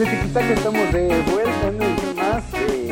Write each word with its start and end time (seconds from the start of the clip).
de 0.00 0.06
Tiquitac 0.06 0.50
estamos 0.50 0.92
de 0.94 1.08
vuelta 1.30 1.68
en 1.68 1.82
edición 1.82 2.16
más, 2.16 2.54
eh, 2.54 2.88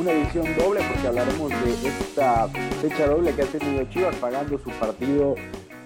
una 0.00 0.10
edición 0.10 0.46
doble 0.58 0.80
porque 0.90 1.06
hablaremos 1.06 1.48
de 1.48 1.88
esta 1.88 2.48
fecha 2.80 3.06
doble 3.06 3.32
que 3.36 3.42
ha 3.42 3.46
tenido 3.46 3.84
Chivas 3.84 4.16
pagando 4.16 4.58
su 4.58 4.68
partido 4.70 5.36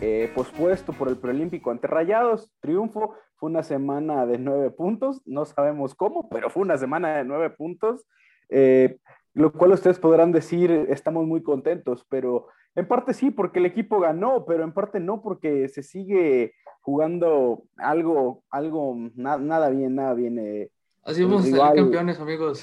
eh, 0.01 0.33
pospuesto 0.35 0.95
por 0.95 1.09
el 1.09 1.19
preolímpico 1.19 1.71
ante 1.71 1.87
Rayados, 1.87 2.51
triunfo, 2.61 3.15
fue 3.37 3.51
una 3.51 3.63
semana 3.63 4.25
de 4.25 4.39
nueve 4.39 4.71
puntos, 4.71 5.21
no 5.27 5.45
sabemos 5.45 5.95
cómo, 5.95 6.31
pero 6.31 6.49
fue 6.49 6.63
una 6.63 6.79
semana 6.79 7.19
de 7.19 7.25
nueve 7.25 7.51
puntos, 7.51 8.07
eh, 8.49 8.97
lo 9.35 9.53
cual 9.53 9.73
ustedes 9.73 9.99
podrán 9.99 10.33
decir, 10.33 10.71
estamos 10.89 11.27
muy 11.27 11.43
contentos, 11.43 12.07
pero 12.09 12.47
en 12.77 12.87
parte 12.87 13.15
sí, 13.15 13.31
porque 13.31 13.59
el 13.59 13.67
equipo 13.67 14.01
ganó, 14.01 14.45
pero 14.47 14.65
en 14.65 14.73
parte 14.73 15.01
no, 15.01 15.23
porque 15.23 15.69
se 15.69 15.83
sigue 15.83 16.55
jugando 16.81 17.65
algo, 17.77 18.45
algo, 18.51 18.97
nada 19.15 19.69
bien, 19.71 19.97
nada 19.97 20.15
bien. 20.15 20.39
Eh, 20.39 20.71
Así 21.03 21.25
vamos 21.25 21.53
a 21.53 21.73
campeones, 21.75 22.21
amigos. 22.21 22.63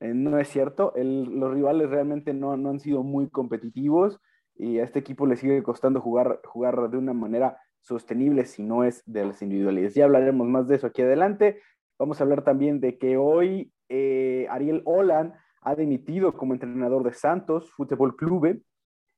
Eh, 0.00 0.12
no 0.14 0.38
es 0.38 0.48
cierto, 0.48 0.92
los 0.96 1.52
rivales 1.52 1.90
realmente 1.90 2.34
no, 2.34 2.56
no, 2.56 2.70
han 2.70 2.80
sido 2.80 3.02
muy 3.02 3.28
competitivos 3.28 4.20
y 4.56 4.78
a 4.78 4.84
este 4.84 4.98
equipo 4.98 5.26
le 5.26 5.36
sigue 5.36 5.62
costando 5.62 6.00
jugar, 6.00 6.40
jugar 6.44 6.90
de 6.90 6.98
una 6.98 7.12
manera 7.12 7.58
sostenible 7.80 8.44
si 8.44 8.62
no 8.62 8.84
es 8.84 9.02
de 9.06 9.24
las 9.24 9.42
individualidades. 9.42 9.94
Ya 9.94 10.04
hablaremos 10.04 10.46
más 10.46 10.68
de 10.68 10.76
eso 10.76 10.86
aquí 10.86 11.02
adelante. 11.02 11.60
Vamos 11.98 12.20
a 12.20 12.24
hablar 12.24 12.42
también 12.42 12.80
de 12.80 12.98
que 12.98 13.16
hoy 13.16 13.72
eh, 13.88 14.46
Ariel 14.50 14.82
Olan 14.84 15.34
ha 15.64 15.74
dimitido 15.74 16.32
como 16.34 16.54
entrenador 16.54 17.02
de 17.02 17.12
Santos 17.12 17.70
Fútbol 17.72 18.16
Clube 18.16 18.60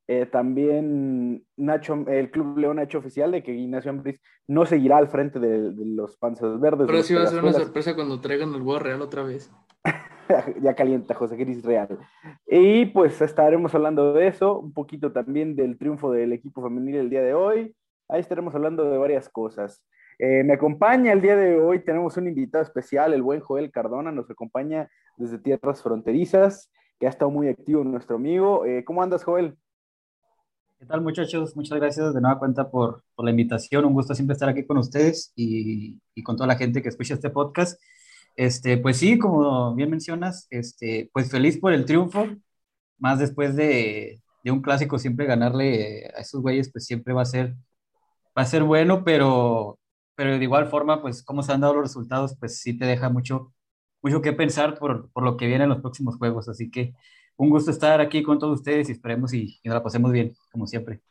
eh, 0.08 0.27
también 0.27 1.44
Nacho, 1.56 2.05
el 2.06 2.30
Club 2.30 2.58
León 2.58 2.78
ha 2.78 2.84
hecho 2.84 2.98
oficial 2.98 3.33
de 3.33 3.42
que 3.42 3.53
Ignacio 3.53 3.91
Ambriz 3.91 4.20
no 4.47 4.64
seguirá 4.64 4.98
al 4.98 5.08
frente 5.08 5.41
de, 5.41 5.72
los 5.75 6.16
Panzas 6.16 6.61
Verdes. 6.61 6.86
Pero 6.86 7.03
sí 7.03 7.14
va 7.14 7.22
a 7.22 7.27
ser 7.27 7.42
una 7.42 7.53
sorpresa 7.53 7.94
cuando 7.97 8.20
traigan 8.20 8.55
el 8.55 8.62
huevo 8.62 8.78
real 8.78 9.03
otra 9.03 9.25
vez. 9.25 9.50
ya 10.62 10.75
calienta 10.75 11.14
José 11.14 11.36
Gris 11.36 11.64
Real. 11.64 11.98
Y 12.47 12.86
pues 12.86 13.20
estaremos 13.20 13.75
hablando 13.75 14.12
de 14.12 14.28
eso, 14.28 14.60
un 14.60 14.72
poquito 14.72 15.10
también 15.10 15.56
del 15.56 15.77
triunfo 15.77 16.12
del 16.12 16.33
equipo 16.33 16.62
femenil 16.62 16.97
el 16.97 17.10
día 17.10 17.22
de 17.22 17.34
hoy. 17.34 17.75
Ahí 18.08 18.20
estaremos 18.20 18.55
hablando 18.55 18.88
de 18.88 18.98
varias 18.98 19.28
cosas. 19.28 19.84
Eh, 20.19 20.42
me 20.45 20.55
acompaña 20.55 21.12
el 21.12 21.20
día 21.20 21.36
de 21.36 21.61
hoy, 21.61 21.81
tenemos 21.81 22.17
un 22.17 22.27
invitado 22.27 22.64
especial, 22.64 23.12
el 23.12 23.22
buen 23.22 23.41
Joel 23.41 23.70
Cardona, 23.70 24.11
nos 24.11 24.31
acompaña 24.31 24.89
desde 25.19 25.39
Tierras 25.39 25.83
Fronterizas, 25.83 26.70
que 26.98 27.06
ha 27.06 27.11
estado 27.11 27.31
muy 27.31 27.48
activo 27.48 27.84
nuestro 27.84 28.17
amigo. 28.17 28.64
Eh, 28.64 28.84
¿Cómo 28.84 29.03
andas, 29.03 29.25
Joel? 29.25 29.56
¿Qué 30.78 30.87
tal 30.87 31.03
muchachos? 31.03 31.55
Muchas 31.56 31.78
gracias 31.78 32.14
de 32.14 32.20
nueva 32.20 32.39
cuenta 32.39 32.70
por, 32.70 33.03
la 33.19 33.31
invitación. 33.31 33.84
Un 33.84 33.92
gusto 33.92 34.14
siempre 34.14 34.34
estar 34.34 34.48
aquí 34.48 34.67
con 34.67 34.78
ustedes 34.78 35.33
y, 35.37 35.98
y, 36.14 36.22
con 36.22 36.37
toda 36.37 36.47
la 36.47 36.56
gente 36.56 36.83
que 36.83 36.89
escucha 36.89 37.14
este 37.14 37.31
podcast. 37.31 37.81
Este, 38.37 38.77
pues 38.78 38.98
sí, 38.98 39.19
como 39.19 39.75
bien 39.75 39.91
mencionas, 39.91 40.47
este, 40.50 41.11
pues 41.12 41.31
feliz 41.31 41.59
por 41.59 41.72
el 41.72 41.87
triunfo, 41.87 42.27
más 42.98 43.19
después 43.19 43.56
de, 43.56 44.20
de 44.44 44.50
un 44.50 44.61
clásico 44.61 44.98
siempre 44.98 45.27
ganarle 45.27 46.06
a 46.17 46.20
esos 46.20 46.42
güeyes, 46.42 46.70
pues 46.70 46.84
siempre 46.84 47.14
va 47.14 47.22
a 47.22 47.27
ser, 47.27 47.55
va 48.37 48.42
a 48.42 48.44
ser 48.44 48.62
bueno, 48.62 49.05
pero, 49.05 49.78
pero 50.17 50.36
de 50.39 50.42
igual 50.42 50.67
forma, 50.67 51.00
pues 51.00 51.22
cómo 51.22 51.42
se 51.42 51.53
han 51.53 51.61
dado 51.61 51.75
los 51.75 51.84
resultados, 51.84 52.36
pues 52.41 52.61
sí 52.61 52.77
te 52.77 52.86
deja 52.86 53.11
mucho, 53.11 53.53
mucho 54.03 54.22
que 54.22 54.33
pensar 54.33 54.78
por, 54.78 55.11
por 55.12 55.22
lo 55.22 55.36
que 55.36 55.47
viene 55.47 55.64
en 55.64 55.70
los 55.70 55.81
próximos 55.81 56.17
juegos. 56.17 56.48
Así 56.48 56.70
que 56.70 56.95
un 57.36 57.50
gusto 57.50 57.70
estar 57.70 58.00
aquí 58.00 58.22
con 58.22 58.39
todos 58.39 58.59
ustedes 58.61 58.89
y 58.89 58.92
esperemos 58.92 59.34
y, 59.34 59.61
nos 59.62 59.75
la 59.75 59.83
pasemos 59.83 60.11
bien, 60.11 60.34
como 60.50 60.67
siempre. 60.67 61.03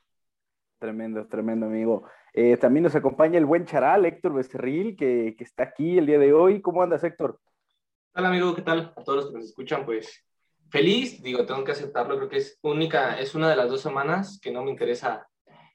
Tremendo, 0.79 1.27
tremendo, 1.27 1.67
amigo. 1.67 2.03
Eh, 2.33 2.57
también 2.57 2.83
nos 2.83 2.95
acompaña 2.95 3.37
el 3.37 3.45
buen 3.45 3.65
charal, 3.65 4.05
Héctor 4.05 4.33
Becerril, 4.33 4.95
que, 4.97 5.35
que, 5.37 5.43
está 5.43 5.63
aquí 5.63 5.97
el 5.97 6.07
día 6.07 6.19
de 6.19 6.33
hoy. 6.33 6.61
¿Cómo 6.61 6.81
andas, 6.81 7.03
Héctor? 7.03 7.39
¿Qué 7.45 8.11
tal, 8.11 8.25
amigo? 8.25 8.55
¿Qué 8.55 8.63
tal? 8.63 8.91
A 8.97 9.03
todos 9.03 9.17
los 9.17 9.27
que 9.27 9.37
nos 9.37 9.45
escuchan, 9.45 9.85
pues 9.85 10.25
feliz, 10.69 11.21
digo, 11.21 11.45
tengo 11.45 11.63
que 11.63 11.71
aceptarlo, 11.71 12.17
creo 12.17 12.29
que 12.29 12.37
es 12.37 12.59
única, 12.63 13.19
es 13.19 13.35
una 13.35 13.49
de 13.49 13.55
las 13.55 13.69
dos 13.69 13.81
semanas 13.81 14.39
que 14.41 14.51
no 14.51 14.63
me 14.63 14.71
interesa 14.71 15.27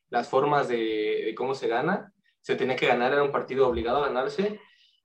las 0.09 0.29
formas 0.29 0.69
de, 0.69 1.23
de 1.27 1.35
cómo 1.37 1.55
se 1.55 1.69
gana. 1.69 2.13
Se 2.51 2.57
tenía 2.57 2.75
que 2.75 2.89
ganar, 2.89 3.13
era 3.13 3.23
un 3.23 3.31
partido 3.31 3.69
obligado 3.69 4.03
a 4.03 4.09
ganarse. 4.09 4.59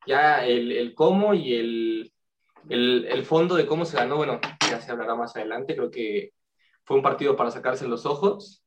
Ya 0.08 0.44
el, 0.44 0.72
el 0.72 0.96
cómo 0.96 1.36
y 1.36 1.54
el, 1.54 2.12
el, 2.70 3.06
el, 3.06 3.24
fondo 3.24 3.54
de 3.54 3.68
cómo 3.68 3.86
se 3.86 3.98
ganó, 3.98 4.18
bueno, 4.18 4.40
ya 4.68 4.82
se 4.82 4.92
hablará 4.92 5.14
más 5.14 5.36
adelante. 5.36 5.76
Creo 5.76 5.92
que 5.92 6.34
fue 6.86 6.98
un 6.98 7.04
partido 7.04 7.36
para 7.36 7.52
sacarse 7.52 7.88
los 7.88 8.08
ojos, 8.08 8.66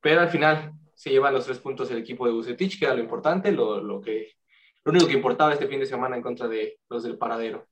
pero 0.00 0.20
al 0.20 0.30
final 0.30 0.72
se 0.94 1.10
llevan 1.10 1.32
los 1.32 1.44
tres 1.44 1.60
puntos 1.60 1.92
el 1.92 1.98
equipo 1.98 2.26
de 2.26 2.32
Bucetich, 2.32 2.76
que 2.76 2.86
era 2.86 2.94
lo 2.94 3.00
importante, 3.00 3.52
lo, 3.52 3.80
lo, 3.80 4.00
que, 4.00 4.32
lo 4.82 4.90
único 4.90 5.06
que 5.06 5.12
importaba 5.12 5.52
este 5.52 5.68
fin 5.68 5.78
de 5.78 5.86
semana 5.86 6.16
en 6.16 6.22
contra 6.22 6.48
de 6.48 6.80
los 6.88 7.04
del 7.04 7.16
paradero. 7.16 7.68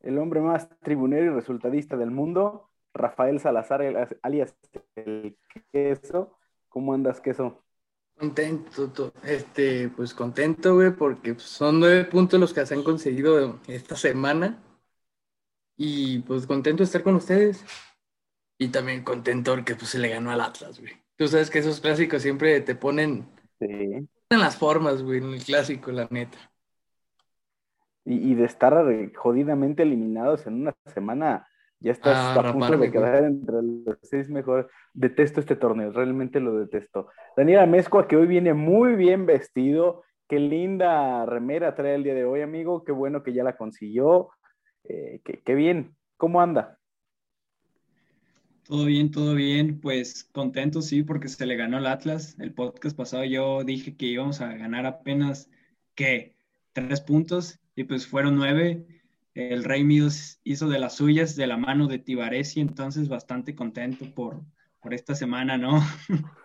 El 0.00 0.18
hombre 0.18 0.42
más 0.42 0.68
tribunero 0.80 1.24
y 1.24 1.34
resultadista 1.34 1.96
del 1.96 2.10
mundo, 2.10 2.68
Rafael 2.92 3.40
Salazar, 3.40 4.10
alias 4.20 4.54
el 4.96 5.38
queso. 5.72 6.36
¿Cómo 6.68 6.92
andas, 6.92 7.22
queso? 7.22 7.61
Contento, 8.22 9.12
este, 9.24 9.88
pues 9.88 10.14
contento, 10.14 10.76
güey, 10.76 10.92
porque 10.92 11.34
son 11.40 11.80
nueve 11.80 12.04
puntos 12.04 12.38
los 12.38 12.54
que 12.54 12.64
se 12.64 12.72
han 12.72 12.84
conseguido 12.84 13.58
esta 13.66 13.96
semana. 13.96 14.62
Y 15.76 16.20
pues 16.20 16.46
contento 16.46 16.82
de 16.82 16.84
estar 16.84 17.02
con 17.02 17.16
ustedes. 17.16 17.64
Y 18.58 18.68
también 18.68 19.02
contento 19.02 19.52
porque 19.56 19.74
pues 19.74 19.90
se 19.90 19.98
le 19.98 20.08
ganó 20.08 20.30
al 20.30 20.40
Atlas, 20.40 20.78
güey. 20.78 20.92
Tú 21.16 21.26
sabes 21.26 21.50
que 21.50 21.58
esos 21.58 21.80
clásicos 21.80 22.22
siempre 22.22 22.60
te 22.60 22.76
ponen 22.76 23.26
sí. 23.58 23.66
en 23.66 24.08
las 24.30 24.56
formas, 24.56 25.02
güey, 25.02 25.18
en 25.18 25.34
el 25.34 25.42
clásico, 25.42 25.90
la 25.90 26.06
neta. 26.08 26.38
Y, 28.04 28.30
y 28.30 28.34
de 28.36 28.44
estar 28.44 28.84
jodidamente 29.16 29.82
eliminados 29.82 30.46
en 30.46 30.60
una 30.60 30.76
semana 30.94 31.48
ya 31.82 31.92
estás 31.92 32.16
ah, 32.16 32.34
a 32.34 32.52
punto 32.52 32.78
de 32.78 32.90
quedar 32.90 33.24
entre 33.24 33.56
los 33.62 33.98
seis 34.02 34.30
mejores. 34.30 34.66
Detesto 34.94 35.40
este 35.40 35.56
torneo, 35.56 35.90
realmente 35.92 36.40
lo 36.40 36.56
detesto. 36.56 37.08
Daniel 37.36 37.60
Amezcua, 37.60 38.06
que 38.06 38.16
hoy 38.16 38.26
viene 38.26 38.54
muy 38.54 38.94
bien 38.94 39.26
vestido. 39.26 40.04
Qué 40.28 40.38
linda 40.38 41.26
remera 41.26 41.74
trae 41.74 41.96
el 41.96 42.04
día 42.04 42.14
de 42.14 42.24
hoy, 42.24 42.40
amigo. 42.40 42.84
Qué 42.84 42.92
bueno 42.92 43.22
que 43.22 43.32
ya 43.32 43.42
la 43.42 43.56
consiguió. 43.56 44.30
Eh, 44.84 45.20
qué, 45.24 45.42
qué 45.44 45.54
bien. 45.54 45.96
¿Cómo 46.16 46.40
anda? 46.40 46.78
Todo 48.64 48.84
bien, 48.86 49.10
todo 49.10 49.34
bien. 49.34 49.80
Pues 49.80 50.24
contento, 50.32 50.82
sí, 50.82 51.02
porque 51.02 51.28
se 51.28 51.46
le 51.46 51.56
ganó 51.56 51.78
el 51.78 51.86
Atlas. 51.86 52.38
El 52.38 52.54
podcast 52.54 52.96
pasado 52.96 53.24
yo 53.24 53.64
dije 53.64 53.96
que 53.96 54.06
íbamos 54.06 54.40
a 54.40 54.54
ganar 54.54 54.86
apenas, 54.86 55.50
¿qué? 55.96 56.36
Tres 56.72 57.00
puntos 57.00 57.58
y 57.74 57.84
pues 57.84 58.06
fueron 58.06 58.36
nueve 58.36 58.86
el 59.34 59.64
Rey 59.64 59.84
Midos 59.84 60.40
hizo 60.44 60.68
de 60.68 60.78
las 60.78 60.96
suyas 60.96 61.36
de 61.36 61.46
la 61.46 61.56
mano 61.56 61.86
de 61.86 61.98
Tibaresi, 61.98 62.60
entonces 62.60 63.08
bastante 63.08 63.54
contento 63.54 64.12
por, 64.14 64.42
por 64.80 64.94
esta 64.94 65.14
semana, 65.14 65.56
¿no? 65.56 65.80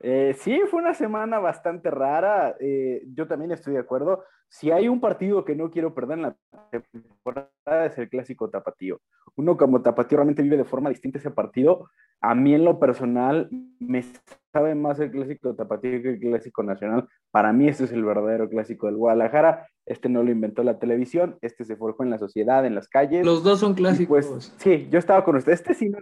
Eh, 0.00 0.34
sí, 0.38 0.60
fue 0.70 0.80
una 0.80 0.94
semana 0.94 1.38
bastante 1.38 1.90
rara. 1.90 2.54
Eh, 2.60 3.02
yo 3.14 3.26
también 3.26 3.52
estoy 3.52 3.74
de 3.74 3.80
acuerdo. 3.80 4.24
Si 4.48 4.70
hay 4.70 4.88
un 4.88 5.00
partido 5.00 5.44
que 5.44 5.56
no 5.56 5.70
quiero 5.70 5.94
perder 5.94 6.18
en 6.18 6.22
la 6.22 6.36
temporada 6.70 7.86
es 7.86 7.98
el 7.98 8.08
clásico 8.08 8.48
tapatío. 8.48 9.00
Uno 9.34 9.56
como 9.56 9.82
tapatío 9.82 10.18
realmente 10.18 10.42
vive 10.42 10.56
de 10.56 10.64
forma 10.64 10.90
distinta 10.90 11.18
ese 11.18 11.30
partido. 11.30 11.90
A 12.20 12.34
mí 12.34 12.54
en 12.54 12.64
lo 12.64 12.78
personal 12.78 13.50
me 13.80 14.04
sabe 14.52 14.74
más 14.74 15.00
el 15.00 15.10
clásico 15.10 15.54
tapatío 15.54 16.00
que 16.00 16.10
el 16.10 16.20
clásico 16.20 16.62
nacional. 16.62 17.08
Para 17.30 17.52
mí 17.52 17.68
este 17.68 17.84
es 17.84 17.92
el 17.92 18.04
verdadero 18.04 18.48
clásico 18.48 18.86
del 18.86 18.96
Guadalajara. 18.96 19.66
Este 19.84 20.08
no 20.08 20.22
lo 20.22 20.30
inventó 20.30 20.62
la 20.62 20.78
televisión, 20.78 21.38
este 21.42 21.64
se 21.64 21.76
forjó 21.76 22.02
en 22.02 22.10
la 22.10 22.18
sociedad, 22.18 22.64
en 22.64 22.74
las 22.74 22.88
calles. 22.88 23.26
Los 23.26 23.42
dos 23.44 23.60
son 23.60 23.74
clásicos. 23.74 24.26
Pues, 24.26 24.54
sí, 24.58 24.88
yo 24.90 24.98
estaba 24.98 25.24
con 25.24 25.36
usted. 25.36 25.52
Este 25.52 25.74
sí 25.74 25.88
no, 25.88 25.98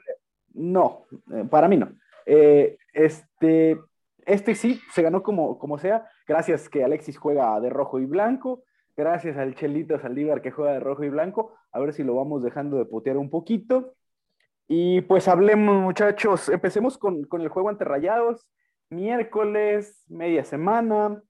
no 0.55 1.07
eh, 1.35 1.45
para 1.51 1.69
mí 1.69 1.77
no. 1.77 1.91
Eh, 2.27 2.79
este, 2.93 3.79
este 4.27 4.55
sí 4.55 4.81
se 4.93 5.03
ganó 5.03 5.23
como, 5.23 5.59
como 5.59 5.79
sea, 5.79 6.09
gracias 6.27 6.69
que 6.69 6.85
Alexis 6.85 7.19
juega 7.19 7.61
de 7.61 7.71
rojo 7.71 8.01
y 8.01 8.07
blanco, 8.07 8.65
gracias 8.97 9.37
al 9.37 9.55
Chelito 9.55 9.99
Saldívar 9.99 10.43
que 10.43 10.51
juega 10.51 10.73
de 10.73 10.81
rojo 10.81 11.05
y 11.05 11.09
blanco. 11.09 11.55
A 11.73 11.81
ver 11.81 11.93
si 11.93 12.05
lo 12.05 12.15
vamos 12.15 12.43
dejando 12.43 12.79
de 12.79 12.85
putear 12.85 13.17
un 13.17 13.31
poquito. 13.31 13.95
Y 14.67 15.03
pues 15.03 15.29
hablemos, 15.29 15.83
muchachos. 15.83 16.49
Empecemos 16.49 16.97
con, 16.97 17.25
con 17.25 17.43
el 17.43 17.49
juego 17.49 17.69
ante 17.69 17.85
Rayados. 17.85 18.47
Miércoles, 18.91 20.05
media 20.09 20.45
semana. 20.45 21.23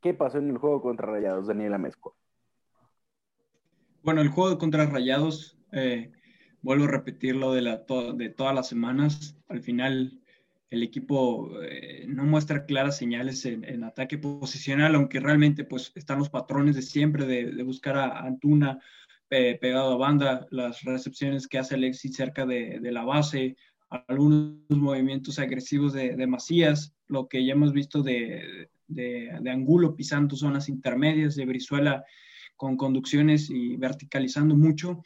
¿Qué 0.00 0.12
pasó 0.12 0.38
en 0.38 0.50
el 0.50 0.58
juego 0.58 0.82
contra 0.82 1.06
Rayados, 1.06 1.46
Daniela 1.46 1.78
Mezco? 1.78 2.14
Bueno, 4.02 4.20
el 4.20 4.28
juego 4.28 4.58
contra 4.58 4.84
Rayados, 4.84 5.58
eh, 5.72 6.12
vuelvo 6.60 6.84
a 6.84 6.88
repetirlo 6.88 7.54
de, 7.54 7.62
la, 7.62 7.84
de 8.14 8.28
todas 8.28 8.54
las 8.54 8.68
semanas. 8.68 9.38
Al 9.48 9.62
final, 9.62 10.20
el 10.74 10.82
equipo 10.82 11.50
eh, 11.62 12.04
no 12.06 12.24
muestra 12.24 12.66
claras 12.66 12.98
señales 12.98 13.44
en, 13.46 13.84
ataque 13.84 14.18
posicional, 14.18 14.94
aunque 14.94 15.20
realmente 15.20 15.64
pues, 15.64 15.92
están 15.94 16.18
los 16.18 16.30
patrones 16.30 16.76
de 16.76 16.82
siempre 16.82 17.26
de, 17.26 17.62
buscar 17.62 17.96
a 17.96 18.20
Antuna, 18.20 18.78
pegado 19.28 19.94
a 19.94 19.96
banda, 19.96 20.46
las 20.50 20.82
recepciones 20.82 21.48
que 21.48 21.58
hace 21.58 21.74
Alexis 21.74 22.14
cerca 22.14 22.46
de, 22.46 22.78
de 22.80 22.92
la 22.92 23.04
base, 23.04 23.56
algunos 24.08 24.56
movimientos 24.68 25.38
agresivos 25.38 25.92
de, 25.92 26.16
de, 26.16 26.26
Macías, 26.26 26.94
lo 27.06 27.28
que 27.28 27.44
ya 27.44 27.52
hemos 27.52 27.72
visto 27.72 28.02
de, 28.02 28.68
de, 28.88 29.50
Angulo 29.50 29.94
pisando 29.94 30.36
zonas 30.36 30.68
intermedias, 30.68 31.34
de 31.36 31.46
Brizuela 31.46 32.04
con 32.56 32.76
conducciones 32.76 33.50
y 33.50 33.76
verticalizando 33.76 34.54
mucho, 34.54 35.02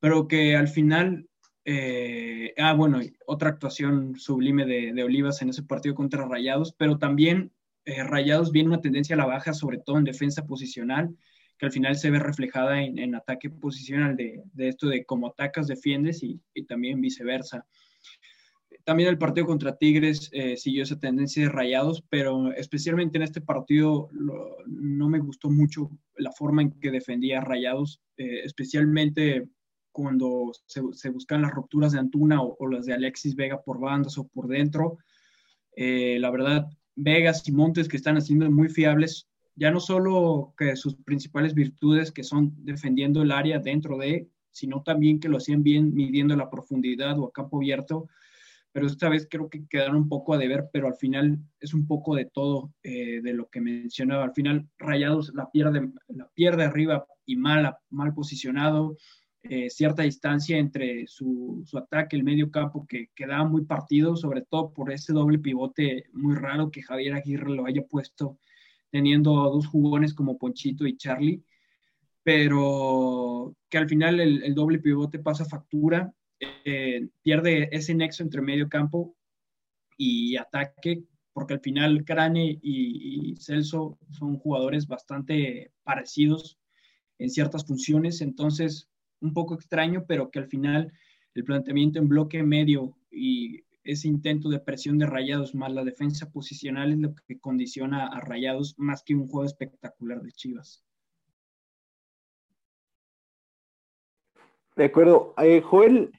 pero 0.00 0.28
que 0.28 0.56
al 0.56 0.68
final, 0.68 1.28
eh, 1.70 2.54
ah, 2.56 2.72
bueno, 2.72 2.98
otra 3.26 3.50
actuación 3.50 4.16
sublime 4.16 4.64
de, 4.64 5.02
Olivas 5.02 5.42
en 5.42 5.50
ese 5.50 5.62
partido 5.62 5.94
contra 5.94 6.26
Rayados, 6.26 6.72
pero 6.72 6.96
también 6.96 7.52
eh, 7.84 8.02
Rayados 8.04 8.52
viene 8.52 8.70
una 8.70 8.80
tendencia 8.80 9.14
a 9.14 9.18
la 9.18 9.26
baja, 9.26 9.52
sobre 9.52 9.76
todo 9.76 9.98
en 9.98 10.04
defensa 10.04 10.46
posicional, 10.46 11.14
que 11.58 11.66
al 11.66 11.72
final 11.72 11.96
se 11.96 12.10
ve 12.10 12.20
reflejada 12.20 12.82
en, 12.82 13.14
ataque 13.14 13.50
posicional 13.50 14.16
de, 14.16 14.42
esto 14.56 14.88
de 14.88 15.04
cómo 15.04 15.26
atacas, 15.26 15.66
defiendes 15.66 16.22
y, 16.22 16.40
también 16.66 17.02
viceversa. 17.02 17.66
También 18.84 19.10
el 19.10 19.18
partido 19.18 19.46
contra 19.46 19.76
Tigres 19.76 20.30
eh, 20.32 20.56
siguió 20.56 20.84
esa 20.84 20.98
tendencia 20.98 21.42
de 21.42 21.50
rayados, 21.50 22.02
pero 22.08 22.50
especialmente 22.52 23.18
en 23.18 23.24
este 23.24 23.42
partido 23.42 24.08
no 24.66 25.10
me 25.10 25.18
gustó 25.18 25.50
mucho 25.50 25.90
la 26.16 26.32
forma 26.32 26.62
en 26.62 26.80
que 26.80 26.90
defendía 26.90 27.42
rayados, 27.42 28.00
especialmente 28.16 29.50
cuando 29.92 30.52
se, 30.66 31.10
buscan 31.10 31.42
las 31.42 31.52
rupturas 31.52 31.92
de 31.92 31.98
Antuna 31.98 32.40
o, 32.42 32.68
las 32.68 32.86
de 32.86 32.94
Alexis 32.94 33.34
Vega 33.34 33.62
por 33.62 33.80
bandas 33.80 34.18
o 34.18 34.26
por 34.28 34.48
dentro. 34.48 34.98
Eh, 35.76 36.18
la 36.20 36.30
verdad, 36.30 36.66
Vegas 36.96 37.46
y 37.48 37.52
Montes 37.52 37.88
que 37.88 37.96
están 37.96 38.16
haciendo 38.16 38.50
muy 38.50 38.68
fiables, 38.68 39.28
ya 39.54 39.70
no 39.70 39.80
solo 39.80 40.54
que 40.56 40.76
sus 40.76 40.96
principales 40.96 41.54
virtudes 41.54 42.12
que 42.12 42.24
son 42.24 42.52
defendiendo 42.64 43.22
el 43.22 43.32
área 43.32 43.58
dentro 43.58 43.98
de, 43.98 44.28
sino 44.50 44.82
también 44.82 45.20
que 45.20 45.28
lo 45.28 45.38
hacían 45.38 45.62
bien 45.62 45.94
midiendo 45.94 46.36
la 46.36 46.50
profundidad 46.50 47.18
o 47.18 47.26
a 47.26 47.32
campo 47.32 47.58
abierto 47.58 48.08
pero 48.72 48.86
esta 48.86 49.08
vez 49.08 49.26
creo 49.28 49.48
que 49.48 49.66
quedaron 49.66 49.96
un 49.96 50.08
poco 50.08 50.34
a 50.34 50.38
deber, 50.38 50.68
pero 50.72 50.86
al 50.86 50.94
final 50.94 51.38
es 51.58 51.74
un 51.74 51.86
poco 51.86 52.14
de 52.14 52.26
todo 52.26 52.72
eh, 52.82 53.20
de 53.22 53.32
lo 53.32 53.48
que 53.48 53.60
mencionaba. 53.60 54.24
Al 54.24 54.34
final 54.34 54.68
Rayados 54.78 55.32
la 55.34 55.50
pierde, 55.50 55.90
la 56.08 56.28
pierde 56.28 56.64
arriba 56.64 57.06
y 57.24 57.36
mal, 57.36 57.76
mal 57.90 58.14
posicionado, 58.14 58.96
eh, 59.42 59.70
cierta 59.70 60.02
distancia 60.02 60.58
entre 60.58 61.06
su, 61.06 61.62
su, 61.64 61.78
ataque, 61.78 62.16
el 62.16 62.24
medio 62.24 62.50
campo, 62.50 62.86
que 62.86 63.10
quedaba 63.14 63.44
muy 63.44 63.64
partido, 63.64 64.16
sobre 64.16 64.42
todo 64.42 64.72
por 64.72 64.92
ese 64.92 65.12
doble 65.12 65.38
pivote 65.38 66.06
muy 66.12 66.34
raro 66.34 66.70
que 66.70 66.82
Javier 66.82 67.14
Aguirre 67.14 67.50
lo 67.54 67.66
haya 67.66 67.82
puesto, 67.86 68.38
teniendo 68.90 69.32
dos 69.32 69.66
jugones 69.66 70.14
como 70.14 70.38
Ponchito 70.38 70.86
y 70.86 70.96
Charlie, 70.96 71.42
pero 72.22 73.54
que 73.68 73.78
al 73.78 73.88
final 73.88 74.20
el, 74.20 74.54
doble 74.54 74.78
pivote 74.80 75.18
pasa 75.18 75.44
factura 75.44 76.12
eh, 76.64 77.08
pierde 77.22 77.68
ese 77.72 77.94
nexo 77.94 78.22
entre 78.22 78.42
medio 78.42 78.68
campo 78.68 79.16
y 79.96 80.36
ataque, 80.36 81.04
porque 81.32 81.54
al 81.54 81.60
final 81.60 82.04
Crane 82.04 82.58
y, 82.60 83.34
Celso 83.36 83.98
son 84.10 84.38
jugadores 84.38 84.86
bastante 84.86 85.72
parecidos 85.84 86.58
en 87.18 87.30
ciertas 87.30 87.64
funciones, 87.64 88.20
entonces 88.20 88.87
un 89.20 89.32
poco 89.32 89.54
extraño, 89.54 90.04
pero 90.06 90.30
que 90.30 90.38
al 90.38 90.48
final 90.48 90.92
el 91.34 91.44
planteamiento 91.44 91.98
en 91.98 92.08
bloque 92.08 92.42
medio 92.42 92.96
y 93.10 93.64
ese 93.84 94.08
intento 94.08 94.48
de 94.48 94.60
presión 94.60 94.98
de 94.98 95.06
Rayados 95.06 95.54
más 95.54 95.72
la 95.72 95.84
defensa 95.84 96.30
posicional 96.30 96.92
es 96.92 96.98
lo 96.98 97.14
que 97.14 97.38
condiciona 97.38 98.06
a 98.06 98.20
Rayados 98.20 98.74
más 98.76 99.02
que 99.02 99.14
un 99.14 99.26
juego 99.28 99.46
espectacular 99.46 100.20
de 100.20 100.32
Chivas. 100.32 100.84
De 104.76 104.84
acuerdo. 104.84 105.34
Eh, 105.38 105.60
Joel, 105.60 106.12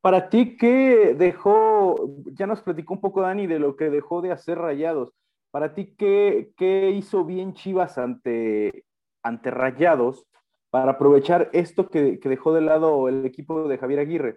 para 0.00 0.28
ti, 0.28 0.56
¿qué 0.56 1.16
dejó? 1.18 1.96
Ya 2.34 2.46
nos 2.46 2.60
platicó 2.60 2.94
un 2.94 3.00
poco 3.00 3.22
Dani 3.22 3.46
de 3.46 3.58
lo 3.58 3.76
que 3.76 3.90
dejó 3.90 4.20
de 4.20 4.30
hacer 4.30 4.58
Rayados. 4.58 5.12
Para 5.50 5.74
ti, 5.74 5.94
¿qué, 5.96 6.52
qué 6.56 6.90
hizo 6.90 7.24
bien 7.24 7.54
Chivas 7.54 7.98
ante, 7.98 8.84
ante 9.22 9.50
Rayados 9.50 10.26
para 10.76 10.92
aprovechar 10.92 11.48
esto 11.54 11.88
que, 11.88 12.20
dejó 12.22 12.52
de 12.52 12.60
lado 12.60 13.08
el 13.08 13.24
equipo 13.24 13.66
de 13.66 13.78
Javier 13.78 14.00
Aguirre? 14.00 14.36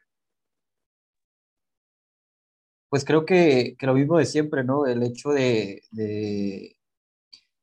Pues 2.87 3.03
creo 3.03 3.25
que, 3.25 3.75
lo 3.81 3.93
mismo 3.93 4.17
de 4.17 4.25
siempre, 4.25 4.63
¿no? 4.63 4.85
El 4.85 5.03
hecho 5.03 5.31
de, 5.31 5.81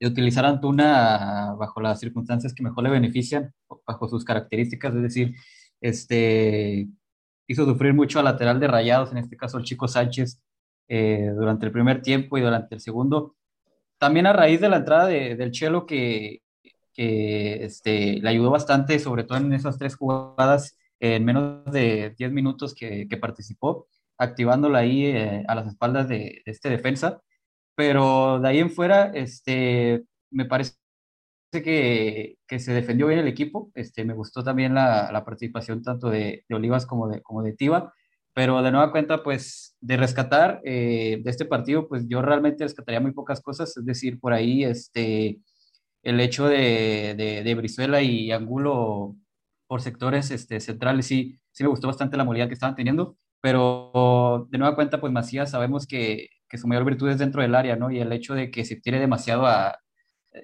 utilizar 0.02 0.44
Antuna 0.44 1.54
bajo 1.58 1.80
las 1.80 2.00
circunstancias 2.00 2.52
que 2.52 2.62
mejor 2.62 2.84
le 2.84 2.90
benefician, 2.90 3.54
bajo 3.86 4.08
sus 4.08 4.26
características, 4.26 4.94
es 4.94 5.02
decir, 5.02 5.34
este, 5.80 6.86
hizo 7.46 7.64
sufrir 7.64 7.94
mucho 7.94 8.18
al 8.18 8.26
lateral 8.26 8.60
de 8.60 8.68
Rayados, 8.68 9.10
en 9.10 9.18
este 9.18 9.38
caso 9.38 9.56
el 9.56 9.64
Chico 9.64 9.88
Sánchez, 9.88 10.38
eh, 10.88 11.30
durante 11.34 11.64
el 11.64 11.72
primer 11.72 12.02
tiempo 12.02 12.36
y 12.36 12.42
durante 12.42 12.74
el 12.74 12.82
segundo. 12.82 13.36
También 13.96 14.26
a 14.26 14.34
raíz 14.34 14.60
de 14.60 14.68
la 14.68 14.76
entrada 14.76 15.06
del 15.06 15.50
Chelo 15.50 15.86
que, 15.86 16.42
que 16.96 17.64
este, 17.64 18.20
le 18.20 18.28
ayudó 18.28 18.50
bastante, 18.50 18.98
sobre 18.98 19.24
todo 19.24 19.38
en 19.38 19.52
esas 19.52 19.78
tres 19.78 19.96
jugadas, 19.96 20.76
en 21.00 21.24
menos 21.24 21.64
de 21.66 22.14
10 22.16 22.32
minutos 22.32 22.74
que, 22.74 23.06
que 23.08 23.16
participó, 23.18 23.86
activándola 24.18 24.78
ahí 24.80 25.06
eh, 25.06 25.44
a 25.46 25.54
las 25.54 25.66
espaldas 25.66 26.08
de, 26.08 26.42
de, 26.44 26.52
este 26.52 26.70
defensa. 26.70 27.20
Pero 27.76 28.40
de 28.40 28.48
ahí 28.48 28.58
en 28.60 28.70
fuera, 28.70 29.12
este, 29.14 30.04
me 30.30 30.46
parece 30.46 30.76
que, 31.52 32.38
que, 32.46 32.58
se 32.58 32.72
defendió 32.72 33.06
bien 33.06 33.20
el 33.20 33.28
equipo. 33.28 33.70
Este, 33.74 34.04
me 34.04 34.14
gustó 34.14 34.42
también 34.42 34.74
la, 34.74 35.10
la 35.12 35.24
participación 35.24 35.82
tanto 35.82 36.08
de, 36.08 36.44
de, 36.48 36.54
Olivas 36.54 36.86
como 36.86 37.08
de, 37.08 37.22
como 37.22 37.42
de 37.42 37.52
Tiva. 37.52 37.92
Pero 38.34 38.62
de 38.62 38.70
nueva 38.70 38.92
cuenta, 38.92 39.22
pues 39.22 39.76
de 39.80 39.96
rescatar 39.96 40.60
eh, 40.64 41.20
de 41.22 41.30
este 41.30 41.46
partido, 41.46 41.88
pues 41.88 42.06
yo 42.08 42.20
realmente 42.22 42.64
rescataría 42.64 43.00
muy 43.00 43.12
pocas 43.12 43.40
cosas. 43.40 43.76
Es 43.76 43.84
decir, 43.84 44.20
por 44.20 44.32
ahí 44.32 44.64
este, 44.64 45.40
el 46.06 46.20
hecho 46.20 46.46
de, 46.46 47.42
de, 47.44 47.54
Brizuela 47.56 48.00
y 48.00 48.30
Angulo 48.30 49.16
por 49.66 49.82
sectores 49.82 50.30
este, 50.30 50.60
centrales, 50.60 51.06
sí, 51.06 51.40
sí 51.50 51.64
me 51.64 51.68
gustó 51.68 51.88
bastante 51.88 52.16
la 52.16 52.24
movilidad 52.24 52.46
que 52.46 52.54
estaban 52.54 52.76
teniendo. 52.76 53.16
Pero 53.40 54.46
de 54.50 54.58
nueva 54.58 54.76
cuenta, 54.76 55.00
pues 55.00 55.12
Macías 55.12 55.50
sabemos 55.50 55.86
que, 55.86 56.28
que 56.48 56.58
su 56.58 56.68
mayor 56.68 56.84
virtud 56.84 57.10
es 57.10 57.18
dentro 57.18 57.42
del 57.42 57.56
área, 57.56 57.74
¿no? 57.74 57.90
Y 57.90 57.98
el 57.98 58.12
hecho 58.12 58.34
de 58.34 58.52
que 58.52 58.64
se 58.64 58.76
tire 58.76 59.00
demasiado 59.00 59.46
a, 59.46 59.78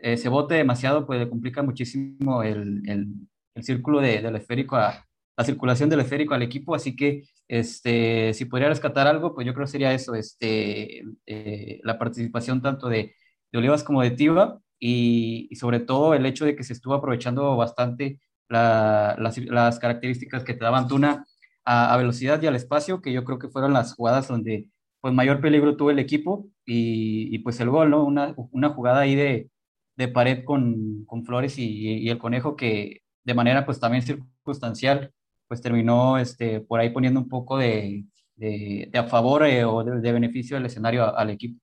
ese 0.03 0.29
bote 0.29 0.55
demasiado, 0.55 1.07
pues 1.07 1.21
le 1.21 1.29
complica 1.29 1.63
muchísimo 1.63 2.43
el, 2.43 2.83
el, 2.89 3.63
círculo 3.63 4.01
de, 4.01 4.21
del 4.21 4.37
esférico, 4.37 4.77
la 4.77 5.45
circulación 5.45 5.91
del 5.91 6.01
esférico 6.01 6.35
al 6.35 6.43
equipo, 6.43 6.75
así 6.75 6.97
que 6.97 7.25
este, 7.47 8.35
si 8.35 8.47
podría 8.47 8.69
rescatar 8.69 9.07
algo, 9.07 9.35
pues 9.35 9.47
yo 9.47 9.55
creo 9.55 9.67
que 9.67 9.73
sería 9.73 9.93
eso, 9.93 10.15
este, 10.15 11.05
eh, 11.27 11.81
la 11.85 11.99
participación 11.99 12.63
tanto 12.63 12.89
de, 12.89 13.15
de, 13.53 13.59
Olivas 13.59 13.85
como 13.85 14.03
de 14.03 14.13
Tiva 14.13 14.59
y, 14.85 15.55
sobre 15.57 15.79
todo 15.81 16.15
el 16.15 16.27
hecho 16.27 16.45
de 16.45 16.57
que 16.57 16.65
se 16.65 16.73
estuvo 16.73 16.95
aprovechando 16.95 17.57
bastante 17.57 18.21
la, 18.49 19.17
las, 19.19 19.39
las, 19.39 19.79
características 19.79 20.43
que 20.43 20.55
te 20.55 20.65
daban 20.65 20.89
Tuna 20.89 21.25
a, 21.65 21.97
velocidad 21.97 22.43
y 22.43 22.49
al 22.49 22.57
espacio, 22.57 23.01
que 23.01 23.13
yo 23.13 23.25
creo 23.25 23.39
que 23.39 23.49
fueron 23.49 23.73
las 23.73 23.95
jugadas 23.95 24.27
donde 24.27 24.67
pues 25.01 25.15
mayor 25.15 25.41
peligro 25.41 25.77
tuvo 25.77 25.91
el 25.93 26.01
equipo 26.01 26.49
y, 26.67 27.39
pues 27.41 27.61
el 27.61 27.71
gol, 27.71 27.91
¿no? 27.91 28.05
Una, 28.05 28.35
una 28.51 28.71
jugada 28.71 29.01
ahí 29.03 29.15
de, 29.15 29.51
de 29.97 30.09
pared 30.09 30.45
con, 30.45 31.05
con 31.07 31.25
Flores 31.25 31.59
y, 31.59 32.09
el 32.09 32.19
conejo 32.19 32.57
que 32.57 33.03
de 33.25 33.35
manera 33.35 33.65
pues 33.65 33.79
también 33.79 34.03
circunstancial 34.03 35.13
pues 35.47 35.61
terminó 35.61 36.19
este, 36.19 36.61
por 36.61 36.81
ahí 36.81 36.91
poniendo 36.91 37.21
un 37.21 37.29
poco 37.29 37.57
de, 37.59 38.05
de, 38.37 38.91
a 38.95 39.05
favor 39.05 39.47
eh, 39.47 39.65
o 39.65 39.85
de, 39.85 40.13
beneficio 40.13 40.57
del 40.57 40.67
escenario 40.67 41.17
al 41.17 41.31
equipo. 41.31 41.61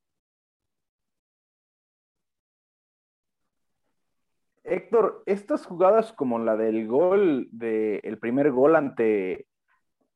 Héctor, 4.69 5.23
estas 5.25 5.65
jugadas 5.65 6.13
como 6.13 6.39
la 6.39 6.55
del 6.55 6.87
gol, 6.87 7.47
de, 7.51 7.97
el 8.03 8.17
primer 8.19 8.51
gol 8.51 8.75
ante, 8.75 9.47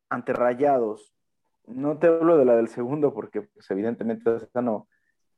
ante 0.09 0.33
Rayados, 0.33 1.13
no 1.65 1.97
te 1.97 2.07
hablo 2.07 2.37
de 2.37 2.45
la 2.45 2.55
del 2.55 2.67
segundo 2.67 3.13
porque 3.13 3.41
pues, 3.41 3.69
evidentemente 3.71 4.35
esa 4.35 4.61
no, 4.61 4.87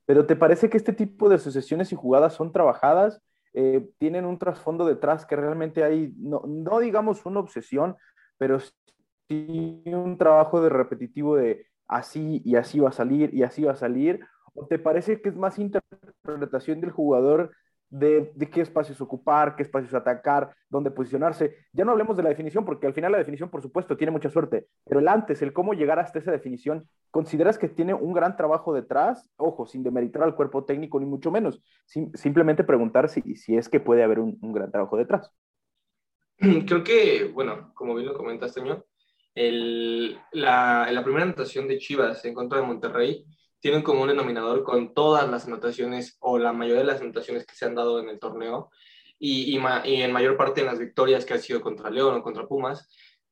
pero 0.05 0.25
¿te 0.25 0.35
parece 0.35 0.69
que 0.69 0.77
este 0.77 0.93
tipo 0.93 1.29
de 1.29 1.35
asociaciones 1.35 1.91
y 1.91 1.95
jugadas 1.95 2.33
son 2.33 2.51
trabajadas? 2.51 3.21
Eh, 3.53 3.89
tienen 3.97 4.25
un 4.25 4.37
trasfondo 4.37 4.85
detrás 4.85 5.25
que 5.25 5.35
realmente 5.35 5.83
hay, 5.83 6.13
no, 6.17 6.43
no 6.45 6.79
digamos 6.79 7.25
una 7.25 7.39
obsesión, 7.39 7.95
pero 8.37 8.59
sí 8.59 9.81
un 9.85 10.17
trabajo 10.17 10.61
de 10.61 10.69
repetitivo 10.69 11.35
de 11.35 11.67
así 11.87 12.41
y 12.43 12.55
así 12.55 12.79
va 12.79 12.89
a 12.89 12.93
salir 12.93 13.33
y 13.33 13.43
así 13.43 13.63
va 13.63 13.71
a 13.71 13.75
salir? 13.75 14.25
¿O 14.53 14.67
te 14.67 14.79
parece 14.79 15.21
que 15.21 15.29
es 15.29 15.35
más 15.35 15.57
interpretación 15.57 16.81
del 16.81 16.91
jugador 16.91 17.51
de, 17.89 18.31
qué 18.51 18.61
espacios 18.61 18.99
ocupar, 19.01 19.55
qué 19.55 19.63
espacios 19.63 19.93
atacar, 19.93 20.55
dónde 20.69 20.91
posicionarse. 20.91 21.55
Ya 21.73 21.85
no 21.85 21.91
hablemos 21.91 22.17
de 22.17 22.23
la 22.23 22.29
definición, 22.29 22.65
porque 22.65 22.87
al 22.87 22.93
final 22.93 23.11
la 23.11 23.17
definición, 23.17 23.49
por 23.49 23.61
supuesto, 23.61 23.95
tiene 23.97 24.11
mucha 24.11 24.29
suerte, 24.29 24.67
pero 24.85 24.99
el 24.99 25.07
antes, 25.07 25.41
el 25.41 25.53
cómo 25.53 25.73
llegar 25.73 25.99
hasta 25.99 26.19
esa 26.19 26.31
definición, 26.31 26.87
¿consideras 27.11 27.57
que 27.57 27.69
tiene 27.69 27.93
un 27.93 28.13
gran 28.13 28.35
trabajo 28.35 28.73
detrás? 28.73 29.29
Ojo, 29.37 29.65
sin 29.65 29.83
demeritar 29.83 30.23
al 30.23 30.35
cuerpo 30.35 30.65
técnico, 30.65 30.99
ni 30.99 31.05
mucho 31.05 31.31
menos, 31.31 31.61
simplemente 31.85 32.63
preguntar 32.63 33.09
si, 33.09 33.35
si 33.35 33.55
es 33.55 33.69
que 33.69 33.79
puede 33.79 34.03
haber 34.03 34.19
un, 34.19 34.37
gran 34.53 34.71
trabajo 34.71 34.97
detrás. 34.97 35.31
Creo 36.37 36.83
que, 36.83 37.31
bueno, 37.33 37.71
como 37.73 37.95
bien 37.95 38.07
lo 38.07 38.17
comentaste, 38.17 38.61
el, 39.35 40.17
la, 40.31 40.89
la 40.91 41.03
primera 41.03 41.25
anotación 41.25 41.67
de 41.67 41.77
Chivas 41.77 42.23
en 42.23 42.33
contra 42.33 42.59
de 42.59 42.67
Monterrey, 42.67 43.25
tiene 43.59 43.77
un 43.77 43.83
común 43.83 44.07
denominador 44.07 44.63
con 44.63 44.93
todas 44.93 45.29
las 45.29 45.45
anotaciones 45.47 46.17
o 46.19 46.37
la 46.37 46.53
mayoría 46.53 46.81
de 46.81 46.87
las 46.87 47.01
anotaciones 47.01 47.45
que 47.45 47.55
se 47.55 47.65
han 47.65 47.75
dado 47.75 47.99
en 47.99 48.09
el 48.09 48.19
torneo 48.19 48.69
y, 49.17 49.57
y, 49.57 50.01
en 50.01 50.11
mayor 50.11 50.37
parte 50.37 50.61
en 50.61 50.67
las 50.67 50.79
victorias 50.79 51.25
que 51.25 51.33
ha 51.33 51.37
sido 51.37 51.61
contra 51.61 51.89
León 51.89 52.15
o 52.15 52.23
contra 52.23 52.47
Pumas, 52.47 52.89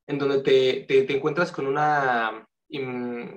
en 0.07 0.17
donde 0.17 0.39
te, 0.39 0.85
te, 0.87 1.15
encuentras 1.15 1.51
con 1.51 1.67
una 1.67 2.47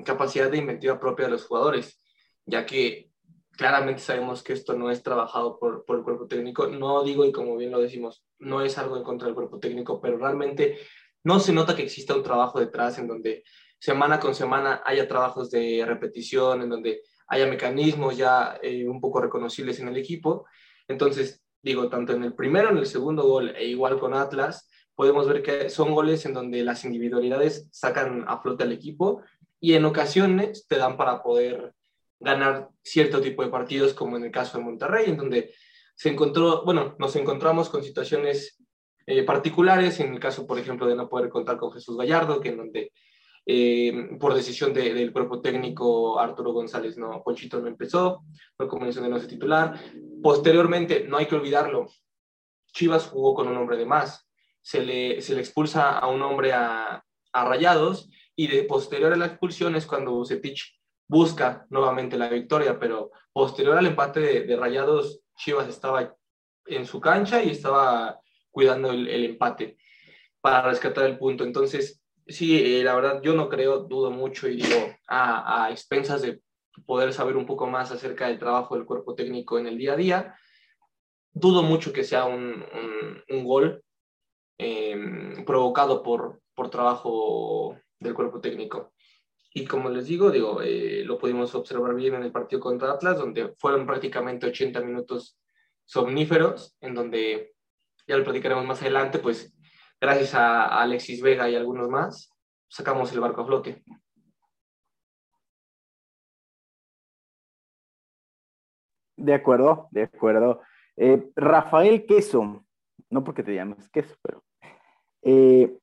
capacidad 0.04 0.50
de 0.50 0.58
inventiva 0.58 0.98
propia 0.98 1.26
de 1.26 1.32
los 1.32 1.44
jugadores, 1.44 2.00
ya 2.46 2.64
que 2.64 3.10
claramente 3.50 4.00
sabemos 4.00 4.42
que 4.42 4.52
esto 4.52 4.74
no 4.74 4.90
es 4.90 5.02
trabajado 5.02 5.58
por, 5.58 5.84
por, 5.84 5.98
el 5.98 6.04
cuerpo 6.04 6.26
técnico. 6.26 6.66
No 6.66 7.02
digo, 7.02 7.24
y 7.24 7.32
como 7.32 7.56
bien 7.56 7.72
lo 7.72 7.80
decimos, 7.80 8.24
no 8.38 8.62
es 8.62 8.78
algo 8.78 8.96
en 8.96 9.02
contra 9.02 9.26
del 9.26 9.34
cuerpo 9.34 9.58
técnico, 9.58 10.00
pero 10.00 10.18
realmente 10.18 10.78
no 11.24 11.40
se 11.40 11.52
nota 11.52 11.74
que 11.74 11.82
exista 11.82 12.14
un 12.14 12.22
trabajo 12.22 12.60
detrás 12.60 12.98
en 12.98 13.08
donde 13.08 13.42
semana 13.78 14.18
con 14.20 14.34
semana 14.34 14.82
haya 14.84 15.08
trabajos 15.08 15.50
de 15.50 15.84
repetición, 15.86 16.62
en 16.62 16.70
donde 16.70 17.02
haya 17.28 17.46
mecanismos 17.46 18.16
ya 18.16 18.58
eh, 18.62 18.88
un 18.88 19.00
poco 19.00 19.20
reconocibles 19.20 19.80
en 19.80 19.88
el 19.88 19.96
equipo. 19.96 20.46
Entonces, 20.88 21.44
digo, 21.62 21.88
tanto 21.88 22.12
en 22.12 22.24
el 22.24 22.34
primero, 22.34 22.70
en 22.70 22.78
el 22.78 22.86
segundo 22.86 23.24
gol, 23.24 23.54
e 23.56 23.66
igual 23.66 23.98
con 23.98 24.14
Atlas, 24.14 24.68
podemos 24.94 25.28
ver 25.28 25.42
que 25.42 25.68
son 25.68 25.92
goles 25.92 26.24
en 26.26 26.32
donde 26.32 26.62
las 26.62 26.84
individualidades 26.84 27.68
sacan 27.70 28.24
a 28.26 28.40
flote 28.40 28.64
al 28.64 28.72
equipo 28.72 29.22
y 29.60 29.74
en 29.74 29.84
ocasiones 29.84 30.66
te 30.68 30.76
dan 30.76 30.96
para 30.96 31.22
poder 31.22 31.74
ganar 32.18 32.70
cierto 32.82 33.20
tipo 33.20 33.42
de 33.42 33.50
partidos, 33.50 33.92
como 33.92 34.16
en 34.16 34.24
el 34.24 34.30
caso 34.30 34.58
de 34.58 34.64
Monterrey, 34.64 35.10
en 35.10 35.16
donde 35.16 35.52
se 35.94 36.10
encontró, 36.10 36.64
bueno, 36.64 36.94
nos 36.98 37.16
encontramos 37.16 37.68
con 37.68 37.82
situaciones 37.82 38.58
eh, 39.06 39.22
particulares, 39.22 40.00
en 40.00 40.14
el 40.14 40.20
caso, 40.20 40.46
por 40.46 40.58
ejemplo, 40.58 40.86
de 40.86 40.96
no 40.96 41.08
poder 41.08 41.28
contar 41.28 41.56
con 41.58 41.72
Jesús 41.72 41.96
Gallardo, 41.96 42.40
que 42.40 42.50
en 42.50 42.56
donde 42.56 42.92
eh, 43.48 44.16
por 44.18 44.34
decisión 44.34 44.74
del 44.74 45.12
cuerpo 45.12 45.40
técnico 45.40 46.18
Arturo 46.18 46.52
González, 46.52 46.98
no, 46.98 47.22
Ponchito 47.22 47.60
no 47.60 47.68
empezó, 47.68 48.24
no 48.58 48.66
comenzó 48.66 49.00
de 49.00 49.08
no 49.08 49.18
ser 49.20 49.28
titular. 49.28 49.80
Posteriormente, 50.20 51.06
no 51.08 51.16
hay 51.16 51.26
que 51.26 51.36
olvidarlo, 51.36 51.86
Chivas 52.72 53.06
jugó 53.06 53.34
con 53.34 53.46
un 53.46 53.56
hombre 53.56 53.76
de 53.76 53.86
más, 53.86 54.28
se 54.60 54.84
le, 54.84 55.22
se 55.22 55.34
le 55.34 55.40
expulsa 55.40 55.96
a 55.96 56.08
un 56.08 56.20
hombre 56.22 56.52
a, 56.52 57.04
a 57.32 57.44
Rayados 57.44 58.10
y 58.34 58.48
de 58.48 58.64
posterior 58.64 59.12
a 59.12 59.16
la 59.16 59.26
expulsión 59.26 59.76
es 59.76 59.86
cuando 59.86 60.10
Bucetich 60.10 60.78
busca 61.08 61.66
nuevamente 61.70 62.18
la 62.18 62.28
victoria, 62.28 62.78
pero 62.78 63.12
posterior 63.32 63.78
al 63.78 63.86
empate 63.86 64.44
de, 64.44 64.56
Rayados, 64.56 65.20
Chivas 65.36 65.68
estaba 65.68 66.16
en 66.66 66.84
su 66.84 67.00
cancha 67.00 67.42
y 67.42 67.50
estaba 67.50 68.20
cuidando 68.50 68.90
el, 68.90 69.06
el 69.08 69.24
empate 69.24 69.78
para 70.40 70.62
rescatar 70.62 71.04
el 71.04 71.16
punto. 71.16 71.44
Entonces, 71.44 72.02
sí, 72.26 72.78
eh, 72.78 72.84
la 72.84 72.94
verdad 72.94 73.22
yo 73.22 73.34
no 73.34 73.48
creo, 73.48 73.80
dudo 73.80 74.10
mucho 74.10 74.48
y 74.48 74.56
digo 74.56 74.94
a, 75.08 75.68
expensas 75.70 76.22
de 76.22 76.40
poder 76.84 77.12
saber 77.12 77.36
un 77.36 77.46
poco 77.46 77.66
más 77.66 77.90
acerca 77.90 78.28
del 78.28 78.38
trabajo 78.38 78.74
del 78.74 78.84
cuerpo 78.84 79.14
técnico 79.14 79.58
en 79.58 79.66
el 79.66 79.78
día 79.78 79.94
a 79.94 79.96
día, 79.96 80.34
dudo 81.32 81.62
mucho 81.62 81.92
que 81.92 82.04
sea 82.04 82.24
un, 82.24 82.64
un, 83.28 83.44
gol 83.44 83.82
em, 84.58 85.44
provocado 85.44 86.02
por, 86.02 86.40
por 86.54 86.70
trabajo 86.70 87.78
del 87.98 88.14
cuerpo 88.14 88.40
técnico. 88.40 88.92
Y 89.54 89.64
como 89.64 89.88
les 89.88 90.06
digo, 90.06 90.30
digo, 90.30 90.60
eh, 90.60 91.02
lo 91.04 91.16
pudimos 91.16 91.54
observar 91.54 91.94
bien 91.94 92.14
en 92.14 92.24
el 92.24 92.32
partido 92.32 92.60
contra 92.60 92.92
Atlas, 92.92 93.16
donde 93.16 93.54
fueron 93.58 93.86
prácticamente 93.86 94.46
80 94.46 94.82
minutos 94.82 95.38
somníferos, 95.86 96.76
en 96.82 96.94
donde 96.94 97.54
ya 98.06 98.18
lo 98.18 98.24
platicaremos 98.24 98.66
más 98.66 98.82
adelante, 98.82 99.18
pues 99.18 99.55
gracias 100.00 100.34
a 100.34 100.80
Alexis 100.80 101.22
Vega 101.22 101.48
y 101.48 101.56
algunos 101.56 101.88
más, 101.88 102.32
sacamos 102.68 103.12
el 103.12 103.20
barco 103.20 103.42
a 103.42 103.46
flote. 103.46 103.82
De 109.16 109.34
acuerdo, 109.34 109.88
de 109.90 110.02
acuerdo. 110.02 110.60
Eh, 110.96 111.30
Rafael 111.34 112.06
Queso, 112.06 112.64
no 113.10 113.24
porque 113.24 113.42
te 113.42 113.54
llames 113.54 113.88
Queso, 113.88 114.14
pero 114.22 114.44
eh, 115.22 115.76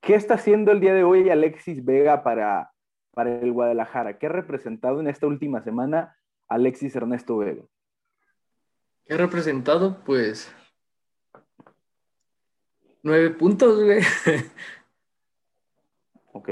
¿qué 0.00 0.14
está 0.14 0.34
haciendo 0.34 0.72
el 0.72 0.80
día 0.80 0.94
de 0.94 1.04
hoy 1.04 1.30
Alexis 1.30 1.84
Vega 1.84 2.22
para, 2.22 2.72
para 3.12 3.38
el 3.38 3.52
Guadalajara? 3.52 4.18
¿Qué 4.18 4.26
ha 4.26 4.30
representado 4.30 5.00
en 5.00 5.08
esta 5.08 5.26
última 5.26 5.62
semana 5.62 6.16
Alexis 6.48 6.94
Ernesto 6.96 7.38
Vega? 7.38 7.62
¿Qué 9.04 9.14
ha 9.14 9.18
representado? 9.18 10.02
Pues 10.04 10.52
Nueve 13.06 13.30
puntos, 13.30 13.84
güey. 13.84 14.02
Ok. 16.32 16.48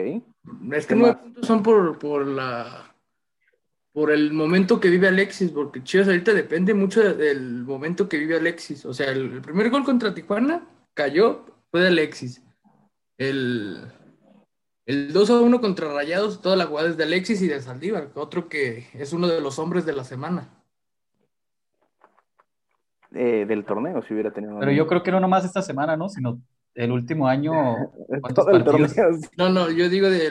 Es 0.73 0.87
que 0.87 0.94
nueve 0.94 1.18
puntos 1.20 1.46
son 1.46 1.64
por, 1.64 1.99
por 1.99 2.25
la 2.25 2.94
por 3.92 4.12
el 4.12 4.32
momento 4.32 4.78
que 4.78 4.88
vive 4.88 5.08
Alexis, 5.08 5.50
porque 5.50 5.82
Chivas 5.82 6.06
ahorita 6.06 6.32
depende 6.32 6.73
mucho 6.73 7.02
del 7.02 7.64
momento 7.64 8.08
que 8.08 8.18
vive 8.18 8.37
Alexis. 8.37 8.87
O 8.87 8.94
sea, 8.94 9.11
el, 9.11 9.42
primer 9.42 9.68
gol 9.68 9.82
contra 9.84 10.14
Tijuana 10.14 10.64
cayó, 10.94 11.44
fue 11.73 11.80
de 11.80 11.88
Alexis. 11.88 12.40
El, 13.18 13.90
el 14.87 15.12
2 15.12 15.30
a 15.30 15.40
1 15.40 15.61
contra 15.61 15.92
Rayados, 15.92 16.40
toda 16.40 16.54
la 16.54 16.66
jugada 16.66 16.88
es 16.88 16.96
de 16.96 17.02
Alexis 17.02 17.42
y 17.42 17.49
de 17.49 17.61
Saldívar, 17.61 18.12
otro 18.14 18.49
que 18.49 18.87
es 18.94 19.12
uno 19.12 19.26
de 19.26 19.40
los 19.40 19.58
hombres 19.58 19.84
de 19.84 19.92
la 19.92 20.04
semana. 20.04 20.63
Eh, 23.14 23.47
del 23.47 23.64
torneo 23.64 24.02
si 24.02 24.12
hubiera 24.12 24.33
tenido. 24.33 24.59
Pero 24.59 24.73
yo 24.73 24.87
creo 24.87 25.02
que 25.02 25.12
no 25.12 25.21
nomás 25.21 25.44
esta 25.44 25.62
semana, 25.62 25.97
¿no? 25.97 26.09
Sino 26.09 26.40
el 26.75 26.90
último 26.90 27.28
año. 27.28 27.52
Todo 28.35 28.50
el 28.50 28.64
torneo. 28.64 28.88
No, 29.37 29.49
no, 29.49 29.71
yo 29.71 29.88
digo 29.88 30.11
de, 30.11 30.30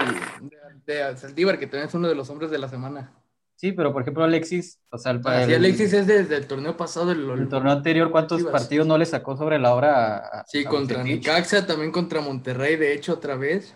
de, 0.86 1.18
Saldívar, 1.18 1.58
que 1.58 1.68
también 1.68 1.88
es 1.88 1.94
uno 1.94 2.10
de 2.10 2.16
los 2.16 2.30
hombres 2.30 2.52
de 2.52 2.58
la 2.58 2.68
semana. 2.68 3.14
Sí, 3.56 3.72
pero 3.72 3.94
por 3.94 4.02
ejemplo 4.02 4.26
Alexis, 4.26 4.82
o 4.90 4.98
sea, 4.98 5.14
el, 5.14 5.26
Alexis 5.26 5.94
es 5.94 6.08
desde 6.08 6.36
el 6.36 6.48
torneo 6.48 6.76
pasado. 6.76 7.12
El, 7.12 7.48
torneo 7.48 7.72
anterior, 7.72 8.12
¿cuántos 8.12 8.44
partidos 8.44 8.86
no 8.86 8.98
le 8.98 9.06
sacó 9.06 9.38
sobre 9.38 9.58
la 9.60 9.74
hora? 9.74 10.44
sí, 10.48 10.66
contra 10.66 11.02
Nicaxa, 11.02 11.66
también 11.66 11.92
contra 11.92 12.20
Monterrey, 12.20 12.76
de 12.76 12.94
hecho, 12.94 13.14
otra 13.14 13.38
vez. 13.38 13.74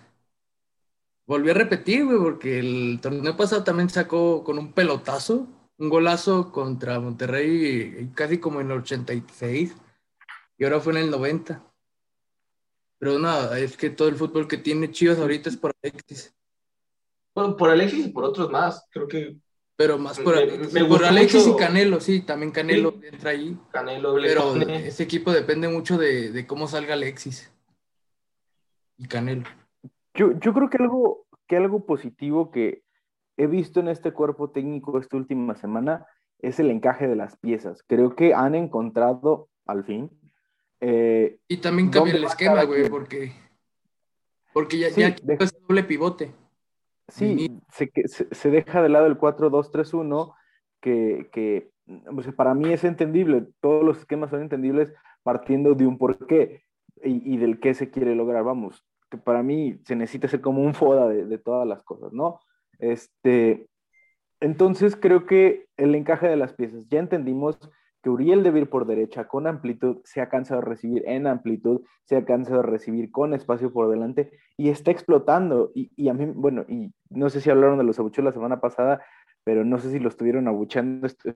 Volvió 1.25 1.51
a 1.51 1.55
repetir, 1.55 2.05
güey, 2.05 2.17
porque 2.17 2.59
el 2.59 2.99
torneo 3.01 3.37
pasado 3.37 3.63
también 3.63 3.89
sacó 3.89 4.43
con 4.43 4.59
un 4.59 4.73
pelotazo 4.73 5.47
un 5.77 5.89
golazo 5.89 6.51
contra 6.51 6.99
Monterrey 6.99 8.09
casi 8.15 8.39
como 8.39 8.61
en 8.61 8.71
el 8.71 8.79
86 8.79 9.75
y 10.57 10.63
ahora 10.63 10.79
fue 10.79 10.93
en 10.93 10.99
el 10.99 11.11
90. 11.11 11.63
Pero 12.99 13.19
nada, 13.19 13.59
es 13.59 13.77
que 13.77 13.91
todo 13.91 14.07
el 14.07 14.15
fútbol 14.15 14.47
que 14.47 14.57
tiene 14.57 14.91
Chivas 14.91 15.19
ahorita 15.19 15.49
es 15.49 15.57
por 15.57 15.75
Alexis. 15.83 16.35
Bueno, 17.35 17.55
por 17.55 17.69
Alexis 17.69 18.07
y 18.07 18.09
por 18.09 18.23
otros 18.23 18.49
más, 18.49 18.87
creo 18.91 19.07
que. 19.07 19.37
Pero 19.75 19.99
más 19.99 20.19
por, 20.19 20.35
Alexis, 20.35 21.45
y 21.45 21.55
Canelo, 21.55 21.99
sí, 21.99 22.21
también 22.21 22.51
Canelo 22.51 22.95
entra 23.03 23.29
ahí. 23.29 23.55
Canelo, 23.71 24.15
Pero 24.15 24.55
ese 24.55 25.03
equipo 25.03 25.31
depende 25.31 25.67
mucho 25.67 25.99
de, 25.99 26.47
cómo 26.47 26.67
salga 26.67 26.95
Alexis 26.95 27.53
y 28.97 29.07
Canelo. 29.07 29.43
Yo, 30.15 30.31
yo 30.39 30.51
creo 30.51 30.71
que 30.71 30.77
algo, 30.77 31.27
que 31.45 31.57
algo 31.57 31.85
positivo 31.85 32.49
que, 32.49 32.81
he 33.37 33.47
visto 33.47 33.79
en 33.79 33.87
este 33.87 34.11
cuerpo 34.11 34.49
técnico 34.49 34.97
esta 34.99 35.15
última 35.15 35.55
semana 35.55 36.05
es 36.39 36.59
el 36.59 36.71
encaje 36.71 37.07
de 37.07 37.15
las 37.15 37.37
piezas. 37.37 37.83
Creo 37.87 38.15
que 38.15 38.33
han 38.33 38.55
encontrado 38.55 39.49
al 39.65 39.83
fin. 39.83 40.09
Eh, 40.81 41.39
y 41.47 41.57
también 41.57 41.89
cambia 41.89 42.15
el 42.15 42.23
esquema, 42.23 42.63
güey, 42.63 42.89
porque, 42.89 43.31
porque 44.53 44.77
ya, 44.77 44.87
es 44.87 45.61
doble 45.67 45.83
pivote. 45.83 46.33
Sí, 47.07 47.61
se, 47.71 47.89
se, 48.31 48.51
deja 48.51 48.81
de 48.81 48.89
lado 48.89 49.07
el 49.07 49.17
4-2-3-1, 49.17 50.35
que, 50.81 51.29
que 51.31 51.71
para 52.35 52.53
mí 52.53 52.73
es 52.73 52.83
entendible. 52.83 53.47
Todos 53.61 53.83
los 53.83 53.99
esquemas 53.99 54.29
son 54.29 54.41
entendibles 54.41 54.93
partiendo 55.23 55.73
de 55.73 55.87
un 55.87 55.97
porqué 55.97 56.65
y, 57.03 57.33
y 57.33 57.37
del 57.37 57.59
qué 57.59 57.73
se 57.73 57.89
quiere 57.89 58.13
lograr. 58.13 58.43
Vamos, 58.43 58.85
que 59.09 59.17
para 59.17 59.41
mí 59.41 59.79
se 59.85 59.95
necesita 59.95 60.27
ser 60.27 60.41
como 60.41 60.61
un 60.61 60.73
foda 60.73 61.07
de, 61.07 61.25
de 61.25 61.37
todas 61.37 61.65
las 61.65 61.81
cosas, 61.83 62.11
¿no? 62.11 62.41
Este, 62.79 63.67
entonces 64.39 64.95
creo 64.95 65.25
que 65.25 65.67
el 65.77 65.95
encaje 65.95 66.27
de 66.27 66.37
las 66.37 66.53
piezas, 66.53 66.87
ya 66.89 66.99
entendimos 66.99 67.57
que 68.03 68.09
Uriel 68.09 68.43
debe 68.43 68.59
ir 68.59 68.69
por 68.69 68.85
derecha 68.85 69.27
con 69.27 69.47
amplitud, 69.47 69.97
se 70.03 70.21
ha 70.21 70.29
cansado 70.29 70.61
de 70.61 70.67
recibir 70.67 71.03
en 71.07 71.27
amplitud, 71.27 71.81
se 72.05 72.15
ha 72.15 72.25
cansado 72.25 72.61
de 72.61 72.67
recibir 72.67 73.11
con 73.11 73.33
espacio 73.33 73.73
por 73.73 73.89
delante 73.89 74.31
y 74.55 74.69
está 74.69 74.91
explotando. 74.91 75.71
Y, 75.73 76.07
a 76.07 76.13
mí, 76.13 76.25
bueno, 76.25 76.65
y 76.67 76.91
no 77.09 77.29
sé 77.29 77.41
si 77.41 77.49
hablaron 77.49 77.77
de 77.77 77.83
los 77.83 77.97
abucheos 77.99 78.25
la 78.25 78.31
semana 78.31 78.59
pasada, 78.59 79.03
pero 79.43 79.65
no 79.65 79.79
sé 79.79 79.91
si 79.91 79.99
lo 79.99 80.09
estuvieron 80.09 80.47
abucheando 80.47 81.07
estos, 81.07 81.35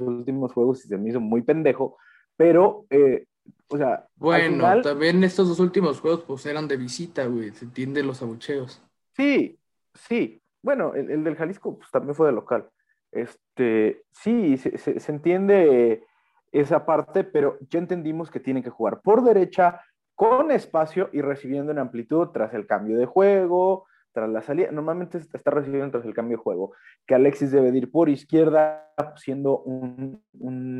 últimos 0.00 0.54
juegos 0.54 0.84
y 0.84 0.88
se 0.88 0.96
me 0.96 1.10
hizo 1.10 1.20
muy 1.20 1.42
pendejo, 1.42 1.98
pero, 2.36 2.86
eh, 2.88 3.26
o 3.68 3.76
sea... 3.76 4.06
Bueno, 4.16 4.80
también 4.80 5.22
estos 5.22 5.48
dos 5.48 5.60
últimos 5.60 6.00
juegos 6.00 6.22
pues 6.22 6.46
eran 6.46 6.66
de 6.66 6.78
visita, 6.78 7.26
güey, 7.26 7.50
se 7.50 7.66
entiende 7.66 8.02
los 8.02 8.22
abucheos. 8.22 8.82
Sí, 9.14 9.58
sí, 9.92 10.41
bueno, 10.62 10.94
el, 10.94 11.24
del 11.24 11.36
Jalisco 11.36 11.78
pues, 11.78 11.90
también 11.90 12.14
fue 12.14 12.28
de 12.28 12.32
local. 12.32 12.68
Este, 13.10 14.04
sí, 14.12 14.56
se, 14.56 15.12
entiende 15.12 16.04
esa 16.50 16.86
parte, 16.86 17.24
pero 17.24 17.58
ya 17.68 17.78
entendimos 17.78 18.30
que 18.30 18.40
tienen 18.40 18.62
que 18.62 18.70
jugar 18.70 19.00
por 19.02 19.22
derecha, 19.22 19.80
con 20.14 20.50
espacio 20.50 21.10
y 21.12 21.20
recibiendo 21.20 21.72
en 21.72 21.78
amplitud 21.78 22.28
tras 22.28 22.54
el 22.54 22.66
cambio 22.66 22.96
de 22.96 23.06
juego, 23.06 23.86
tras 24.12 24.28
la 24.28 24.42
salida, 24.42 24.70
normalmente 24.70 25.18
está 25.18 25.50
recibiendo 25.50 25.90
tras 25.90 26.04
el 26.04 26.14
cambio 26.14 26.36
de 26.36 26.42
juego, 26.42 26.72
que 27.06 27.14
Alexis 27.14 27.50
debe 27.50 27.76
ir 27.76 27.90
por 27.90 28.08
izquierda, 28.08 28.90
siendo 29.16 29.60
un, 29.60 30.22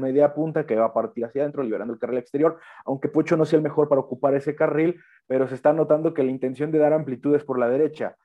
media 0.00 0.34
punta 0.34 0.66
que 0.66 0.76
va 0.76 0.86
a 0.86 0.94
partir 0.94 1.24
hacia 1.24 1.42
adentro, 1.42 1.62
liberando 1.62 1.94
el 1.94 2.00
carril 2.00 2.18
exterior, 2.18 2.58
aunque 2.84 3.08
Pocho 3.08 3.36
no 3.36 3.44
sea 3.44 3.56
el 3.56 3.62
mejor 3.62 3.88
para 3.88 4.02
ocupar 4.02 4.34
ese 4.34 4.54
carril, 4.54 5.00
pero 5.26 5.48
se 5.48 5.54
está 5.54 5.72
notando 5.72 6.12
que 6.12 6.22
la 6.22 6.30
intención 6.30 6.70
de 6.70 6.78
dar 6.78 6.92
amplitudes 6.92 7.42
por 7.42 7.58
la 7.58 7.68
derecha, 7.68 8.16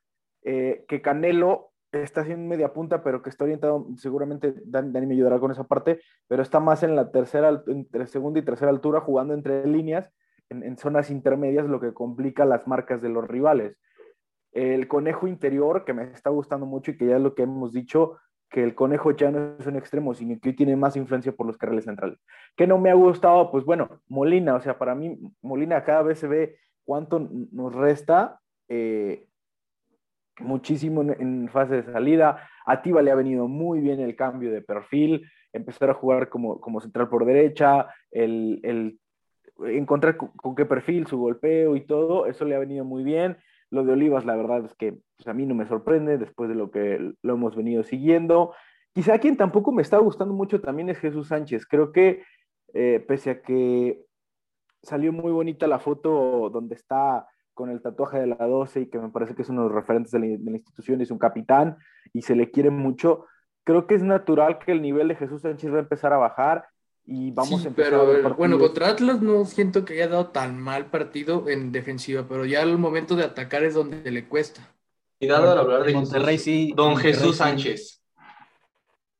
eh, 0.50 0.86
que 0.88 1.02
Canelo 1.02 1.74
está 1.92 2.22
haciendo 2.22 2.48
media 2.48 2.72
punta, 2.72 3.04
pero 3.04 3.22
que 3.22 3.30
está 3.30 3.44
orientado, 3.44 3.86
seguramente 3.98 4.54
Dani, 4.64 5.06
me 5.06 5.14
ayudará 5.14 5.40
con 5.40 5.52
esa 5.52 5.66
parte, 5.66 6.00
pero 6.30 6.42
está 6.42 6.62
más 6.62 6.84
en 6.84 6.96
la 6.96 7.12
tercera, 7.12 7.64
entre 7.68 8.08
segunda 8.08 8.40
y 8.40 8.46
tercera 8.46 8.72
altura, 8.72 9.02
jugando 9.02 9.34
entre 9.34 9.68
líneas, 9.68 10.10
en, 10.50 10.78
zonas 10.78 11.12
intermedias, 11.12 11.68
lo 11.68 11.82
que 11.82 11.94
complica 11.94 12.46
las 12.46 12.66
marcas 12.66 13.02
de 13.02 13.10
los 13.10 13.28
rivales. 13.28 13.76
El 14.54 14.88
conejo 14.88 15.28
interior, 15.28 15.84
que 15.84 15.92
me 15.92 16.04
está 16.04 16.30
gustando 16.30 16.66
mucho 16.66 16.92
y 16.92 16.98
que 16.98 17.08
ya 17.08 17.18
es 17.18 17.22
lo 17.22 17.36
que 17.36 17.44
hemos 17.44 17.74
dicho, 17.74 18.18
que 18.50 18.64
el 18.64 18.74
conejo 18.74 19.12
ya 19.12 19.30
no 19.32 19.58
es 19.60 19.68
un 19.68 19.76
extremo, 19.76 20.14
sino 20.14 20.40
que 20.40 20.54
tiene 20.54 20.78
más 20.78 20.96
influencia 20.96 21.34
por 21.34 21.46
los 21.46 21.58
carriles 21.58 21.84
centrales. 21.84 22.20
¿Qué 22.56 22.68
no 22.68 22.78
me 22.78 22.90
ha 22.90 22.94
gustado? 22.94 23.52
Pues 23.52 23.66
bueno, 23.66 24.00
Molina, 24.08 24.56
o 24.56 24.62
sea, 24.62 24.78
para 24.78 24.96
mí, 24.96 25.20
Molina 25.42 25.84
cada 25.84 26.04
vez 26.04 26.20
se 26.20 26.30
ve 26.30 26.56
cuánto 26.86 27.20
nos 27.52 27.76
resta. 27.76 28.40
Eh, 28.70 29.27
muchísimo 30.40 31.02
en, 31.02 31.50
fase 31.50 31.82
de 31.82 31.92
salida. 31.92 32.48
A 32.66 32.82
Tiba 32.82 33.02
le 33.02 33.12
ha 33.12 33.16
venido 33.16 33.48
muy 33.48 33.80
bien 33.80 34.00
el 34.00 34.16
cambio 34.16 34.52
de 34.52 34.62
perfil, 34.62 35.28
empezar 35.54 35.90
a 35.90 35.94
jugar 35.94 36.30
como, 36.30 36.60
como 36.60 36.82
central 36.82 37.10
por 37.10 37.26
derecha, 37.26 37.88
el, 38.12 38.60
el 38.64 39.00
encontrar 39.66 40.18
con, 40.18 40.56
qué 40.56 40.66
perfil, 40.66 41.08
su 41.08 41.18
golpeo 41.18 41.76
y 41.76 41.86
todo, 41.86 42.26
eso 42.28 42.46
le 42.46 42.56
ha 42.56 42.60
venido 42.60 42.86
muy 42.86 43.04
bien. 43.04 43.38
Lo 43.70 43.84
de 43.84 43.94
Olivas, 43.94 44.26
la 44.26 44.36
verdad 44.36 44.66
es 44.66 44.74
que 44.76 44.98
pues, 45.18 45.28
a 45.28 45.34
mí 45.34 45.46
no 45.46 45.56
me 45.56 45.68
sorprende 45.68 46.18
después 46.18 46.50
de 46.50 46.56
lo 46.56 46.72
que 46.72 47.14
lo 47.22 47.34
hemos 47.34 47.56
venido 47.56 47.84
siguiendo. 47.84 48.54
Quizá 48.94 49.20
quien 49.20 49.38
tampoco 49.38 49.72
me 49.72 49.82
está 49.82 49.98
gustando 49.98 50.34
mucho 50.34 50.62
también 50.62 50.90
es 50.90 51.00
Jesús 51.00 51.28
Sánchez. 51.28 51.66
Creo 51.66 51.92
que 51.92 52.24
eh, 52.74 53.04
pese 53.08 53.32
a 53.32 53.42
que 53.42 54.04
salió 54.82 55.12
muy 55.12 55.32
bonita 55.32 55.68
la 55.68 55.80
foto 55.80 56.50
donde 56.50 56.76
está 56.76 57.28
con 57.58 57.72
el 57.72 57.82
tatuaje 57.82 58.20
de 58.20 58.28
la 58.28 58.46
12 58.46 58.82
y 58.82 58.86
que 58.86 59.00
me 59.00 59.10
parece 59.10 59.34
que 59.34 59.42
es 59.42 59.50
uno 59.50 59.64
de 59.64 59.70
los 59.70 59.76
referentes 59.76 60.12
de 60.12 60.20
la, 60.20 60.28
institución, 60.28 61.02
es 61.02 61.10
un 61.10 61.18
capitán 61.18 61.76
y 62.14 62.22
se 62.22 62.36
le 62.36 62.52
quiere 62.52 62.70
mucho, 62.70 63.26
creo 63.64 63.88
que 63.88 63.96
es 63.96 64.04
natural 64.04 64.60
que 64.60 64.72
el 64.72 64.82
nivel 64.84 65.08
de 65.08 65.16
Jesús 65.16 65.42
Sánchez 65.42 65.74
va 65.74 65.78
a 65.78 65.80
empezar 65.80 66.14
a 66.14 66.18
bajar 66.18 66.68
y 67.04 67.32
vamos 67.32 67.66
a 67.66 67.70
empezar 67.70 67.94
pero, 67.94 68.36
bueno, 68.36 68.60
contra 68.60 68.90
Atlas 68.90 69.24
no 69.24 69.44
siento 69.46 69.86
que 69.86 69.96
haya 69.96 70.08
dado 70.08 70.28
tan 70.28 70.60
mal 70.60 70.92
partido 70.92 71.50
en 71.50 71.72
defensiva, 71.72 72.28
pero 72.30 72.46
ya 72.46 72.62
el 72.62 72.78
momento 72.78 73.16
de 73.16 73.24
atacar 73.24 73.64
es 73.64 73.74
donde 73.74 74.12
le 74.12 74.28
cuesta. 74.28 74.62
Y 75.20 75.26
dado 75.26 75.52
al 75.52 75.58
hablar 75.58 75.84
de 75.84 75.94
Monterrey 75.94 76.38
sí. 76.38 76.74
Don 76.76 76.96
Jesús 76.96 77.38
Sánchez. 77.38 78.04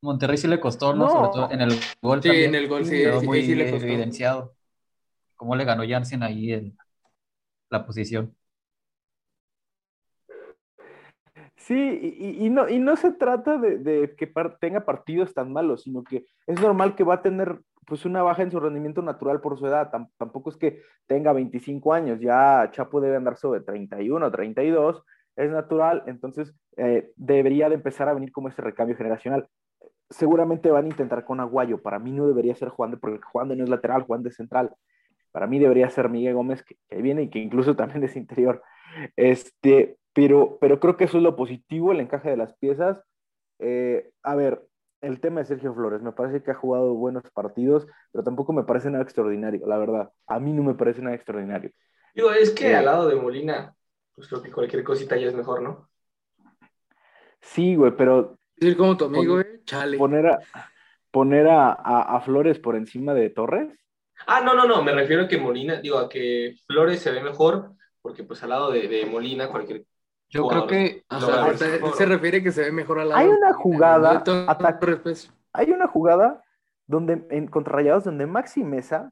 Monterrey 0.00 0.38
sí 0.38 0.46
le 0.46 0.60
costó, 0.60 0.94
¿no? 0.94 1.10
Sobre 1.10 1.28
todo 1.32 1.50
en 1.50 1.60
el 1.60 1.76
gol. 2.00 2.22
Sí, 2.22 2.30
en 2.30 2.54
el 2.54 2.68
gol 2.68 2.86
sí, 2.86 3.02
sí, 3.02 3.26
muy 3.26 3.44
sí 3.44 3.56
le 3.56 3.68
costó. 3.72 3.84
evidenciado. 3.84 4.54
Cómo 5.34 5.56
le 5.56 5.64
ganó 5.64 5.82
Jansen 5.88 6.22
ahí 6.22 6.52
el, 6.52 6.76
la 7.70 7.84
posición. 7.86 8.34
Sí, 11.56 12.36
y, 12.38 12.48
no, 12.50 12.68
y 12.68 12.78
no 12.78 12.96
se 12.96 13.12
trata 13.12 13.58
de, 13.58 14.14
que 14.16 14.32
tenga 14.60 14.84
partidos 14.84 15.34
tan 15.34 15.52
malos, 15.52 15.82
sino 15.82 16.02
que 16.02 16.24
es 16.46 16.60
normal 16.60 16.94
que 16.94 17.04
va 17.04 17.14
a 17.14 17.22
tener 17.22 17.60
pues 17.84 18.04
una 18.04 18.22
baja 18.22 18.42
en 18.42 18.50
su 18.50 18.60
rendimiento 18.60 19.02
natural 19.02 19.40
por 19.40 19.58
su 19.58 19.66
edad. 19.66 19.90
tampoco 20.18 20.50
es 20.50 20.56
que 20.56 20.82
tenga 21.06 21.32
25 21.32 21.92
años, 21.92 22.20
ya 22.20 22.70
Chapo 22.72 23.00
debe 23.00 23.16
andar 23.16 23.36
sobre 23.36 23.60
31, 23.60 24.30
32, 24.30 25.02
es 25.36 25.50
natural, 25.50 26.04
entonces 26.06 26.54
eh, 26.76 27.12
debería 27.16 27.68
de 27.68 27.74
empezar 27.74 28.08
a 28.08 28.14
venir 28.14 28.32
como 28.32 28.48
ese 28.48 28.62
recambio 28.62 28.96
generacional. 28.96 29.48
Seguramente 30.10 30.70
van 30.70 30.86
a 30.86 30.88
intentar 30.88 31.24
con 31.24 31.40
Aguayo, 31.40 31.82
para 31.82 31.98
mí 31.98 32.12
no 32.12 32.26
debería 32.26 32.54
ser 32.54 32.68
Juan 32.70 32.92
de, 32.92 32.96
porque 32.98 33.20
Juan 33.22 33.48
de 33.48 33.56
no 33.56 33.64
es 33.64 33.70
lateral, 33.70 34.02
Juan 34.02 34.22
de 34.22 34.32
central. 34.32 34.74
Para 35.32 35.46
mí 35.46 35.58
debería 35.58 35.90
ser 35.90 36.08
Miguel 36.08 36.34
Gómez, 36.34 36.62
que, 36.62 36.76
viene 36.96 37.22
y 37.22 37.30
que 37.30 37.38
incluso 37.38 37.76
también 37.76 38.04
es 38.04 38.16
interior. 38.16 38.62
Este, 39.16 39.98
pero, 40.12 40.58
pero 40.60 40.80
creo 40.80 40.96
que 40.96 41.04
eso 41.04 41.18
es 41.18 41.22
lo 41.22 41.36
positivo, 41.36 41.92
el 41.92 42.00
encaje 42.00 42.30
de 42.30 42.36
las 42.36 42.54
piezas. 42.56 43.02
Eh, 43.58 44.10
a 44.22 44.34
ver, 44.34 44.62
el 45.00 45.20
tema 45.20 45.40
de 45.40 45.46
Sergio 45.46 45.74
Flores, 45.74 46.02
me 46.02 46.12
parece 46.12 46.42
que 46.42 46.50
ha 46.50 46.54
jugado 46.54 46.94
buenos 46.94 47.22
partidos, 47.32 47.86
pero 48.12 48.24
tampoco 48.24 48.52
me 48.52 48.64
parece 48.64 48.90
nada 48.90 49.04
extraordinario, 49.04 49.66
la 49.66 49.78
verdad. 49.78 50.10
A 50.26 50.40
mí 50.40 50.52
no 50.52 50.62
me 50.62 50.74
parece 50.74 51.02
nada 51.02 51.14
extraordinario. 51.14 51.70
Digo, 52.14 52.32
es 52.32 52.50
que 52.50 52.70
eh, 52.70 52.76
al 52.76 52.86
lado 52.86 53.08
de 53.08 53.16
Molina, 53.16 53.74
pues 54.14 54.28
creo 54.28 54.42
que 54.42 54.50
cualquier 54.50 54.82
cosita 54.82 55.16
ya 55.16 55.28
es 55.28 55.34
mejor, 55.34 55.62
¿no? 55.62 55.88
Sí, 57.40 57.76
güey, 57.76 57.92
pero. 57.96 58.38
Decir 58.56 58.76
como 58.76 58.96
tu 58.96 59.04
amigo, 59.04 59.40
eh, 59.40 59.60
chale. 59.64 59.98
Poner 59.98 60.26
a, 60.26 60.40
poner 61.12 61.46
a 61.48 62.20
Flores 62.24 62.58
por 62.58 62.74
encima 62.74 63.14
de 63.14 63.30
Torres. 63.30 63.78
Ah, 64.26 64.40
no, 64.40 64.54
no, 64.54 64.66
no, 64.66 64.82
me 64.82 64.92
refiero 64.92 65.24
a 65.24 65.28
que 65.28 65.38
Molina, 65.38 65.76
digo, 65.76 65.98
a 65.98 66.08
que 66.08 66.56
Flores 66.66 67.00
se 67.00 67.10
ve 67.10 67.22
mejor, 67.22 67.72
porque 68.02 68.24
pues 68.24 68.42
al 68.42 68.50
lado 68.50 68.70
de, 68.70 69.06
Molina 69.10 69.48
cualquier... 69.48 69.84
Yo 70.30 70.46
creo 70.46 70.66
que 70.66 71.04
se, 71.96 72.04
refiere 72.04 72.42
que 72.42 72.52
se 72.52 72.62
ve 72.62 72.72
mejor 72.72 73.00
al 73.00 73.08
lado. 73.08 73.20
Hay 73.20 73.28
una 73.28 73.54
jugada, 73.54 74.22
hay 75.54 75.70
una 75.70 75.86
jugada 75.86 76.44
donde 76.86 77.26
en 77.30 77.46
contra 77.46 77.82
donde 78.00 78.26
Maxi 78.26 78.62
Mesa 78.62 79.10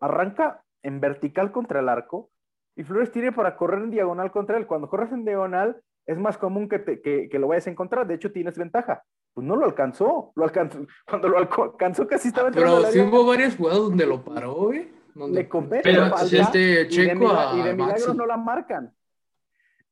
arranca 0.00 0.64
en 0.82 1.00
vertical 1.00 1.52
contra 1.52 1.78
el 1.78 1.88
arco 1.88 2.30
y 2.74 2.82
Flores 2.82 3.12
tiene 3.12 3.30
para 3.30 3.56
correr 3.56 3.82
en 3.84 3.90
diagonal 3.92 4.32
contra 4.32 4.56
él. 4.56 4.66
Cuando 4.66 4.88
corres 4.88 5.12
en 5.12 5.24
diagonal 5.24 5.80
es 6.06 6.18
más 6.18 6.38
común 6.38 6.68
que, 6.68 6.82
que, 7.02 7.28
que 7.28 7.38
lo 7.38 7.46
vayas 7.46 7.68
a 7.68 7.70
encontrar, 7.70 8.08
de 8.08 8.14
hecho 8.14 8.32
tienes 8.32 8.58
ventaja 8.58 9.04
pues 9.38 9.46
no 9.46 9.54
lo 9.54 9.66
alcanzó. 9.66 10.32
Lo 10.34 10.42
alcanzó. 10.42 10.84
Cuando 11.08 11.28
lo 11.28 11.38
alcanzó 11.38 12.08
casi 12.08 12.26
estaba 12.26 12.48
entrando 12.48 12.78
Pero 12.78 12.90
sí 12.90 12.98
hubo 12.98 13.24
varias 13.24 13.54
jugadas 13.54 13.78
donde 13.78 14.04
lo 14.04 14.24
paró, 14.24 14.52
güey. 14.54 14.90
Donde... 15.14 15.42
Le 15.42 15.48
compete 15.48 15.82
Pero 15.84 16.12
este 16.16 16.88
Checo 16.88 17.32
y 17.54 17.62
de, 17.62 17.72
milagro 17.72 18.14
no 18.14 18.26
la 18.26 18.36
marcan. 18.36 18.92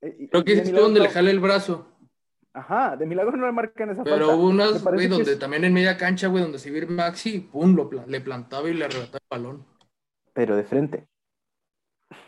Eh, 0.00 0.28
Creo 0.32 0.42
que 0.42 0.54
es 0.54 0.72
donde 0.72 0.98
le 0.98 1.09
jale 1.11 1.30
el 1.30 1.38
brazo. 1.38 1.87
Ajá, 2.52 2.96
de 2.96 3.06
milagro 3.06 3.37
no 3.37 3.46
le 3.46 3.52
marcan 3.52 3.90
esa 3.90 4.02
Pero 4.02 4.35
hubo 4.35 4.48
unas, 4.48 4.82
güey, 4.82 5.06
donde 5.06 5.37
también 5.37 5.62
en 5.62 5.72
media 5.72 5.96
cancha, 5.96 6.26
güey, 6.26 6.42
donde 6.42 6.59
se 6.59 6.72
vio 6.72 6.85
Maxi, 6.88 7.38
pum, 7.38 7.76
lo, 7.76 7.88
le 8.04 8.20
plantaba 8.20 8.68
y 8.68 8.74
le 8.74 8.87
arrebataba 8.87 9.20
el 9.30 9.38
balón. 9.38 9.66
Pero 10.32 10.56
de 10.56 10.64
frente. 10.64 11.06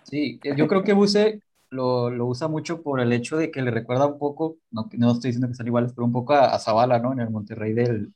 Sí, 0.05 0.39
yo 0.57 0.69
creo 0.69 0.85
que 0.85 0.93
Buse 0.93 1.43
lo, 1.71 2.11
lo, 2.11 2.27
usa 2.27 2.49
mucho 2.49 2.83
por 2.83 3.01
el 3.01 3.13
hecho 3.13 3.37
de 3.37 3.51
que 3.51 3.63
le 3.63 3.71
recuerda 3.71 4.07
un 4.07 4.19
poco, 4.19 4.59
no, 4.71 4.89
no 4.93 5.13
estoy 5.13 5.31
diciendo 5.31 5.49
que 5.49 5.55
sean 5.55 5.67
iguales, 5.67 5.93
pero 5.93 6.05
un 6.05 6.13
poco 6.13 6.35
a, 6.35 6.59
Zavala, 6.59 6.99
¿no? 6.99 7.13
En 7.13 7.21
el 7.21 7.31
Monterrey 7.31 7.73
del, 7.73 8.13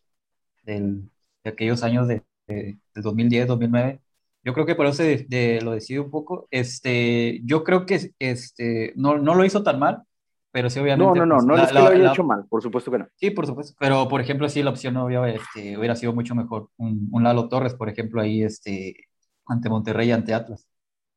del 0.65 1.11
de 1.45 1.51
aquellos 1.51 1.83
años 1.83 2.09
de, 2.09 2.23
del 2.47 2.79
2010, 2.95 3.47
2009. 3.49 4.01
Yo 4.45 4.55
creo 4.55 4.67
que 4.67 4.75
por 4.75 4.87
eso 4.87 5.03
de, 5.03 5.61
lo 5.63 5.73
decido 5.73 6.05
un 6.05 6.11
poco. 6.11 6.49
Este, 6.51 7.41
yo 7.45 7.63
creo 7.65 7.87
que 7.87 8.13
este, 8.19 8.93
no, 8.97 9.19
no 9.19 9.35
lo 9.35 9.45
hizo 9.45 9.63
tan 9.63 9.79
mal, 9.79 10.03
pero 10.51 10.69
sí, 10.69 10.81
obviamente. 10.81 11.21
No, 11.21 11.27
no, 11.27 11.37
no, 11.37 11.37
pues, 11.37 11.47
no 11.47 11.57
es 11.63 11.69
que 11.69 11.75
lo 11.75 11.87
haya 11.87 12.13
hecho 12.13 12.25
mal, 12.25 12.45
por 12.49 12.63
supuesto 12.63 12.91
que 12.91 12.99
no. 12.99 13.09
Sí, 13.17 13.31
por 13.31 13.47
supuesto. 13.47 13.75
Pero, 13.79 14.09
por 14.09 14.21
ejemplo, 14.21 14.49
sí, 14.49 14.63
la 14.63 14.71
opción 14.71 14.97
obvia, 14.97 15.27
este, 15.29 15.79
hubiera 15.79 15.95
sido 15.95 16.13
mucho 16.13 16.35
mejor. 16.35 16.71
Un, 16.77 17.09
un 17.13 17.23
Lalo 17.23 17.49
Torres, 17.49 17.75
por 17.75 17.89
ejemplo, 17.89 18.21
ahí 18.21 18.43
este, 18.43 19.09
ante 19.47 19.69
Monterrey 19.69 20.09
y 20.09 20.13
ante 20.13 20.35
Atlas 20.35 20.67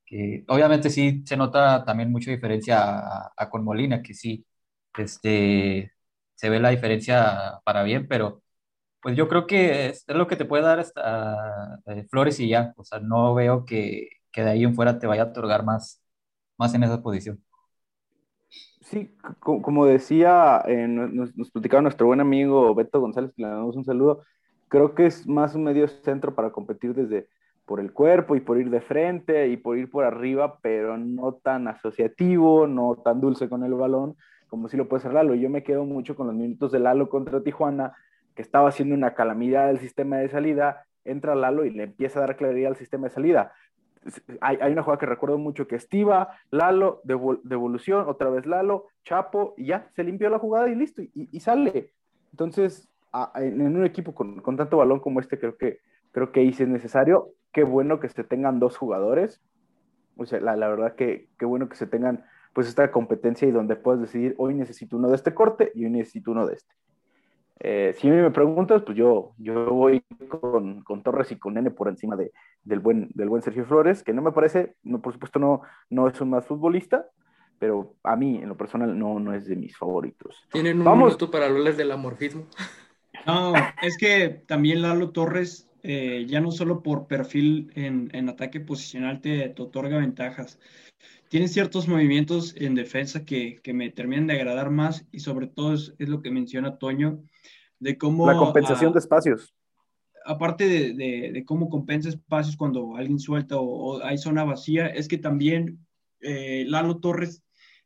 que 0.05 0.45
obviamente 0.47 0.89
sí 0.89 1.23
se 1.25 1.37
nota 1.37 1.83
también 1.85 2.11
mucha 2.11 2.31
diferencia 2.31 2.77
a, 3.35 3.49
con 3.49 3.63
Molina, 3.63 4.01
que 4.03 4.13
sí, 4.13 4.45
este, 4.97 5.91
se 6.35 6.49
ve 6.49 6.59
la 6.59 6.69
diferencia 6.69 7.61
para 7.65 7.83
bien, 7.83 8.07
pero 8.07 8.43
pues 9.01 9.15
yo 9.17 9.27
creo 9.29 9.47
que 9.47 9.87
es, 9.89 10.05
lo 10.07 10.27
que 10.27 10.35
te 10.35 10.45
puede 10.45 10.63
dar 10.63 10.79
hasta 10.79 11.79
eh, 11.87 12.05
Flores 12.09 12.39
y 12.39 12.49
ya, 12.49 12.73
o 12.77 12.83
sea, 12.83 12.99
no 12.99 13.33
veo 13.35 13.65
que, 13.65 14.09
que, 14.31 14.43
de 14.43 14.51
ahí 14.51 14.63
en 14.63 14.75
fuera 14.75 14.99
te 14.99 15.07
vaya 15.07 15.23
a 15.23 15.27
otorgar 15.27 15.63
más, 15.65 16.03
más 16.57 16.73
en 16.73 16.83
esa 16.83 17.01
posición. 17.01 17.43
Sí, 18.81 19.15
como 19.39 19.85
decía, 19.87 20.61
eh, 20.67 20.87
nos, 20.87 21.35
nos, 21.35 21.51
platicaba 21.51 21.81
nuestro 21.81 22.07
buen 22.07 22.21
amigo 22.21 22.75
Beto 22.75 23.01
González, 23.01 23.31
que 23.35 23.41
le 23.41 23.49
damos 23.49 23.75
un 23.75 23.85
saludo, 23.85 24.23
creo 24.67 24.93
que 24.93 25.07
es 25.07 25.27
más 25.27 25.55
un 25.55 25.63
medio 25.63 25.87
centro 25.87 26.35
para 26.35 26.51
competir 26.51 26.93
desde, 26.93 27.27
por 27.65 27.79
el 27.79 27.91
cuerpo 27.91 28.35
y 28.35 28.41
por 28.41 28.59
ir 28.59 28.69
de 28.69 28.81
frente 28.81 29.47
y 29.47 29.57
por 29.57 29.77
ir 29.77 29.89
por 29.89 30.05
arriba, 30.05 30.59
pero 30.61 30.97
no 30.97 31.33
tan 31.33 31.67
asociativo, 31.67 32.67
no 32.67 32.95
tan 32.95 33.19
dulce 33.21 33.49
con 33.49 33.63
el 33.63 33.73
balón 33.73 34.15
como 34.47 34.69
si 34.69 34.77
lo 34.77 34.87
puede 34.87 35.03
ser 35.03 35.13
Lalo. 35.13 35.35
Yo 35.35 35.49
me 35.49 35.63
quedo 35.63 35.83
mucho 35.83 36.15
con 36.15 36.27
los 36.27 36.35
minutos 36.35 36.71
de 36.71 36.79
Lalo 36.79 37.09
contra 37.09 37.43
Tijuana, 37.43 37.93
que 38.35 38.41
estaba 38.41 38.69
haciendo 38.69 38.95
una 38.95 39.13
calamidad 39.13 39.67
del 39.67 39.79
sistema 39.79 40.17
de 40.17 40.29
salida, 40.29 40.85
entra 41.03 41.35
Lalo 41.35 41.65
y 41.65 41.71
le 41.71 41.83
empieza 41.83 42.19
a 42.19 42.27
dar 42.27 42.37
claridad 42.37 42.71
al 42.71 42.77
sistema 42.77 43.07
de 43.07 43.13
salida. 43.13 43.53
Hay, 44.39 44.71
una 44.71 44.83
jugada 44.83 44.99
que 44.99 45.07
recuerdo 45.07 45.37
mucho 45.37 45.67
que 45.67 45.75
estiva, 45.75 46.37
Lalo, 46.51 47.01
devolución, 47.03 48.07
otra 48.07 48.29
vez 48.29 48.45
Lalo, 48.45 48.87
Chapo, 49.03 49.55
y 49.57 49.65
ya, 49.65 49.89
se 49.93 50.03
limpió 50.03 50.29
la 50.29 50.39
jugada 50.39 50.69
y 50.69 50.75
listo, 50.75 51.01
y, 51.01 51.39
sale. 51.39 51.91
Entonces, 52.31 52.87
en, 53.35 53.61
un 53.61 53.85
equipo 53.85 54.13
con, 54.13 54.41
con, 54.41 54.57
tanto 54.57 54.77
balón 54.77 54.99
como 54.99 55.19
este, 55.19 55.39
creo 55.39 55.57
que, 55.57 55.79
creo 56.15 56.31
que 56.31 56.39
ahí 56.39 56.53
sí 56.53 56.63
es 56.63 56.69
necesario 56.69 57.33
qué 57.51 57.65
bueno 57.65 57.99
que 57.99 58.07
se 58.07 58.23
tengan 58.23 58.57
dos 58.57 58.77
jugadores. 58.77 59.41
O 60.15 60.25
sea, 60.25 60.39
la, 60.39 60.55
verdad 60.55 60.95
que 60.95 61.27
qué 61.37 61.45
bueno 61.45 61.67
que 61.67 61.75
se 61.75 61.87
tengan 61.87 62.23
pues 62.53 62.69
esta 62.69 62.89
competencia 62.89 63.45
y 63.45 63.51
donde 63.51 63.75
puedes 63.75 63.99
decidir, 63.99 64.33
hoy 64.37 64.53
necesito 64.53 64.95
uno 64.95 65.09
de 65.09 65.15
este 65.17 65.33
corte 65.33 65.73
y 65.75 65.83
hoy 65.83 65.91
necesito 65.91 66.31
uno 66.31 66.47
de 66.47 66.53
este. 66.53 66.73
Eh, 67.59 67.93
si 67.97 68.07
a 68.07 68.11
mí 68.11 68.17
me 68.21 68.31
preguntas, 68.31 68.81
pues 68.83 68.97
yo, 68.97 69.33
yo 69.37 69.69
voy 69.73 70.05
con, 70.29 70.83
con 70.83 71.03
Torres 71.03 71.33
y 71.33 71.37
con 71.37 71.55
Nene 71.55 71.69
por 71.69 71.89
encima 71.89 72.15
de, 72.15 72.31
del, 72.63 72.79
buen, 72.79 73.09
del 73.13 73.27
buen 73.27 73.41
Sergio 73.41 73.65
Flores, 73.65 74.03
que 74.03 74.13
no 74.13 74.21
me 74.21 74.31
parece, 74.31 74.75
no, 74.83 75.01
por 75.01 75.11
supuesto 75.11 75.37
no, 75.37 75.63
no 75.89 76.07
es 76.07 76.19
un 76.21 76.29
más 76.29 76.45
futbolista, 76.45 77.07
pero 77.59 77.95
a 78.03 78.15
mí 78.15 78.37
en 78.37 78.47
lo 78.47 78.55
personal 78.55 78.97
no, 78.97 79.19
no 79.19 79.33
es 79.33 79.47
de 79.47 79.57
mis 79.57 79.77
favoritos. 79.77 80.47
Tienen 80.53 80.79
un 80.79 80.85
Vamos. 80.85 81.07
minuto 81.07 81.29
para 81.29 81.47
hablarles 81.47 81.75
del 81.75 81.91
amorfismo. 81.91 82.45
No, 83.25 83.53
es 83.81 83.97
que 83.97 84.43
también 84.45 84.81
Lalo 84.81 85.11
Torres, 85.11 85.64
eh, 85.87 86.25
ya 86.27 86.41
no 86.41 86.49
solo 86.49 86.81
por 86.81 87.05
perfil 87.05 87.71
en, 87.75 88.09
en 88.13 88.27
ataque 88.27 88.59
posicional 88.59 89.21
te, 89.21 89.49
te, 89.49 89.61
otorga 89.61 89.99
ventajas, 89.99 90.59
tiene 91.29 91.47
ciertos 91.47 91.87
movimientos 91.87 92.55
en 92.57 92.73
defensa 92.73 93.23
que, 93.23 93.59
que, 93.61 93.73
me 93.73 93.91
terminan 93.91 94.25
de 94.25 94.33
agradar 94.33 94.71
más 94.71 95.05
y 95.11 95.19
sobre 95.19 95.45
todo 95.45 95.75
es, 95.75 95.93
es 95.99 96.09
lo 96.09 96.23
que 96.23 96.31
menciona 96.31 96.79
Toño, 96.79 97.21
de 97.79 97.99
cómo... 97.99 98.25
La 98.25 98.35
compensación 98.35 98.93
de 98.93 98.99
espacios. 98.99 99.53
Aparte 100.25 100.67
de, 100.67 100.93
de, 100.95 101.31
de, 101.31 101.45
cómo 101.45 101.69
compensa 101.69 102.09
espacios 102.09 102.57
cuando 102.57 102.95
alguien 102.95 103.19
suelta 103.19 103.57
o, 103.57 103.65
o 103.65 104.03
hay 104.03 104.17
zona 104.17 104.43
vacía, 104.43 104.87
es 104.87 105.07
que 105.07 105.19
también 105.19 105.85
eh, 106.21 106.65
Lalo 106.67 106.97
Torres 106.97 107.43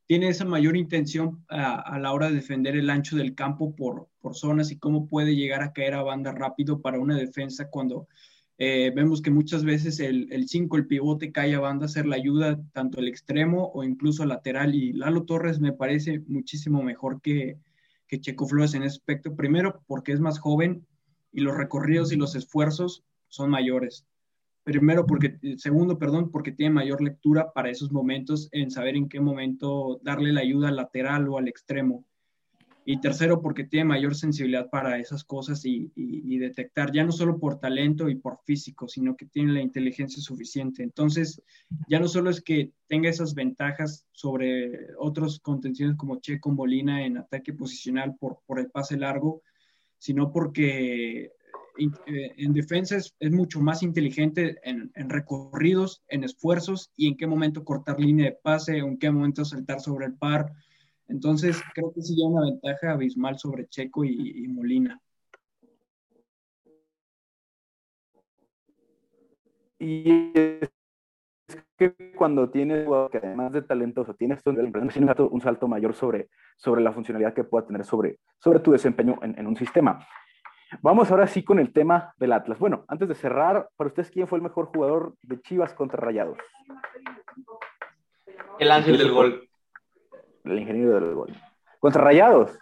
tiene 0.10 0.30
esa 0.30 0.43
mayor 0.43 0.76
intención 0.76 1.45
a, 1.50 2.00
la 2.00 2.12
hora 2.12 2.30
de 2.30 2.36
defender 2.38 2.76
el 2.76 2.89
ancho 2.89 3.15
del 3.15 3.36
campo 3.36 3.76
por, 3.76 4.08
por 4.19 4.34
zonas 4.34 4.72
y 4.72 4.80
cómo 4.80 5.06
puede 5.06 5.36
llegar 5.36 5.62
a 5.62 5.72
caer 5.72 5.93
a 5.93 6.02
banda 6.02 6.32
rápido 6.32 6.82
para 6.82 7.00
una 7.00 7.15
defensa 7.15 7.69
cuando 7.69 8.08
eh, 8.58 8.91
vemos 8.95 9.22
que 9.22 9.30
muchas 9.30 9.63
veces 9.63 10.00
el 10.00 10.48
5, 10.48 10.76
el, 10.76 10.82
el, 10.82 10.88
pivote, 10.88 11.32
cae 11.32 11.54
a 11.54 11.60
banda, 11.60 11.86
hacer 11.86 12.08
la 12.08 12.15
ayuda 12.15 12.60
tanto 12.74 13.00
el 13.00 13.08
extremo 13.08 13.69
o 13.72 13.84
incluso 13.84 14.26
lateral. 14.26 14.74
Y 14.74 14.93
Lalo 14.93 15.26
Torres 15.26 15.60
me 15.60 15.74
parece 15.74 16.24
muchísimo 16.26 16.82
mejor 16.82 17.22
que, 17.22 17.60
que 18.08 18.19
Checo 18.19 18.48
Flores 18.48 18.74
en 18.74 18.82
ese 18.82 18.95
aspecto. 18.98 19.36
Primero, 19.36 19.84
porque 19.86 20.12
es 20.12 20.19
más 20.19 20.39
joven 20.39 20.88
y 21.32 21.41
los 21.41 21.56
recorridos 21.56 22.12
y 22.12 22.15
los 22.15 22.34
esfuerzos 22.34 23.04
son 23.28 23.52
mayores. 23.52 24.08
Primero, 24.69 25.08
porque, 25.08 25.39
segundo, 25.58 25.97
perdón, 25.97 26.29
porque 26.29 26.51
tiene 26.51 26.75
mayor 26.75 27.01
lectura 27.01 27.51
para 27.51 27.71
esos 27.71 27.91
momentos 27.91 28.49
en 28.51 28.69
saber 28.69 28.95
en 28.95 29.10
qué 29.10 29.19
momento 29.19 29.99
darle 30.03 30.32
la 30.32 30.41
ayuda 30.41 30.67
al 30.67 30.75
lateral 30.75 31.27
o 31.27 31.39
al 31.39 31.47
extremo. 31.47 32.05
Y 32.86 33.01
tercero, 33.01 33.41
porque 33.41 33.63
tiene 33.63 33.86
mayor 33.86 34.13
sensibilidad 34.13 34.69
para 34.69 34.99
esas 34.99 35.23
cosas 35.23 35.65
y, 35.65 35.91
y, 35.95 36.36
y, 36.36 36.38
detectar, 36.38 36.91
ya 36.91 37.03
no 37.03 37.12
solo 37.12 37.39
por 37.39 37.60
talento 37.60 38.10
y 38.10 38.15
por 38.15 38.38
físico, 38.45 38.88
sino 38.88 39.17
que 39.17 39.25
tiene 39.25 39.53
la 39.53 39.62
inteligencia 39.62 40.21
suficiente. 40.21 40.84
Entonces, 40.84 41.41
ya 41.88 41.99
no 41.99 42.08
solo 42.08 42.29
es 42.29 42.39
que 42.39 42.71
tenga 42.88 43.10
esas 43.10 43.34
ventajas 43.34 44.05
sobre 44.12 44.93
otros 44.99 45.39
contenciones 45.39 45.97
como 45.97 46.19
Checo 46.19 46.51
Molina 46.51 47.03
en 47.03 47.17
ataque 47.17 47.53
posicional 47.53 48.15
por, 48.19 48.41
por 48.45 48.60
el 48.60 48.69
pase 48.69 48.97
largo, 48.97 49.41
sino 49.97 50.32
porque 50.32 51.32
en 51.80 52.54
defensa 52.54 52.98
es, 52.98 53.15
es, 53.20 53.32
mucho 53.32 53.60
más 53.62 53.84
inteligente 53.84 54.58
en, 54.63 54.92
en, 54.96 55.10
recorridos, 55.10 56.04
en 56.08 56.24
esfuerzos 56.24 56.92
y 56.96 57.08
en 57.08 57.18
qué 57.18 57.28
momento 57.28 57.63
cortar 57.63 58.00
línea 58.00 58.26
de 58.26 58.38
pase, 58.42 58.78
en 58.78 58.98
qué 58.98 59.10
momento 59.12 59.46
saltar 59.46 59.80
sobre 59.80 60.08
el 60.08 60.15
par. 60.15 60.52
Entonces, 61.08 61.62
creo 61.74 61.92
que 61.94 62.02
sí 62.02 62.13
hay 62.13 62.28
una 62.28 62.42
ventaja 62.42 62.92
abismal 62.92 63.39
sobre 63.39 63.68
Checo 63.68 64.04
y, 64.06 64.44
y 64.44 64.48
Molina. 64.48 65.02
Y 69.80 70.32
es 70.36 70.70
que 71.78 71.96
cuando 72.15 72.50
tienes 72.50 72.86
que 73.12 73.18
además 73.18 73.54
de 73.54 73.62
talentoso, 73.62 74.13
tienes 74.13 74.42
un 74.46 74.92
salto, 74.92 75.30
un 75.30 75.42
salto 75.42 75.68
mayor 75.68 75.96
sobre, 75.96 76.30
sobre 76.58 76.82
la 76.82 76.92
funcionalidad 76.92 77.34
que 77.34 77.46
pueda 77.46 77.65
tener 77.65 77.86
sobre, 77.86 78.20
sobre 78.38 78.60
tu 78.60 78.72
desempeño 78.72 79.18
en, 79.22 79.39
en 79.39 79.48
un 79.48 79.56
sistema. 79.56 80.06
Vamos 80.82 81.10
ahora 81.10 81.27
sí 81.27 81.43
con 81.43 81.60
el 81.60 81.73
tema 81.73 82.13
del 82.17 82.32
Atlas. 82.32 82.60
Bueno, 82.60 82.86
antes 82.88 83.08
de 83.08 83.15
cerrar, 83.15 83.69
para 83.75 83.88
ustedes, 83.88 84.12
¿quién 84.12 84.27
fue 84.27 84.38
el 84.38 84.43
mejor 84.43 84.67
jugador 84.67 85.15
de 85.23 85.41
Chivas 85.41 85.73
contra 85.73 85.99
Rayados? 85.99 86.38
El 88.60 88.71
ángel 88.71 88.97
del 88.97 89.12
gol. 89.12 89.49
El 90.43 90.60
ingeniero 90.60 90.99
del 90.99 91.15
gol. 91.15 91.36
¿Contra 91.79 92.03
Rayados? 92.03 92.58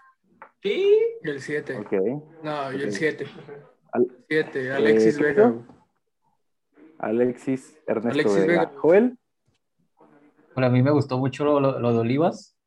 Sí. 0.62 0.98
El 1.22 1.41
7. 1.41 1.80
Okay. 1.80 2.22
No, 2.43 2.72
y 2.74 2.82
el 2.82 2.91
7. 2.93 3.28
7, 4.30 4.72
Alexis 4.74 5.20
eh, 5.20 5.24
Vega. 5.24 5.54
Alexis 7.00 7.80
Ernesto 7.86 8.20
Alexis 8.20 8.48
Vega. 8.48 8.65
Vega. 8.65 8.72
¿Joel? 8.78 9.17
Bueno, 10.54 10.67
a 10.67 10.70
mí 10.70 10.82
me 10.82 10.91
gustó 10.91 11.17
mucho 11.17 11.46
lo, 11.46 11.60
lo, 11.60 11.80
lo 11.80 11.93
de 11.93 12.00
Olivas. 12.00 12.58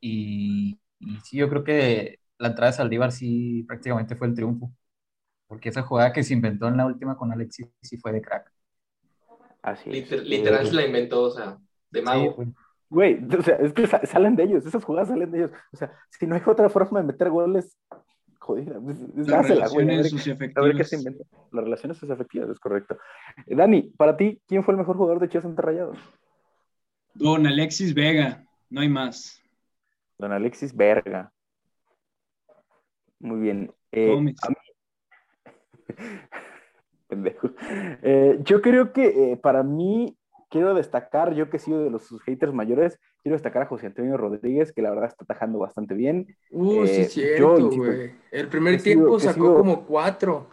Y, 0.00 0.78
y 0.98 1.16
sí, 1.20 1.38
yo 1.38 1.48
creo 1.48 1.64
que 1.64 2.19
la 2.40 2.48
entrada 2.48 2.72
de 2.72 2.76
Saldívar 2.76 3.12
sí 3.12 3.64
prácticamente 3.68 4.16
fue 4.16 4.26
el 4.26 4.34
triunfo. 4.34 4.72
Porque 5.46 5.68
esa 5.68 5.82
jugada 5.82 6.12
que 6.12 6.22
se 6.22 6.32
inventó 6.32 6.68
en 6.68 6.76
la 6.76 6.86
última 6.86 7.16
con 7.16 7.32
Alexis 7.32 7.68
sí 7.82 7.98
fue 7.98 8.12
de 8.12 8.22
crack. 8.22 8.50
Así 9.62 9.90
es. 9.90 9.96
Liter, 9.96 10.26
literal 10.26 10.66
se 10.66 10.74
la 10.74 10.86
inventó, 10.86 11.22
o 11.22 11.30
sea, 11.30 11.58
de 11.90 12.02
mago. 12.02 12.36
Sí, 12.38 12.52
Güey, 12.88 13.24
o 13.38 13.42
sea, 13.42 13.56
es 13.56 13.72
que 13.72 13.86
salen 13.86 14.36
de 14.36 14.44
ellos, 14.44 14.66
esas 14.66 14.82
jugadas 14.82 15.08
salen 15.08 15.30
de 15.30 15.38
ellos. 15.38 15.52
O 15.72 15.76
sea, 15.76 15.92
si 16.08 16.26
no 16.26 16.34
hay 16.34 16.42
otra 16.44 16.68
forma 16.68 17.00
de 17.00 17.06
meter 17.06 17.30
goles, 17.30 17.76
jodida. 18.38 18.80
Las 19.14 19.48
relaciones 19.48 20.10
socioafectivas. 20.10 20.64
A 20.64 20.66
ver 20.66 20.76
qué 20.76 20.84
se 20.84 20.96
inventa. 20.96 21.24
Las 21.52 21.64
relaciones 21.64 21.98
socioafectivas, 21.98 22.48
es 22.48 22.58
correcto. 22.58 22.98
Eh, 23.46 23.54
Dani, 23.54 23.82
para 23.82 24.16
ti, 24.16 24.40
¿quién 24.46 24.64
fue 24.64 24.72
el 24.72 24.78
mejor 24.78 24.96
jugador 24.96 25.20
de 25.20 25.28
Chivas 25.28 25.44
ante 25.44 25.62
Rayados? 25.62 25.98
Don 27.14 27.46
Alexis 27.46 27.92
Vega, 27.92 28.44
no 28.70 28.80
hay 28.80 28.88
más. 28.88 29.40
Don 30.18 30.32
Alexis 30.32 30.74
Verga. 30.74 31.32
Muy 33.20 33.40
bien. 33.40 33.72
Eh, 33.92 34.16
a 34.16 34.20
mí... 34.20 34.34
Pendejo. 37.08 37.50
Eh, 38.02 38.38
yo 38.42 38.60
creo 38.62 38.92
que 38.92 39.32
eh, 39.32 39.36
para 39.36 39.62
mí, 39.62 40.16
quiero 40.48 40.74
destacar, 40.74 41.34
yo 41.34 41.50
que 41.50 41.58
he 41.58 41.60
sido 41.60 41.82
de 41.82 41.90
los 41.90 42.04
sus 42.04 42.22
haters 42.22 42.52
mayores, 42.52 42.98
quiero 43.22 43.34
destacar 43.34 43.62
a 43.62 43.66
José 43.66 43.86
Antonio 43.86 44.16
Rodríguez, 44.16 44.72
que 44.72 44.82
la 44.82 44.90
verdad 44.90 45.06
está 45.06 45.24
tajando 45.24 45.58
bastante 45.58 45.94
bien. 45.94 46.36
Uh, 46.50 46.86
sí, 46.86 47.04
cierto, 47.04 47.70
güey. 47.70 48.12
El 48.30 48.48
primer 48.48 48.80
tiempo 48.82 49.18
sido, 49.18 49.32
sacó 49.32 49.46
sido... 49.46 49.56
como 49.58 49.86
cuatro. 49.86 50.48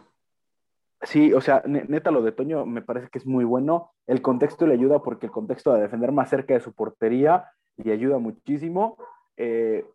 Sí, 1.02 1.32
o 1.32 1.40
sea, 1.40 1.62
neta, 1.64 2.10
lo 2.10 2.22
de 2.22 2.32
Toño 2.32 2.66
me 2.66 2.82
parece 2.82 3.08
que 3.08 3.18
es 3.18 3.26
muy 3.26 3.44
bueno. 3.44 3.92
El 4.06 4.20
contexto 4.20 4.66
le 4.66 4.74
ayuda 4.74 5.00
porque 5.00 5.26
el 5.26 5.32
contexto 5.32 5.72
de 5.72 5.82
defender 5.82 6.10
más 6.10 6.28
cerca 6.28 6.54
de 6.54 6.60
su 6.60 6.72
portería 6.72 7.46
le 7.76 7.92
ayuda 7.92 8.18
muchísimo. 8.18 8.96
Eh, 9.36 9.86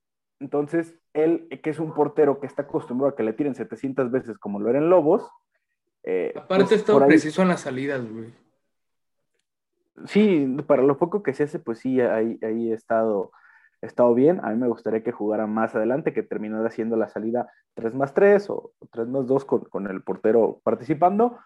entonces, 0.43 0.93
él, 1.13 1.47
que 1.63 1.69
es 1.69 1.79
un 1.79 1.93
portero 1.93 2.41
que 2.41 2.47
está 2.47 2.63
acostumbrado 2.63 3.13
a 3.13 3.15
que 3.15 3.23
le 3.23 3.31
tiren 3.31 3.55
700 3.55 4.11
veces 4.11 4.37
como 4.37 4.59
lo 4.59 4.69
eran 4.69 4.89
Lobos. 4.89 5.25
Eh, 6.03 6.33
Aparte, 6.35 6.65
pues, 6.65 6.79
está 6.81 7.05
preciso 7.05 7.43
en 7.43 7.47
las 7.47 7.61
salidas, 7.61 8.05
güey. 8.05 8.33
Sí, 10.05 10.45
para 10.67 10.83
lo 10.83 10.97
poco 10.97 11.23
que 11.23 11.33
se 11.33 11.43
hace, 11.43 11.59
pues 11.59 11.79
sí, 11.79 12.01
ahí, 12.01 12.37
ahí 12.41 12.71
he 12.71 12.73
estado, 12.73 13.31
he 13.81 13.85
estado 13.85 14.13
bien. 14.13 14.41
A 14.43 14.49
mí 14.49 14.57
me 14.57 14.67
gustaría 14.67 15.01
que 15.01 15.13
jugara 15.13 15.47
más 15.47 15.75
adelante, 15.75 16.11
que 16.11 16.23
terminara 16.23 16.67
haciendo 16.67 16.97
la 16.97 17.07
salida 17.07 17.49
3 17.75 17.93
más 17.93 18.13
3 18.13 18.49
o 18.49 18.73
3 18.91 19.07
más 19.07 19.25
2 19.27 19.45
con, 19.45 19.61
con 19.61 19.87
el 19.87 20.03
portero 20.03 20.59
participando. 20.65 21.39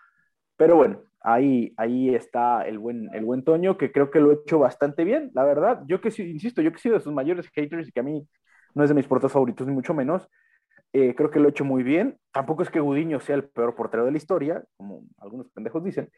Pero 0.56 0.76
bueno, 0.76 1.02
ahí, 1.22 1.76
ahí 1.78 2.16
está 2.16 2.64
el 2.64 2.80
buen, 2.80 3.14
el 3.14 3.26
buen 3.26 3.44
Toño, 3.44 3.78
que 3.78 3.92
creo 3.92 4.10
que 4.10 4.22
lo 4.22 4.32
he 4.32 4.36
hecho 4.36 4.58
bastante 4.58 5.04
bien, 5.04 5.30
la 5.36 5.44
verdad. 5.44 5.84
Yo 5.86 6.02
que 6.02 6.10
sí, 6.10 6.24
insisto, 6.24 6.64
yo 6.64 6.72
que 6.72 6.78
he 6.78 6.82
sido 6.82 6.96
de 6.96 7.02
sus 7.02 7.14
mayores 7.14 7.48
haters 7.50 7.88
y 7.88 7.92
que 7.92 8.00
a 8.00 8.04
mí 8.04 8.28
no 8.74 8.84
es 8.84 8.90
de 8.90 8.96
mis 8.96 9.08
porteros 9.08 9.32
favoritos, 9.32 9.68
ni 9.68 9.74
mucho 9.74 9.94
menos. 9.94 10.28
Eh, 10.94 11.16
creo 11.16 11.30
que 11.30 11.40
lo 11.40 11.48
he 11.48 11.52
hecho 11.52 11.66
muy 11.66 11.84
bien. 11.84 12.18
Tampoco 12.32 12.64
es 12.64 12.70
que 12.70 12.80
Gudiño 12.80 13.20
sea 13.20 13.36
el 13.36 13.44
peor 13.50 13.76
portero 13.76 14.06
de 14.06 14.12
la 14.12 14.18
historia, 14.18 14.64
como 14.78 15.04
algunos 15.20 15.50
pendejos 15.50 15.84
dicen. 15.84 16.10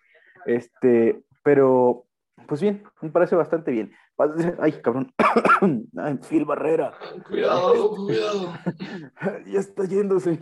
Este, 0.46 1.24
pero, 1.44 2.06
pues 2.48 2.62
bien, 2.62 2.84
me 3.02 3.10
parece 3.10 3.36
bastante 3.36 3.72
bien. 3.72 3.92
Ay, 4.60 4.74
cabrón. 4.82 5.14
Ay, 5.98 6.20
Phil 6.30 6.46
Barrera. 6.46 6.94
Cuidado, 7.28 7.96
cuidado. 7.96 8.54
ya 9.46 9.60
está 9.60 9.86
yéndose. 9.86 10.40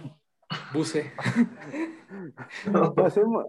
Buse. 0.74 1.12
pasemos, 2.96 3.46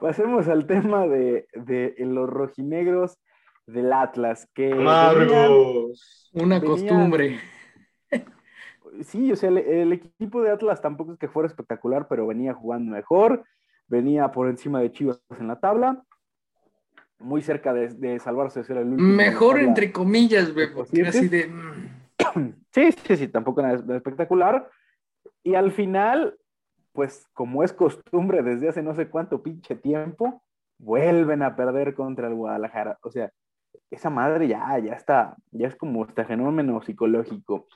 pasemos 0.00 0.48
al 0.48 0.66
tema 0.66 1.06
de, 1.06 1.48
de 1.54 1.94
los 2.00 2.28
rojinegros 2.28 3.18
del 3.66 3.92
Atlas. 3.92 4.48
Que 4.54 4.74
Marcos. 4.74 6.30
Una 6.34 6.60
costumbre 6.60 7.38
sí, 9.02 9.32
o 9.32 9.36
sea, 9.36 9.48
el, 9.48 9.58
el, 9.58 9.92
equipo 9.92 10.42
de 10.42 10.50
Atlas 10.50 10.80
tampoco 10.80 11.12
es 11.12 11.18
que 11.18 11.28
fuera 11.28 11.46
espectacular, 11.46 12.06
pero 12.08 12.26
venía 12.26 12.54
jugando 12.54 12.92
mejor, 12.92 13.44
venía 13.86 14.30
por 14.32 14.48
encima 14.48 14.80
de 14.80 14.92
Chivas 14.92 15.20
en 15.38 15.48
la 15.48 15.60
tabla, 15.60 16.02
muy 17.18 17.42
cerca 17.42 17.72
de, 17.72 17.88
de 17.88 18.18
salvarse 18.18 18.60
de 18.60 18.66
ser 18.66 18.76
el 18.78 18.88
último. 18.88 19.08
Mejor 19.08 19.58
entre 19.58 19.92
comillas, 19.92 20.52
güey, 20.52 20.68
así 21.06 21.28
de... 21.28 21.50
Sí, 22.72 22.92
sí, 22.92 23.16
sí, 23.16 23.28
tampoco 23.28 23.62
nada 23.62 23.96
espectacular. 23.96 24.68
Y 25.42 25.54
al 25.54 25.72
final, 25.72 26.36
pues 26.92 27.26
como 27.32 27.62
es 27.62 27.72
costumbre 27.72 28.42
desde 28.42 28.68
hace 28.68 28.82
no 28.82 28.94
sé 28.94 29.08
cuánto 29.08 29.42
pinche 29.42 29.76
tiempo, 29.76 30.42
vuelven 30.78 31.42
a 31.42 31.56
perder 31.56 31.94
contra 31.94 32.28
el 32.28 32.34
Guadalajara. 32.34 32.98
O 33.02 33.10
sea, 33.10 33.30
esa 33.90 34.10
madre 34.10 34.48
ya, 34.48 34.78
ya 34.78 34.92
está, 34.92 35.36
ya 35.52 35.68
es 35.68 35.76
como 35.76 36.04
este 36.04 36.24
fenómeno 36.24 36.82
psicológico. 36.82 37.66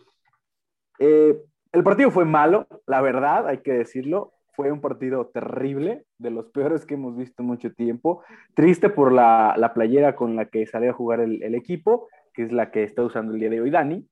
Eh, 1.01 1.37
el 1.73 1.83
partido 1.83 2.11
fue 2.11 2.25
malo, 2.25 2.69
la 2.87 3.01
verdad, 3.01 3.49
hay 3.49 3.59
que 3.59 3.73
decirlo. 3.73 4.33
Fue 4.53 4.71
un 4.71 4.81
partido 4.81 5.27
terrible, 5.27 6.05
de 6.19 6.31
los 6.31 6.51
peores 6.51 6.85
que 6.85 6.95
hemos 6.95 7.17
visto 7.17 7.43
en 7.43 7.47
mucho 7.47 7.73
tiempo. 7.73 8.23
Triste 8.55 8.91
por 8.91 9.11
la, 9.11 9.55
la 9.57 9.73
playera 9.73 10.15
con 10.15 10.37
la 10.37 10.47
que 10.47 10.67
salió 10.67 10.91
a 10.91 10.95
jugar 10.95 11.21
el, 11.21 11.43
el, 11.43 11.55
equipo, 11.55 12.09
que 12.35 12.43
es 12.43 12.53
la 12.53 12.71
que 12.71 12.83
está 12.83 13.03
usando 13.03 13.33
el 13.33 13.41
día 13.41 13.49
de 13.49 13.61
hoy 13.61 13.71
Dani. 13.71 14.07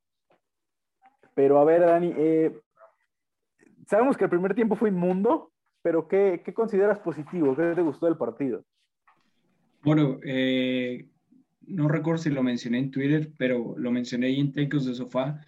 Pero 1.35 1.59
a 1.59 1.65
ver, 1.65 1.83
Dani, 1.83 2.15
eh, 2.17 2.59
sabemos 3.87 4.17
que 4.17 4.25
el 4.25 4.31
primer 4.31 4.55
tiempo 4.55 4.75
fue 4.75 4.89
inmundo, 4.89 5.53
pero 5.83 6.09
¿qué, 6.09 6.43
qué 6.45 6.55
consideras 6.55 6.99
positivo? 7.01 7.55
¿Qué 7.55 7.75
te 7.75 7.83
gustó 7.83 8.07
del 8.07 8.17
partido? 8.17 8.65
Bueno, 9.83 10.19
eh, 10.25 11.09
no 11.67 11.89
recuerdo 11.89 12.23
si 12.23 12.31
lo 12.31 12.43
mencioné 12.43 12.79
en 12.79 12.91
Twitter, 12.91 13.31
pero 13.39 13.75
lo 13.77 13.91
mencioné 13.91 14.39
en 14.39 14.53
Tecos 14.53 14.87
de 14.87 14.95
Sofá, 14.95 15.41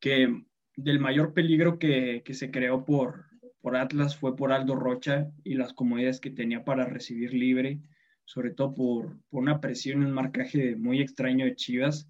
que 0.00 0.44
del 0.76 1.00
mayor 1.00 1.34
peligro 1.34 1.78
que, 1.78 2.22
que, 2.24 2.34
se 2.34 2.50
creó 2.50 2.84
por, 2.84 3.26
por 3.60 3.76
Atlas 3.76 4.16
fue 4.16 4.36
por 4.36 4.52
Aldo 4.52 4.74
Rocha 4.74 5.30
y 5.44 5.54
las 5.54 5.72
comodidades 5.72 6.20
que 6.20 6.30
tenía 6.30 6.64
para 6.64 6.84
recibir 6.84 7.32
libre, 7.32 7.80
sobre 8.24 8.50
todo 8.50 8.74
por, 8.74 9.18
por 9.28 9.42
una 9.42 9.60
presión 9.60 10.02
y 10.02 10.06
un 10.06 10.12
marcaje 10.12 10.76
muy 10.76 11.00
extraño 11.00 11.44
de 11.44 11.54
Chivas, 11.54 12.08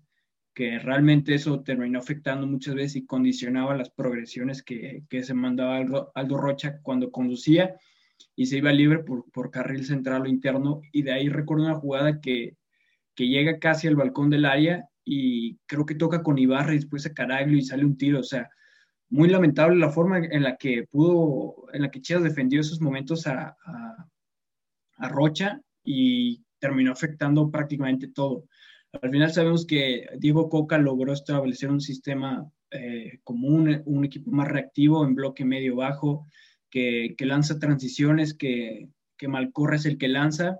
que 0.54 0.78
realmente 0.78 1.34
eso 1.34 1.62
terminó 1.62 1.98
afectando 1.98 2.46
muchas 2.46 2.74
veces 2.74 2.96
y 2.96 3.06
condicionaba 3.06 3.76
las 3.76 3.90
progresiones 3.90 4.62
que, 4.62 5.02
que 5.10 5.24
se 5.24 5.34
mandaba 5.34 5.76
Aldo, 5.76 6.12
Aldo, 6.14 6.38
Rocha 6.38 6.80
cuando 6.80 7.10
conducía 7.10 7.76
y 8.36 8.46
se 8.46 8.58
iba 8.58 8.72
libre 8.72 9.00
por, 9.00 9.30
por 9.32 9.50
carril 9.50 9.84
central 9.84 10.22
o 10.22 10.26
interno. 10.26 10.80
Y 10.92 11.02
de 11.02 11.12
ahí 11.12 11.28
recuerdo 11.28 11.64
una 11.64 11.74
jugada 11.74 12.20
que, 12.20 12.56
que 13.16 13.28
llega 13.28 13.58
casi 13.58 13.88
al 13.88 13.96
balcón 13.96 14.30
del 14.30 14.44
área 14.44 14.88
y 15.04 15.56
creo 15.66 15.84
que 15.84 15.94
toca 15.94 16.22
con 16.22 16.38
Ibarra 16.38 16.72
y 16.72 16.78
después 16.78 17.06
a 17.06 17.14
Caraglio 17.14 17.58
y 17.58 17.62
sale 17.62 17.84
un 17.84 17.96
tiro. 17.96 18.20
O 18.20 18.24
sea, 18.24 18.48
muy 19.10 19.28
lamentable 19.28 19.76
la 19.76 19.90
forma 19.90 20.18
en 20.18 20.42
la 20.42 20.56
que 20.56 20.86
pudo, 20.90 21.66
en 21.72 21.82
la 21.82 21.90
que 21.90 22.00
Chivas 22.00 22.24
defendió 22.24 22.60
esos 22.60 22.80
momentos 22.80 23.26
a, 23.26 23.56
a, 24.96 25.08
Rocha 25.08 25.60
y 25.84 26.42
terminó 26.58 26.92
afectando 26.92 27.50
prácticamente 27.50 28.08
todo. 28.08 28.44
Al 29.02 29.10
final 29.10 29.32
sabemos 29.32 29.66
que 29.66 30.06
Diego 30.18 30.48
Coca 30.48 30.78
logró 30.78 31.12
establecer 31.12 31.70
un 31.70 31.80
sistema 31.80 32.48
eh, 32.70 33.20
común, 33.22 33.82
un 33.84 34.04
equipo 34.04 34.30
más 34.30 34.48
reactivo 34.48 35.04
en 35.04 35.14
bloque 35.14 35.44
medio-bajo, 35.44 36.26
que, 36.70 37.14
que, 37.18 37.26
lanza 37.26 37.58
transiciones, 37.58 38.34
que, 38.34 38.88
que 39.16 39.28
Malcorra 39.28 39.76
es 39.76 39.84
el 39.84 39.98
que 39.98 40.08
lanza, 40.08 40.58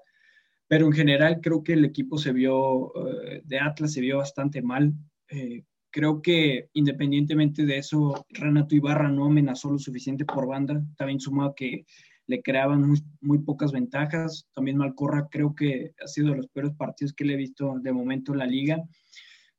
pero 0.74 0.87
en 0.87 0.92
general 0.92 1.40
creo 1.40 1.62
que 1.62 1.74
el 1.74 1.84
equipo 1.84 2.18
se 2.18 2.32
vio, 2.32 2.92
eh, 2.96 3.42
de 3.44 3.60
Atlas 3.60 3.92
se 3.92 4.00
vio 4.00 4.18
bastante 4.18 4.60
mal. 4.60 4.92
Eh, 5.28 5.62
creo 5.88 6.20
que 6.20 6.68
independientemente 6.72 7.64
de 7.64 7.78
eso, 7.78 8.26
Renato 8.30 8.74
Ibarra 8.74 9.08
no 9.08 9.26
amenazó 9.26 9.70
lo 9.70 9.78
suficiente 9.78 10.24
por 10.24 10.48
banda, 10.48 10.82
también 10.96 11.20
sumado 11.20 11.54
que 11.54 11.87
le 12.26 12.42
creaban 12.42 12.88
muy, 12.88 13.00
muy, 13.20 13.38
pocas 13.38 13.70
ventajas. 13.70 14.48
También 14.52 14.76
Malcorra 14.76 15.28
creo 15.30 15.54
que 15.54 15.94
ha 16.02 16.08
sido 16.08 16.30
de 16.30 16.38
los 16.38 16.48
peores 16.48 16.72
partidos 16.72 17.12
que 17.12 17.24
le 17.24 17.34
he 17.34 17.37
visto 17.37 17.76
de 17.80 17.92
momento 17.92 18.32
en 18.32 18.38
la 18.40 18.46
liga. 18.46 18.82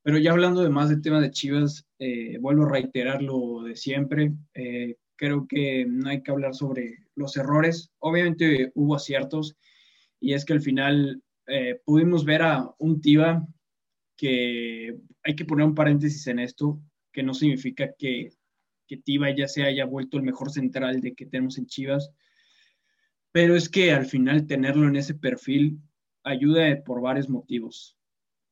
Pero 0.04 0.17
ya 0.17 0.34
hablando 0.34 0.63
de 0.63 0.69
más 0.69 0.89
del 0.89 1.01
tema 1.01 1.21
de 1.21 1.32
Chivas, 1.32 1.88
eh, 1.97 2.39
vuelvo 2.41 2.63
a 2.65 2.71
reiterar 2.71 3.21
lo 3.21 3.63
de 3.63 3.78
siempre. 3.78 4.34
Eh, 4.54 4.97
creo 5.15 5.47
que 5.47 5.86
no 5.88 6.10
hay 6.10 6.21
que 6.21 6.32
hablar 6.32 6.54
sobre 6.54 7.06
los 7.15 7.38
errores. 7.38 7.89
Obviamente 7.99 8.73
hubo 8.75 8.97
aciertos 8.97 9.56
y 10.19 10.34
es 10.34 10.45
que 10.45 10.54
al 10.54 10.62
final 10.62 11.21
eh, 11.47 11.80
pudimos 11.86 12.25
ver 12.25 12.41
a 12.41 12.73
un 12.80 13.01
Tiva 13.01 13.45
que 14.17 14.97
hay 15.23 15.36
que 15.36 15.45
poner 15.45 15.65
un 15.65 15.75
paréntesis 15.75 16.25
en 16.28 16.39
esto, 16.39 16.80
que 17.12 17.23
no 17.23 17.34
significa 17.34 17.93
que, 17.97 18.30
que 18.88 18.97
Tiva 18.97 19.36
ya 19.36 19.47
se 19.47 19.63
haya 19.63 19.86
vuelto 19.86 20.17
el 20.17 20.23
mejor 20.23 20.51
central 20.51 21.01
de 21.01 21.13
que 21.13 21.25
tenemos 21.25 21.58
en 21.58 21.65
Chivas, 21.65 22.12
pero 23.32 23.56
es 23.56 23.67
que 23.69 23.91
al 23.91 24.06
final 24.06 24.47
tenerlo 24.47 24.88
en 24.88 24.95
ese 24.95 25.13
perfil 25.13 25.80
ayuda 26.23 26.84
por 26.84 27.01
varios 27.01 27.30
motivos. 27.30 27.97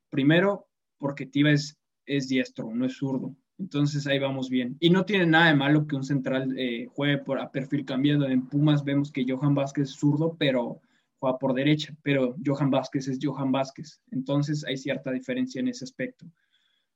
Primero, 0.09 0.67
porque 0.97 1.25
Tiva 1.25 1.51
es, 1.51 1.79
es 2.05 2.27
diestro, 2.27 2.73
no 2.73 2.85
es 2.85 2.97
zurdo. 2.97 3.35
Entonces 3.57 4.07
ahí 4.07 4.19
vamos 4.19 4.49
bien. 4.49 4.75
Y 4.79 4.89
no 4.89 5.05
tiene 5.05 5.25
nada 5.25 5.47
de 5.47 5.55
malo 5.55 5.87
que 5.87 5.95
un 5.95 6.03
central 6.03 6.53
eh, 6.57 6.87
juegue 6.87 7.19
por, 7.19 7.39
a 7.39 7.51
perfil 7.51 7.85
cambiado. 7.85 8.27
En 8.27 8.47
Pumas 8.47 8.83
vemos 8.83 9.11
que 9.11 9.25
Johan 9.27 9.55
Vázquez 9.55 9.89
es 9.89 9.95
zurdo, 9.95 10.35
pero 10.37 10.81
juega 11.23 11.39
por 11.39 11.53
derecha. 11.53 11.95
Pero 12.03 12.35
Johan 12.45 12.69
Vázquez 12.69 13.07
es 13.07 13.19
Johan 13.21 13.51
Vázquez. 13.51 14.01
Entonces 14.11 14.65
hay 14.65 14.75
cierta 14.75 15.11
diferencia 15.11 15.61
en 15.61 15.69
ese 15.69 15.85
aspecto. 15.85 16.25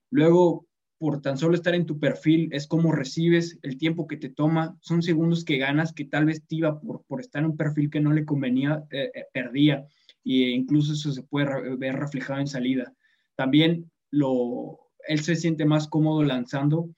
Luego, 0.10 0.68
por 0.98 1.22
tan 1.22 1.38
solo 1.38 1.56
estar 1.56 1.74
en 1.74 1.86
tu 1.86 1.98
perfil, 1.98 2.50
es 2.52 2.68
como 2.68 2.92
recibes, 2.92 3.58
el 3.62 3.78
tiempo 3.78 4.06
que 4.06 4.18
te 4.18 4.30
toma, 4.30 4.78
son 4.82 5.02
segundos 5.02 5.46
que 5.46 5.58
ganas 5.58 5.94
que 5.94 6.06
tal 6.06 6.26
vez 6.26 6.46
Tiva 6.46 6.82
por, 6.82 7.22
estar 7.22 7.42
en 7.42 7.52
un 7.52 7.58
perfil 7.58 7.90
que 7.90 8.02
no 8.02 8.12
le 8.12 8.26
convenía, 8.26 8.84
eh, 8.92 9.12
eh, 9.14 9.26
perdía, 9.32 9.86
e 10.26 10.50
incluso 10.50 10.94
eso 10.94 11.12
se 11.12 11.24
puede 11.24 11.78
ver 11.78 11.96
reflejado 11.96 12.40
en 12.40 12.48
salida. 12.48 12.94
También 13.36 13.90
lo, 14.12 14.80
él 15.08 15.22
se 15.22 15.36
siente 15.36 15.66
más 15.66 15.88
cómodo 15.88 16.24
lanzando, 16.24 16.90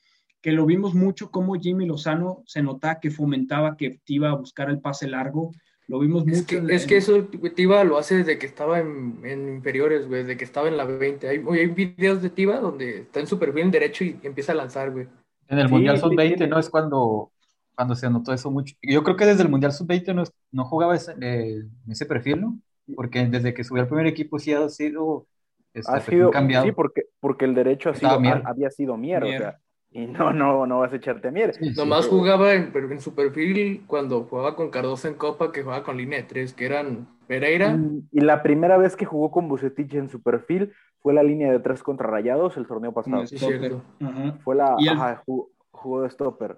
que 0.42 0.54
lo 0.54 0.66
vimos 0.66 0.96
mucho 0.96 1.30
como 1.30 1.60
Jimmy 1.60 1.86
Lozano 1.86 2.44
se 2.46 2.64
notaba 2.64 3.00
que 3.00 3.12
fomentaba 3.12 3.76
que 3.76 4.00
Tiva 4.06 4.34
buscar 4.34 4.70
el 4.70 4.80
pase 4.80 5.08
largo, 5.08 5.52
lo 5.90 5.98
vimos 5.98 6.24
mucho. 6.24 6.38
Es 6.38 6.46
que, 6.46 6.58
en, 6.58 6.70
es 6.70 6.86
que 6.86 6.98
eso 6.98 7.24
Tiva 7.56 7.84
lo 7.84 7.98
hace 7.98 8.18
desde 8.18 8.38
que 8.38 8.46
estaba 8.46 8.80
en, 8.80 9.20
en 9.24 9.56
inferiores, 9.56 10.08
güey, 10.08 10.22
desde 10.22 10.38
que 10.38 10.46
estaba 10.46 10.68
en 10.68 10.78
la 10.78 10.86
20. 10.86 11.28
Hay, 11.28 11.44
hay 11.52 11.66
videos 11.66 12.22
de 12.22 12.30
Tiva 12.30 12.60
donde 12.60 13.00
está 13.00 13.20
en 13.20 13.26
su 13.26 13.40
perfil 13.40 13.72
derecho 13.72 14.04
y 14.04 14.20
empieza 14.22 14.52
a 14.52 14.56
lanzar, 14.56 14.92
güey. 14.92 15.08
En 15.48 15.58
el 15.58 15.66
sí, 15.66 15.74
Mundial 15.74 16.00
Sub-20, 16.00 16.48
¿no? 16.48 16.60
Es 16.60 16.70
cuando, 16.70 17.32
cuando 17.76 17.96
se 17.96 18.06
anotó 18.06 18.32
eso 18.32 18.52
mucho. 18.52 18.76
Yo 18.84 19.04
creo 19.04 19.18
que 19.18 19.26
desde 19.26 19.42
el 19.42 19.50
Mundial 19.50 19.72
Sub-20 19.72 20.14
no, 20.14 20.24
no, 20.52 20.66
jugaba 20.66 20.96
ese, 20.96 21.16
eh, 21.22 21.64
ese 21.88 22.06
perfil, 22.06 22.42
¿no? 22.42 22.60
Porque 22.96 23.26
desde 23.26 23.56
que 23.56 23.64
subió 23.64 23.82
al 23.82 23.88
primer 23.88 24.06
equipo 24.06 24.38
sí 24.38 24.54
ha 24.54 24.70
sido, 24.70 25.26
este, 25.74 25.92
ha 25.92 26.00
sido 26.02 26.30
cambiado. 26.30 26.66
Sí, 26.66 26.72
porque, 26.72 27.06
porque 27.20 27.46
el 27.46 27.56
derecho 27.56 27.90
ha 27.90 27.96
sido, 27.96 28.12
había 28.12 28.70
sido 28.70 28.96
Mier, 28.96 29.24
Mier. 29.24 29.36
o 29.36 29.40
sea. 29.40 29.60
Y 29.92 30.06
no, 30.06 30.32
no, 30.34 30.68
no 30.68 30.80
vas 30.80 30.94
a 30.94 30.98
echarte 30.98 31.30
a 31.30 31.32
mier. 31.32 31.54
Sí, 31.56 31.72
Nomás 31.76 32.06
sí, 32.06 32.12
jugaba 32.12 32.54
en, 32.54 32.72
en, 32.74 33.02
su 33.02 33.16
perfil 33.16 33.84
cuando 33.88 34.24
jugaba 34.24 34.56
con 34.56 34.70
Cardoso 34.70 35.08
en 35.08 35.16
Copa, 35.16 35.52
que 35.52 35.64
jugaba 35.64 35.84
con 35.84 35.98
línea 35.98 36.20
de 36.20 36.26
tres, 36.26 36.54
que 36.54 36.66
eran 36.66 37.08
Pereira. 37.28 37.76
Y, 38.12 38.20
y 38.20 38.22
la 38.22 38.44
primera 38.44 38.78
vez 38.78 38.96
que 38.96 39.06
jugó 39.06 39.32
con 39.32 39.48
Bucetich 39.48 39.96
en 39.96 40.10
su 40.10 40.22
perfil 40.22 40.74
fue 41.02 41.14
la 41.14 41.24
línea 41.24 41.52
de 41.52 41.60
tres 41.60 41.82
contra 41.82 42.08
Rayados 42.08 42.56
el 42.58 42.68
torneo 42.68 42.92
pasado. 42.92 43.26
Sí, 43.26 43.38
cierto. 43.38 43.82
Ajá. 44.00 44.38
Fue 44.44 44.56
la. 44.56 44.76
El... 44.80 44.90
Ajá, 44.90 45.24
jugó, 45.26 45.50
jugó, 45.72 46.02
de 46.04 46.10
stopper. 46.10 46.58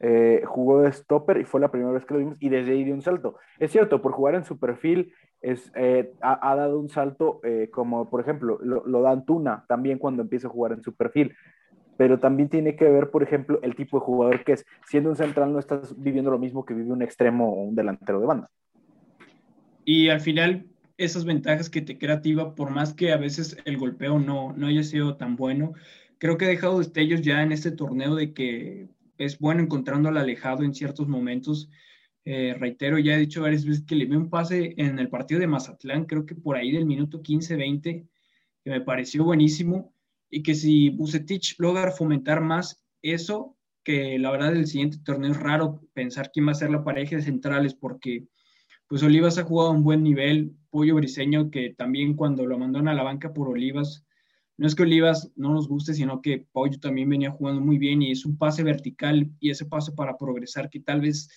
Eh, 0.00 0.42
jugó 0.46 0.82
de 0.82 0.92
stopper 0.92 1.38
y 1.38 1.44
fue 1.44 1.60
la 1.60 1.70
primera 1.70 1.92
vez 1.92 2.04
que 2.04 2.14
lo 2.14 2.18
vimos 2.18 2.36
y 2.40 2.48
desde 2.48 2.72
ahí 2.72 2.82
dio 2.82 2.94
un 2.94 3.02
salto. 3.02 3.36
Es 3.60 3.70
cierto, 3.70 4.02
por 4.02 4.10
jugar 4.10 4.34
en 4.34 4.44
su 4.44 4.58
perfil 4.58 5.12
es, 5.40 5.70
eh, 5.76 6.12
ha, 6.20 6.50
ha, 6.50 6.56
dado 6.56 6.80
un 6.80 6.88
salto 6.88 7.40
eh, 7.44 7.68
como 7.72 8.10
por 8.10 8.20
ejemplo 8.20 8.58
lo, 8.62 8.84
lo 8.86 9.02
da 9.02 9.10
Antuna 9.10 9.64
también 9.68 9.98
cuando 9.98 10.22
empieza 10.22 10.46
a 10.46 10.50
jugar 10.50 10.72
en 10.72 10.82
su 10.82 10.94
perfil 10.94 11.34
pero 11.96 12.18
también 12.18 12.48
tiene 12.48 12.76
que 12.76 12.88
ver, 12.88 13.10
por 13.10 13.22
ejemplo, 13.22 13.60
el 13.62 13.74
tipo 13.74 13.98
de 13.98 14.04
jugador 14.04 14.44
que 14.44 14.52
es. 14.52 14.64
Siendo 14.86 15.10
un 15.10 15.16
central 15.16 15.52
no 15.52 15.58
estás 15.58 15.94
viviendo 16.00 16.30
lo 16.30 16.38
mismo 16.38 16.64
que 16.64 16.74
vive 16.74 16.90
un 16.90 17.02
extremo 17.02 17.52
o 17.52 17.62
un 17.62 17.74
delantero 17.74 18.20
de 18.20 18.26
banda. 18.26 18.50
Y 19.84 20.08
al 20.08 20.20
final, 20.20 20.66
esas 20.96 21.24
ventajas 21.24 21.68
que 21.68 21.82
te 21.82 21.98
creativa, 21.98 22.54
por 22.54 22.70
más 22.70 22.94
que 22.94 23.12
a 23.12 23.16
veces 23.16 23.56
el 23.64 23.76
golpeo 23.76 24.18
no, 24.18 24.52
no 24.52 24.66
haya 24.66 24.82
sido 24.82 25.16
tan 25.16 25.36
bueno, 25.36 25.72
creo 26.18 26.38
que 26.38 26.44
ha 26.44 26.48
dejado 26.48 26.78
destellos 26.78 27.22
ya 27.22 27.42
en 27.42 27.52
este 27.52 27.72
torneo 27.72 28.14
de 28.14 28.32
que 28.32 28.88
es 29.18 29.38
bueno 29.38 29.62
encontrando 29.62 30.08
al 30.08 30.16
alejado 30.16 30.62
en 30.62 30.74
ciertos 30.74 31.08
momentos. 31.08 31.68
Eh, 32.24 32.54
reitero, 32.58 32.98
ya 32.98 33.14
he 33.14 33.18
dicho 33.18 33.42
varias 33.42 33.64
veces 33.64 33.84
que 33.84 33.96
le 33.96 34.06
vi 34.06 34.14
un 34.14 34.30
pase 34.30 34.74
en 34.76 34.98
el 34.98 35.08
partido 35.08 35.40
de 35.40 35.48
Mazatlán, 35.48 36.04
creo 36.04 36.24
que 36.24 36.36
por 36.36 36.56
ahí 36.56 36.70
del 36.70 36.86
minuto 36.86 37.20
15-20, 37.20 38.06
que 38.64 38.70
me 38.70 38.80
pareció 38.80 39.24
buenísimo 39.24 39.91
y 40.32 40.42
que 40.42 40.54
si 40.54 40.88
Bucetich 40.88 41.56
logra 41.58 41.92
fomentar 41.92 42.40
más 42.40 42.82
eso, 43.02 43.54
que 43.84 44.18
la 44.18 44.30
verdad 44.30 44.56
el 44.56 44.66
siguiente 44.66 44.96
torneo 45.04 45.30
es 45.30 45.36
raro 45.36 45.82
pensar 45.92 46.30
quién 46.32 46.46
va 46.48 46.52
a 46.52 46.54
ser 46.54 46.70
la 46.70 46.82
pareja 46.82 47.16
de 47.16 47.22
centrales, 47.22 47.74
porque 47.74 48.26
pues 48.88 49.02
Olivas 49.02 49.36
ha 49.36 49.44
jugado 49.44 49.70
a 49.70 49.74
un 49.74 49.84
buen 49.84 50.02
nivel, 50.02 50.56
Pollo 50.70 50.94
Briseño, 50.94 51.50
que 51.50 51.74
también 51.76 52.14
cuando 52.14 52.46
lo 52.46 52.58
mandaron 52.58 52.88
a 52.88 52.94
la 52.94 53.02
banca 53.02 53.34
por 53.34 53.48
Olivas, 53.48 54.06
no 54.56 54.66
es 54.66 54.74
que 54.74 54.84
Olivas 54.84 55.30
no 55.36 55.52
nos 55.52 55.68
guste, 55.68 55.92
sino 55.92 56.22
que 56.22 56.46
Pollo 56.50 56.80
también 56.80 57.10
venía 57.10 57.30
jugando 57.30 57.60
muy 57.60 57.76
bien 57.76 58.00
y 58.00 58.10
es 58.10 58.24
un 58.24 58.38
pase 58.38 58.62
vertical 58.62 59.30
y 59.38 59.50
ese 59.50 59.66
pase 59.66 59.92
para 59.92 60.16
progresar 60.16 60.70
que 60.70 60.80
tal 60.80 61.02
vez 61.02 61.28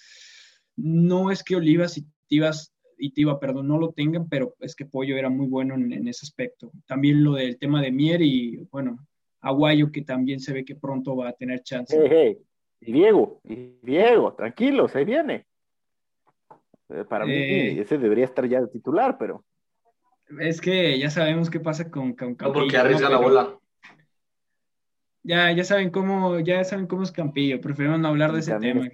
no 0.78 1.32
es 1.32 1.44
que 1.44 1.58
Olivas 1.58 1.98
y 1.98 2.06
Tivas 2.28 2.74
y 2.98 3.12
Tiva, 3.12 3.40
perdón, 3.40 3.68
no 3.68 3.78
lo 3.78 3.92
tengan, 3.92 4.28
pero 4.30 4.56
es 4.60 4.76
que 4.76 4.86
Pollo 4.86 5.18
era 5.18 5.30
muy 5.30 5.48
bueno 5.48 5.76
en, 5.76 5.92
en, 5.92 6.08
ese 6.08 6.26
aspecto. 6.26 6.72
También 6.86 7.24
lo 7.24 7.34
del 7.34 7.58
tema 7.58 7.82
de 7.82 7.92
Mier 7.92 8.22
y, 8.22 8.58
bueno, 8.72 8.98
Aguayo, 9.42 9.92
que 9.92 10.02
también 10.02 10.40
se 10.40 10.54
ve 10.54 10.66
que 10.66 10.76
pronto 10.76 11.16
va 11.16 11.30
a 11.30 11.34
tener 11.34 11.62
chance. 11.62 11.96
Hey, 11.98 12.10
hey. 12.12 12.38
Y 12.82 12.92
Diego, 12.92 13.42
y 13.44 13.78
Diego, 13.82 14.34
tranquilos, 14.34 14.96
ahí 14.96 15.06
viene. 15.06 15.46
Para 17.10 17.26
eh, 17.26 17.74
mí, 17.74 17.80
ese 17.80 17.98
debería 17.98 18.26
estar 18.26 18.48
ya 18.48 18.62
de 18.62 18.68
titular, 18.68 19.18
pero. 19.18 19.44
Es 20.40 20.62
que 20.62 20.98
ya 21.00 21.10
sabemos 21.10 21.50
qué 21.50 21.60
pasa 21.60 21.90
con, 21.90 22.14
con 22.14 22.38
No 22.40 22.54
porque 22.54 22.78
arriesga 22.78 23.10
la 23.10 23.18
bola. 23.18 23.60
Ya, 25.24 25.52
ya 25.52 25.64
saben 25.64 25.90
cómo, 25.90 26.40
ya 26.40 26.64
saben 26.64 26.86
cómo 26.86 27.02
es 27.02 27.12
Campillo, 27.12 27.60
prefiero 27.60 27.98
no 27.98 28.08
hablar 28.08 28.32
de 28.32 28.40
ese 28.40 28.56
tema. 28.60 28.88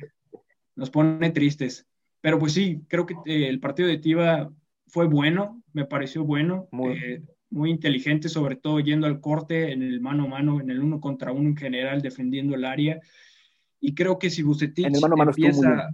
Nos 0.76 0.90
pone 0.90 1.30
tristes. 1.32 1.86
Pero 2.22 2.40
pues 2.40 2.54
sí, 2.54 2.82
creo 2.88 3.06
que 3.06 3.16
eh, 3.26 3.50
el 3.50 3.60
partido 3.60 3.88
de 3.88 3.98
Tiva 3.98 4.52
fue 4.88 5.08
bueno, 5.08 5.62
me 5.74 5.86
pareció 5.86 6.24
bueno, 6.24 6.68
muy, 6.72 6.94
eh, 6.94 7.24
muy 7.50 7.72
inteligente, 7.72 8.30
sobre 8.30 8.56
todo 8.56 8.80
yendo 8.80 9.08
al 9.08 9.20
corte 9.20 9.72
en 9.72 9.82
el 9.82 10.00
mano 10.02 10.26
a 10.26 10.28
mano, 10.28 10.62
en 10.62 10.70
el 10.70 10.80
uno 10.80 11.02
contra 11.02 11.32
uno 11.32 11.50
en 11.50 11.58
general, 11.58 12.02
defendiendo 12.02 12.56
el 12.56 12.66
área. 12.66 13.00
Y 13.80 13.96
creo 13.96 14.20
que 14.20 14.30
si 14.30 14.44
Bucetich 14.44 14.86
empieza, 14.86 15.90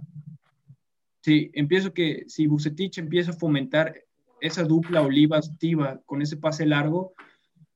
sí, 1.22 1.50
empiezo 1.54 1.94
que 1.94 2.24
si 2.28 2.46
Bucetich 2.46 2.98
empieza 2.98 3.30
a 3.30 3.34
fomentar 3.34 3.94
esa 4.40 4.62
dupla 4.64 5.02
Olivas-Tiva 5.02 6.00
con 6.04 6.20
ese 6.20 6.36
pase 6.36 6.66
largo, 6.66 7.14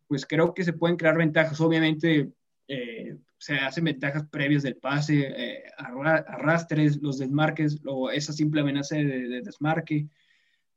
pues 0.07 0.27
creo 0.27 0.53
que 0.53 0.65
se 0.65 0.75
pueden 0.75 0.97
crear 0.97 1.17
ventajas. 1.17 1.61
Obviamente 1.61 2.31
eh, 2.69 3.17
se 3.43 3.57
hacen 3.57 3.83
ventajas 3.83 4.29
previas 4.29 4.63
del 4.63 4.77
pase, 4.77 5.33
eh, 5.37 5.65
arrastres, 5.77 7.03
los 7.03 7.19
desmarques, 7.19 7.81
o 7.85 8.09
esa 8.09 8.33
simple 8.33 8.61
amenaza 8.61 8.95
de, 8.95 9.43
desmarque. 9.43 10.07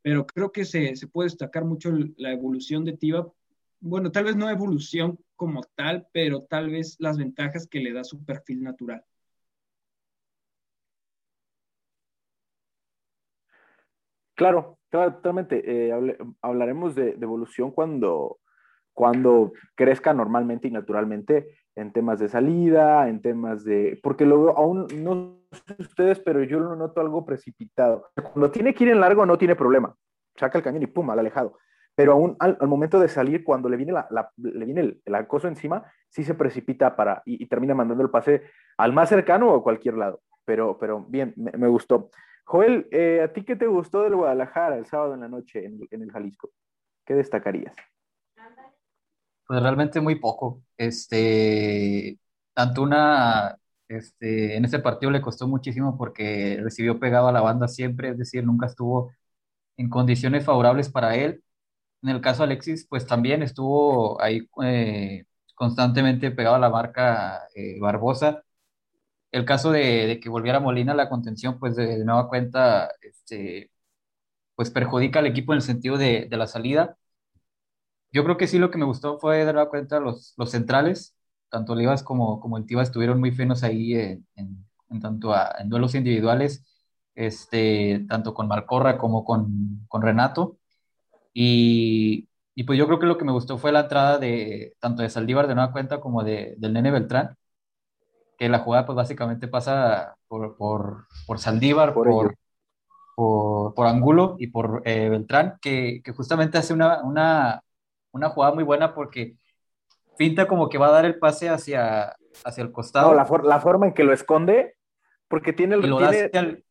Pero 0.01 0.25
creo 0.25 0.51
que 0.51 0.65
se, 0.65 0.95
se, 0.95 1.07
puede 1.07 1.27
destacar 1.27 1.63
mucho 1.63 1.91
la 2.17 2.31
evolución 2.31 2.83
de 2.83 2.97
Tiva. 2.97 3.31
Bueno, 3.81 4.11
tal 4.11 4.23
vez 4.23 4.35
no 4.35 4.49
evolución 4.49 5.19
como 5.35 5.61
tal, 5.75 6.07
pero 6.11 6.41
tal 6.41 6.71
vez 6.71 6.95
las 6.97 7.19
ventajas 7.19 7.67
que 7.67 7.81
le 7.81 7.93
da 7.93 8.03
su 8.03 8.25
perfil 8.25 8.63
natural. 8.63 9.05
Claro, 14.33 14.79
totalmente. 14.89 15.61
Eh, 15.67 16.17
hablaremos 16.41 16.95
de, 16.95 17.11
evolución 17.11 17.69
cuando, 17.69 18.39
cuando 18.91 19.53
crezca 19.75 20.15
normalmente 20.15 20.67
y 20.67 20.71
naturalmente 20.71 21.64
en 21.75 21.91
temas 21.91 22.19
de 22.19 22.29
salida, 22.29 23.09
en 23.09 23.21
temas 23.21 23.63
de... 23.63 23.99
Porque 24.01 24.25
luego 24.25 24.57
aún 24.57 24.87
no 24.97 25.39
sé 25.51 25.75
ustedes, 25.79 26.19
pero 26.19 26.43
yo 26.43 26.59
lo 26.59 26.75
noto 26.75 27.01
algo 27.01 27.25
precipitado. 27.25 28.09
Cuando 28.15 28.51
tiene 28.51 28.73
que 28.73 28.85
ir 28.85 28.91
en 28.91 29.01
largo 29.01 29.25
no 29.25 29.37
tiene 29.37 29.55
problema. 29.55 29.95
Saca 30.35 30.57
el 30.57 30.63
cañón 30.63 30.83
y 30.83 30.87
pum, 30.87 31.09
al 31.09 31.19
alejado. 31.19 31.57
Pero 31.95 32.13
aún 32.13 32.35
al, 32.39 32.57
momento 32.67 32.99
de 32.99 33.07
salir, 33.07 33.43
cuando 33.43 33.69
le 33.69 33.77
viene, 33.77 33.93
la, 33.93 34.31
le 34.37 34.65
viene 34.65 34.99
el, 35.03 35.15
acoso 35.15 35.47
encima, 35.47 35.83
sí 36.09 36.23
se 36.23 36.33
precipita 36.33 36.95
para 36.95 37.21
y, 37.25 37.45
termina 37.47 37.73
mandando 37.73 38.03
el 38.03 38.09
pase 38.09 38.43
al 38.77 38.91
más 38.91 39.09
cercano 39.09 39.51
o 39.51 39.57
a 39.57 39.63
cualquier 39.63 39.95
lado. 39.95 40.21
Pero, 40.43 40.77
pero 40.77 41.05
bien, 41.07 41.33
me 41.35 41.67
gustó. 41.67 42.09
Joel, 42.45 42.87
eh, 42.91 43.21
¿a 43.23 43.33
ti 43.33 43.43
qué 43.43 43.55
te 43.55 43.65
gustó 43.65 44.03
del 44.03 44.15
Guadalajara 44.15 44.77
el 44.77 44.85
sábado 44.85 45.15
en 45.15 45.21
la 45.21 45.27
noche 45.27 45.65
en, 45.65 46.01
el 46.01 46.11
Jalisco? 46.11 46.51
¿Qué 47.03 47.15
destacarías? 47.15 47.73
Pues 49.47 49.61
realmente 49.61 50.01
muy 50.01 50.15
poco. 50.15 50.63
Este, 50.77 52.19
Antuna, 52.55 53.57
este, 53.87 54.55
en 54.57 54.65
ese 54.65 54.79
partido 54.79 55.11
le 55.11 55.21
costó 55.21 55.47
muchísimo 55.47 55.97
porque 55.97 56.59
recibió 56.63 56.99
pegado 56.99 57.27
a 57.27 57.31
la 57.31 57.41
banda 57.41 57.67
siempre, 57.67 58.09
es 58.09 58.17
decir, 58.17 58.43
nunca 58.43 58.65
estuvo 58.67 59.11
en 59.77 59.89
condiciones 59.89 60.45
favorables 60.45 60.89
para 60.89 61.15
él. 61.15 61.43
En 62.03 62.09
el 62.09 62.21
caso 62.21 62.43
de 62.43 62.45
Alexis, 62.45 62.87
pues 62.89 63.07
también 63.07 63.43
estuvo 63.43 64.21
ahí 64.21 64.49
eh, 64.63 65.25
constantemente 65.55 66.31
pegado 66.31 66.55
a 66.57 66.59
la 66.59 66.69
marca 66.69 67.43
eh, 67.55 67.79
Barbosa 67.79 68.45
el 69.35 69.45
caso 69.45 69.71
de, 69.71 70.19
que 70.21 70.29
volviera 70.29 70.59
Molina 70.61 70.93
a 70.93 70.95
la 70.95 71.09
contención, 71.09 71.59
pues 71.59 71.75
de, 71.75 72.03
nueva 72.05 72.29
cuenta, 72.29 72.91
este, 73.01 73.71
pues 74.55 74.71
perjudica 74.71 75.19
al 75.19 75.27
equipo 75.27 75.53
en 75.53 75.57
el 75.57 75.63
sentido 75.63 75.97
de, 75.97 76.27
la 76.31 76.47
salida. 76.47 76.97
Yo 78.15 78.23
creo 78.23 78.37
que 78.37 78.47
sí 78.47 78.59
lo 78.59 78.71
que 78.71 78.77
me 78.77 78.85
gustó 78.85 79.19
fue 79.19 79.43
nueva 79.43 79.69
cuenta 79.69 79.99
los, 79.99 80.33
los 80.37 80.49
centrales, 80.49 81.17
tanto 81.49 81.73
Olivas 81.73 82.01
como, 82.01 82.39
como 82.39 82.57
el 82.57 82.65
Tiva 82.65 82.81
estuvieron 82.81 83.19
muy 83.19 83.31
finos 83.31 83.61
ahí 83.61 83.93
en, 83.93 84.25
en, 84.37 85.01
tanto 85.01 85.33
en 85.59 85.67
duelos 85.67 85.95
individuales, 85.95 86.65
este, 87.13 88.05
tanto 88.07 88.33
con 88.33 88.47
Malcorra 88.47 88.97
como 88.97 89.25
con, 89.25 89.85
con 89.89 90.01
Renato. 90.01 90.57
Y, 91.33 92.29
y, 92.55 92.63
pues 92.63 92.79
yo 92.79 92.87
creo 92.87 92.99
que 92.99 93.05
lo 93.05 93.17
que 93.17 93.25
me 93.25 93.33
gustó 93.33 93.57
fue 93.57 93.73
la 93.73 93.81
entrada 93.81 94.17
de 94.17 94.77
tanto 94.79 95.01
de 95.01 95.09
Saldívar 95.09 95.47
de 95.47 95.55
nueva 95.55 95.73
cuenta 95.73 95.99
como 95.99 96.23
de, 96.23 96.55
del 96.57 96.71
Nene 96.71 96.91
Beltrán 96.91 97.35
que 98.37 98.47
la 98.47 98.59
jugada 98.59 98.85
pues 98.85 98.95
básicamente 98.95 99.49
pasa 99.49 100.15
por, 100.29 100.55
por, 100.55 101.07
por 101.27 101.39
Saldívar, 101.39 101.93
por, 101.93 102.35
por, 103.15 103.87
Angulo 103.87 104.37
y 104.39 104.47
por 104.47 104.81
eh, 104.85 105.09
Beltrán, 105.09 105.57
que, 105.61 106.01
que, 106.03 106.13
justamente 106.13 106.57
hace 106.57 106.73
una, 106.73 107.03
una, 107.03 107.61
una, 108.15 108.29
jugada 108.29 108.53
muy 108.53 108.63
buena 108.63 108.93
porque 108.93 109.35
pinta 110.17 110.47
como 110.47 110.69
que 110.69 110.77
va 110.77 110.87
a 110.87 110.91
dar 110.91 111.05
el 111.05 111.19
pase 111.19 111.49
hacia, 111.49 112.15
hacia 112.43 112.63
el 112.63 112.71
costado. 112.71 113.09
No, 113.09 113.15
la, 113.15 113.27
la 113.43 113.59
forma 113.59 113.87
en 113.87 113.93
que 113.93 114.03
lo 114.03 114.13
esconde, 114.13 114.75
porque 115.27 115.53
tiene, 115.53 115.75
el, 115.75 115.81
tiene, 116.31 116.63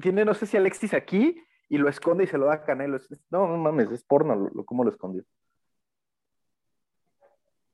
tiene, 0.00 0.24
no 0.24 0.34
sé 0.34 0.46
si 0.46 0.56
Alexis 0.56 0.94
aquí, 0.94 1.42
y 1.68 1.78
lo 1.78 1.88
esconde 1.88 2.24
y 2.24 2.26
se 2.26 2.38
lo 2.38 2.46
da 2.46 2.54
a 2.54 2.64
Canelo. 2.64 2.98
No, 3.30 3.46
no 3.46 3.56
mames, 3.56 3.90
es 3.90 4.04
porno 4.04 4.50
lo, 4.52 4.64
cómo 4.64 4.84
lo 4.84 4.90
escondió. 4.90 5.24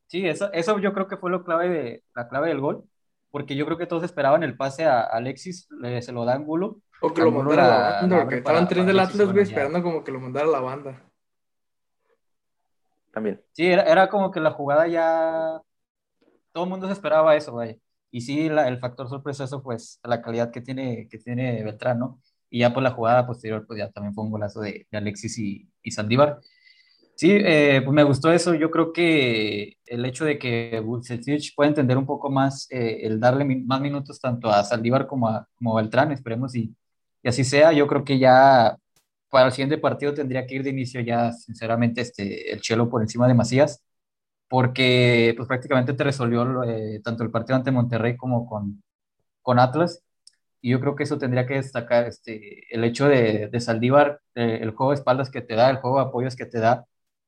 Sí, 0.07 0.27
eso, 0.27 0.53
eso 0.53 0.79
yo 0.79 0.92
creo 0.92 1.09
que 1.09 1.16
fue 1.16 1.31
lo 1.31 1.44
clave 1.44 1.68
de, 1.68 2.05
la 2.14 2.29
clave 2.29 2.48
del 2.48 2.61
gol 2.61 2.85
porque 3.35 3.57
yo 3.57 3.66
creo 3.66 3.77
que 3.77 3.88
todos 3.88 4.05
esperaban 4.05 4.44
el 4.44 4.57
pase 4.57 4.85
a 4.85 5.00
Alexis, 5.00 5.66
se 6.00 6.12
lo 6.12 6.24
da 6.24 6.35
Angulo. 6.35 6.83
O 7.00 7.12
que 7.12 7.20
lo 7.20 7.33
mandara 7.33 7.64
a 7.64 7.66
la 7.66 8.00
banda, 8.00 8.20
porque 8.20 8.37
estaban 8.37 8.68
tres 8.68 8.87
del 8.87 9.00
Atlas, 9.00 9.33
güey, 9.33 9.42
esperando 9.42 9.83
como 9.83 10.05
que 10.05 10.12
lo 10.12 10.20
mandara 10.20 10.46
a 10.46 10.53
la 10.53 10.61
banda. 10.61 11.03
También. 13.14 13.40
Sí, 13.53 13.66
era, 13.66 14.09
como 14.09 14.31
que 14.31 14.40
la 14.40 14.50
jugada 14.50 14.88
ya. 14.88 15.61
Todo 16.53 16.64
el 16.64 16.70
mundo 16.70 16.87
se 16.88 16.92
esperaba 16.92 17.37
eso, 17.37 17.53
güey. 17.53 17.81
Y 18.11 18.20
sí, 18.22 18.46
el 18.46 18.79
factor 18.79 19.09
sorpresa, 19.09 19.44
eso, 19.44 19.62
pues, 19.62 20.00
la 20.05 20.20
calidad 20.22 20.50
que 20.50 20.61
tiene, 20.61 21.09
que 21.09 21.18
tiene 21.18 21.62
Beltrán, 21.64 21.98
¿no? 21.98 22.20
Y 22.50 22.61
ya 22.61 22.72
por 22.74 22.83
la 22.83 22.92
jugada 22.92 23.27
posterior, 23.27 23.66
pues 23.66 23.79
ya 23.79 23.90
también 23.90 24.14
fue 24.14 24.24
un 24.24 24.31
golazo 24.31 24.61
de, 24.61 24.87
Alexis 24.92 25.38
y, 25.38 25.68
y 25.83 25.90
Saldívar. 25.92 26.40
Sí, 27.16 27.31
eh, 27.33 27.81
pues 27.85 27.94
me 27.94 28.03
gustó 28.03 28.33
eso. 28.33 28.55
Yo 28.55 28.70
creo 28.70 28.92
que 28.92 29.79
el 29.87 30.05
hecho 30.05 30.24
de 30.24 30.38
que 30.38 30.81
Vucetich 30.81 31.55
pueda 31.55 31.68
entender 31.68 31.96
un 31.96 32.07
poco 32.07 32.31
más 32.31 32.66
eh, 32.70 33.00
el 33.03 33.20
darle 33.20 33.44
más 33.44 33.81
minutos 33.81 34.20
tanto 34.20 34.50
a 34.50 34.64
Saldívar 34.64 35.07
como 35.07 35.29
a, 35.29 35.48
como 35.55 35.74
Beltrán, 35.77 36.11
esperemos 36.12 36.55
y, 36.57 36.74
y, 37.22 37.29
así 37.29 37.44
sea. 37.44 37.72
Yo 37.72 37.87
creo 37.87 38.05
que 38.05 38.18
ya 38.18 38.77
para 39.35 39.47
el 39.49 39.53
siguiente 39.53 39.79
partido 39.79 40.14
tendría 40.14 40.47
que 40.47 40.57
ir 40.57 40.62
de 40.64 40.70
inicio 40.70 41.01
ya, 41.01 41.33
sinceramente, 41.33 42.03
este, 42.03 42.53
el 42.53 42.61
Chelo 42.61 42.88
por 42.90 43.03
encima 43.03 43.29
de 43.29 43.35
Macías, 43.35 43.83
porque 44.49 45.35
pues 45.37 45.49
prácticamente 45.49 45.94
te 45.94 46.05
resolvió 46.05 46.64
eh, 46.64 47.01
tanto 47.05 47.25
el 47.25 47.31
partido 47.31 47.57
ante 47.57 47.73
Monterrey 47.73 48.16
como 48.16 48.47
con, 48.47 48.83
con 49.42 49.59
Atlas. 49.59 50.03
Y 50.61 50.70
yo 50.70 50.81
creo 50.81 50.97
que 50.97 51.05
eso 51.05 51.18
tendría 51.18 51.47
que 51.47 51.55
destacar 51.55 52.07
este, 52.07 52.75
el 52.75 52.85
hecho 52.85 53.09
de, 53.09 53.49
de 53.49 53.61
Saldívar, 53.61 54.20
el 54.35 54.70
juego 54.73 54.92
de 54.92 54.97
espaldas 54.99 55.31
que 55.31 55.42
te 55.42 55.55
da, 55.57 55.70
el 55.70 55.79
juego 55.79 55.99
de 55.99 56.05
apoyos 56.07 56.37
que 56.37 56.47
te 56.47 56.61
da 56.61 56.87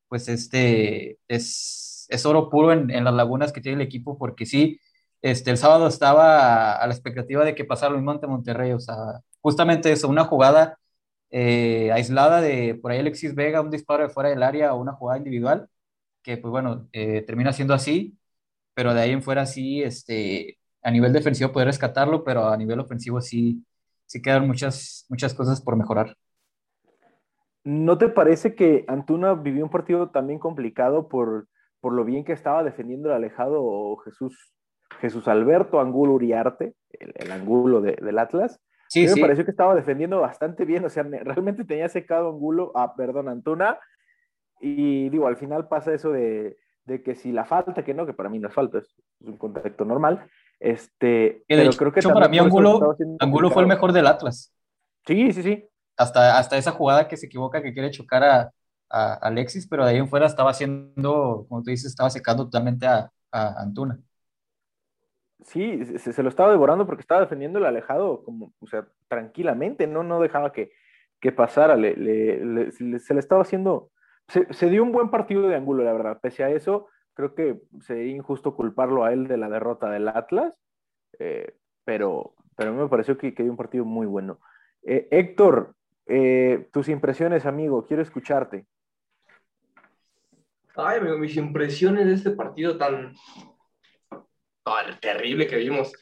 pues 0.09 0.29
este 0.29 1.19
es, 1.29 2.07
es 2.11 2.27
oro 2.27 2.49
puro 2.51 2.73
en, 2.73 2.91
en, 2.91 3.05
las 3.05 3.15
lagunas 3.15 3.53
que 3.53 3.61
tiene 3.61 3.83
el 3.83 3.87
equipo, 3.87 4.19
porque 4.19 4.47
sí, 4.47 4.81
este, 5.23 5.51
el 5.51 5.59
sábado 5.59 5.89
estaba 5.89 6.75
a, 6.77 6.87
la 6.87 6.93
expectativa 6.95 7.45
de 7.45 7.55
que 7.55 7.65
pasara 7.65 7.93
lo 7.93 7.99
mismo 7.99 8.13
ante 8.13 8.27
Monterrey, 8.27 8.73
o 8.73 8.81
sea, 8.81 8.97
justamente 9.41 9.93
eso, 9.93 10.09
una 10.09 10.25
jugada 10.25 10.79
eh, 11.31 11.91
aislada 11.93 12.41
de 12.41 12.79
por 12.81 12.93
ahí 12.93 12.99
Alexis 13.01 13.35
Vega, 13.35 13.61
un 13.61 13.71
disparo 13.71 14.03
de 14.05 14.11
fuera 14.11 14.31
del 14.31 14.43
área 14.43 14.75
o 14.75 14.81
una 14.81 14.93
jugada 14.93 15.19
individual, 15.19 15.69
que 16.23 16.37
pues 16.39 16.51
bueno, 16.51 16.89
eh, 16.93 17.23
termina 17.23 17.53
siendo 17.53 17.75
así, 17.75 18.19
pero 18.75 18.95
de 18.95 19.01
ahí 19.01 19.11
en 19.13 19.23
fuera 19.23 19.47
sí, 19.47 19.83
este, 19.83 20.59
a 20.83 20.91
nivel 20.91 21.13
defensivo 21.13 21.53
poder 21.53 21.69
rescatarlo, 21.69 22.25
pero 22.25 22.49
a 22.49 22.57
nivel 22.57 22.81
ofensivo 22.81 23.21
sí, 23.21 23.65
sí 24.07 24.23
quedan 24.23 24.47
muchas, 24.47 25.07
muchas 25.09 25.35
cosas 25.35 25.61
por 25.61 25.77
mejorar. 25.77 26.17
¿No 27.65 27.99
te 27.99 28.09
parece 28.09 28.55
que 28.55 28.85
Antuna 28.87 29.35
vivió 29.35 29.65
un 29.65 29.71
partido 29.71 30.11
también 30.11 30.39
complicado 30.39 31.09
por, 31.09 31.49
por 31.81 31.93
lo 31.93 32.05
bien 32.05 32.25
que 32.25 32.33
estaba 32.33 32.63
defendiendo 32.63 33.09
el 33.09 33.17
alejado 33.17 33.97
Jesús, 34.05 34.53
Jesús 35.01 35.27
Alberto 35.27 35.81
Angulo 35.81 36.13
Uriarte, 36.13 36.77
el, 36.91 37.33
Angulo 37.33 37.81
del 37.81 38.19
Atlas? 38.19 38.61
Sí, 38.89 39.07
me 39.07 39.21
pareció 39.21 39.45
que 39.45 39.51
estaba 39.51 39.75
defendiendo 39.75 40.21
bastante 40.21 40.65
bien, 40.65 40.85
o 40.85 40.89
sea, 40.89 41.03
realmente 41.03 41.65
tenía 41.65 41.89
secado 41.89 42.31
Angulo, 42.31 42.73
ah, 42.75 42.95
perdón, 42.97 43.29
Antuna, 43.29 43.79
y 44.61 45.09
digo, 45.11 45.27
al 45.27 45.37
final 45.37 45.69
pasa 45.69 45.93
eso 45.93 46.11
de, 46.11 46.57
que 47.05 47.15
si 47.15 47.33
la 47.33 47.45
falta, 47.45 47.85
que 47.85 47.95
no, 47.95 48.07
que 48.07 48.15
para 48.15 48.29
mí 48.29 48.39
no 48.39 48.49
es 48.49 48.55
falta, 48.55 48.79
es, 48.79 48.95
un 49.21 49.37
contacto 49.37 49.85
normal, 49.85 50.27
este, 50.61 51.45
pero 51.49 51.71
creo 51.73 51.93
que 51.93 52.01
para 52.03 52.29
mí 52.29 52.39
Angulo, 52.39 52.97
Angulo 53.19 53.51
fue 53.51 53.63
el 53.63 53.69
mejor 53.69 53.93
del 53.93 54.07
Atlas. 54.07 54.53
Sí, 55.07 55.33
sí, 55.33 55.43
sí, 55.43 55.69
hasta, 55.97 56.39
hasta 56.39 56.57
esa 56.57 56.73
jugada 56.73 57.09
que 57.09 57.17
se 57.17 57.27
equivoca, 57.27 57.63
que 57.63 57.73
quiere 57.73 57.91
chocar 57.91 58.23
a, 58.25 58.53
Alexis, 58.89 59.67
pero 59.67 59.85
de 59.85 59.91
ahí 59.91 59.97
en 59.97 60.09
fuera 60.09 60.27
estaba 60.27 60.51
haciendo, 60.53 61.45
como 61.49 61.61
tú 61.61 61.71
dices, 61.71 61.87
estaba 61.87 62.09
secando 62.09 62.45
totalmente 62.45 62.87
a, 62.87 63.11
Antuna. 63.33 64.01
Sí, 65.43 65.99
se, 65.99 66.23
lo 66.23 66.29
estaba 66.29 66.51
devorando 66.51 66.87
porque 66.87 67.03
estaba 67.03 67.21
defendiendo 67.21 67.59
el 67.59 67.67
alejado, 67.67 68.25
como, 68.25 68.53
o 68.59 68.67
sea, 68.67 68.89
tranquilamente, 69.09 69.87
no, 69.87 70.03
no 70.03 70.21
dejaba 70.21 70.53
que, 70.53 70.73
que 71.21 71.31
pasara, 71.33 71.77
le, 71.77 72.71
se 72.73 73.15
le 73.15 73.21
estaba 73.21 73.43
haciendo 73.43 73.91
se, 74.29 74.71
dio 74.71 74.83
un 74.83 74.93
buen 74.93 75.11
partido 75.11 75.49
de 75.49 75.55
Angulo, 75.55 75.85
la 75.85 75.93
verdad. 75.93 76.19
Pese 76.21 76.43
a 76.45 76.51
eso, 76.51 76.89
creo 77.15 77.35
que 77.35 77.61
sería 77.81 78.15
injusto 78.15 78.55
culparlo 78.57 79.05
a 79.05 79.13
él 79.13 79.29
de 79.29 79.37
la 79.37 79.49
derrota 79.49 79.91
del 79.91 80.09
Atlas, 80.09 80.59
eh, 81.19 81.57
pero, 81.85 82.35
pero 82.57 82.71
a 82.71 82.73
mí 82.73 82.79
me 82.81 82.89
pareció 82.89 83.17
que, 83.17 83.31
dio 83.31 83.51
un 83.51 83.57
partido 83.57 83.85
muy 83.85 84.07
bueno. 84.07 84.41
Eh, 84.83 85.09
Héctor, 85.11 85.75
eh, 86.07 86.69
tus 86.73 86.89
impresiones, 86.89 87.47
amigo, 87.47 87.87
quiero 87.87 88.03
escucharte. 88.03 88.67
Ay, 90.75 91.01
mis 91.19 91.37
impresiones 91.37 92.07
de 92.07 92.15
este 92.15 92.31
partido 92.33 92.77
tan, 92.77 93.15
terrible 95.01 95.47
que 95.47 95.57
vimos. 95.57 95.93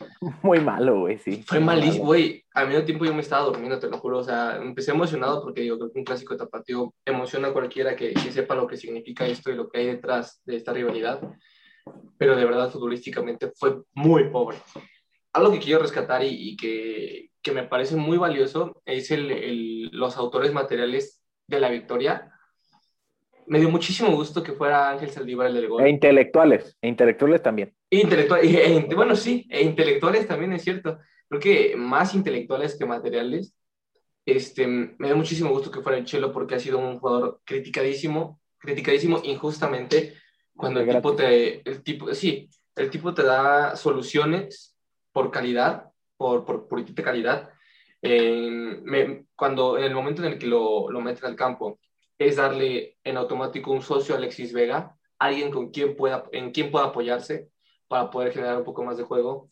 Muy 0.43 0.61
malo, 0.61 1.01
güey, 1.01 1.19
sí. 1.19 1.43
Fue 1.47 1.61
malísimo, 1.61 2.07
güey. 2.07 2.45
Al 2.55 2.69
mismo 2.69 2.85
tiempo 2.85 3.05
yo 3.05 3.15
me 3.15 3.21
estaba 3.21 3.45
durmiendo, 3.45 3.79
te 3.79 3.89
lo 3.89 3.99
juro. 3.99 4.19
O 4.19 4.25
sea, 4.25 4.57
empecé 4.57 4.93
emocionado 4.93 5.43
porque 5.43 5.65
yo 5.65 5.79
creo 5.79 5.93
que 5.93 5.99
un 5.99 6.05
clásico 6.05 6.37
tapatío 6.37 6.95
emociona 7.05 7.49
a 7.49 7.53
cualquiera 7.53 7.95
que, 7.95 8.15
sepa 8.19 8.55
lo 8.55 8.67
que 8.67 8.77
significa 8.77 9.27
esto 9.27 9.51
y 9.51 9.57
lo 9.57 9.69
que 9.69 9.79
hay 9.79 9.87
detrás 9.87 10.41
de 10.45 10.57
esta 10.57 10.73
rivalidad. 10.73 11.21
Pero 12.17 12.37
de 12.37 12.45
verdad, 12.45 12.71
futbolísticamente 12.71 13.53
fue 13.55 13.83
muy 13.93 14.31
pobre. 14.31 14.57
Algo 15.33 15.53
que 15.53 15.59
quiero 15.59 15.83
rescatar 15.83 16.23
y, 16.25 16.57
que, 16.57 17.31
que, 17.43 17.53
me 17.53 17.65
parece 17.65 17.97
muy 17.97 18.17
valioso 18.17 18.81
es 18.87 19.11
el, 19.11 19.31
el, 19.31 19.91
los 19.93 20.17
autores 20.17 20.53
materiales 20.53 21.23
de 21.49 21.61
la 21.61 21.69
victoria 21.69 22.34
me 23.47 23.59
dio 23.59 23.71
muchísimo 23.71 24.11
gusto 24.11 24.43
que 24.43 24.53
fuera 24.53 24.91
Ángel 24.91 25.11
Saldívar 25.11 25.49
el 25.49 25.55
del 25.55 25.69
gol. 25.69 25.83
E 25.83 25.89
intelectuales, 25.89 26.77
e 26.81 26.89
intelectuales 26.89 27.43
también. 27.43 27.75
Intelectuales, 27.91 28.55
e, 28.55 28.95
bueno, 28.95 29.15
sí, 29.15 29.47
e 29.51 29.63
intelectuales 29.63 30.27
también 30.27 30.53
es 30.53 30.63
cierto. 30.63 30.99
Creo 31.29 31.41
que 31.41 31.77
más 31.77 32.15
intelectuales 32.15 32.77
que 32.77 32.87
materiales. 32.87 33.55
Este, 34.27 34.67
me 34.67 35.07
dio 35.07 35.17
muchísimo 35.17 35.51
gusto 35.51 35.71
que 35.71 35.83
fuera 35.83 35.99
el 35.99 36.07
Chelo 36.07 36.33
porque 36.33 36.55
ha 36.55 36.59
sido 36.59 36.79
un 36.79 36.99
jugador 36.99 37.41
criticadísimo, 37.45 38.41
criticadísimo 38.59 39.21
injustamente 39.23 40.15
cuando 40.57 40.81
el 40.81 40.89
tipo 40.89 41.15
te, 41.15 41.69
el 41.69 41.83
tipo, 41.83 42.15
sí, 42.15 42.49
el 42.77 42.91
tipo 42.91 43.13
te 43.13 43.23
da 43.23 43.77
soluciones 43.77 44.77
por 45.13 45.31
calidad, 45.31 45.91
por, 46.17 46.45
por 46.45 46.69
puritita 46.69 47.03
calidad. 47.03 47.51
cuando 49.37 49.79
en 49.79 49.85
el 49.85 49.95
momento 49.95 50.25
en 50.25 50.33
el 50.33 50.39
que 50.39 50.47
lo, 50.47 50.91
lo 50.91 51.01
meten 51.01 51.27
al 51.27 51.37
campo 51.37 51.79
es 52.19 52.37
darle 52.37 52.99
en 53.05 53.17
automático 53.17 53.73
un 53.73 53.83
socio 53.83 54.15
a 54.15 54.19
Alexis 54.19 54.53
Vega, 54.53 54.97
alguien 55.19 55.51
con 55.51 55.71
quien 55.71 55.97
pueda, 55.97 56.25
en 56.33 56.53
quien 56.53 56.71
pueda 56.71 56.87
apoyarse 56.87 57.49
para 57.89 58.11
poder 58.11 58.33
generar 58.33 58.59
un 58.59 58.65
poco 58.65 58.85
más 58.85 58.97
de 58.97 59.05
juego. 59.05 59.49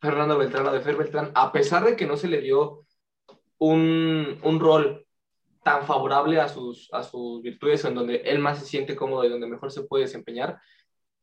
Fernando 0.00 0.36
Beltrán, 0.36 0.72
de 0.72 0.80
Fer 0.80 0.96
Beltrán, 0.96 1.30
a 1.34 1.52
pesar 1.52 1.84
de 1.84 1.96
que 1.96 2.06
no 2.06 2.16
se 2.16 2.28
le 2.28 2.40
dio 2.40 2.84
un, 3.58 4.38
un 4.42 4.60
rol 4.60 5.06
tan 5.62 5.86
favorable 5.86 6.40
a 6.40 6.48
sus, 6.48 6.88
a 6.92 7.02
sus 7.02 7.40
virtudes, 7.40 7.84
en 7.84 7.94
donde 7.94 8.16
él 8.16 8.40
más 8.40 8.58
se 8.58 8.66
siente 8.66 8.96
cómodo 8.96 9.24
y 9.24 9.28
donde 9.28 9.46
mejor 9.46 9.70
se 9.70 9.84
puede 9.84 10.04
desempeñar, 10.04 10.60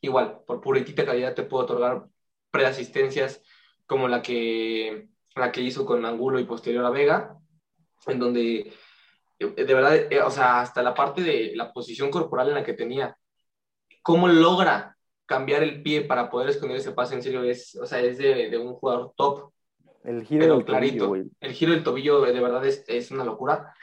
igual, 0.01 0.39
por 0.47 0.61
puritita 0.61 1.05
calidad 1.05 1.35
te 1.35 1.43
puedo 1.43 1.65
otorgar 1.65 2.07
preasistencias 2.51 3.41
como 3.85 4.07
la 4.07 4.21
que, 4.21 5.09
la 5.35 5.51
que 5.51 5.61
hizo 5.61 5.85
con 5.85 6.05
Angulo 6.05 6.39
y 6.39 6.45
posterior 6.45 6.85
a 6.85 6.89
Vega, 6.89 7.37
en 8.07 8.19
donde 8.19 8.71
de 9.39 9.73
verdad, 9.73 9.95
eh, 9.95 10.21
o 10.21 10.29
sea, 10.29 10.61
hasta 10.61 10.83
la 10.83 10.93
parte 10.93 11.21
de 11.21 11.53
la 11.55 11.71
posición 11.71 12.11
corporal 12.11 12.49
en 12.49 12.55
la 12.55 12.63
que 12.63 12.73
tenía, 12.73 13.17
cómo 14.01 14.27
logra 14.27 14.97
cambiar 15.25 15.63
el 15.63 15.81
pie 15.81 16.01
para 16.01 16.29
poder 16.29 16.49
esconder 16.49 16.77
ese 16.77 16.91
pase 16.91 17.15
en 17.15 17.23
serio, 17.23 17.43
es, 17.43 17.75
o 17.75 17.85
sea, 17.85 17.99
es 17.99 18.17
de, 18.17 18.57
un 18.57 18.73
jugador 18.73 19.13
top. 19.15 19.51
El 20.03 20.25
giro 20.25 20.55
del 20.55 20.65
tobillo, 20.65 21.15
El 21.39 21.53
giro 21.53 21.71
del 21.71 21.83
tobillo, 21.83 22.21
de 22.21 22.39
verdad, 22.39 22.65
es, 22.65 22.83
es, 22.87 23.11
una 23.11 23.23
locura. 23.23 23.73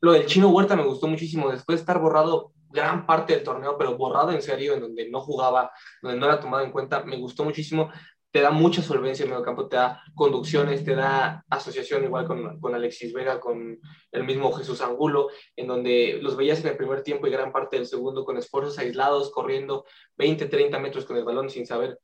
Lo 0.00 0.12
del 0.12 0.26
chino 0.26 0.50
Huerta 0.50 0.76
me 0.76 0.84
gustó 0.84 1.06
muchísimo, 1.06 1.50
después 1.50 1.78
de 1.78 1.82
estar 1.82 1.98
borrado 1.98 2.52
gran 2.70 3.06
parte 3.06 3.34
del 3.34 3.42
torneo, 3.42 3.76
pero 3.76 3.96
borrado 3.96 4.32
en 4.32 4.42
serio, 4.42 4.74
en 4.74 4.80
donde 4.80 5.10
no 5.10 5.20
jugaba, 5.20 5.72
donde 6.02 6.18
no 6.18 6.26
era 6.26 6.40
tomado 6.40 6.64
en 6.64 6.70
cuenta, 6.70 7.02
me 7.04 7.16
gustó 7.16 7.44
muchísimo 7.44 7.90
te 8.30 8.40
da 8.40 8.50
mucha 8.50 8.82
solvencia 8.82 9.24
en 9.24 9.30
medio 9.30 9.42
campo, 9.42 9.68
te 9.68 9.76
da 9.76 10.02
conducciones, 10.14 10.84
te 10.84 10.94
da 10.94 11.44
asociación 11.50 12.04
igual 12.04 12.26
con, 12.26 12.60
con, 12.60 12.74
Alexis 12.74 13.12
Vega, 13.12 13.40
con 13.40 13.80
el 14.12 14.24
mismo 14.24 14.52
Jesús 14.52 14.80
Angulo, 14.80 15.28
en 15.56 15.66
donde 15.66 16.18
los 16.22 16.36
veías 16.36 16.60
en 16.60 16.68
el 16.68 16.76
primer 16.76 17.02
tiempo 17.02 17.26
y 17.26 17.30
gran 17.30 17.52
parte 17.52 17.76
del 17.76 17.86
segundo 17.86 18.24
con 18.24 18.36
esfuerzos 18.36 18.78
aislados, 18.78 19.30
corriendo 19.32 19.84
20, 20.16 20.46
30 20.46 20.78
metros 20.78 21.04
con 21.04 21.16
el 21.16 21.24
balón 21.24 21.50
sin 21.50 21.66
saber 21.66 21.98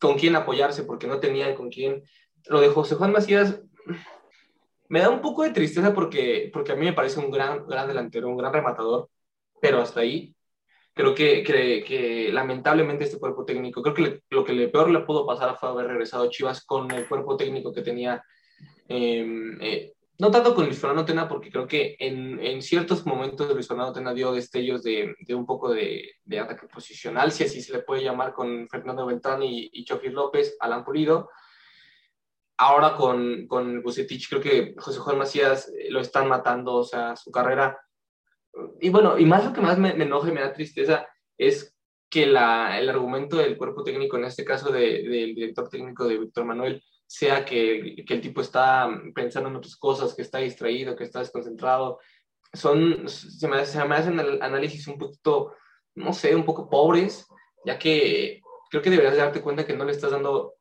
con 0.00 0.16
quién 0.18 0.34
apoyarse 0.34 0.82
porque 0.84 1.06
no 1.06 1.20
tenían 1.20 1.54
con 1.54 1.70
quién. 1.70 2.02
Lo 2.46 2.60
de 2.60 2.68
José 2.68 2.94
Juan 2.94 3.12
Macías 3.12 3.60
me 4.88 5.00
da 5.00 5.10
un 5.10 5.20
poco 5.20 5.42
de 5.42 5.50
tristeza 5.50 5.94
porque, 5.94 6.50
porque 6.52 6.72
a 6.72 6.76
mí 6.76 6.84
me 6.84 6.94
parece 6.94 7.20
un 7.20 7.30
gran, 7.30 7.66
gran 7.66 7.86
delantero, 7.86 8.28
un 8.28 8.36
gran 8.36 8.52
rematador, 8.52 9.08
pero 9.60 9.80
hasta 9.80 10.00
ahí 10.00 10.34
creo 10.94 11.14
que, 11.14 11.42
que, 11.42 12.30
lamentablemente 12.32 13.04
este 13.04 13.18
cuerpo 13.18 13.44
técnico, 13.44 13.82
creo 13.82 13.94
que 13.94 14.22
lo 14.30 14.44
que 14.44 14.52
le 14.52 14.68
peor 14.68 14.90
le 14.90 15.00
pudo 15.00 15.26
pasar 15.26 15.56
fue 15.58 15.68
haber 15.68 15.86
regresado 15.86 16.24
a 16.24 16.30
Chivas 16.30 16.64
con 16.64 16.90
el 16.90 17.06
cuerpo 17.06 17.36
técnico 17.36 17.72
que 17.72 17.82
tenía, 17.82 18.22
em, 18.88 19.58
eh, 19.60 19.92
no 20.18 20.30
tanto 20.30 20.54
con 20.54 20.66
Luis 20.66 20.78
Fernando 20.78 21.04
Tena, 21.04 21.28
porque 21.28 21.50
creo 21.50 21.66
que 21.66 21.96
en, 21.98 22.38
en 22.40 22.60
ciertos 22.60 23.06
momentos 23.06 23.52
Luis 23.54 23.66
Fernando 23.66 23.92
Tena 23.92 24.12
dio 24.12 24.32
destellos 24.32 24.82
de, 24.82 25.14
de 25.18 25.34
un 25.34 25.46
poco 25.46 25.72
de, 25.72 26.16
de, 26.24 26.38
ataque 26.38 26.66
posicional, 26.66 27.32
si 27.32 27.44
así 27.44 27.62
se 27.62 27.72
le 27.72 27.82
puede 27.82 28.02
llamar, 28.02 28.34
con 28.34 28.68
Fernando 28.68 29.06
Beltrán 29.06 29.42
y, 29.42 29.70
y 29.72 29.86
López, 30.10 30.56
Alan 30.60 30.84
Pulido. 30.84 31.30
Ahora 32.58 32.94
con, 32.94 33.46
con 33.46 33.82
Bucetich, 33.82 34.28
creo 34.28 34.42
que 34.42 34.74
José 34.76 34.98
Juan 34.98 35.16
Macías 35.16 35.68
eh, 35.68 35.86
lo 35.88 36.00
están 36.00 36.28
matando, 36.28 36.74
o 36.74 36.84
sea, 36.84 37.16
su 37.16 37.30
carrera 37.30 37.78
y 38.80 38.88
bueno, 38.90 39.18
y 39.18 39.24
más 39.24 39.44
lo 39.44 39.52
que 39.52 39.60
más 39.60 39.78
me, 39.78 39.90
enoja 39.90 40.28
y 40.28 40.32
me 40.32 40.40
da 40.40 40.52
tristeza 40.52 41.06
es 41.38 41.74
que 42.08 42.26
la, 42.26 42.78
el 42.78 42.88
argumento 42.88 43.36
del 43.36 43.56
cuerpo 43.56 43.84
técnico, 43.84 44.16
en 44.16 44.24
este 44.24 44.44
caso 44.44 44.72
del 44.72 45.34
director 45.34 45.68
técnico 45.68 46.06
de 46.06 46.18
Víctor 46.18 46.44
Manuel, 46.44 46.82
sea 47.06 47.44
que, 47.44 48.04
que, 48.06 48.14
el 48.14 48.20
tipo 48.20 48.40
está 48.40 48.88
pensando 49.14 49.48
en 49.48 49.56
otras 49.56 49.76
cosas, 49.76 50.14
que 50.14 50.22
está 50.22 50.38
distraído, 50.38 50.96
que 50.96 51.04
está 51.04 51.20
desconcentrado. 51.20 51.98
Son, 52.52 53.08
se 53.08 53.48
me, 53.48 53.64
se 53.64 53.84
me 53.84 53.96
hacen 53.96 54.18
análisis 54.42 54.86
un 54.88 54.98
poquito, 54.98 55.54
no 55.94 56.12
sé, 56.12 56.34
un 56.34 56.44
poco 56.44 56.68
pobres, 56.68 57.26
ya 57.64 57.78
que 57.78 58.40
creo 58.70 58.82
que 58.82 58.90
deberías 58.90 59.16
darte 59.16 59.42
cuenta 59.42 59.66
que 59.66 59.76
no 59.76 59.84
le 59.84 59.92
estás 59.92 60.12
dando 60.12 60.54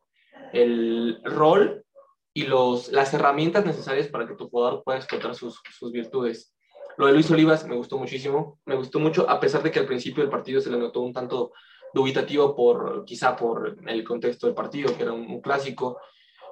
el 0.54 1.22
rol 1.24 1.86
y 2.34 2.44
los, 2.44 2.92
las 2.92 3.14
herramientas 3.14 3.66
necesarias 3.66 4.08
para 4.08 4.28
que 4.28 4.36
tu 4.36 4.50
jugador 4.50 4.84
pueda 4.84 5.00
explotar 5.00 5.36
sus, 5.36 5.62
sus 5.78 5.92
virtudes. 5.92 6.56
Lo 7.00 7.06
de 7.06 7.14
Luis 7.14 7.32
Olivas 7.32 7.66
me 7.66 7.78
gustó 7.78 7.98
muchísimo, 7.98 8.60
me 8.66 8.76
gustó 8.76 9.00
mucho, 9.00 9.30
a 9.30 9.40
pesar 9.40 9.64
de 9.64 9.72
que 9.72 9.80
al 9.80 9.86
principio 9.86 10.22
del 10.22 10.30
partido 10.30 10.60
se 10.60 10.70
le 10.70 10.78
notó 10.78 11.00
un 11.00 11.14
tanto 11.14 11.54
dubitativo 11.94 12.54
por, 12.54 13.06
quizá 13.06 13.38
por 13.38 13.78
el 13.88 14.04
contexto 14.04 14.48
del 14.48 14.54
partido, 14.54 14.94
que 14.94 15.04
era 15.04 15.14
un, 15.14 15.40
clásico. 15.40 15.98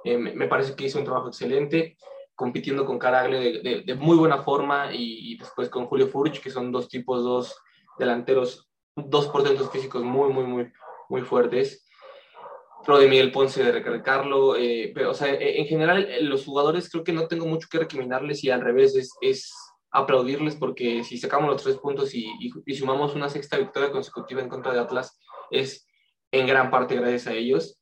Eh, 0.06 0.18
me 0.18 0.48
parece 0.48 0.74
que 0.74 0.86
hizo 0.86 1.00
un 1.00 1.04
trabajo 1.04 1.28
excelente, 1.28 1.98
compitiendo 2.34 2.86
con 2.86 2.98
Caragle 2.98 3.84
de, 3.84 3.96
muy 3.96 4.16
buena 4.16 4.42
forma 4.42 4.94
y, 4.94 5.38
después 5.38 5.68
con 5.68 5.86
Julio 5.86 6.08
Furch, 6.08 6.40
que 6.40 6.50
son 6.50 6.72
dos 6.72 6.88
tipos, 6.88 7.26
dos 7.26 7.54
delanteros, 8.00 8.70
dos 8.96 9.28
portentos 9.28 9.70
físicos 9.70 10.02
muy, 10.02 10.32
muy, 10.32 10.46
muy, 10.46 10.72
muy 11.10 11.24
fuertes. 11.24 11.86
Lo 12.88 12.98
de 12.98 13.10
Miguel 13.10 13.34
Ponce, 13.34 13.66
de 13.66 13.74
recalcarlo, 13.74 14.56
eh, 14.56 14.94
pero, 14.96 15.12
o 15.12 15.14
sea, 15.14 15.28
en 15.30 15.66
general, 15.66 16.08
los 16.22 16.46
jugadores 16.46 16.90
creo 16.90 17.04
que 17.04 17.12
no 17.12 17.28
tengo 17.28 17.46
mucho 17.46 17.68
que 17.70 17.80
recriminarles 17.80 18.46
y 18.46 18.50
al 18.50 18.62
revés, 18.62 18.96
es 19.20 19.67
aplaudirles 19.92 20.56
porque 20.56 21.04
si 21.04 21.18
sacamos 21.18 21.50
los 21.50 21.64
tres 21.64 21.78
puntos 21.78 22.14
y, 22.14 22.28
sumamos 22.76 23.16
una 23.16 23.30
sexta 23.30 23.58
victoria 23.58 23.92
consecutiva 23.92 24.42
en 24.42 24.50
contra 24.50 24.74
de 24.74 24.80
Atlas, 24.80 25.20
es 25.52 25.88
en 26.32 26.46
gran 26.46 26.70
parte 26.70 26.96
gracias 26.96 27.28
a 27.28 27.34
ellos. 27.34 27.80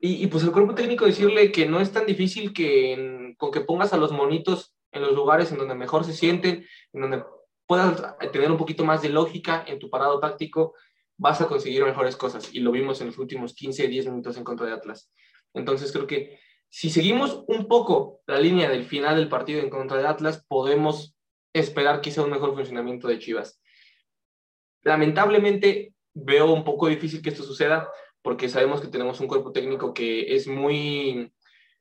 Y, 0.00 0.22
y 0.24 0.26
pues 0.28 0.44
el 0.44 0.52
cuerpo 0.52 0.74
técnico 0.74 1.06
decirle 1.06 1.50
que 1.50 1.66
no 1.66 1.80
es 1.80 1.92
tan 1.92 2.06
difícil 2.06 2.52
que 2.52 3.34
con 3.36 3.50
que 3.50 3.60
pongas 3.60 3.92
a 3.92 3.96
los 3.96 4.12
monitos 4.12 4.74
en 4.92 5.02
los 5.02 5.12
lugares 5.12 5.50
en 5.52 5.58
donde 5.58 5.74
mejor 5.74 6.04
se 6.04 6.12
sienten, 6.12 6.66
en 6.92 7.00
donde 7.00 7.22
puedas 7.66 8.16
tener 8.32 8.50
un 8.50 8.58
poquito 8.58 8.84
más 8.84 9.02
de 9.02 9.10
lógica 9.10 9.64
en 9.66 9.78
tu 9.78 9.90
parado 9.90 10.18
táctico, 10.20 10.74
vas 11.16 11.40
a 11.40 11.46
conseguir 11.46 11.84
mejores 11.84 12.16
cosas. 12.16 12.52
Y 12.52 12.60
lo 12.60 12.72
vimos 12.72 13.00
en 13.00 13.08
los 13.08 13.18
últimos 13.18 13.54
15, 13.54 13.88
10 13.88 14.06
minutos 14.06 14.36
en 14.36 14.44
contra 14.44 14.66
de 14.66 14.72
Atlas. 14.72 15.12
Entonces 15.54 15.92
creo 15.92 16.06
que 16.06 16.40
si 16.70 16.90
seguimos 16.90 17.44
un 17.46 17.66
poco 17.66 18.20
la 18.26 18.38
línea 18.38 18.68
del 18.68 18.84
final 18.84 19.16
del 19.16 19.28
partido 19.28 19.60
en 19.60 19.70
contra 19.70 19.98
de 19.98 20.06
Atlas, 20.06 20.44
podemos 20.46 21.16
esperar 21.52 22.00
quizá 22.00 22.22
un 22.22 22.30
mejor 22.30 22.54
funcionamiento 22.54 23.08
de 23.08 23.18
Chivas. 23.18 23.60
Lamentablemente 24.82 25.94
veo 26.14 26.52
un 26.52 26.64
poco 26.64 26.88
difícil 26.88 27.22
que 27.22 27.30
esto 27.30 27.42
suceda 27.42 27.88
porque 28.22 28.48
sabemos 28.48 28.80
que 28.80 28.88
tenemos 28.88 29.20
un 29.20 29.28
cuerpo 29.28 29.52
técnico 29.52 29.94
que 29.94 30.34
es 30.34 30.46
muy 30.46 31.32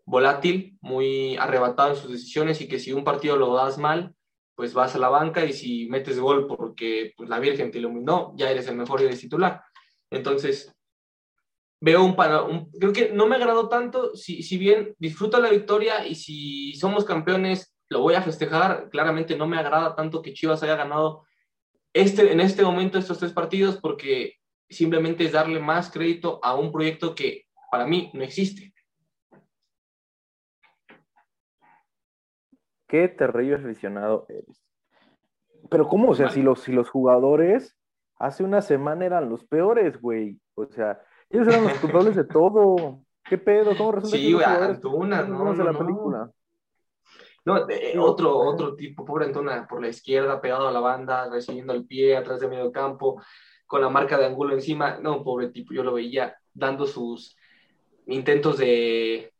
volátil, 0.06 0.78
muy 0.82 1.36
arrebatado 1.36 1.90
en 1.90 1.96
sus 1.98 2.12
decisiones 2.12 2.62
y 2.62 2.68
que 2.68 2.80
si 2.80 2.94
un 2.94 3.04
partido 3.04 3.36
lo 3.36 3.54
das 3.54 3.78
mal, 3.78 4.16
pues 4.56 4.74
vas 4.74 4.96
a 4.96 5.00
la 5.00 5.10
banca 5.10 5.46
y 5.46 5.54
si 5.54 5.88
metes 5.90 6.20
gol 6.20 6.48
porque 6.48 7.14
pues, 7.18 7.30
la 7.30 7.40
Virgen 7.40 7.72
te 7.72 7.80
iluminó, 7.80 8.34
ya 8.38 8.50
eres 8.50 8.68
el 8.68 8.78
mejor 8.78 9.02
y 9.02 9.06
eres 9.06 9.20
titular. 9.20 9.62
Entonces, 10.10 10.74
veo 11.80 12.04
un, 12.04 12.16
un, 12.50 12.72
creo 12.72 12.94
que 12.94 13.12
no 13.14 13.28
me 13.28 13.36
agradó 13.36 13.70
tanto, 13.70 14.16
si, 14.16 14.44
si 14.44 14.58
bien 14.58 14.96
disfruto 14.98 15.40
la 15.40 15.50
victoria 15.50 16.06
y 16.06 16.16
si 16.16 16.74
somos 16.76 17.06
campeones 17.06 17.76
lo 17.90 18.02
voy 18.02 18.16
a 18.16 18.22
festejar, 18.22 18.90
claramente 18.90 19.38
no 19.38 19.48
me 19.48 19.58
agrada 19.58 19.96
tanto 19.96 20.22
que 20.22 20.34
Chivas 20.34 20.62
haya 20.64 20.76
ganado 20.76 21.26
este, 21.94 22.32
en 22.32 22.42
este 22.42 22.64
momento 22.64 22.98
estos 22.98 23.20
tres 23.20 23.32
partidos 23.32 23.78
porque 23.78 24.34
simplemente 24.70 25.26
es 25.26 25.32
darle 25.32 25.60
más 25.60 25.90
crédito 25.90 26.40
a 26.44 26.56
un 26.56 26.72
proyecto 26.72 27.16
que 27.16 27.46
para 27.72 27.86
mí 27.86 28.12
no 28.14 28.24
existe. 28.24 28.74
Qué 32.88 33.08
terrible 33.08 33.56
aficionado 33.56 34.26
eres. 34.30 34.64
Pero 35.70 35.88
¿cómo? 35.88 36.12
O 36.12 36.16
sea, 36.16 36.30
si, 36.30 36.42
los, 36.42 36.62
si 36.62 36.72
los 36.72 36.90
jugadores 36.90 37.78
hace 38.18 38.44
una 38.44 38.62
semana 38.62 39.06
eran 39.06 39.30
los 39.30 39.46
peores, 39.46 40.00
güey. 40.00 40.40
O 40.56 40.66
sea, 40.66 41.02
ellos 41.30 41.48
eran 41.48 41.64
los 41.64 41.80
culpables 41.80 42.16
de 42.16 42.24
todo. 42.24 43.02
¿Qué 43.24 43.38
pedo? 43.38 43.76
¿Cómo 43.78 43.92
resulta 43.92 44.18
sí, 44.18 44.38
que 44.38 44.44
Antuna, 44.46 45.22
no, 45.24 45.54
de 45.54 45.64
la 45.64 45.72
no, 45.74 45.80
película? 45.80 46.32
No, 47.46 47.66
de- 47.66 47.98
otro, 48.00 48.38
otro 48.38 48.76
tipo, 48.76 49.04
pobre 49.04 49.26
Antuna, 49.26 49.68
por 49.68 49.82
la 49.82 49.90
izquierda, 49.90 50.40
pegado 50.40 50.68
a 50.68 50.72
la 50.72 50.80
banda, 50.80 51.30
recibiendo 51.30 51.74
el 51.74 51.86
pie 51.86 52.16
atrás 52.16 52.40
de 52.40 52.48
medio 52.48 52.72
campo, 52.72 53.22
con 53.66 53.82
la 53.82 53.90
marca 53.90 54.18
de 54.18 54.26
Angulo 54.26 54.54
encima. 54.54 55.00
No, 55.00 55.24
pobre 55.24 55.50
tipo, 55.50 55.74
yo 55.74 55.84
lo 55.84 55.94
veía 55.94 56.36
dando 56.54 56.86
sus 56.86 57.38
intentos 58.06 58.58
de, 58.58 59.34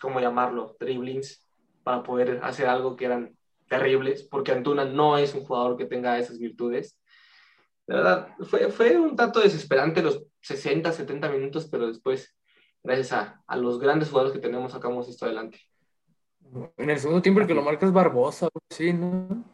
¿cómo 0.00 0.20
llamarlo? 0.20 0.76
Dribblings 0.80 1.48
para 1.84 2.02
poder 2.02 2.40
hacer 2.42 2.66
algo 2.66 2.96
que 2.96 3.04
eran 3.04 3.36
terribles, 3.68 4.24
porque 4.24 4.52
Antuna 4.52 4.84
no 4.84 5.16
es 5.16 5.34
un 5.34 5.44
jugador 5.44 5.76
que 5.76 5.86
tenga 5.86 6.18
esas 6.18 6.38
virtudes. 6.38 6.98
De 7.86 7.94
verdad, 7.94 8.28
fue, 8.40 8.70
fue 8.70 8.98
un 8.98 9.16
tanto 9.16 9.40
desesperante 9.40 10.02
los 10.02 10.22
60, 10.48 10.92
70 10.92 11.28
minutos, 11.30 11.68
pero 11.70 11.86
después, 11.86 12.34
gracias 12.82 13.12
a, 13.12 13.42
a 13.46 13.56
los 13.56 13.78
grandes 13.78 14.08
jugadores 14.08 14.32
que 14.34 14.40
tenemos, 14.40 14.72
sacamos 14.72 15.08
esto 15.08 15.26
adelante. 15.26 15.58
En 16.78 16.88
el 16.88 16.98
segundo 16.98 17.20
tiempo 17.20 17.40
el 17.42 17.46
que 17.46 17.54
lo 17.54 17.62
marca 17.62 17.84
es 17.84 17.92
Barbosa, 17.92 18.48
sí, 18.70 18.92
¿no? 18.94 19.44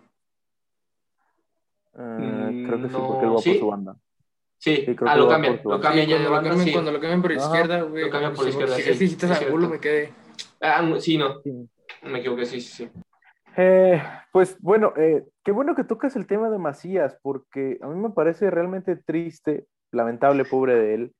Ah, 1.95 2.51
creo 2.67 2.83
que 2.83 2.89
sí, 2.89 2.95
No, 2.95 3.07
porque 3.07 3.25
él 3.25 3.35
va 3.35 3.39
¿sí? 3.39 3.51
por 3.51 3.59
su 3.59 3.67
banda. 3.67 3.97
Sí, 4.59 4.77
Sí, 4.87 4.95
creo 4.97 5.09
ah, 5.09 5.15
que 5.15 5.19
lo 5.19 5.27
va 5.27 5.33
cambian, 5.33 5.55
por 5.55 5.63
su 5.63 5.69
lo 5.69 5.75
banda. 5.75 5.89
cambian 5.89 6.07
Sí, 6.07 6.11
ya 6.11 6.17
cuando, 6.17 6.23
de 6.23 6.25
lo 6.25 6.35
banda, 6.35 6.49
cambian, 6.51 6.67
sí. 6.67 6.73
cuando 6.73 6.93
lo 6.93 7.01
cambian 7.01 7.23
por 7.23 7.33
Ajá. 7.33 7.45
izquierda, 7.45 7.83
güey. 7.83 8.05
Lo 8.05 8.11
cambian 8.11 8.35
por 8.35 8.45
sí, 8.45 8.51
izquierda, 8.51 8.77
Si 8.77 9.09
sí, 9.09 9.17
Angulo, 9.27 9.37
cierto. 9.37 9.69
me 9.69 9.81
quedé. 9.81 10.13
Ah, 10.61 10.97
sí, 11.01 11.19
no, 11.19 11.41
Sí. 11.43 11.69
me 12.05 12.19
equivoqué, 12.21 12.47
sí, 12.47 12.61
sí, 12.61 12.73
sí. 12.73 12.91
Eh, 13.57 14.03
pues 14.33 14.57
bueno, 14.61 14.93
eh, 14.97 15.25
qué 15.45 15.53
bueno 15.53 15.75
que 15.75 15.85
tocas 15.85 16.17
el 16.17 16.27
tema 16.27 16.51
de 16.51 16.59
Macías, 16.59 17.19
porque 17.23 17.79
a 17.83 17.87
mí 17.89 18.01
me 18.01 18.11
parece 18.11 18.51
realmente 18.51 18.97
triste, 18.97 19.67
lamentable, 19.95 20.45
pobre 20.45 20.75
de 20.75 20.95
él, 20.95 21.13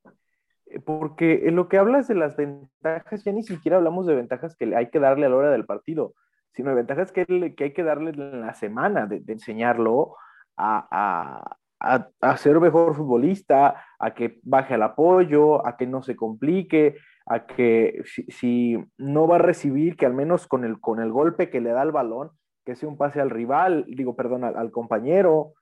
eh, 0.67 0.81
porque 0.81 1.49
en 1.49 1.57
lo 1.57 1.69
que 1.69 1.79
hablas 1.79 2.09
de 2.09 2.15
las 2.15 2.37
ventajas, 2.37 3.25
ya 3.25 3.33
ni 3.33 3.43
siquiera 3.43 3.77
hablamos 3.79 4.07
de 4.07 4.15
ventajas 4.15 4.57
que 4.57 4.75
hay 4.77 4.91
que 4.91 5.01
darle 5.01 5.27
a 5.27 5.29
la 5.29 5.37
hora 5.37 5.51
del 5.51 5.67
partido, 5.67 6.15
sino 6.53 6.71
de 6.71 6.77
ventajas 6.77 7.13
que, 7.13 7.55
que 7.57 7.65
hay 7.65 7.73
que 7.73 7.83
darle 7.85 8.11
en 8.11 8.41
la 8.41 8.55
semana, 8.55 9.07
de, 9.07 9.21
de 9.21 9.33
enseñarlo 9.33 10.17
a, 10.57 10.87
a- 10.91 11.57
a- 11.81 12.09
a 12.21 12.37
ser 12.39 12.61
mejor 12.61 12.95
futbolista, 12.95 13.85
a 13.99 14.15
que 14.15 14.41
baje 14.43 14.75
el 14.75 14.83
apoyo, 14.83 15.67
a 15.67 15.77
que 15.77 15.87
no 15.87 16.03
se 16.03 16.17
complique, 16.17 16.97
a 17.27 17.45
que 17.47 18.03
si, 18.07 18.23
si 18.31 18.85
no 18.97 19.27
va 19.29 19.37
a 19.37 19.39
recibir, 19.39 19.97
que 19.97 20.07
al 20.07 20.15
menos 20.15 20.47
con 20.47 20.65
el, 20.65 20.81
con 20.81 21.01
el 21.01 21.11
golpe 21.13 21.51
que 21.51 21.61
le 21.61 21.71
da 21.71 21.83
el 21.83 21.93
balón, 21.93 22.31
que 22.65 22.77
sea 22.77 22.89
un 22.89 22.97
pase 22.97 23.21
al 23.21 23.29
rival, 23.31 23.85
digo, 23.89 24.17
perdón, 24.17 24.45
al, 24.45 24.57
al 24.57 24.71
compañero. 24.71 25.53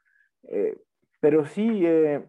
eh, 0.44 0.76
pero 1.20 1.44
sí, 1.44 1.82
eh, 1.86 2.24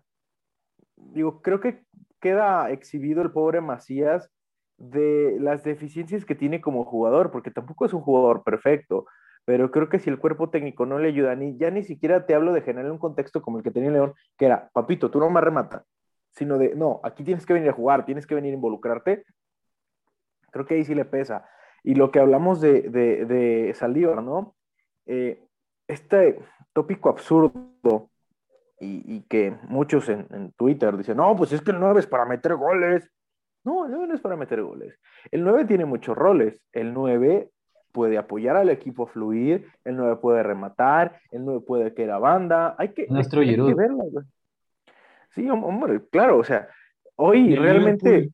digo, 1.12 1.42
creo 1.42 1.60
que 1.60 1.84
queda 2.20 2.72
exhibido 2.72 3.22
el 3.22 3.32
pobre 3.32 3.62
Macías 3.62 4.30
de 4.78 5.38
las 5.40 5.64
deficiencias 5.64 6.26
que 6.26 6.36
tiene 6.36 6.62
como 6.62 6.86
jugador, 6.86 7.32
porque 7.32 7.52
tampoco 7.52 7.86
es 7.86 7.94
un 7.94 8.02
jugador 8.02 8.44
perfecto, 8.44 9.06
pero 9.46 9.72
creo 9.72 9.90
que 9.90 10.00
si 10.00 10.10
el 10.10 10.20
cuerpo 10.20 10.50
técnico 10.50 10.86
no 10.86 11.00
le 11.00 11.10
ayuda, 11.10 11.36
ni, 11.36 11.58
ya 11.58 11.70
ni 11.70 11.84
siquiera 11.84 12.26
te 12.26 12.34
hablo 12.34 12.54
de 12.54 12.62
generar 12.62 12.92
un 12.92 12.98
contexto 12.98 13.42
como 13.42 13.58
el 13.58 13.64
que 13.64 13.72
tenía 13.72 13.92
León, 13.92 14.14
que 14.38 14.46
era, 14.46 14.70
papito, 14.74 15.12
tú 15.12 15.20
no 15.20 15.30
me 15.30 15.42
remata, 15.42 15.84
sino 16.32 16.58
de, 16.58 16.76
no, 16.76 17.02
aquí 17.04 17.24
tienes 17.24 17.46
que 17.46 17.54
venir 17.54 17.70
a 17.70 17.74
jugar, 17.74 18.06
tienes 18.06 18.26
que 18.26 18.36
venir 18.36 18.52
a 18.52 18.56
involucrarte, 18.56 19.26
creo 20.52 20.66
que 20.66 20.76
ahí 20.76 20.86
sí 20.86 20.96
le 20.96 21.06
pesa. 21.06 21.46
Y 21.84 21.96
lo 21.96 22.12
que 22.12 22.20
hablamos 22.20 22.62
de, 22.62 22.84
de, 22.84 23.26
de 23.26 23.74
Saldívar, 23.74 24.24
¿no? 24.24 24.56
Eh, 25.06 25.44
este 25.88 26.40
tópico 26.72 27.10
absurdo 27.10 28.10
y, 28.84 29.04
y 29.16 29.22
que 29.30 29.56
muchos 29.68 30.10
en, 30.10 30.28
en 30.32 30.52
Twitter 30.54 30.96
dicen, 30.98 31.18
no, 31.18 31.36
pues 31.36 31.52
es 31.54 31.62
que 31.62 31.72
el 31.72 31.80
9 31.80 32.00
es 32.02 32.08
para 32.08 32.26
meter 32.26 32.56
goles. 32.56 33.10
No, 33.64 33.86
el 33.86 33.92
9 33.92 34.08
no 34.08 34.14
es 34.16 34.22
para 34.22 34.36
meter 34.36 34.62
goles. 34.62 35.00
El 35.32 35.44
9 35.44 35.66
tiene 35.66 35.86
muchos 35.86 36.18
roles. 36.18 36.62
El 36.74 36.94
9 36.94 37.50
puede 37.94 38.18
apoyar 38.18 38.58
al 38.58 38.70
equipo 38.70 39.04
a 39.04 39.08
fluir, 39.08 39.68
el 39.84 39.96
9 39.96 40.16
puede 40.18 40.42
rematar, 40.42 41.20
el 41.32 41.46
9 41.46 41.62
puede 41.66 41.94
que 41.94 42.04
era 42.04 42.18
banda. 42.18 42.76
Hay 42.78 42.90
que, 42.90 43.06
Nuestro 43.08 43.42
hay 43.42 43.56
que 43.56 43.74
verlo. 43.76 44.04
Sí, 45.30 45.44
hom- 45.46 45.64
hombre, 45.64 46.02
claro, 46.12 46.40
o 46.40 46.44
sea, 46.44 46.68
hoy 47.16 47.54
el 47.54 47.62
realmente... 47.62 48.10
Liverpool, 48.10 48.34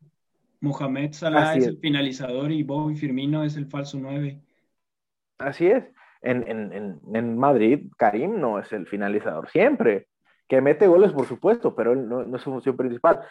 Mohamed 0.62 1.12
Salah 1.14 1.56
es 1.56 1.64
es. 1.64 1.68
el 1.70 1.78
finalizador 1.80 2.52
y 2.52 2.64
Bobby 2.64 2.96
Firmino 2.96 3.44
es 3.44 3.56
el 3.56 3.66
falso 3.68 3.98
9. 4.00 4.42
Así 5.38 5.68
es. 5.68 5.86
En, 6.22 6.46
en, 6.50 6.74
en, 6.74 7.00
en 7.14 7.38
Madrid, 7.38 7.90
Karim 7.98 8.40
no 8.42 8.60
es 8.60 8.72
el 8.74 8.86
finalizador 8.88 9.50
siempre. 9.50 10.08
Que 10.50 10.62
mete 10.62 10.88
goles, 10.88 11.14
por 11.14 11.28
supuesto, 11.28 11.76
pero 11.76 11.94
él 11.94 12.10
no, 12.10 12.36
es 12.36 12.42
su 12.42 12.52
función 12.52 12.76
principal. 12.76 13.22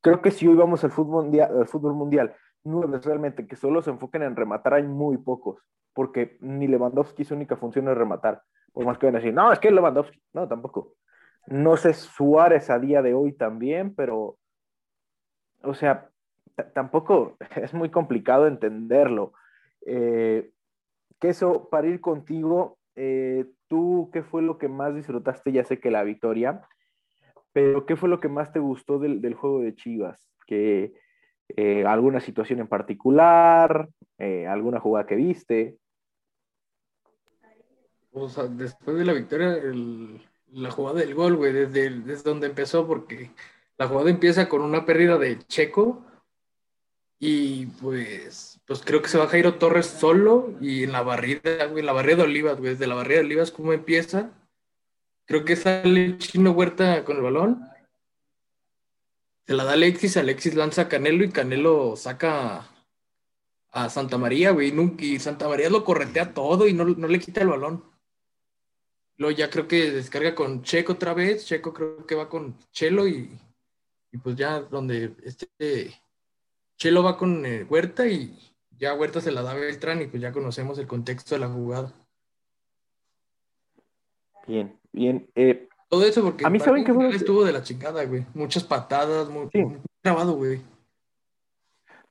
Creo 0.00 0.22
que 0.22 0.30
si 0.30 0.46
hoy 0.46 0.54
vamos 0.54 0.84
al 0.84 0.92
fútbol 0.92 1.24
mundial, 1.24 1.50
al 1.58 1.66
fútbol 1.66 1.94
mundial 1.94 2.34
nueve 2.64 3.00
realmente 3.02 3.46
que 3.46 3.56
solo 3.56 3.82
se 3.82 3.90
enfoquen 3.90 4.22
en 4.22 4.36
rematar, 4.36 4.74
hay 4.74 4.84
muy 4.84 5.18
pocos. 5.18 5.60
Porque 5.92 6.38
ni 6.40 6.68
Lewandowski 6.68 7.24
su 7.24 7.34
única 7.34 7.56
función 7.56 7.88
es 7.88 7.98
rematar. 7.98 8.42
Por 8.72 8.86
más 8.86 8.96
que 8.96 9.06
van 9.06 9.16
a 9.16 9.18
decir, 9.18 9.34
no, 9.34 9.52
es 9.52 9.58
que 9.58 9.72
Lewandowski. 9.72 10.22
No, 10.32 10.46
tampoco. 10.46 10.94
No 11.48 11.76
sé 11.76 11.94
Suárez 11.94 12.70
a 12.70 12.78
día 12.78 13.02
de 13.02 13.12
hoy 13.12 13.32
también, 13.32 13.94
pero. 13.94 14.38
O 15.62 15.74
sea, 15.74 16.08
tampoco 16.74 17.36
es 17.56 17.74
muy 17.74 17.90
complicado 17.90 18.46
entenderlo. 18.46 19.32
Eh, 19.84 20.52
que 21.18 21.30
eso, 21.30 21.68
para 21.68 21.88
ir 21.88 22.00
contigo, 22.00 22.78
eh, 22.94 23.46
tú, 23.68 24.10
¿qué 24.12 24.22
fue 24.22 24.42
lo 24.42 24.58
que 24.58 24.68
más 24.68 24.94
disfrutaste? 24.94 25.52
Ya 25.52 25.64
sé 25.64 25.78
que 25.80 25.90
la 25.90 26.02
victoria, 26.02 26.62
pero 27.52 27.86
¿qué 27.86 27.96
fue 27.96 28.08
lo 28.08 28.20
que 28.20 28.28
más 28.28 28.52
te 28.52 28.58
gustó 28.58 28.98
del, 28.98 29.20
del 29.20 29.34
juego 29.34 29.60
de 29.60 29.74
Chivas? 29.74 30.30
Que, 30.46 30.94
eh, 31.56 31.84
¿Alguna 31.86 32.20
situación 32.20 32.60
en 32.60 32.68
particular? 32.68 33.88
Eh, 34.18 34.46
¿Alguna 34.46 34.80
jugada 34.80 35.06
que 35.06 35.16
viste? 35.16 35.78
O 38.12 38.28
sea, 38.28 38.44
después 38.44 38.96
de 38.96 39.04
la 39.04 39.12
victoria, 39.12 39.56
la 40.52 40.70
jugada 40.70 41.00
del 41.00 41.14
gol, 41.14 41.36
güey, 41.36 41.52
desde, 41.52 41.90
desde 41.90 42.30
donde 42.30 42.48
empezó, 42.48 42.86
porque 42.86 43.30
la 43.76 43.86
jugada 43.86 44.10
empieza 44.10 44.48
con 44.48 44.62
una 44.62 44.84
pérdida 44.84 45.18
de 45.18 45.38
Checo 45.38 46.04
y 47.18 47.66
pues, 47.66 48.57
pues 48.68 48.82
creo 48.84 49.00
que 49.00 49.08
se 49.08 49.16
va 49.16 49.28
Jairo 49.28 49.54
Torres 49.54 49.86
solo 49.86 50.54
y 50.60 50.84
en 50.84 50.92
la 50.92 51.00
barrida, 51.00 51.64
güey, 51.64 51.80
en 51.80 51.86
la 51.86 51.94
barrida 51.94 52.16
de 52.16 52.22
Olivas, 52.24 52.58
güey, 52.58 52.72
desde 52.72 52.86
la 52.86 52.96
barrida 52.96 53.20
de 53.20 53.24
Olivas, 53.24 53.50
¿cómo 53.50 53.72
empieza? 53.72 54.30
Creo 55.24 55.46
que 55.46 55.56
sale 55.56 56.18
Chino 56.18 56.50
Huerta 56.50 57.02
con 57.02 57.16
el 57.16 57.22
balón. 57.22 57.66
Se 59.46 59.54
la 59.54 59.64
da 59.64 59.72
Alexis, 59.72 60.18
Alexis 60.18 60.54
lanza 60.54 60.86
Canelo 60.86 61.24
y 61.24 61.30
Canelo 61.30 61.96
saca 61.96 62.68
a 63.70 63.88
Santa 63.88 64.18
María, 64.18 64.50
güey, 64.50 64.70
y 64.98 65.18
Santa 65.18 65.48
María 65.48 65.70
lo 65.70 65.82
corretea 65.82 66.34
todo 66.34 66.68
y 66.68 66.74
no, 66.74 66.84
no 66.84 67.08
le 67.08 67.20
quita 67.20 67.40
el 67.40 67.48
balón. 67.48 67.84
Luego 69.16 69.34
ya 69.34 69.48
creo 69.48 69.66
que 69.66 69.90
descarga 69.90 70.34
con 70.34 70.62
Checo 70.62 70.92
otra 70.92 71.14
vez, 71.14 71.46
Checo 71.46 71.72
creo 71.72 72.06
que 72.06 72.14
va 72.14 72.28
con 72.28 72.58
Chelo 72.72 73.08
y, 73.08 73.30
y 74.12 74.18
pues 74.18 74.36
ya 74.36 74.60
donde 74.60 75.14
este 75.24 75.98
Chelo 76.76 77.02
va 77.02 77.16
con 77.16 77.46
eh, 77.46 77.64
Huerta 77.64 78.06
y 78.06 78.47
ya 78.78 78.94
Huerta 78.94 79.20
se 79.20 79.30
la 79.32 79.42
da 79.42 79.54
Beltrán 79.54 80.02
y 80.02 80.06
pues 80.06 80.22
ya 80.22 80.32
conocemos 80.32 80.78
el 80.78 80.86
contexto 80.86 81.34
de 81.34 81.40
la 81.40 81.48
jugada. 81.48 81.92
Bien, 84.46 84.78
bien. 84.92 85.28
Eh, 85.34 85.68
Todo 85.90 86.04
eso 86.04 86.22
porque 86.22 86.44
A 86.44 86.50
mí, 86.50 86.58
¿saben 86.60 86.84
final 86.84 87.08
fue? 87.08 87.16
estuvo 87.16 87.44
de 87.44 87.52
la 87.52 87.62
chingada, 87.62 88.04
güey. 88.04 88.26
Muchas 88.34 88.62
patadas, 88.64 89.28
muy, 89.30 89.48
Sí. 89.52 89.58
muy 89.64 89.78
trabado, 90.02 90.34
güey. 90.34 90.60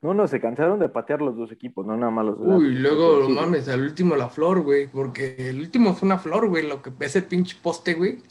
no, 0.01 0.13
no, 0.13 0.28
se 0.28 0.39
cansaron 0.39 0.80
de 0.80 0.89
patear 0.89 1.22
los 1.22 1.36
dos 1.36 1.51
equipos, 1.51 1.86
no 1.86 1.97
nada 1.97 2.11
más 2.11 2.26
los 2.26 2.39
la- 2.39 2.55
Uy, 2.55 2.76
luego, 2.76 3.26
Sí. 3.26 3.32
mames, 3.34 3.68
al 3.68 3.82
último 3.82 4.15
la 4.15 4.30
flor, 4.30 4.61
güey, 4.61 4.88
porque 4.88 5.36
el 5.49 5.59
último 5.59 5.93
fue 5.95 6.05
una 6.07 6.20
flor, 6.20 6.47
güey, 6.49 6.68
lo 6.68 6.82
que 6.84 6.91
ese 6.99 7.24
pinche 7.24 7.57
poste, 7.61 7.93
güey. 7.95 8.22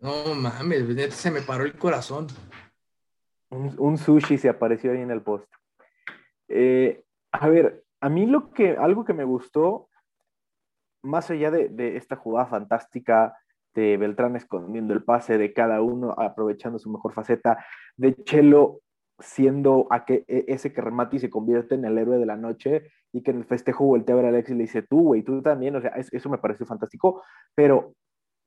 No 0.00 0.34
mames, 0.34 0.86
neta, 0.88 1.14
se 1.14 1.30
me 1.30 1.40
paró 1.40 1.64
el 1.64 1.76
corazón. 1.78 2.26
Un, 3.50 3.74
un 3.78 3.96
sushi 3.98 4.36
se 4.36 4.48
apareció 4.50 4.92
ahí 4.92 5.00
en 5.00 5.10
el 5.10 5.22
post. 5.22 5.46
Eh, 6.48 7.03
a 7.40 7.48
ver, 7.48 7.84
a 8.00 8.08
mí 8.08 8.26
lo 8.26 8.50
que, 8.50 8.76
algo 8.76 9.04
que 9.04 9.12
me 9.12 9.24
gustó, 9.24 9.88
más 11.02 11.30
allá 11.30 11.50
de, 11.50 11.96
esta 11.96 12.16
jugada 12.16 12.46
fantástica 12.46 13.36
de 13.74 13.96
Beltrán 13.96 14.36
escondiendo 14.36 14.94
el 14.94 15.02
pase 15.02 15.36
de 15.36 15.52
cada 15.52 15.82
uno, 15.82 16.14
aprovechando 16.16 16.78
su 16.78 16.90
mejor 16.90 17.12
faceta, 17.12 17.64
de 17.96 18.14
Chelo 18.22 18.80
siendo 19.18 19.86
a 19.90 20.04
que, 20.04 20.24
e- 20.28 20.44
ese 20.48 20.72
que 20.72 20.80
remate 20.80 21.16
y 21.16 21.18
se 21.18 21.30
convierte 21.30 21.74
en 21.74 21.84
el 21.84 21.98
héroe 21.98 22.18
de 22.18 22.26
la 22.26 22.36
noche 22.36 22.90
y 23.12 23.22
que 23.22 23.32
en 23.32 23.38
el 23.38 23.44
festejo 23.44 23.84
voltea 23.84 24.14
a 24.14 24.16
ver 24.16 24.26
a 24.26 24.28
Alex 24.28 24.50
y 24.50 24.54
le 24.54 24.62
dice, 24.62 24.82
tú, 24.82 25.02
güey, 25.02 25.22
tú 25.22 25.42
también, 25.42 25.74
o 25.76 25.80
sea, 25.80 25.90
es- 25.90 26.12
eso 26.12 26.30
me 26.30 26.38
pareció 26.38 26.66
fantástico, 26.66 27.22
pero 27.54 27.94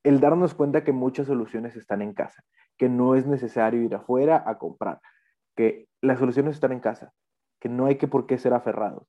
el 0.03 0.19
darnos 0.21 0.53
cuenta 0.53 0.83
que 0.83 0.93
muchas 0.93 1.27
soluciones 1.27 1.75
están 1.75 2.01
en 2.01 2.13
casa, 2.13 2.41
que 2.77 2.88
no 2.89 3.15
es 3.15 3.27
necesario 3.27 3.81
ir 3.81 3.95
afuera 3.95 4.43
a 4.45 4.57
comprar, 4.57 5.01
que 5.55 5.88
las 6.01 6.19
soluciones 6.19 6.55
están 6.55 6.71
en 6.71 6.79
casa, 6.79 7.11
que 7.60 7.70
no 7.70 7.86
hay 7.86 7.97
que 7.97 8.08
por 8.08 8.26
qué 8.28 8.38
ser 8.38 8.53
aferrados. 8.53 9.08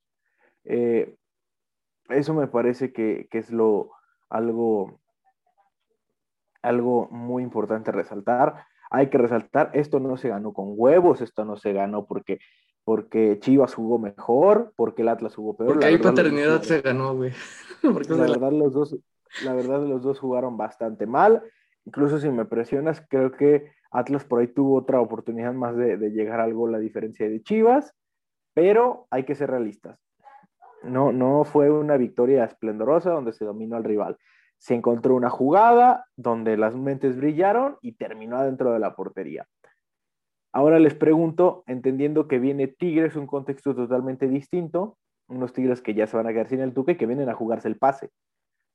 Eh, 0.65 1.15
eso 2.09 2.35
me 2.35 2.47
parece 2.47 2.93
que, 2.93 3.29
que, 3.31 3.39
es 3.39 3.51
lo, 3.51 3.91
algo, 4.29 5.01
algo 6.63 7.09
muy 7.11 7.43
importante 7.43 7.93
resaltar. 7.93 8.65
Hay 8.91 9.11
que 9.11 9.19
resaltar, 9.19 9.71
esto 9.75 10.01
no 10.01 10.17
se 10.17 10.29
ganó 10.29 10.53
con 10.53 10.73
huevos, 10.77 11.21
esto 11.21 11.45
no 11.45 11.57
se 11.57 11.73
ganó 11.73 12.07
porque, 12.07 12.39
porque 12.85 13.39
Chivas 13.41 13.75
jugó 13.75 13.99
mejor, 13.99 14.73
porque 14.77 15.03
el 15.03 15.09
Atlas 15.09 15.35
jugó 15.35 15.57
peor. 15.57 15.73
Porque 15.73 15.87
hay 15.87 15.99
paternidad 15.99 16.63
se 16.63 16.81
ganó, 16.81 17.15
güey. 17.15 17.33
la 17.83 18.17
verdad, 18.17 18.53
los 18.53 18.73
dos, 18.73 18.99
la 19.45 19.53
verdad, 19.53 19.83
los 19.83 20.03
dos 20.03 20.19
jugaron 20.19 20.57
bastante 20.57 21.07
mal. 21.07 21.43
Incluso 21.85 22.19
si 22.19 22.31
me 22.31 22.47
presionas, 22.47 23.05
creo 23.09 23.33
que 23.33 23.71
Atlas 23.91 24.25
por 24.25 24.41
ahí 24.41 24.49
tuvo 24.49 24.77
otra 24.77 25.01
oportunidad 25.01 25.53
más 25.53 25.77
de, 25.77 25.99
de 25.99 26.11
llegar 26.11 26.41
a 26.41 26.45
algo 26.45 26.69
la 26.69 26.79
diferencia 26.79 27.29
de 27.29 27.43
Chivas, 27.43 27.95
pero 28.59 29.07
hay 29.11 29.23
que 29.23 29.37
ser 29.37 29.51
realistas. 29.51 30.01
No, 30.83 31.13
no 31.13 31.45
fue 31.45 31.71
una 31.71 31.97
victoria 31.97 32.43
esplendorosa 32.43 33.13
donde 33.13 33.33
se 33.33 33.45
dominó 33.45 33.77
al 33.77 33.85
rival. 33.85 34.17
Se 34.57 34.75
encontró 34.75 35.15
una 35.15 35.31
jugada 35.31 36.07
donde 36.17 36.57
las 36.57 36.75
mentes 36.75 37.17
brillaron 37.17 37.77
y 37.83 37.93
terminó 37.93 38.37
adentro 38.37 38.73
de 38.73 38.81
la 38.81 38.97
portería. 38.97 39.47
Ahora 40.53 40.81
les 40.81 40.95
pregunto, 40.95 41.63
entendiendo 41.69 42.27
que 42.27 42.41
viene 42.41 42.67
Tigres, 42.67 43.15
un 43.15 43.29
contexto 43.29 43.77
totalmente 43.77 44.27
distinto, 44.27 44.99
unos 45.29 45.53
Tigres 45.53 45.81
que 45.81 45.95
ya 45.95 46.09
se 46.09 46.17
van 46.17 46.27
a 46.27 46.33
quedar 46.33 46.49
sin 46.49 46.59
el 46.59 46.75
tuque, 46.75 46.97
que 46.97 47.07
vienen 47.07 47.29
a 47.29 47.35
jugarse 47.35 47.69
el 47.69 47.77
pase. 47.77 48.11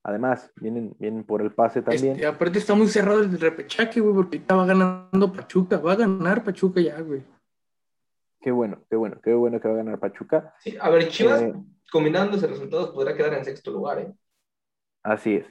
Además, 0.01 0.49
vienen, 0.55 0.95
vienen 0.97 1.25
por 1.25 1.41
el 1.41 1.51
pase 1.51 1.81
también. 1.81 2.13
Este, 2.13 2.25
aparte 2.25 2.57
está 2.57 2.73
muy 2.73 2.87
cerrado 2.87 3.19
el 3.19 3.37
repechaje, 3.37 3.99
güey, 3.99 4.15
porque 4.15 4.37
estaba 4.37 4.65
ganando 4.65 5.33
Pachuca. 5.33 5.77
Va 5.79 5.91
a 5.91 5.97
ganar 5.97 6.41
Pachuca 6.41 6.79
ya, 6.79 7.01
güey. 7.01 7.32
Qué 8.43 8.51
bueno, 8.51 8.83
qué 8.89 8.97
bueno, 8.97 9.21
qué 9.23 9.33
bueno 9.33 9.61
que 9.61 9.69
va 9.69 9.75
a 9.75 9.77
ganar 9.77 9.99
Pachuca. 9.99 10.53
Sí, 10.59 10.75
a 10.79 10.89
ver, 10.89 11.07
Chivas, 11.07 11.41
eh, 11.41 11.53
combinando 11.89 12.35
ese 12.35 12.47
resultados, 12.47 12.89
podrá 12.89 13.15
quedar 13.15 13.33
en 13.35 13.45
sexto 13.45 13.71
lugar, 13.71 13.99
¿eh? 13.99 14.13
Así 15.01 15.35
es. 15.35 15.45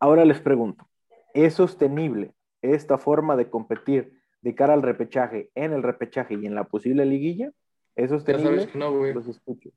Ahora 0.00 0.24
les 0.24 0.40
pregunto, 0.40 0.88
¿es 1.34 1.52
sostenible 1.52 2.32
esta 2.62 2.96
forma 2.96 3.36
de 3.36 3.50
competir 3.50 4.18
de 4.40 4.54
cara 4.54 4.72
al 4.72 4.80
repechaje, 4.80 5.50
en 5.54 5.74
el 5.74 5.82
repechaje 5.82 6.34
y 6.40 6.46
en 6.46 6.54
la 6.54 6.64
posible 6.64 7.04
liguilla? 7.04 7.52
¿Es 7.96 8.08
sostenible? 8.08 8.50
Ya 8.50 8.56
sabes 8.56 8.72
que 8.72 8.78
no, 8.78 8.96
güey. 8.96 9.12
Los 9.12 9.28
escucho. 9.28 9.68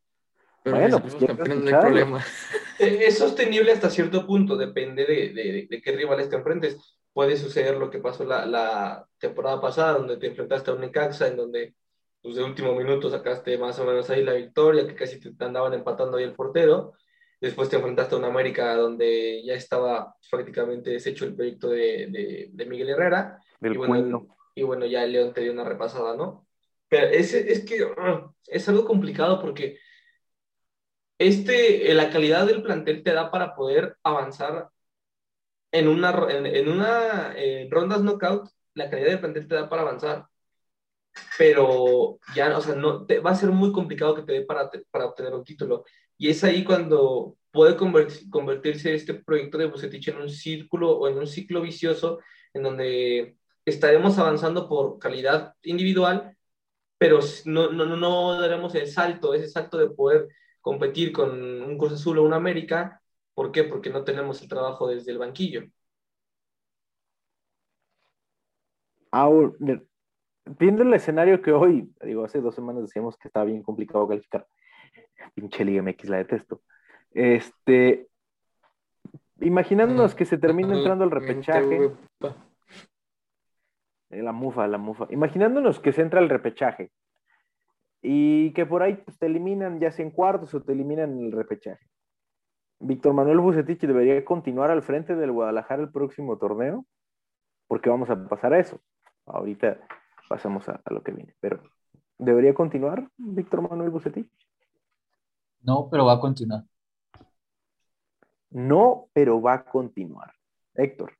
Pero 0.63 0.77
bueno, 0.77 1.01
pues 1.01 1.15
campeones, 1.15 1.57
no 1.57 1.67
hay 1.67 1.81
problema. 1.85 2.25
Eh, 2.79 3.05
es 3.07 3.17
sostenible 3.17 3.71
hasta 3.71 3.89
cierto 3.89 4.27
punto, 4.27 4.55
depende 4.55 5.03
de, 5.03 5.33
de, 5.33 5.67
de 5.67 5.81
qué 5.81 5.93
rivales 5.93 6.29
te 6.29 6.35
enfrentes. 6.35 6.95
Puede 7.11 7.35
suceder 7.35 7.75
lo 7.75 7.89
que 7.89 7.97
pasó 7.97 8.23
la, 8.23 8.45
la 8.45 9.07
temporada 9.17 9.59
pasada, 9.59 9.97
donde 9.97 10.17
te 10.17 10.27
enfrentaste 10.27 10.69
a 10.69 10.75
un 10.75 10.81
Necaxa, 10.81 11.27
en 11.27 11.37
donde 11.37 11.73
pues 12.21 12.35
de 12.35 12.43
último 12.43 12.73
minuto 12.73 13.09
sacaste 13.09 13.57
más 13.57 13.79
o 13.79 13.85
menos 13.85 14.09
ahí 14.09 14.23
la 14.23 14.33
victoria, 14.33 14.87
que 14.87 14.95
casi 14.95 15.19
te 15.19 15.45
andaban 15.45 15.73
empatando 15.73 16.17
ahí 16.17 16.23
el 16.23 16.33
portero. 16.33 16.93
Después 17.39 17.69
te 17.69 17.75
enfrentaste 17.75 18.15
a 18.15 18.17
una 18.17 18.27
América 18.27 18.75
donde 18.75 19.43
ya 19.45 19.53
estaba 19.53 20.15
prácticamente 20.29 20.89
deshecho 20.89 21.25
el 21.25 21.35
proyecto 21.35 21.69
de, 21.69 22.07
de, 22.07 22.49
de 22.51 22.65
Miguel 22.65 22.89
Herrera. 22.89 23.39
Del 23.59 23.73
y, 23.73 23.77
bueno, 23.77 24.37
y 24.55 24.63
bueno, 24.63 24.85
ya 24.87 25.03
el 25.03 25.11
León 25.11 25.33
te 25.33 25.41
dio 25.41 25.51
una 25.51 25.63
repasada, 25.63 26.15
¿no? 26.15 26.47
Pero 26.89 27.07
es, 27.07 27.33
es 27.33 27.63
que 27.63 27.83
uh, 27.83 28.33
es 28.47 28.67
algo 28.69 28.85
complicado 28.85 29.39
porque 29.39 29.77
este, 31.19 31.93
la 31.93 32.09
calidad 32.09 32.47
del 32.47 32.63
plantel 32.63 33.03
te 33.03 33.13
da 33.13 33.29
para 33.29 33.55
poder 33.55 33.97
avanzar 34.03 34.69
en 35.71 35.87
una, 35.87 36.11
en, 36.29 36.45
en 36.45 36.69
una 36.69 37.33
eh, 37.35 37.67
rondas 37.69 38.01
knockout, 38.01 38.49
la 38.73 38.89
calidad 38.89 39.09
del 39.09 39.19
plantel 39.19 39.47
te 39.47 39.55
da 39.55 39.69
para 39.69 39.83
avanzar 39.83 40.25
pero 41.37 42.19
ya, 42.35 42.57
o 42.57 42.61
sea, 42.61 42.75
no, 42.75 43.05
te, 43.05 43.19
va 43.19 43.31
a 43.31 43.35
ser 43.35 43.49
muy 43.51 43.71
complicado 43.71 44.15
que 44.15 44.23
te 44.23 44.33
dé 44.33 44.41
para, 44.41 44.69
para 44.91 45.05
obtener 45.05 45.33
un 45.33 45.43
título. 45.43 45.85
Y 46.17 46.29
es 46.29 46.43
ahí 46.43 46.63
cuando 46.63 47.37
puede 47.51 47.75
convertir, 47.75 48.29
convertirse 48.29 48.93
este 48.93 49.13
proyecto 49.15 49.57
de 49.57 49.67
Bucetich 49.67 50.07
en 50.09 50.17
un 50.17 50.29
círculo 50.29 50.91
o 50.91 51.07
en 51.07 51.17
un 51.17 51.27
ciclo 51.27 51.61
vicioso 51.61 52.19
en 52.53 52.63
donde 52.63 53.37
estaremos 53.65 54.17
avanzando 54.17 54.67
por 54.67 54.99
calidad 54.99 55.53
individual, 55.63 56.35
pero 56.97 57.19
no, 57.45 57.71
no, 57.71 57.85
no 57.85 58.39
daremos 58.39 58.73
el 58.75 58.87
salto, 58.87 59.33
ese 59.33 59.49
salto 59.49 59.77
de 59.77 59.89
poder 59.89 60.27
competir 60.61 61.11
con 61.11 61.31
un 61.63 61.77
Cruz 61.77 61.93
Azul 61.93 62.19
o 62.19 62.23
un 62.23 62.33
América. 62.33 63.01
¿Por 63.33 63.51
qué? 63.51 63.63
Porque 63.63 63.89
no 63.89 64.03
tenemos 64.03 64.41
el 64.41 64.47
trabajo 64.47 64.87
desde 64.87 65.11
el 65.11 65.17
banquillo. 65.17 65.63
Ahora, 69.11 69.53
viendo 70.59 70.83
el 70.83 70.93
escenario 70.93 71.41
que 71.41 71.51
hoy, 71.51 71.91
digo, 72.01 72.23
hace 72.23 72.41
dos 72.41 72.55
semanas 72.55 72.83
decíamos 72.83 73.17
que 73.17 73.27
estaba 73.27 73.45
bien 73.45 73.63
complicado 73.63 74.07
calificar. 74.07 74.47
Pinche 75.33 75.65
Liga 75.65 75.81
MX, 75.81 76.09
la 76.09 76.17
detesto. 76.17 76.61
Este, 77.11 78.07
imaginándonos 79.39 80.15
que 80.15 80.25
se 80.25 80.37
termina 80.37 80.77
entrando 80.77 81.03
el 81.03 81.11
repechaje. 81.11 81.91
Eh, 84.09 84.23
la 84.23 84.31
mufa, 84.31 84.67
la 84.67 84.77
mufa. 84.77 85.07
Imaginándonos 85.09 85.79
que 85.79 85.91
se 85.91 86.01
entra 86.01 86.19
el 86.19 86.29
repechaje 86.29 86.91
y 88.01 88.53
que 88.53 88.65
por 88.65 88.83
ahí 88.83 88.95
pues, 88.95 89.17
te 89.17 89.25
eliminan 89.25 89.79
ya 89.79 89.91
sea 89.91 90.05
en 90.05 90.11
cuartos 90.11 90.53
o 90.53 90.63
te 90.63 90.71
eliminan 90.71 91.17
el 91.19 91.31
repechaje. 91.31 91.85
Víctor 92.79 93.13
Manuel 93.13 93.39
Bucetich 93.39 93.81
debería 93.81 94.23
continuar 94.23 94.69
al 94.69 94.83
frente 94.83 95.15
del 95.15 95.31
Guadalajara 95.31 95.81
el 95.81 95.91
próximo 95.91 96.37
torneo, 96.37 96.85
porque 97.67 97.89
vamos 97.89 98.09
a 98.09 98.27
pasar 98.27 98.53
a 98.53 98.59
eso. 98.59 98.79
Ahorita 99.25 99.79
pasamos 100.27 100.67
a, 100.69 100.81
a, 100.83 100.93
lo 100.93 101.03
que 101.03 101.11
viene. 101.11 101.35
Pero, 101.39 101.61
¿debería 102.17 102.53
continuar 102.53 103.09
Víctor 103.17 103.61
Manuel 103.61 103.89
Bucetich? 103.89 104.29
No, 105.61 105.89
pero 105.89 106.05
va 106.05 106.13
a 106.13 106.19
continuar. 106.19 106.63
No, 108.49 109.09
pero 109.13 109.41
va 109.41 109.53
a 109.53 109.63
continuar. 109.65 110.33
Héctor. 110.75 111.13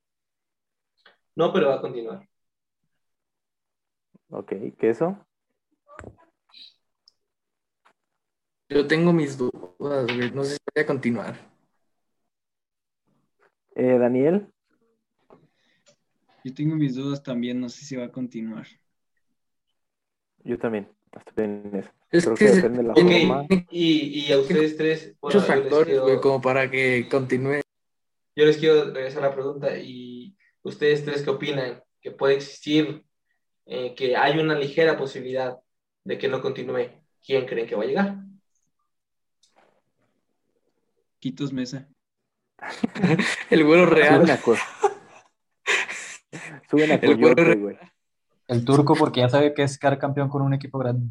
No, 1.36 1.52
pero 1.52 1.70
va 1.70 1.76
a 1.76 1.82
continuar. 1.82 2.28
Ok, 4.30 4.54
¿qué 4.78 4.90
eso? 4.90 5.18
Yo 8.70 8.86
tengo 8.86 9.14
mis 9.14 9.38
dudas, 9.38 10.06
güey. 10.08 10.32
No 10.32 10.44
sé 10.44 10.54
si 10.54 10.58
voy 10.76 10.84
a 10.84 10.88
continuar. 10.88 11.36
Eh, 13.76 13.98
Daniel. 13.98 14.52
Yo 16.44 16.54
tengo 16.54 16.76
mis 16.76 16.96
dudas 16.96 17.22
también, 17.22 17.60
no 17.60 17.70
sé 17.70 17.86
si 17.86 17.96
va 17.96 18.06
a 18.06 18.12
continuar. 18.12 18.66
Yo 20.48 20.58
también. 20.58 20.88
Estoy 21.26 21.46
en 21.46 21.72
eso. 21.76 21.90
Es 22.12 22.24
Creo 22.26 22.36
que, 22.38 22.46
que 22.46 22.52
depende 22.52 22.78
de 22.78 22.84
la 22.84 22.94
forma. 22.94 23.46
y, 23.70 24.26
y 24.28 24.32
a 24.32 24.38
ustedes 24.40 24.78
tres, 24.78 25.16
bueno, 25.20 25.40
muchos 25.40 25.46
factores, 25.48 25.86
quiero- 25.88 26.04
güey, 26.04 26.22
como 26.22 26.42
para 26.42 26.70
que 26.72 27.08
continúe. 27.10 27.62
Yo 28.36 28.46
les 28.46 28.58
quiero 28.58 28.94
regresar 28.94 29.24
la 29.24 29.34
pregunta 29.34 29.76
y 29.78 30.38
ustedes 30.62 31.04
tres 31.04 31.24
qué 31.24 31.30
opinan 31.32 31.84
que 32.00 32.12
puede 32.12 32.36
existir, 32.36 33.04
eh, 33.66 33.96
que 33.96 34.16
hay 34.16 34.38
una 34.40 34.58
ligera 34.58 34.96
posibilidad 34.98 35.58
de 36.04 36.18
que 36.18 36.28
no 36.30 36.40
continúe. 36.40 36.92
¿Quién 37.26 37.46
creen 37.46 37.68
que 37.68 37.76
va 37.76 37.84
a 37.84 37.88
llegar? 37.88 38.16
Quitos 41.20 41.52
Mesa. 41.52 41.90
El 43.50 43.64
güero 43.66 43.86
Suben 43.86 43.98
real. 43.98 44.40
Suben 46.70 46.92
a 46.92 47.00
Coyote, 47.02 47.56
güey. 47.56 47.78
El 48.48 48.64
turco, 48.66 48.96
porque 48.96 49.20
ya 49.22 49.30
sabe 49.30 49.54
que 49.54 49.64
es 49.64 49.78
quedar 49.78 50.00
campeón 50.00 50.30
con 50.30 50.42
un 50.42 50.54
equipo 50.54 50.78
grande. 50.80 51.10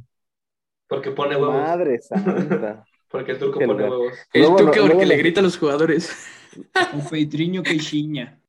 Porque 0.89 1.11
pone 1.11 1.37
huevos. 1.37 1.55
Madre 1.55 2.01
santa. 2.01 2.85
Porque 3.11 3.33
el 3.33 3.39
turco 3.39 3.59
Qué 3.61 3.67
pone 3.67 3.85
huevos. 3.89 4.13
El 4.33 4.43
Luego 4.43 4.59
lo- 4.59 4.65
porque 4.67 4.81
luego 4.81 5.05
le 5.05 5.17
grita 5.17 5.41
a 5.41 5.43
los 5.43 5.57
jugadores. 5.59 6.11
O 6.95 7.09
Peitriño 7.09 7.63
Queixinha. 7.63 8.41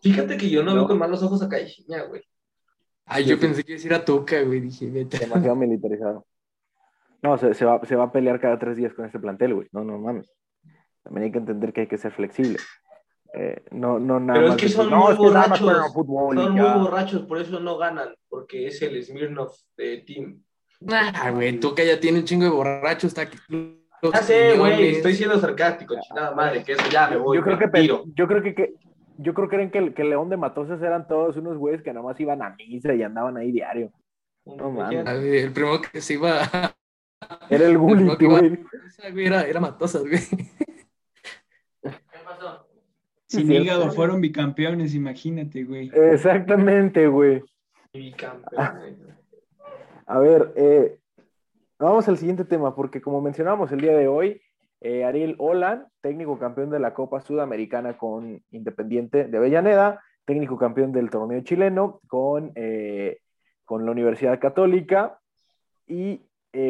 Fíjate 0.00 0.36
que 0.36 0.48
yo 0.48 0.62
no, 0.62 0.70
No. 0.70 0.76
veo 0.78 0.86
con 0.88 0.98
malos 0.98 1.22
ojos 1.22 1.42
a 1.42 1.48
Caixinha, 1.48 2.02
güey. 2.04 2.22
Ay, 3.04 3.24
Sí, 3.24 3.30
yo 3.30 3.36
sí. 3.36 3.42
pensé 3.42 3.62
que 3.64 3.72
iba 3.72 3.76
a 3.76 3.78
decir 3.78 3.94
a 3.94 4.04
Tuca, 4.04 4.40
güey. 4.42 4.60
Dije, 4.60 4.90
vete. 4.90 5.18
Demasiado 5.18 5.54
militarizado. 5.56 6.26
No, 7.22 7.36
se, 7.38 7.54
se 7.54 7.64
va, 7.64 7.80
se 7.84 7.94
va 7.96 8.04
a 8.04 8.12
pelear 8.12 8.40
cada 8.40 8.58
tres 8.58 8.76
días 8.76 8.94
con 8.94 9.04
este 9.04 9.18
plantel, 9.18 9.54
güey. 9.54 9.68
No, 9.72 9.84
no 9.84 9.98
mames. 9.98 10.30
También 11.02 11.24
hay 11.24 11.32
que 11.32 11.38
entender 11.38 11.72
que 11.72 11.82
hay 11.82 11.88
que 11.88 11.98
ser 11.98 12.12
flexible. 12.12 12.58
Eh, 13.38 13.62
no, 13.72 13.98
no, 13.98 14.18
nada 14.18 14.34
Pero 14.34 14.46
es 14.46 14.50
más 14.52 14.56
que 14.56 14.66
decir, 14.66 14.76
son 14.78 14.90
no, 14.90 14.96
muy 14.96 15.12
que 15.12 15.18
borrachos. 15.18 15.58
Son 15.58 16.52
muy 16.54 16.80
borrachos, 16.80 17.22
por 17.22 17.38
eso 17.38 17.60
no 17.60 17.76
ganan. 17.76 18.14
Porque 18.28 18.66
es 18.66 18.80
el 18.80 19.02
Smirnov 19.04 19.52
de 19.76 19.98
Team. 19.98 20.42
Ah, 20.88 21.30
güey, 21.32 21.60
Tuca 21.60 21.84
ya 21.84 22.00
tiene 22.00 22.20
un 22.20 22.24
chingo 22.24 22.44
de 22.44 22.50
borrachos. 22.50 23.08
Está 23.08 23.22
aquí. 23.22 23.36
Ya 24.02 24.22
sé, 24.22 24.56
güey. 24.56 24.88
Estoy 24.96 25.14
siendo 25.14 25.38
sarcástico, 25.38 25.94
chingada 26.00 26.34
madre. 26.34 26.64
Que 26.64 26.72
eso 26.72 26.84
ya 26.90 27.08
me 27.10 27.16
voy. 27.18 27.36
yo 27.36 27.42
creo 27.42 27.58
que, 27.58 27.68
tiro. 27.68 28.04
yo 28.14 28.26
creo 28.26 28.42
que, 28.42 28.54
que- 28.54 28.74
yo 29.18 29.34
creo 29.34 29.48
que 29.48 29.56
creen 29.56 29.70
que 29.70 29.78
el, 29.78 29.94
que 29.94 30.04
León 30.04 30.28
de 30.28 30.36
Matosas 30.36 30.80
eran 30.82 31.08
todos 31.08 31.36
unos 31.36 31.56
güeyes 31.56 31.82
que 31.82 31.92
nada 31.92 32.04
más 32.04 32.20
iban 32.20 32.42
a 32.42 32.54
misa 32.56 32.94
y 32.94 33.02
andaban 33.02 33.36
ahí 33.36 33.52
diario. 33.52 33.92
No 34.44 34.70
mames. 34.70 35.06
El 35.06 35.52
primero 35.52 35.80
que 35.80 36.00
se 36.00 36.14
iba 36.14 36.42
a... 36.42 36.74
Era 37.48 37.66
el 37.66 37.78
que. 38.18 38.26
Esa, 38.86 39.10
güey, 39.10 39.26
Era, 39.26 39.42
era 39.42 39.60
Matosas, 39.60 40.02
güey. 40.02 40.20
Sin 43.28 43.50
hígado 43.50 43.90
fueron 43.90 44.20
bicampeones, 44.20 44.94
imagínate, 44.94 45.64
güey. 45.64 45.90
Exactamente, 45.92 47.08
güey. 47.08 47.42
Bicampeones. 47.92 48.98
A 50.06 50.18
ver, 50.20 50.52
eh, 50.54 50.98
vamos 51.78 52.06
al 52.08 52.18
siguiente 52.18 52.44
tema, 52.44 52.76
porque 52.76 53.00
como 53.00 53.20
mencionamos 53.20 53.72
el 53.72 53.80
día 53.80 53.96
de 53.96 54.06
hoy, 54.06 54.40
eh, 54.80 55.04
Ariel 55.04 55.34
Olan, 55.38 55.88
técnico 56.00 56.38
campeón 56.38 56.70
de 56.70 56.78
la 56.78 56.94
Copa 56.94 57.20
Sudamericana 57.20 57.98
con 57.98 58.40
Independiente 58.50 59.24
de 59.24 59.36
Avellaneda, 59.36 60.00
técnico 60.24 60.56
campeón 60.56 60.92
del 60.92 61.10
torneo 61.10 61.40
chileno 61.40 62.00
con, 62.06 62.52
eh, 62.54 63.18
con 63.64 63.84
la 63.84 63.90
Universidad 63.90 64.38
Católica 64.38 65.18
y 65.86 66.22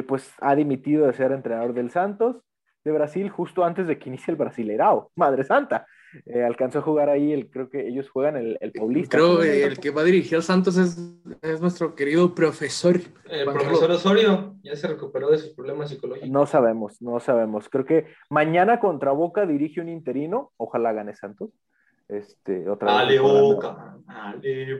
pues 0.09 0.35
ha 0.41 0.57
dimitido 0.57 1.07
de 1.07 1.13
ser 1.13 1.31
entrenador 1.31 1.73
del 1.73 1.91
Santos 1.91 2.43
de 2.87 2.93
Brasil 2.93 3.29
justo 3.31 3.65
antes 3.65 3.89
de 3.89 3.99
que 3.99 4.09
inicie 4.09 4.31
el 4.31 4.37
Brasilerao. 4.37 5.11
Madre 5.17 5.43
Santa. 5.43 5.87
Eh, 6.25 6.43
alcanzó 6.43 6.79
a 6.79 6.83
jugar 6.83 7.11
ahí, 7.11 7.33
el, 7.33 7.51
creo 7.51 7.69
que 7.69 7.89
ellos 7.89 8.09
juegan 8.09 8.37
el, 8.37 8.57
el 8.61 8.73
Paulista. 8.73 9.19
Creo 9.19 9.41
que 9.41 9.65
el 9.65 9.79
que 9.79 9.91
va 9.91 10.03
a 10.03 10.05
dirigir 10.05 10.39
a 10.39 10.43
Santos 10.43 10.79
es, 10.79 10.97
es 11.43 11.61
nuestro 11.61 11.95
querido 11.97 12.33
profesor. 12.35 13.01
El 13.29 13.45
profesor 13.45 13.91
Osorio 13.91 14.55
ya 14.63 14.77
se 14.77 14.87
recuperó 14.87 15.31
de 15.31 15.39
sus 15.39 15.51
problemas 15.51 15.91
psicológicos. 15.91 16.31
No 16.31 16.47
sabemos, 16.47 17.03
no 17.03 17.19
sabemos. 17.19 17.69
Creo 17.69 17.85
que 17.85 18.07
mañana 18.31 18.79
contra 18.79 19.11
Boca 19.11 19.45
dirige 19.47 19.81
un 19.81 19.89
interino, 19.89 20.53
ojalá 20.57 20.93
gane 20.93 21.15
Santos. 21.15 21.51
Este, 22.09 22.69
otra 22.69 23.05
vez 23.05 23.17
recordando, 23.19 23.55
Boca. 23.55 23.97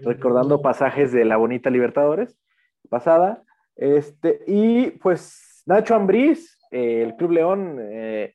Recordando 0.05 0.63
pasajes 0.63 1.13
de 1.13 1.25
la 1.25 1.37
bonita 1.37 1.71
Libertadores 1.71 2.39
pasada. 2.89 3.43
Este, 3.75 4.43
y 4.47 4.93
pues 4.93 5.57
Nacho 5.67 5.97
Ambriz, 5.97 6.56
eh, 6.77 7.03
el 7.03 7.17
Club 7.17 7.31
León, 7.31 7.79
eh, 7.81 8.35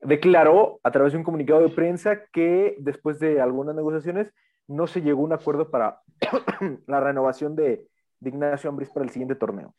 declaró 0.00 0.78
a 0.84 0.92
través 0.92 1.12
de 1.12 1.18
un 1.18 1.24
comunicado 1.24 1.62
de 1.62 1.68
prensa 1.68 2.22
que 2.32 2.76
después 2.78 3.18
de 3.18 3.40
algunas 3.40 3.74
negociaciones 3.74 4.32
no 4.68 4.86
se 4.86 5.02
llegó 5.02 5.22
a 5.22 5.24
un 5.24 5.32
acuerdo 5.32 5.68
para 5.68 6.00
la 6.86 7.00
renovación 7.00 7.56
de, 7.56 7.88
de 8.20 8.30
Ignacio 8.30 8.70
Ambriz 8.70 8.90
para 8.90 9.04
el 9.04 9.10
siguiente 9.10 9.34
torneo. 9.34 9.74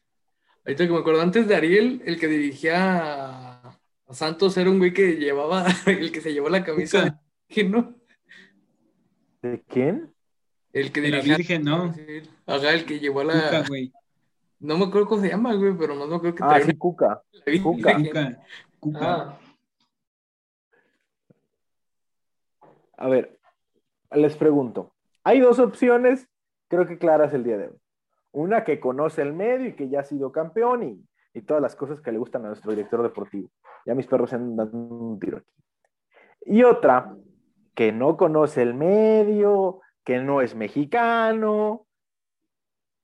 Ahorita 0.66 0.86
que 0.86 0.92
me 0.92 1.00
acuerdo, 1.00 1.22
antes 1.22 1.48
de 1.48 1.56
Ariel, 1.56 2.02
el 2.06 2.20
que 2.20 2.28
dirigía 2.28 2.76
a, 2.78 3.80
Santos 4.10 4.58
era 4.58 4.70
un 4.70 4.80
güey 4.80 4.94
que 4.94 5.14
llevaba, 5.14 5.66
el 5.86 6.12
que 6.12 6.20
se 6.20 6.34
llevó 6.34 6.50
la 6.50 6.66
camisa 6.66 7.22
de 7.48 7.64
¿no? 7.64 7.96
¿De 9.42 9.64
quién? 9.66 10.14
El 10.74 10.92
que 10.92 11.00
De 11.00 11.10
la 11.10 11.18
dirigía. 11.18 11.38
Virgen, 11.38 11.64
¿no? 11.64 11.94
Ajá, 12.46 12.74
el 12.74 12.86
que 12.86 13.00
llevó 13.00 13.24
la. 13.24 13.34
Cuca, 13.34 13.64
güey. 13.70 13.94
No 14.60 14.78
me 14.78 14.86
acuerdo 14.86 15.08
cómo 15.08 15.22
se 15.22 15.30
llama, 15.30 15.54
güey, 15.56 15.78
pero 15.78 15.96
no 15.96 16.08
me 16.08 16.16
acuerdo 16.16 16.36
que 16.36 16.44
Ah, 16.44 16.60
sí, 16.62 16.76
Cuca. 16.76 17.22
la. 17.46 17.62
Cuca. 17.62 17.96
Cuca. 17.98 18.44
Cuca. 18.80 19.00
Ah, 19.02 19.40
A 22.98 23.08
ver, 23.10 23.40
les 24.12 24.36
pregunto. 24.36 24.92
Hay 25.24 25.40
dos 25.40 25.60
opciones, 25.60 26.28
creo 26.68 26.88
que 26.88 26.98
claras 26.98 27.34
el 27.34 27.44
día 27.44 27.58
de 27.58 27.68
hoy. 27.68 27.78
Una 28.32 28.64
que 28.64 28.80
conoce 28.80 29.22
el 29.22 29.34
medio 29.34 29.68
y 29.68 29.76
que 29.76 29.90
ya 29.90 30.00
ha 30.02 30.04
sido 30.04 30.32
campeón 30.32 30.84
y, 30.84 31.06
y 31.38 31.42
todas 31.44 31.62
las 31.62 31.76
cosas 31.76 32.02
que 32.02 32.12
le 32.12 32.18
gustan 32.18 32.46
a 32.46 32.50
nuestro 32.50 32.72
director 32.72 33.04
deportivo. 33.04 33.50
Ya 33.86 33.94
mis 33.94 34.08
perros 34.08 34.32
se 34.32 34.36
andan 34.38 34.56
dando 34.72 34.78
un 34.96 35.20
tiro 35.20 35.38
aquí. 35.38 35.52
Y 36.46 36.64
otra 36.64 37.16
que 37.76 37.92
no 37.92 38.18
conoce 38.18 38.64
el 38.64 38.74
medio, 38.74 39.82
que 40.04 40.20
no 40.20 40.42
es 40.42 40.56
mexicano, 40.56 41.87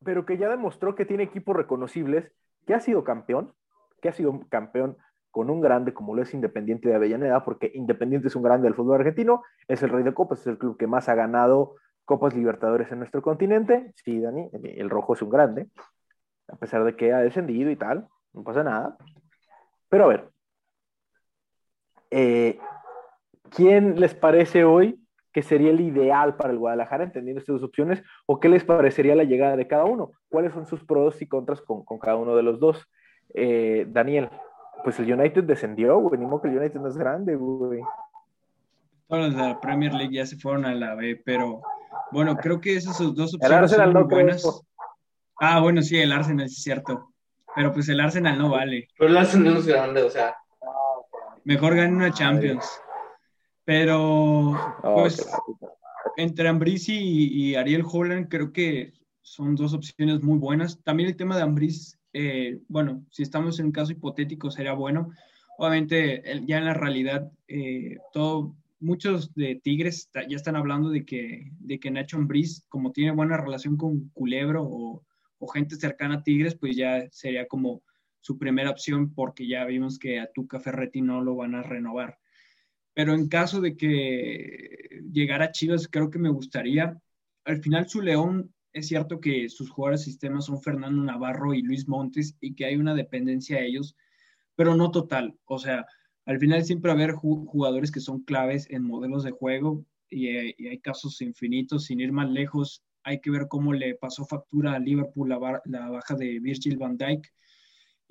pero 0.04 0.26
que 0.26 0.38
ya 0.38 0.50
demostró 0.50 0.96
que 0.96 1.06
tiene 1.06 1.24
equipos 1.24 1.56
reconocibles, 1.56 2.32
que 2.66 2.74
ha 2.74 2.80
sido 2.80 3.04
campeón, 3.04 3.54
que 4.02 4.10
ha 4.10 4.14
sido 4.14 4.40
campeón 4.50 4.98
con 5.32 5.50
un 5.50 5.62
grande 5.62 5.94
como 5.94 6.16
lo 6.16 6.22
es 6.22 6.34
Independiente 6.34 6.90
de 6.90 6.96
Avellaneda, 6.96 7.44
porque 7.44 7.72
Independiente 7.74 8.28
es 8.28 8.36
un 8.36 8.44
grande 8.44 8.66
del 8.66 8.76
fútbol 8.76 9.00
argentino, 9.00 9.44
es 9.68 9.82
el 9.82 9.90
rey 9.90 10.04
de 10.04 10.14
copas, 10.14 10.42
es 10.42 10.48
el 10.48 10.58
club 10.58 10.78
que 10.78 10.88
más 10.88 11.10
ha 11.10 11.16
ganado 11.16 11.76
Copas 12.06 12.36
Libertadores 12.36 12.92
en 12.92 13.00
nuestro 13.00 13.22
continente. 13.22 13.94
Sí, 13.96 14.20
Dani, 14.20 14.50
el 14.52 14.90
rojo 14.90 15.14
es 15.14 15.22
un 15.22 15.30
grande, 15.30 15.70
a 16.50 16.56
pesar 16.58 16.84
de 16.84 16.96
que 16.96 17.14
ha 17.14 17.20
descendido 17.20 17.72
y 17.72 17.76
tal, 17.76 18.08
no 18.34 18.44
pasa 18.44 18.64
nada. 18.64 18.98
Pero 19.90 20.06
a 20.06 20.08
ver, 20.08 20.30
eh, 22.12 22.60
¿quién 23.50 24.00
les 24.00 24.14
parece 24.14 24.66
hoy 24.66 25.03
que 25.34 25.42
sería 25.42 25.72
el 25.72 25.82
ideal 25.82 26.36
para 26.36 26.52
el 26.52 26.60
Guadalajara, 26.60 27.04
entendiendo 27.04 27.40
estas 27.40 27.56
dos 27.56 27.64
opciones? 27.64 28.04
¿O 28.26 28.40
qué 28.40 28.50
les 28.50 28.64
parecería 28.64 29.16
la 29.16 29.24
llegada 29.24 29.56
de 29.58 29.68
cada 29.68 29.86
uno? 29.86 30.12
¿Cuáles 30.30 30.54
son 30.54 30.66
sus 30.66 30.84
pros 30.86 31.22
y 31.22 31.28
contras 31.28 31.62
con, 31.62 31.84
con 31.84 31.98
cada 32.00 32.16
uno 32.18 32.36
de 32.36 32.44
los 32.44 32.60
dos? 32.60 32.88
Eh, 33.34 33.86
Daniel, 33.90 34.30
pues 34.84 35.00
el 35.00 35.12
United 35.12 35.44
descendió, 35.44 35.98
güey, 36.00 36.20
ni 36.20 36.26
modo 36.26 36.42
que 36.44 36.50
el 36.50 36.58
United 36.58 36.80
no 36.80 36.88
es 36.88 36.98
grande, 36.98 37.36
güey. 37.36 37.82
Todos 39.08 39.26
los 39.28 39.36
de 39.36 39.42
la 39.42 39.60
Premier 39.60 39.94
League 39.94 40.14
ya 40.16 40.26
se 40.26 40.38
fueron 40.38 40.66
a 40.66 40.74
la 40.74 40.96
B, 40.96 41.22
pero 41.26 41.62
bueno, 42.12 42.36
creo 42.38 42.62
que 42.62 42.76
esas 42.76 42.98
dos 43.00 43.34
El 43.34 43.38
opciones 43.38 43.52
Arsenal 43.52 43.92
son 43.92 43.94
muy 43.94 44.02
no 44.04 44.08
creo. 44.08 44.24
buenas. 44.24 44.62
Ah, 45.40 45.60
bueno, 45.60 45.82
sí, 45.82 46.00
el 46.00 46.12
Arsenal, 46.12 46.48
sí 46.48 46.56
es 46.58 46.64
cierto. 46.64 47.10
Pero 47.56 47.72
pues 47.72 47.88
el 47.90 48.00
Arsenal 48.00 48.38
no 48.38 48.50
vale. 48.50 48.88
pero 48.98 49.10
el 49.12 49.18
Arsenal 49.18 49.54
no 49.54 49.60
es 49.60 49.68
grande, 49.68 50.04
o 50.04 50.10
sea, 50.10 50.36
Mejor 51.46 51.76
gane 51.76 51.94
una 51.96 52.12
Champions. 52.12 52.66
Pero, 53.66 54.52
Oh, 54.84 54.96
pues, 54.96 55.26
entre 56.18 56.48
Ambriz 56.48 56.90
y, 56.90 57.28
y 57.34 57.56
Ariel 57.56 57.84
Holland 57.90 58.28
creo 58.30 58.52
que 58.52 58.94
son 59.22 59.56
dos 59.56 59.74
opciones 59.74 60.22
muy 60.22 60.38
buenas. 60.38 60.84
También 60.84 61.10
el 61.10 61.16
tema 61.16 61.36
de 61.36 61.44
Ambriz, 61.44 61.98
eh, 62.12 62.60
bueno, 62.68 63.06
si 63.10 63.24
estamos 63.24 63.60
en 63.60 63.68
un 63.68 63.72
caso 63.72 63.92
hipotético 63.92 64.52
sería 64.52 64.74
bueno. 64.74 65.12
Obviamente, 65.58 66.24
ya 66.46 66.58
en 66.58 66.66
la 66.66 66.74
realidad, 66.74 67.32
eh, 67.48 67.98
todo, 68.12 68.56
muchos 68.80 69.34
de 69.34 69.56
Tigres 69.64 70.10
ya 70.14 70.36
están 70.36 70.56
hablando 70.56 70.90
de 70.90 71.06
que, 71.06 71.52
de 71.60 71.80
que 71.80 71.90
Nacho 71.90 72.18
Ambriz, 72.18 72.66
como 72.70 72.92
tiene 72.92 73.12
buena 73.12 73.38
relación 73.38 73.78
con 73.78 74.10
Culebro 74.10 74.64
o, 74.64 75.04
o 75.40 75.48
gente 75.48 75.76
cercana 75.76 76.16
a 76.16 76.24
Tigres, 76.24 76.56
pues 76.56 76.76
ya 76.76 77.08
sería 77.12 77.48
como 77.48 77.82
su 78.20 78.38
primera 78.38 78.70
opción 78.70 79.14
porque 79.14 79.48
ya 79.48 79.66
vimos 79.66 80.00
que 80.00 80.20
a 80.20 80.32
Tuca 80.32 80.60
Ferretti 80.60 81.02
no 81.02 81.22
lo 81.22 81.36
van 81.36 81.56
a 81.56 81.64
renovar. 81.64 82.18
Pero 82.94 83.14
en 83.14 83.28
caso 83.28 83.62
de 83.62 83.76
que 83.76 85.02
llegara 85.12 85.46
a 85.46 85.52
Chivas, 85.52 85.88
creo 85.88 86.10
que 86.10 86.20
me 86.20 86.30
gustaría. 86.30 86.98
Al 87.46 87.62
final, 87.62 87.90
su 87.90 88.02
León, 88.02 88.54
es 88.72 88.88
cierto 88.88 89.20
que 89.20 89.50
sus 89.50 89.70
jugadores 89.70 90.02
de 90.02 90.06
sistema 90.06 90.42
son 90.42 90.62
Fernando 90.62 91.02
Navarro 91.04 91.54
y 91.54 91.62
Luis 91.62 91.88
Montes 91.88 92.36
y 92.40 92.54
que 92.56 92.66
hay 92.66 92.76
una 92.76 92.94
dependencia 92.96 93.58
a 93.58 93.62
ellos, 93.62 93.96
pero 94.56 94.76
no 94.76 94.92
total. 94.92 95.38
O 95.46 95.60
sea, 95.60 95.86
al 96.26 96.40
final 96.40 96.64
siempre 96.64 96.90
va 96.94 97.00
a 97.00 97.04
haber 97.04 97.16
ju- 97.16 97.46
jugadores 97.48 97.92
que 97.92 98.00
son 98.00 98.24
claves 98.24 98.68
en 98.70 98.84
modelos 98.84 99.24
de 99.24 99.32
juego 99.32 99.86
y, 100.10 100.28
eh, 100.30 100.56
y 100.58 100.68
hay 100.68 100.80
casos 100.80 101.22
infinitos. 101.22 101.86
Sin 101.86 102.00
ir 102.00 102.12
más 102.12 102.30
lejos, 102.30 102.84
hay 103.04 103.20
que 103.22 103.32
ver 103.32 103.48
cómo 103.48 103.74
le 103.74 103.96
pasó 103.96 104.26
factura 104.26 104.74
a 104.74 104.80
Liverpool 104.80 105.30
la 105.30 105.90
baja 105.90 106.16
de 106.16 106.40
Virgil 106.40 106.78
van 106.78 106.98
Dijk 106.98 107.32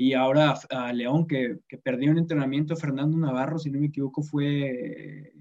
y 0.02 0.14
ahora 0.14 0.58
a, 0.70 0.92
León, 0.92 1.28
que, 1.28 1.60
que 1.68 1.78
perdió 1.78 2.10
un 2.10 2.18
entrenamiento, 2.18 2.74
Fernando 2.74 3.16
Navarro, 3.16 3.56
si 3.60 3.70
no 3.70 3.78
me 3.78 3.86
equivoco, 3.86 4.20
fue, 4.20 5.32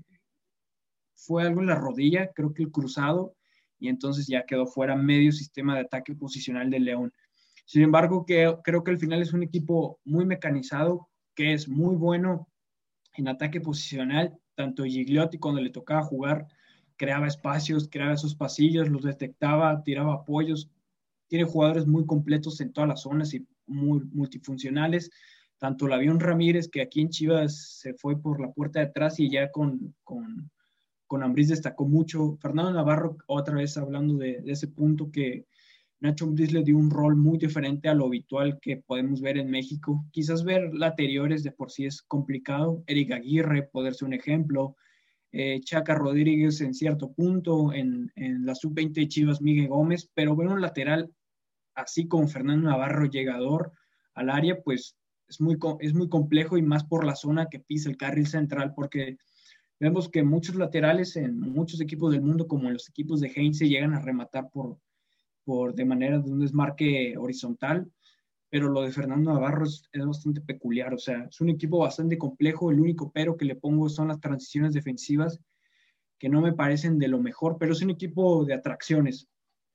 fue 1.16 1.41
algo 1.41 1.62
en 1.62 1.66
la 1.66 1.74
rodilla, 1.74 2.32
creo 2.32 2.53
que 2.53 2.62
el 2.62 2.72
cruzado, 2.72 3.36
y 3.80 3.88
entonces 3.88 4.28
ya 4.28 4.45
quedó 4.45 4.68
fuera 4.68 4.95
medio 4.95 5.32
sistema 5.32 5.74
de 5.74 5.82
ataque 5.82 6.14
posicional 6.14 6.70
de 6.70 6.80
León. 6.80 7.12
Sin 7.66 7.82
embargo, 7.82 8.24
que, 8.24 8.55
creo 8.64 8.84
que 8.84 8.91
al 8.91 8.99
final 8.99 9.24
es 9.24 9.34
un 9.34 9.41
equipo 9.41 9.99
muy 10.05 10.26
mecanizado, 10.26 11.09
que 11.34 11.53
es 11.53 11.68
muy 11.68 11.95
bueno 11.95 12.47
en 13.16 13.30
ataque 13.30 13.62
posicional, 13.62 14.38
tanto 14.53 14.84
Gigliotti 14.84 15.39
cuando 15.39 15.59
le 15.59 15.72
tocaba 15.72 16.03
jugar, 16.03 16.47
creaba 16.97 17.26
espacios, 17.26 17.89
creaba 17.89 18.14
esos 18.14 18.36
pasillos, 18.36 18.89
los 18.89 19.01
detectaba, 19.01 19.82
tiraba 19.82 20.14
apoyos, 20.14 20.70
tiene 21.30 21.45
jugadores 21.45 21.88
muy 21.88 22.05
completos 22.05 22.62
en 22.62 22.72
todas 22.72 22.89
las 22.89 23.01
zonas 23.01 23.34
y 23.34 23.47
multifuncionales. 23.72 25.09
Tanto 25.57 25.86
el 25.86 25.93
avión 25.93 26.19
Ramírez, 26.19 26.69
que 26.69 26.82
aquí 26.82 27.01
en 27.01 27.09
Chivas 27.09 27.80
se 27.80 27.93
fue 27.93 28.19
por 28.19 28.41
la 28.41 28.51
puerta 28.51 28.80
de 28.80 28.88
atrás 28.88 29.19
y 29.19 29.30
ya 29.30 29.51
con, 29.51 29.95
con, 30.03 30.49
con 31.11 31.24
Ambriz 31.24 31.49
destacó 31.49 31.86
mucho. 31.86 32.38
Fernando 32.41 32.74
Navarro, 32.74 33.17
otra 33.28 33.55
vez 33.55 33.78
hablando 33.78 34.15
de, 34.15 34.41
ese 34.45 34.69
punto 34.69 35.11
que 35.11 35.45
Nacho 35.99 36.26
Ambriz 36.26 36.51
le 36.51 36.63
dio 36.63 36.78
un 36.78 36.89
rol 36.89 37.15
muy 37.15 37.38
diferente 37.38 37.89
a 37.89 37.93
lo 37.93 38.07
habitual 38.07 38.59
que 38.59 38.78
podemos 38.78 39.22
ver 39.22 39.38
en 39.38 39.51
México. 39.51 40.03
Quizás 40.11 40.43
ver 40.43 40.74
laterales 40.74 41.43
de 41.43 41.51
por 41.51 41.69
sí 41.69 41.86
es 41.86 42.01
complicado. 42.01 42.84
Eric 42.88 43.11
Aguirre, 43.11 43.63
poder 43.63 43.93
ser 43.93 44.07
un 44.07 44.13
ejemplo. 44.13 44.76
Eh, 45.32 45.61
Chaca 45.61 45.95
Rodríguez 45.95 46.59
en 46.61 46.74
cierto 46.74 47.11
punto, 47.11 47.72
en, 47.72 48.11
en 48.15 48.45
la 48.45 48.55
sub-20 48.55 48.93
de 48.93 49.07
Chivas 49.07 49.41
Miguel 49.41 49.67
Gómez, 49.67 50.09
pero 50.13 50.36
ver 50.36 50.47
un 50.47 50.59
lateral 50.59 51.11
así 51.76 52.07
como 52.07 52.28
Fernando 52.28 52.69
Navarro 52.69 53.05
llegador 53.05 53.72
al 54.13 54.30
área, 54.30 54.61
pues 54.61 54.97
es 55.28 55.39
muy, 55.39 55.57
es 55.80 55.93
muy 55.93 56.09
complejo 56.09 56.57
y 56.57 56.61
más 56.61 56.84
por 56.84 57.05
la 57.05 57.15
zona 57.15 57.47
que 57.47 57.59
pisa 57.59 57.89
el 57.89 57.97
carril 57.97 58.28
central, 58.28 58.74
porque 58.76 59.17
vemos 59.80 60.09
que 60.09 60.24
muchos 60.24 60.55
laterales 60.55 61.15
en 61.15 61.39
muchos 61.39 61.80
equipos 61.82 62.11
del 62.11 62.22
mundo, 62.22 62.47
como 62.47 62.67
en 62.67 62.74
los 62.74 62.89
equipos 62.89 63.22
de 63.22 63.32
Heinze, 63.34 63.67
llegan 63.67 63.93
a 63.93 64.01
rematar 64.01 64.49
por, 64.51 64.78
por 65.45 65.74
de 65.74 65.86
manera 65.86 66.19
de 66.19 66.30
un 66.30 66.39
desmarque 66.39 67.15
horizontal, 67.17 67.89
pero 68.49 68.67
lo 68.67 68.82
de 68.82 68.91
Fernando 68.91 69.34
Navarro 69.34 69.65
es, 69.65 69.89
es, 69.93 70.05
bastante 70.05 70.41
peculiar, 70.41 70.93
o 70.93 70.97
sea, 70.97 71.24
es 71.24 71.39
un 71.39 71.49
equipo 71.49 71.80
bastante 71.80 72.17
complejo, 72.17 72.69
el 72.69 72.82
único 72.82 73.11
pero 73.11 73.38
que 73.38 73.45
le 73.45 73.55
pongo 73.55 73.88
son 73.88 74.09
las 74.09 74.19
transiciones 74.19 74.74
defensivas, 74.74 75.39
que 76.19 76.30
no 76.30 76.41
me 76.41 76.53
parecen 76.53 76.99
de 76.99 77.07
lo 77.07 77.19
mejor, 77.19 77.57
pero 77.57 77.72
es 77.72 77.82
un 77.82 77.89
equipo 77.89 78.45
de 78.45 78.53
atracciones. 78.53 79.31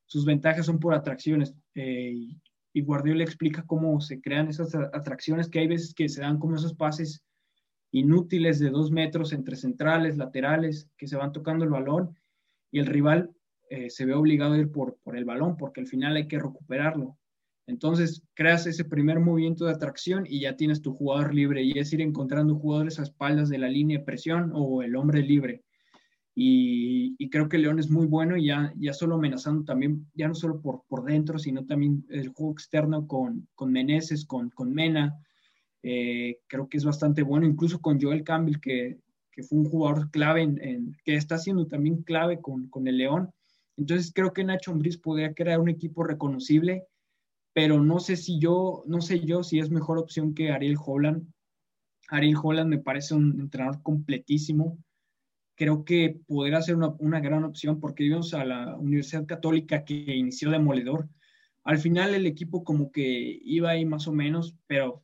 Sus 0.07 0.25
ventajas 0.25 0.65
son 0.65 0.79
por 0.79 0.93
atracciones. 0.93 1.53
Eh, 1.75 2.27
y 2.73 2.81
Guardiola 2.81 3.23
explica 3.23 3.63
cómo 3.65 4.01
se 4.01 4.21
crean 4.21 4.47
esas 4.47 4.73
atracciones, 4.75 5.49
que 5.49 5.59
hay 5.59 5.67
veces 5.67 5.93
que 5.93 6.09
se 6.09 6.21
dan 6.21 6.39
como 6.39 6.55
esos 6.55 6.73
pases 6.73 7.23
inútiles 7.91 8.59
de 8.59 8.69
dos 8.69 8.91
metros 8.91 9.33
entre 9.33 9.55
centrales, 9.55 10.17
laterales, 10.17 10.89
que 10.97 11.07
se 11.07 11.17
van 11.17 11.31
tocando 11.31 11.63
el 11.63 11.71
balón 11.71 12.17
y 12.71 12.79
el 12.79 12.85
rival 12.85 13.31
eh, 13.69 13.89
se 13.89 14.05
ve 14.05 14.13
obligado 14.13 14.53
a 14.53 14.57
ir 14.57 14.71
por, 14.71 14.97
por 15.03 15.17
el 15.17 15.25
balón 15.25 15.57
porque 15.57 15.81
al 15.81 15.87
final 15.87 16.15
hay 16.15 16.27
que 16.27 16.39
recuperarlo. 16.39 17.17
Entonces 17.67 18.23
creas 18.33 18.65
ese 18.65 18.85
primer 18.85 19.19
movimiento 19.19 19.65
de 19.65 19.73
atracción 19.73 20.25
y 20.27 20.41
ya 20.41 20.55
tienes 20.55 20.81
tu 20.81 20.93
jugador 20.93 21.33
libre 21.33 21.63
y 21.63 21.77
es 21.77 21.91
ir 21.91 22.01
encontrando 22.01 22.55
jugadores 22.55 22.99
a 22.99 23.03
espaldas 23.03 23.49
de 23.49 23.57
la 23.57 23.67
línea 23.67 23.99
de 23.99 24.05
presión 24.05 24.51
o 24.53 24.83
el 24.83 24.95
hombre 24.95 25.21
libre. 25.21 25.63
Y, 26.39 27.29
creo 27.29 27.49
que 27.49 27.57
León 27.57 27.79
es 27.79 27.89
muy 27.89 28.05
bueno 28.05 28.37
y 28.37 28.45
ya, 28.45 28.71
ya 28.77 28.93
solo 28.93 29.15
amenazando 29.15 29.65
también, 29.65 30.07
ya 30.13 30.27
no 30.27 30.35
solo 30.35 30.61
por, 30.61 30.83
por 30.87 31.03
dentro, 31.03 31.39
sino 31.39 31.65
también 31.65 32.05
el 32.09 32.29
juego 32.29 32.51
externo 32.51 33.07
con, 33.07 33.47
con 33.55 33.71
Meneses, 33.71 34.23
con, 34.23 34.51
con 34.51 34.71
Mena. 34.71 35.19
Eh, 35.81 36.37
creo 36.45 36.69
que 36.69 36.77
es 36.77 36.85
bastante 36.85 37.23
bueno, 37.23 37.47
incluso 37.47 37.81
con 37.81 37.99
Joel 37.99 38.23
Campbell, 38.23 38.59
que, 38.59 38.99
que 39.31 39.41
fue 39.41 39.57
un 39.57 39.65
jugador 39.65 40.11
clave, 40.11 40.43
en, 40.43 40.95
que 41.03 41.15
está 41.15 41.39
siendo 41.39 41.65
también 41.65 42.03
clave 42.03 42.39
con, 42.39 42.69
con 42.69 42.87
el 42.87 42.99
León. 42.99 43.31
Entonces 43.75 44.11
creo 44.13 44.31
que 44.31 44.43
Nacho 44.43 44.71
Ambriz 44.71 44.99
podría 44.99 45.33
crear 45.33 45.59
un 45.59 45.69
equipo 45.69 46.03
reconocible, 46.03 46.83
pero 47.51 47.81
no 47.81 47.99
sé 47.99 48.15
si 48.15 48.39
yo, 48.39 48.83
no 48.85 49.01
sé 49.01 49.21
yo 49.21 49.41
si 49.41 49.57
es 49.57 49.71
mejor 49.71 49.97
opción 49.97 50.35
que 50.35 50.51
Ariel 50.51 50.77
Holland. 50.85 51.27
Ariel 52.09 52.37
Holland 52.41 52.69
me 52.69 52.77
parece 52.77 53.15
un 53.15 53.39
entrenador 53.39 53.81
completísimo 53.81 54.77
creo 55.57 55.83
que 55.83 56.19
podría 56.27 56.61
ser 56.61 56.75
una, 56.75 56.93
una, 56.99 57.19
gran 57.19 57.43
opción 57.43 57.79
porque 57.79 58.03
vimos 58.03 58.33
a 58.33 58.45
la 58.45 58.77
Universidad 58.77 59.25
Católica 59.25 59.83
que 59.83 60.15
inició 60.15 60.51
demoledor. 60.51 61.09
Al 61.63 61.79
final 61.79 62.13
el 62.15 62.27
equipo 62.27 62.63
como 62.63 62.91
que 62.91 63.41
iba 63.43 63.71
ahí 63.71 63.83
más 63.83 64.07
o 64.07 64.13
menos, 64.13 64.55
pero 64.67 65.03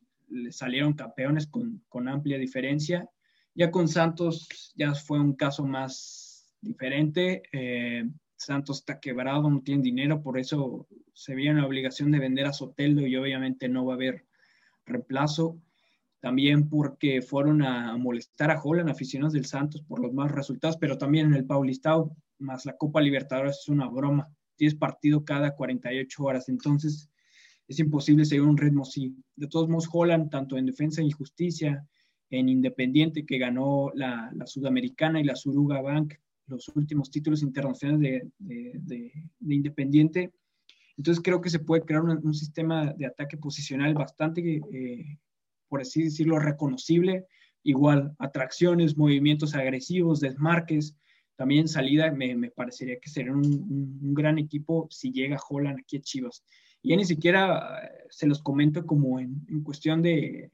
salieron 0.51 0.93
campeones 0.93 1.47
con, 1.47 1.84
con 1.89 2.08
amplia 2.08 2.38
diferencia. 2.38 3.10
Ya 3.56 3.72
con 3.72 3.88
Santos 3.88 4.74
ya 4.76 4.93
fue 4.93 5.20
un 5.20 5.34
caso 5.34 5.66
más 5.66 6.47
diferente. 6.62 7.43
Eh, 7.51 8.06
Santos 8.36 8.80
está 8.80 8.99
quebrado, 8.99 9.49
no 9.49 9.62
tiene 9.62 9.84
dinero, 9.84 10.22
por 10.22 10.38
eso 10.38 10.88
se 11.14 11.36
veía 11.36 11.54
la 11.54 11.66
obligación 11.66 12.12
de 12.12 12.20
vender 12.20 12.45
a 12.45 12.54
Soteldo 12.54 13.06
y 13.08 13.16
obviamente 13.16 13.70
no 13.70 13.86
va 13.86 13.93
a 13.93 13.95
haber 13.95 14.26
reemplazo 14.86 15.58
también 16.24 16.69
porque 16.69 17.21
fueron 17.21 17.61
a 17.63 17.97
molestar 17.97 18.49
a 18.49 18.57
Holland, 18.57 18.89
aficionados 18.89 19.34
del 19.34 19.45
Santos, 19.45 19.82
por 19.82 19.99
los 19.99 20.13
malos 20.13 20.32
resultados, 20.32 20.78
pero 20.78 20.97
también 20.97 21.26
en 21.26 21.34
el 21.34 21.45
Paulistao, 21.45 22.15
más 22.39 22.65
la 22.65 22.78
Copa 22.78 23.01
Libertadores 23.01 23.59
es 23.59 23.67
una 23.67 23.89
broma. 23.89 24.30
Tienes 24.55 24.74
partido 24.74 25.26
cada 25.26 25.53
48 25.53 26.24
horas, 26.24 26.47
entonces 26.47 27.09
es 27.67 27.78
imposible 27.78 28.24
seguir 28.24 28.43
un 28.43 28.57
ritmo 28.57 28.84
así. 28.84 29.13
De 29.36 29.47
todos 29.47 29.67
modos, 29.67 29.89
Holland, 29.91 30.30
tanto 30.30 30.57
en 30.57 30.65
defensa 30.65 31.01
y 31.01 31.11
justicia, 31.11 31.86
en 32.30 32.47
Independiente, 32.47 33.26
que 33.26 33.38
ganó 33.38 33.91
la, 33.93 34.32
Sudamericana 34.45 35.19
y 35.19 35.26
la 35.26 35.36
Suruga 35.36 35.82
Bank, 35.82 36.13
los 36.47 36.69
últimos 36.69 37.11
títulos 37.11 37.43
internacionales 37.43 38.32
de, 38.39 39.11
Independiente. 39.41 40.32
Entonces 40.95 41.21
creo 41.21 41.41
que 41.41 41.49
se 41.49 41.59
puede 41.59 41.84
crear 41.84 42.01
un, 42.01 42.34
sistema 42.34 42.93
de 42.93 43.07
ataque 43.07 43.36
posicional 43.36 43.93
bastante 43.93 44.61
eh, 44.71 45.17
por 45.74 45.82
así 45.82 46.03
decirlo, 46.03 46.38
reconocible. 46.38 47.26
Igual, 47.63 48.13
atracciones, 48.19 48.95
movimientos 48.95 49.55
agresivos, 49.55 50.19
desmarques, 50.19 50.95
también 51.36 51.67
salida, 51.67 52.11
me, 52.11 52.36
me 52.36 52.51
parecería 52.51 52.99
que 52.99 53.09
sería 53.09 53.32
un, 53.32 54.13
gran 54.13 54.38
equipo 54.38 54.86
si 54.91 55.11
llega 55.11 55.41
Holland 55.49 55.80
aquí 55.80 55.97
a 55.97 56.01
Chivas. 56.01 56.43
Y 56.84 56.89
ya 56.89 56.95
ni 56.95 57.05
siquiera 57.05 57.80
eh, 57.84 57.89
se 58.11 58.28
los 58.28 58.43
comento 58.43 58.86
como 58.86 59.19
en, 59.19 59.43
en 59.49 59.63
cuestión 59.63 60.03
de, 60.03 60.51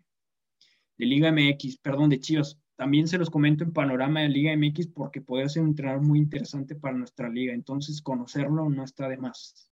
de, 0.98 1.06
Liga 1.06 1.34
MX, 1.34 1.80
perdón, 1.80 2.12
de 2.12 2.22
Chivas. 2.22 2.58
También 2.78 3.10
se 3.10 3.18
los 3.18 3.30
comento 3.30 3.66
en 3.66 3.74
panorama 3.74 4.22
de 4.22 4.30
Liga 4.30 4.56
MX 4.56 4.88
porque 4.88 5.20
puede 5.20 5.50
ser 5.50 5.64
un 5.64 5.72
entrenador 5.72 6.02
muy 6.02 6.20
interesante 6.20 6.76
para 6.76 6.96
nuestra 6.98 7.28
liga. 7.28 7.54
Entonces, 7.54 8.02
conocerlo 8.02 8.70
no 8.70 8.86
está 8.86 9.10
de 9.10 9.18
más. 9.18 9.70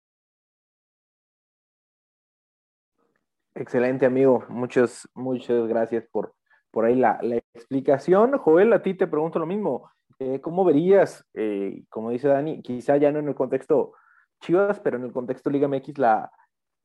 Excelente, 3.58 4.04
amigo. 4.04 4.44
Muchas, 4.50 5.08
muchas 5.14 5.66
gracias 5.66 6.04
por, 6.12 6.34
por 6.70 6.84
ahí 6.84 6.94
la, 6.94 7.18
explicación. 7.54 8.36
Joel, 8.36 8.70
a 8.74 8.82
ti 8.82 8.92
te 8.92 9.06
pregunto 9.06 9.38
lo 9.38 9.46
mismo. 9.46 9.90
Eh, 10.18 10.42
¿Cómo 10.42 10.62
verías, 10.62 11.24
eh, 11.32 11.84
como 11.88 12.10
dice 12.10 12.28
Dani, 12.28 12.60
quizá 12.60 12.98
ya 12.98 13.10
no 13.10 13.18
en 13.18 13.28
el 13.28 13.34
contexto 13.34 13.94
Chivas, 14.42 14.78
pero 14.80 14.98
en 14.98 15.04
el 15.04 15.12
contexto 15.12 15.48
Liga 15.48 15.68
MX, 15.68 15.96
la, 15.96 16.30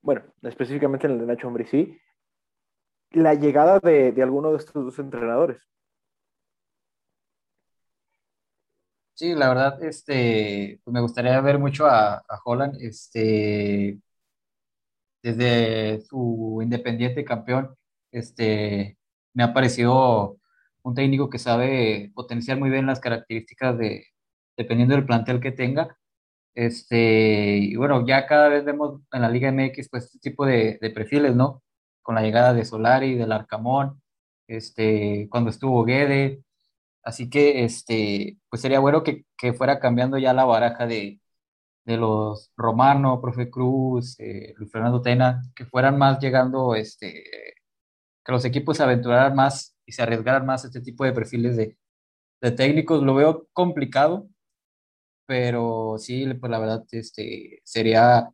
bueno, 0.01 0.22
específicamente 0.43 1.07
en 1.07 1.13
el 1.13 1.19
de 1.19 1.26
Nacho 1.26 1.47
Ambriz, 1.49 1.72
la 3.11 3.34
llegada 3.34 3.80
de, 3.80 4.15
alguno 4.22 4.51
de 4.51 4.57
estos 4.57 4.86
dos 4.86 4.97
entrenadores? 4.97 5.61
Sí, 9.13 9.36
la 9.36 9.49
verdad, 9.49 9.84
este, 9.84 10.80
pues 10.86 10.93
me 10.93 11.01
gustaría 11.01 11.39
ver 11.41 11.59
mucho 11.59 11.86
a, 11.86 12.15
a 12.15 12.39
Holland. 12.45 12.78
Este, 12.80 13.99
desde 15.24 16.01
su 16.01 16.59
Independiente 16.61 17.26
campeón, 17.26 17.76
este, 18.11 18.97
me 19.34 19.43
ha 19.43 19.53
parecido 19.53 20.38
un 20.84 20.95
técnico 20.95 21.30
que 21.30 21.39
sabe 21.39 22.11
potenciar 22.15 22.59
muy 22.59 22.69
bien 22.69 22.86
las 22.88 22.99
características 22.99 23.78
de, 23.78 24.07
dependiendo 24.57 24.95
del 24.95 25.05
plantel 25.05 25.39
que 25.39 25.51
tenga. 25.51 25.97
Este, 26.55 27.57
y 27.59 27.76
bueno, 27.76 28.05
ya 28.05 28.28
cada 28.28 28.49
vez 28.49 28.65
vemos 28.65 29.01
en 29.11 29.22
la 29.22 29.30
Liga 29.30 29.51
MX 29.51 29.89
pues 29.89 30.05
este 30.05 30.19
tipo 30.19 30.45
de, 30.45 30.78
de 30.82 30.89
perfiles, 30.91 31.36
¿no? 31.36 31.63
Con 32.01 32.15
la 32.15 32.22
llegada 32.24 32.53
de 32.53 32.65
Solari, 32.65 33.15
del 33.15 33.32
Arcamón, 33.32 34.01
este, 34.47 35.28
cuando 35.30 35.49
estuvo 35.51 35.86
Guede. 35.86 36.43
Así 37.03 37.30
que, 37.30 37.63
este, 37.65 38.38
pues 38.49 38.61
sería 38.61 38.80
bueno 38.80 39.03
que, 39.03 39.26
que 39.38 39.53
fuera 39.53 39.80
cambiando 39.80 40.17
ya 40.17 40.34
la 40.34 40.45
baraja 40.45 40.88
de, 40.88 41.20
de 41.86 41.97
los 41.97 42.51
Romano, 42.57 43.21
Profe 43.21 43.49
Cruz, 43.49 44.19
eh, 44.19 44.53
Luis 44.57 44.71
Fernando 44.71 45.01
Tena, 45.01 45.41
que 45.55 45.65
fueran 45.65 45.97
más 45.97 46.19
llegando, 46.19 46.75
este, 46.75 47.23
que 48.25 48.32
los 48.32 48.45
equipos 48.45 48.77
se 48.77 48.84
aventuraran 48.84 49.36
más 49.36 49.75
y 49.86 49.91
se 49.93 50.03
arriesgaran 50.03 50.45
más 50.45 50.63
a 50.63 50.67
este 50.67 50.82
tipo 50.82 51.05
de 51.05 51.13
perfiles 51.13 51.57
de, 51.57 51.77
de 52.41 52.51
técnicos. 52.51 53.03
Lo 53.03 53.15
veo 53.15 53.47
complicado, 53.53 54.27
pero 55.25 55.95
sí, 55.97 56.25
pues 56.36 56.51
la 56.51 56.59
verdad, 56.59 56.84
este, 56.91 57.61
sería 57.63 58.29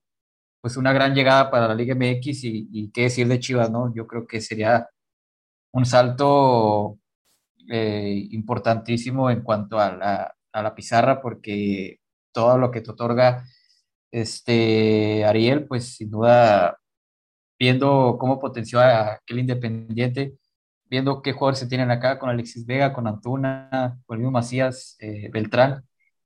pues 0.61 0.77
una 0.77 0.93
gran 0.93 1.15
llegada 1.15 1.51
para 1.51 1.67
la 1.67 1.75
Liga 1.75 1.95
MX 1.95 2.43
y, 2.45 2.69
y 2.71 2.91
qué 2.91 3.03
decir 3.03 3.27
de 3.27 3.39
Chivas, 3.39 3.71
¿no? 3.71 3.93
Yo 3.93 4.07
creo 4.07 4.27
que 4.27 4.41
sería 4.41 4.89
un 5.71 5.85
salto 5.85 6.99
eh, 7.69 8.27
importantísimo 8.31 9.29
en 9.29 9.41
cuanto 9.43 9.79
a 9.79 9.91
la, 9.95 10.35
a 10.53 10.63
la 10.63 10.75
pizarra, 10.75 11.21
porque 11.21 11.99
todo 12.37 12.57
lo 12.59 12.69
que 12.69 12.81
te 12.81 12.91
otorga 12.91 13.45
este 14.11 15.25
Ariel, 15.25 15.65
pues 15.67 15.95
sin 15.95 16.11
duda 16.11 16.77
viendo 17.59 18.17
cómo 18.19 18.39
potenció 18.39 18.79
a 18.79 19.13
aquel 19.13 19.39
Independiente, 19.39 20.37
viendo 20.85 21.21
qué 21.23 21.33
jugadores 21.33 21.59
se 21.59 21.67
tienen 21.67 21.91
acá 21.91 22.19
con 22.19 22.29
Alexis 22.29 22.65
Vega, 22.67 22.93
con 22.93 23.07
Antuna, 23.07 23.99
con 24.05 24.15
el 24.17 24.19
mismo 24.19 24.31
Macías, 24.31 24.95
eh, 24.99 25.29
Beltrán, 25.31 25.83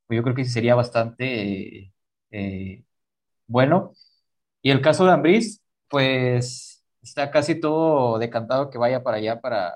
pues 0.08 0.18
yo 0.18 0.24
creo 0.24 0.36
que 0.36 0.46
sería 0.46 0.76
bastante 0.76 1.94
eh, 2.32 2.84
bueno. 3.48 3.94
Y 4.62 4.72
el 4.72 4.82
caso 4.82 5.06
de 5.06 5.14
Ambriz, 5.14 5.62
pues 5.90 6.84
está 7.02 7.32
casi 7.32 7.56
todo 7.60 8.20
decantado 8.20 8.70
que 8.70 8.78
vaya 8.78 9.04
para 9.04 9.18
allá, 9.18 9.42
para, 9.42 9.76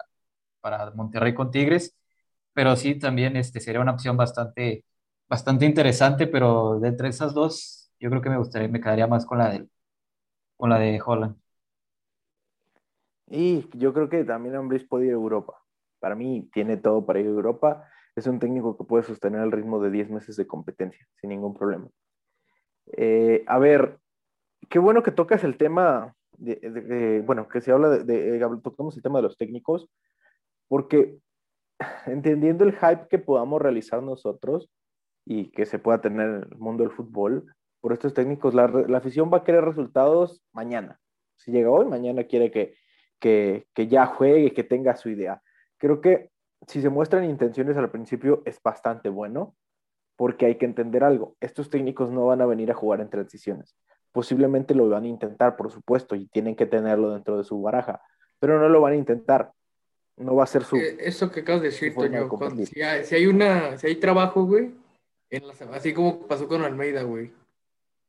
para 0.62 0.92
Monterrey 0.92 1.34
con 1.34 1.52
Tigres, 1.52 1.96
pero 2.54 2.76
sí 2.76 2.96
también 2.96 3.38
este, 3.38 3.62
sería 3.62 3.82
una 3.82 3.94
opción 3.94 4.18
bastante 4.18 4.86
bastante 5.28 5.66
interesante, 5.66 6.28
pero 6.28 6.80
de 6.80 6.90
entre 6.90 7.10
esas 7.10 7.34
dos, 7.34 7.92
yo 8.00 8.10
creo 8.10 8.22
que 8.22 8.30
me 8.30 8.38
gustaría, 8.38 8.68
me 8.68 8.82
quedaría 8.82 9.08
más 9.08 9.26
con 9.26 9.38
la 9.38 9.50
de, 9.50 9.68
con 10.58 10.70
la 10.70 10.80
de 10.80 11.02
Holland. 11.04 11.38
Y 13.28 13.68
yo 13.78 13.94
creo 13.94 14.10
que 14.10 14.24
también 14.24 14.56
Ambris 14.56 14.86
puede 14.88 15.06
ir 15.08 15.12
a 15.12 15.16
Europa. 15.16 15.56
Para 16.00 16.16
mí 16.16 16.50
tiene 16.54 16.78
todo 16.78 17.06
para 17.06 17.20
ir 17.20 17.26
a 17.26 17.30
Europa. 17.30 17.90
Es 18.16 18.28
un 18.28 18.40
técnico 18.40 18.78
que 18.78 18.84
puede 18.84 19.04
sostener 19.04 19.42
el 19.42 19.52
ritmo 19.52 19.82
de 19.82 19.90
10 19.90 20.10
meses 20.12 20.36
de 20.36 20.48
competencia 20.48 21.06
sin 21.20 21.32
ningún 21.32 21.54
problema. 21.54 21.90
Eh, 22.94 23.44
a 23.48 23.58
ver, 23.58 24.00
qué 24.70 24.80
bueno 24.80 25.04
que 25.04 25.12
tocas 25.12 25.44
el 25.44 25.58
tema, 25.58 26.14
de, 26.38 27.24
bueno, 27.26 27.48
que 27.48 27.62
se 27.62 27.72
habla 27.72 27.90
de, 27.90 28.40
tocamos 28.62 28.96
el 28.96 29.04
tema 29.04 29.20
de 29.20 29.24
los 29.24 29.38
técnicos, 29.38 29.90
porque 30.68 31.18
entendiendo 32.06 32.64
el 32.64 32.74
hype 32.74 33.08
que 33.10 33.20
podamos 33.20 33.62
realizar 33.62 34.04
nosotros, 34.04 34.70
y 35.26 35.50
que 35.52 35.66
se 35.66 35.80
pueda 35.80 36.00
tener 36.00 36.28
en 36.28 36.36
el 36.52 36.58
mundo 36.58 36.84
del 36.84 36.94
fútbol. 36.94 37.54
Por 37.82 37.94
estos 37.94 38.14
técnicos, 38.14 38.54
la, 38.54 38.68
la 38.68 38.98
afición 39.00 39.32
va 39.34 39.40
a 39.40 39.44
querer 39.44 39.64
resultados 39.64 40.44
mañana. 40.54 41.00
Si 41.38 41.52
llega 41.52 41.70
hoy, 41.70 41.86
mañana 41.86 42.24
quiere 42.24 42.52
que, 42.52 42.76
que, 43.20 43.68
que 43.74 43.88
ya 43.88 44.06
juegue, 44.06 44.54
que 44.54 44.64
tenga 44.64 44.96
su 44.96 45.10
idea. 45.10 45.42
Creo 45.78 46.00
que 46.02 46.30
si 46.68 46.82
se 46.82 46.90
muestran 46.90 47.26
intenciones 47.26 47.78
al 47.78 47.92
principio 47.92 48.42
es 48.46 48.62
bastante 48.64 49.10
bueno, 49.10 49.56
porque 50.16 50.46
hay 50.46 50.56
que 50.56 50.66
entender 50.66 51.04
algo. 51.04 51.36
Estos 51.42 51.70
técnicos 51.70 52.10
no 52.10 52.26
van 52.28 52.42
a 52.42 52.46
venir 52.46 52.72
a 52.72 52.76
jugar 52.76 53.02
en 53.02 53.10
transiciones. 53.10 53.76
Posiblemente 54.12 54.74
lo 54.74 54.88
van 54.88 55.04
a 55.04 55.08
intentar, 55.08 55.58
por 55.58 55.72
supuesto, 55.72 56.16
y 56.16 56.28
tienen 56.28 56.56
que 56.56 56.66
tenerlo 56.66 57.12
dentro 57.12 57.38
de 57.38 57.44
su 57.44 57.62
baraja, 57.62 58.02
pero 58.40 58.60
no 58.60 58.70
lo 58.70 58.80
van 58.80 58.94
a 58.94 58.98
intentar. 58.98 59.52
No 60.18 60.36
va 60.36 60.46
a 60.46 60.48
ser 60.48 60.64
su. 60.64 60.78
Eh, 60.78 60.96
eso 61.02 61.30
que 61.30 61.42
acabas 61.42 61.62
de 61.62 61.68
decir, 61.68 61.94
Toño, 61.94 62.30
si, 62.66 62.82
hay, 62.82 63.28
una, 63.28 63.78
si 63.78 63.88
hay 63.88 63.96
trabajo, 63.98 64.46
güey, 64.46 64.72
así 65.72 65.94
como 65.94 66.28
pasó 66.28 66.48
con 66.48 66.64
Almeida, 66.64 67.04
güey. 67.04 67.34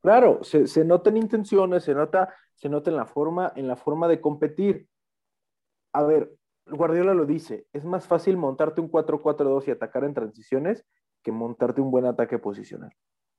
Claro, 0.03 0.45
se, 0.45 0.67
se 0.67 0.85
notan 0.85 1.17
intenciones, 1.17 1.85
se 1.85 1.95
nota, 1.95 2.35
se 2.55 2.69
nota 2.69 2.91
en 2.91 2.97
la 2.97 3.07
forma, 3.07 3.53
en 3.57 3.67
la 3.67 3.77
forma 3.77 4.09
de 4.09 4.21
competir. 4.21 4.89
A 5.93 6.03
ver, 6.05 6.33
Guardiola 6.67 7.15
lo 7.15 7.27
dice, 7.27 7.67
es 7.73 7.85
más 7.85 8.07
fácil 8.07 8.37
montarte 8.37 8.81
un 8.81 8.91
4-4-2 8.91 9.69
y 9.69 9.71
atacar 9.71 10.05
en 10.05 10.15
transiciones 10.15 10.85
que 11.23 11.33
montarte 11.33 11.81
un 11.81 11.91
buen 11.91 12.07
ataque 12.07 12.39
posicional. 12.39 12.93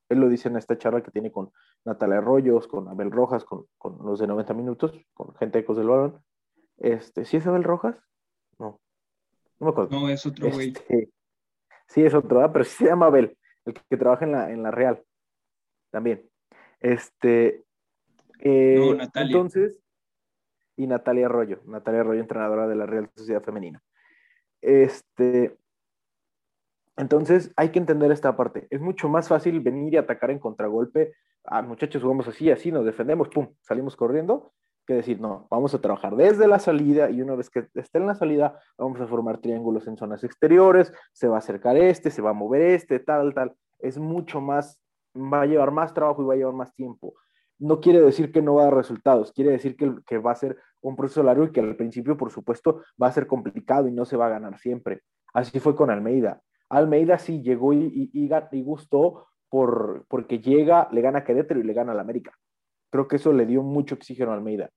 Él 0.10 0.20
lo 0.20 0.30
dice 0.30 0.48
en 0.48 0.56
esta 0.56 0.78
charla 0.78 1.02
que 1.02 1.12
tiene 1.12 1.32
con 1.32 1.52
Natalia 1.84 2.20
Arroyos, 2.20 2.68
con 2.68 2.88
Abel 2.88 3.12
Rojas, 3.12 3.44
con, 3.44 3.68
los 4.04 4.20
de 4.20 4.28
90 4.28 4.54
minutos, 4.54 4.94
con 5.14 5.36
gente 5.36 5.58
de 5.58 5.64
Ecos 5.64 5.78
del 5.78 5.88
Balón. 5.88 6.24
Este, 6.78 7.26
¿Sí 7.26 7.38
es 7.38 7.48
Abel 7.48 7.64
Rojas? 7.64 7.98
No. 8.58 8.80
No 9.60 9.66
me 9.66 9.70
acuerdo. 9.70 9.90
No, 9.92 10.10
es 10.10 10.26
otro 10.26 10.50
güey. 10.50 10.70
Este, 10.70 11.12
sí, 11.88 12.04
es 12.04 12.14
otro, 12.14 12.50
pero 12.52 12.64
sí 12.64 12.72
se 12.72 12.86
llama 12.86 13.08
Abel, 13.08 13.37
el 13.68 13.74
que, 13.74 13.98
trabaja 13.98 14.26
en 14.26 14.32
la, 14.32 14.52
en 14.52 14.64
la 14.64 14.72
Real. 14.72 15.04
También. 15.92 16.28
Este. 16.80 17.64
Eh, 18.40 18.76
no, 18.78 18.96
Natalia. 18.96 19.36
Entonces, 19.36 19.82
y 20.76 20.88
Natalia 20.88 21.26
Arroyo, 21.26 21.60
Natalia 21.66 22.02
Arroyo, 22.02 22.22
entrenadora 22.22 22.68
de 22.68 22.76
la 22.76 22.86
Real 22.86 23.10
Sociedad 23.16 23.44
Femenina. 23.44 23.82
Este, 24.62 25.58
entonces, 26.96 27.52
hay 27.56 27.70
que 27.70 27.80
entender 27.80 28.12
esta 28.12 28.36
parte. 28.36 28.68
Es 28.70 28.80
mucho 28.80 29.10
más 29.10 29.28
fácil 29.28 29.60
venir 29.60 29.94
y 29.94 29.98
atacar 29.98 30.32
en 30.32 30.40
contragolpe. 30.40 31.14
Ah, 31.44 31.62
muchachos, 31.62 32.02
jugamos 32.02 32.28
así, 32.28 32.52
así, 32.52 32.72
nos 32.72 32.86
defendemos, 32.86 33.30
pum, 33.30 33.54
salimos 33.62 33.96
corriendo, 33.96 34.54
que 34.88 34.96
decir, 34.96 35.20
no, 35.20 35.48
vamos 35.52 35.76
a 35.76 35.82
trabajar 35.82 36.16
desde 36.16 36.48
la 36.48 36.58
salida 36.58 37.12
y 37.12 37.22
una 37.22 37.36
vez 37.36 37.50
que 37.50 37.68
esté 37.76 38.00
en 38.00 38.08
la 38.08 38.16
salida, 38.16 38.58
vamos 38.78 39.00
a 39.00 39.08
formar 39.08 39.40
triángulos 39.40 39.86
en 39.88 39.98
zonas 39.98 40.24
exteriores, 40.24 40.92
se 41.12 41.28
va 41.28 41.36
a 41.36 41.40
acercar 41.40 41.78
este, 41.78 42.10
se 42.10 42.22
va 42.22 42.32
a 42.32 42.34
mover 42.34 42.62
este, 42.62 43.00
tal, 43.00 43.34
tal. 43.34 43.54
Es 43.80 44.00
mucho 44.00 44.42
más, 44.42 44.80
va 45.16 45.42
a 45.42 45.46
llevar 45.46 45.72
más 45.72 45.94
trabajo 45.94 46.24
y 46.24 46.26
va 46.26 46.34
a 46.34 46.38
llevar 46.38 46.56
más 46.56 46.74
tiempo. 46.74 47.14
No 47.60 47.82
quiere 47.82 48.02
decir 48.02 48.32
que 48.32 48.42
no 48.42 48.56
va 48.56 48.62
a 48.62 48.66
dar 48.66 48.76
resultados, 48.76 49.32
quiere 49.32 49.52
decir 49.52 49.76
que, 49.76 50.18
va 50.18 50.32
a 50.32 50.36
ser 50.36 50.58
un 50.82 50.96
proceso 50.96 51.22
largo 51.22 51.44
y 51.44 51.52
que 51.52 51.60
al 51.60 51.76
principio, 51.76 52.18
por 52.18 52.32
supuesto, 52.32 52.82
va 53.02 53.08
a 53.08 53.12
ser 53.12 53.28
complicado 53.28 53.88
y 53.88 53.92
no 53.92 54.06
se 54.06 54.18
va 54.18 54.28
a 54.28 54.30
ganar 54.30 54.58
siempre. 54.58 55.02
Así 55.34 55.60
fue 55.60 55.76
con 55.76 55.92
Almeida 55.92 56.42
Almeida 56.70 57.18
sí 57.18 57.42
llegó 57.42 57.74
y, 57.74 58.10
y, 58.14 58.62
gustó 58.62 59.28
por, 59.50 60.06
porque 60.10 60.40
llega, 60.40 60.90
le 60.92 61.02
gana 61.02 61.20
a 61.20 61.24
Querétaro 61.24 61.60
y 61.60 61.64
le 61.64 61.74
gana 61.74 61.94
al 61.94 62.00
América. 62.00 62.34
Creo 62.90 63.08
que 63.08 63.18
eso 63.18 63.34
le 63.34 63.46
dio 63.46 63.64
mucho 63.64 63.96
oxígeno 63.96 64.32
a 64.32 64.36
Almeida. 64.36 64.70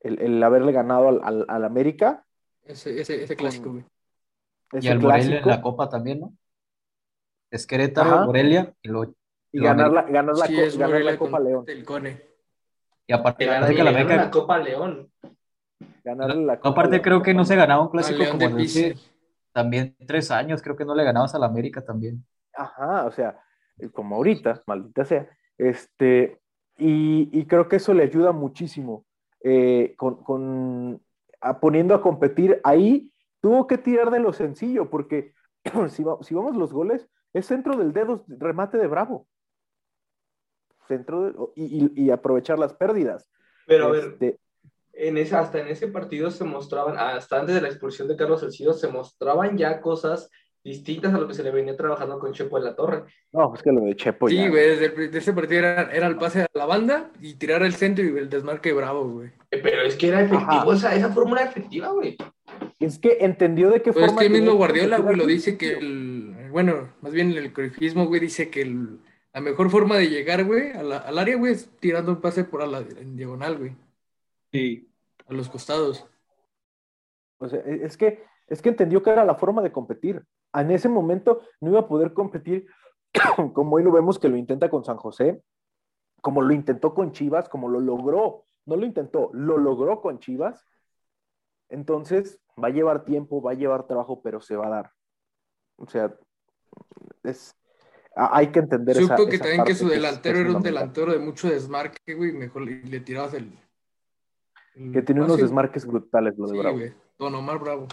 El, 0.00 0.40
haberle 0.42 0.72
ganado 0.72 1.08
al, 1.08 1.44
al, 1.48 1.64
América. 1.64 2.24
Ese, 2.62 3.00
ese, 3.00 3.36
clásico, 3.36 3.72
güey. 3.72 3.84
y 4.72 4.88
al 4.88 5.00
Morelia 5.00 5.40
en 5.40 5.48
la 5.48 5.60
Copa 5.60 5.88
también, 5.88 6.20
¿no? 6.20 6.32
Es 7.50 7.66
Querétaro, 7.66 8.26
Morelia 8.26 8.72
y 8.82 8.88
lo. 8.88 9.14
Y 9.52 9.60
ganar 9.60 9.90
la, 9.90 10.02
ganar 10.02 10.36
la, 10.36 10.46
ganar 10.46 11.00
la 11.02 11.18
Copa 11.18 11.40
León. 11.40 11.64
Y 13.06 13.12
aparte 13.12 13.44
de 13.44 13.50
ganar 13.50 13.74
la, 13.74 14.16
la 14.16 14.30
Copa 14.30 14.58
León. 14.58 15.10
Ganar 16.04 16.36
la 16.36 16.56
Copa 16.60 16.68
Aparte, 16.70 17.02
creo 17.02 17.22
que 17.22 17.34
no 17.34 17.44
se 17.44 17.56
ganaba 17.56 17.82
un 17.82 17.90
clásico 17.90 18.22
como 18.30 18.58
ese 18.58 18.96
también 19.56 19.96
tres 20.06 20.30
años, 20.30 20.60
creo 20.60 20.76
que 20.76 20.84
no 20.84 20.94
le 20.94 21.02
ganabas 21.02 21.34
a 21.34 21.38
la 21.38 21.46
América 21.46 21.82
también. 21.82 22.22
Ajá, 22.52 23.06
o 23.06 23.10
sea, 23.10 23.40
como 23.94 24.16
ahorita, 24.16 24.62
maldita 24.66 25.06
sea. 25.06 25.30
Este, 25.56 26.42
y, 26.78 27.46
creo 27.46 27.68
que 27.68 27.76
eso 27.76 27.94
le 27.94 28.02
ayuda 28.02 28.32
muchísimo. 28.32 29.04
Eh, 29.42 29.94
con, 29.96 31.00
poniendo 31.60 31.94
a 31.94 32.02
competir 32.02 32.60
ahí, 32.64 33.12
tuvo 33.40 33.66
que 33.66 33.78
tirar 33.78 34.10
de 34.10 34.20
lo 34.20 34.32
sencillo, 34.32 34.90
porque 34.90 35.32
si, 35.88 36.04
si 36.22 36.34
vamos 36.34 36.56
los 36.56 36.72
goles, 36.72 37.08
es 37.32 37.46
centro 37.46 37.76
del 37.76 37.92
dedo, 37.92 38.24
remate 38.28 38.78
de 38.78 38.86
Bravo. 38.86 39.26
Centro 40.86 41.52
y, 41.56 42.10
aprovechar 42.10 42.58
las 42.58 42.72
pérdidas. 42.72 43.28
Pero 43.66 43.86
a 43.86 43.90
ver, 43.90 44.04
este, 44.04 44.38
en 44.92 45.18
ese, 45.18 45.34
hasta 45.36 45.60
en 45.60 45.68
ese 45.68 45.88
partido 45.88 46.30
se 46.30 46.44
mostraban, 46.44 46.96
hasta 46.96 47.40
antes 47.40 47.54
de 47.54 47.60
la 47.60 47.68
expulsión 47.68 48.06
de 48.08 48.16
Carlos 48.16 48.40
Salcido, 48.40 48.72
se 48.72 48.88
mostraban 48.88 49.58
ya 49.58 49.80
cosas 49.80 50.30
distintas 50.66 51.14
a 51.14 51.18
lo 51.18 51.28
que 51.28 51.34
se 51.34 51.44
le 51.44 51.52
venía 51.52 51.76
trabajando 51.76 52.18
con 52.18 52.32
Chepo 52.32 52.58
en 52.58 52.64
la 52.64 52.74
torre. 52.74 53.04
No, 53.32 53.54
es 53.54 53.62
que 53.62 53.70
lo 53.70 53.82
de 53.82 53.94
Chepo 53.94 54.28
Sí, 54.28 54.48
güey, 54.48 54.76
desde, 54.76 55.16
ese 55.16 55.32
partido 55.32 55.60
era, 55.60 55.82
el 55.82 56.16
pase 56.16 56.42
a 56.42 56.46
la 56.54 56.66
banda 56.66 57.10
y 57.20 57.34
tirar 57.34 57.62
el 57.62 57.74
centro 57.74 58.04
y 58.04 58.08
el 58.08 58.28
desmarque 58.28 58.72
bravo, 58.72 59.08
güey. 59.08 59.28
Eh, 59.50 59.60
pero 59.62 59.82
es 59.82 59.94
que 59.94 60.08
era 60.08 60.22
efectivo, 60.22 60.72
esa, 60.72 60.94
esa 60.94 61.10
fórmula 61.10 61.42
efectiva, 61.42 61.90
güey. 61.90 62.16
Es 62.80 62.98
que 62.98 63.18
entendió 63.20 63.70
de 63.70 63.80
qué 63.80 63.92
pues 63.92 64.06
forma... 64.06 64.22
Es 64.22 64.28
que 64.28 64.34
el 64.34 64.42
mismo 64.42 64.56
Guardiola, 64.56 64.98
güey, 64.98 65.16
lo 65.16 65.26
dice 65.26 65.56
que 65.56 65.74
el... 65.74 66.48
Bueno, 66.50 66.92
más 67.00 67.12
bien 67.12 67.30
el 67.32 67.52
corifismo, 67.52 68.06
güey, 68.06 68.20
dice 68.20 68.50
que 68.50 68.64
la 68.64 69.40
mejor 69.40 69.70
forma 69.70 69.96
de 69.96 70.08
llegar, 70.08 70.44
güey, 70.44 70.72
al 70.72 71.18
área, 71.18 71.36
güey, 71.36 71.52
es 71.52 71.70
tirando 71.78 72.10
un 72.10 72.20
pase 72.20 72.42
por 72.42 72.62
a 72.62 72.66
la 72.66 72.78
en 72.78 73.16
diagonal, 73.16 73.58
güey. 73.58 73.76
Sí. 74.50 74.90
A 75.28 75.32
los 75.32 75.48
costados. 75.48 76.06
O 77.38 77.48
sea, 77.48 77.60
e, 77.60 77.84
es 77.84 77.96
que, 77.96 78.24
es 78.48 78.62
que 78.62 78.70
entendió 78.70 79.02
que 79.02 79.10
era 79.10 79.24
la 79.24 79.36
forma 79.36 79.62
de 79.62 79.70
competir. 79.70 80.24
En 80.60 80.70
ese 80.70 80.88
momento 80.88 81.42
no 81.60 81.70
iba 81.70 81.80
a 81.80 81.88
poder 81.88 82.12
competir 82.12 82.66
como 83.52 83.76
hoy 83.76 83.82
lo 83.82 83.92
vemos 83.92 84.18
que 84.18 84.28
lo 84.28 84.36
intenta 84.36 84.68
con 84.68 84.84
San 84.84 84.96
José, 84.96 85.42
como 86.20 86.42
lo 86.42 86.52
intentó 86.54 86.94
con 86.94 87.12
Chivas, 87.12 87.48
como 87.48 87.68
lo 87.68 87.80
logró. 87.80 88.44
No 88.66 88.76
lo 88.76 88.84
intentó, 88.84 89.30
lo 89.32 89.58
logró 89.58 90.00
con 90.00 90.18
Chivas. 90.18 90.64
Entonces, 91.68 92.40
va 92.62 92.68
a 92.68 92.72
llevar 92.72 93.04
tiempo, 93.04 93.40
va 93.40 93.52
a 93.52 93.54
llevar 93.54 93.86
trabajo, 93.86 94.20
pero 94.22 94.40
se 94.40 94.56
va 94.56 94.66
a 94.66 94.70
dar. 94.70 94.92
O 95.76 95.86
sea, 95.86 96.14
es, 97.22 97.54
hay 98.14 98.48
que 98.48 98.60
entender 98.60 98.96
Supo 98.96 99.26
que 99.26 99.38
también 99.38 99.64
que 99.64 99.74
su 99.74 99.88
delantero 99.88 100.38
era 100.38 100.52
un 100.52 100.62
delantero 100.62 101.12
de 101.12 101.18
mucho 101.18 101.48
desmarque, 101.48 102.14
güey, 102.14 102.32
mejor 102.32 102.62
le 102.62 103.00
tirabas 103.00 103.34
el, 103.34 103.52
que 104.92 105.02
tiene 105.02 105.22
unos 105.22 105.38
desmarques 105.38 105.86
brutales, 105.86 106.36
lo 106.36 106.46
de 106.48 106.58
Bravo. 106.58 106.78
Don 107.18 107.34
Omar 107.34 107.58
Bravo. 107.58 107.86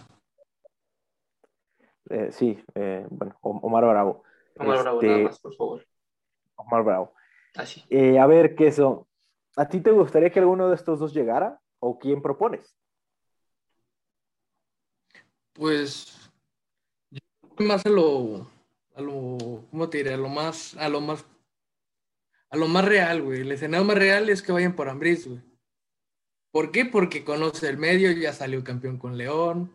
Eh, 2.10 2.30
sí, 2.32 2.64
eh, 2.76 3.06
bueno, 3.10 3.38
Omar 3.42 3.86
Bravo. 3.86 4.24
Omar 4.58 4.82
Bravo, 4.82 5.02
nada 5.02 5.14
este, 5.16 5.24
más, 5.24 5.40
por 5.40 5.56
favor. 5.56 5.88
Omar 6.56 6.84
Bravo. 6.84 7.14
Así. 7.56 7.82
Ah, 7.82 7.88
eh, 7.90 8.20
a 8.20 8.28
ver, 8.28 8.56
¿qué 8.56 8.68
eso? 8.68 9.08
¿A 9.56 9.68
ti 9.68 9.82
te 9.82 9.92
gustaría 9.92 10.32
que 10.32 10.40
alguno 10.40 10.70
de 10.70 10.76
estos 10.76 11.00
dos 11.00 11.14
llegara? 11.14 11.60
¿O 11.80 12.00
quién 12.00 12.22
propones? 12.22 12.76
Pues, 15.54 16.32
yo 17.12 17.20
más 17.66 17.86
a 17.86 17.90
lo, 17.90 18.48
a 18.96 19.02
lo, 19.02 19.38
¿cómo 19.70 19.90
te 19.90 20.00
diré? 20.00 20.14
A 20.16 20.18
lo 20.18 20.30
más, 20.30 20.76
a 20.78 20.90
lo 20.90 21.02
más, 21.02 21.26
a 22.50 22.58
lo 22.58 22.68
más 22.68 22.86
real, 22.86 23.22
güey. 23.22 23.42
El 23.42 23.52
escenario 23.52 23.86
más 23.86 23.98
real 23.98 24.30
es 24.30 24.42
que 24.42 24.52
vayan 24.52 24.76
por 24.76 24.90
Ambris, 24.90 25.28
güey. 25.28 25.42
¿Por 26.52 26.72
qué? 26.72 26.86
Porque 26.86 27.24
conoce 27.24 27.70
el 27.70 27.78
medio, 27.78 28.12
ya 28.12 28.34
salió 28.34 28.64
campeón 28.64 28.98
con 28.98 29.18
León. 29.18 29.72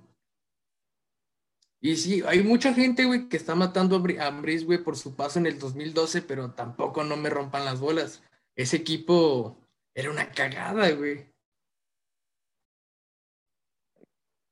Y 1.81 1.97
sí, 1.97 2.23
hay 2.27 2.43
mucha 2.43 2.75
gente, 2.75 3.05
güey, 3.05 3.29
que 3.29 3.37
está 3.37 3.55
matando 3.55 3.97
a 3.97 4.27
Ambris, 4.27 4.67
güey, 4.67 4.83
por 4.83 4.97
su 4.97 5.15
paso 5.15 5.39
en 5.39 5.47
el 5.47 5.59
2012, 5.59 6.23
pero 6.23 6.51
tampoco 6.53 7.05
no 7.05 7.17
me 7.17 7.31
rompan 7.31 7.65
las 7.65 7.81
bolas. 7.81 8.23
Ese 8.57 8.77
equipo 8.77 9.59
era 9.95 10.11
una 10.11 10.31
cagada, 10.31 10.91
güey. 10.91 11.27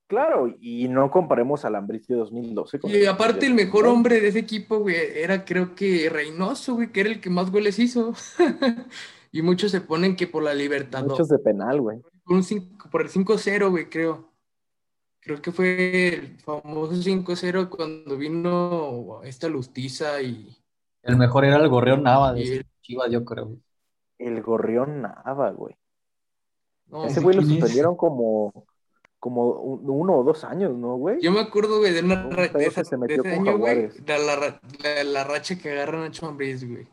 Claro, 0.09 0.55
y 0.61 0.87
no 0.87 1.11
comparemos 1.11 1.64
al 1.64 1.74
Ambris 1.74 2.07
de 2.07 2.14
2012 2.14 2.79
con 2.79 2.91
Y 2.93 3.07
aparte 3.07 3.47
el 3.47 3.55
mejor 3.55 3.87
hombre 3.87 4.20
de 4.20 4.29
ese 4.29 4.39
equipo, 4.39 4.79
güey, 4.79 4.95
era 5.16 5.45
creo 5.45 5.74
que 5.74 6.09
Reynoso, 6.09 6.74
güey, 6.74 6.93
que 6.93 7.01
era 7.01 7.09
el 7.09 7.20
que 7.20 7.29
más 7.29 7.51
goles 7.51 7.81
hizo. 7.81 8.14
y 9.33 9.43
muchos 9.43 9.72
se 9.72 9.81
ponen 9.81 10.14
que 10.14 10.29
por 10.29 10.45
la 10.45 10.55
libertad. 10.55 11.05
Muchos 11.05 11.29
de 11.29 11.41
penal, 11.41 11.81
güey 11.81 12.01
por, 12.27 12.37
un 12.37 12.79
por 12.91 13.03
el 13.03 13.09
5-0, 13.09 13.70
güey, 13.70 13.89
creo. 13.89 14.33
Creo 15.27 15.43
que 15.43 15.51
fue 15.51 16.14
el 16.14 16.39
famoso 16.39 16.93
5-0 16.93 17.68
cuando 17.68 18.16
vino 18.16 19.22
esta 19.24 19.49
Lustiza 19.49 20.22
y. 20.22 20.57
El 21.03 21.16
mejor 21.16 21.45
era 21.45 21.57
el 21.57 21.68
Gorrión 21.68 22.05
Nava 22.05 22.33
de 22.33 22.64
Chivas, 22.81 23.11
yo 23.11 23.24
creo. 23.24 23.57
El 24.18 24.41
Gorrión 24.41 25.03
Nava, 25.03 25.51
güey. 25.51 25.74
Ese 27.07 27.20
güey 27.20 27.35
lo 27.35 27.43
suspendieron 27.43 27.97
como, 27.97 28.68
como 29.18 29.51
uno 29.51 30.18
o 30.18 30.22
dos 30.22 30.45
años, 30.45 30.72
¿no, 30.77 30.95
güey? 30.95 31.20
Yo 31.20 31.33
me 31.33 31.41
acuerdo, 31.41 31.81
güey, 31.81 31.93
de 31.93 32.05
una 32.05 32.31
racha. 32.31 32.59
De, 32.59 32.70
se 32.70 32.97
metió 32.97 33.24
de 33.24 33.29
ese 33.29 33.41
año, 33.41 33.59
güey, 33.59 33.89
la, 34.07 34.18
la, 34.18 35.03
la, 35.03 35.24
racha 35.24 35.59
que 35.59 35.72
agarran 35.72 36.05
a 36.05 36.12
Chambris, 36.12 36.70
güey. 36.70 36.87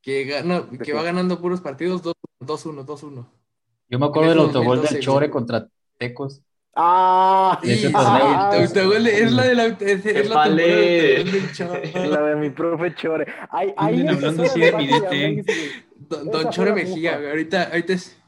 Que, 0.00 0.24
gana, 0.24 0.66
que 0.82 0.94
va 0.94 1.02
ganando 1.02 1.42
puros 1.42 1.60
partidos 1.60 2.02
2-1, 2.02 2.86
2-1. 2.86 3.26
Yo 3.90 3.98
me 3.98 4.06
acuerdo 4.06 4.30
del 4.30 4.38
autogol 4.38 4.80
del 4.80 5.00
Chore 5.00 5.28
contra 5.28 5.68
Tecos. 5.98 6.40
Ah, 6.74 7.58
Ese 7.62 7.90
ah, 7.94 8.50
Es 8.56 8.74
la 8.74 9.44
de 9.44 9.54
la. 9.54 9.66
Es, 9.66 10.06
es 10.06 10.28
la 10.28 10.34
vale. 10.36 11.24
de 11.24 12.36
mi 12.36 12.48
profe 12.50 12.94
Chore. 12.94 13.26
Anden 13.76 14.08
empezó 14.08 14.26
hablando 14.28 14.42
así 14.44 14.60
de 14.60 14.72
mi 14.72 14.86
DT. 14.86 15.08
Güey. 15.10 15.44
Don, 16.08 16.30
don 16.30 16.50
Chore 16.50 16.72
Mejía, 16.72 17.16
güey. 17.18 17.28
Ahorita, 17.30 17.64
ahorita 17.64 17.92
es. 17.92 18.18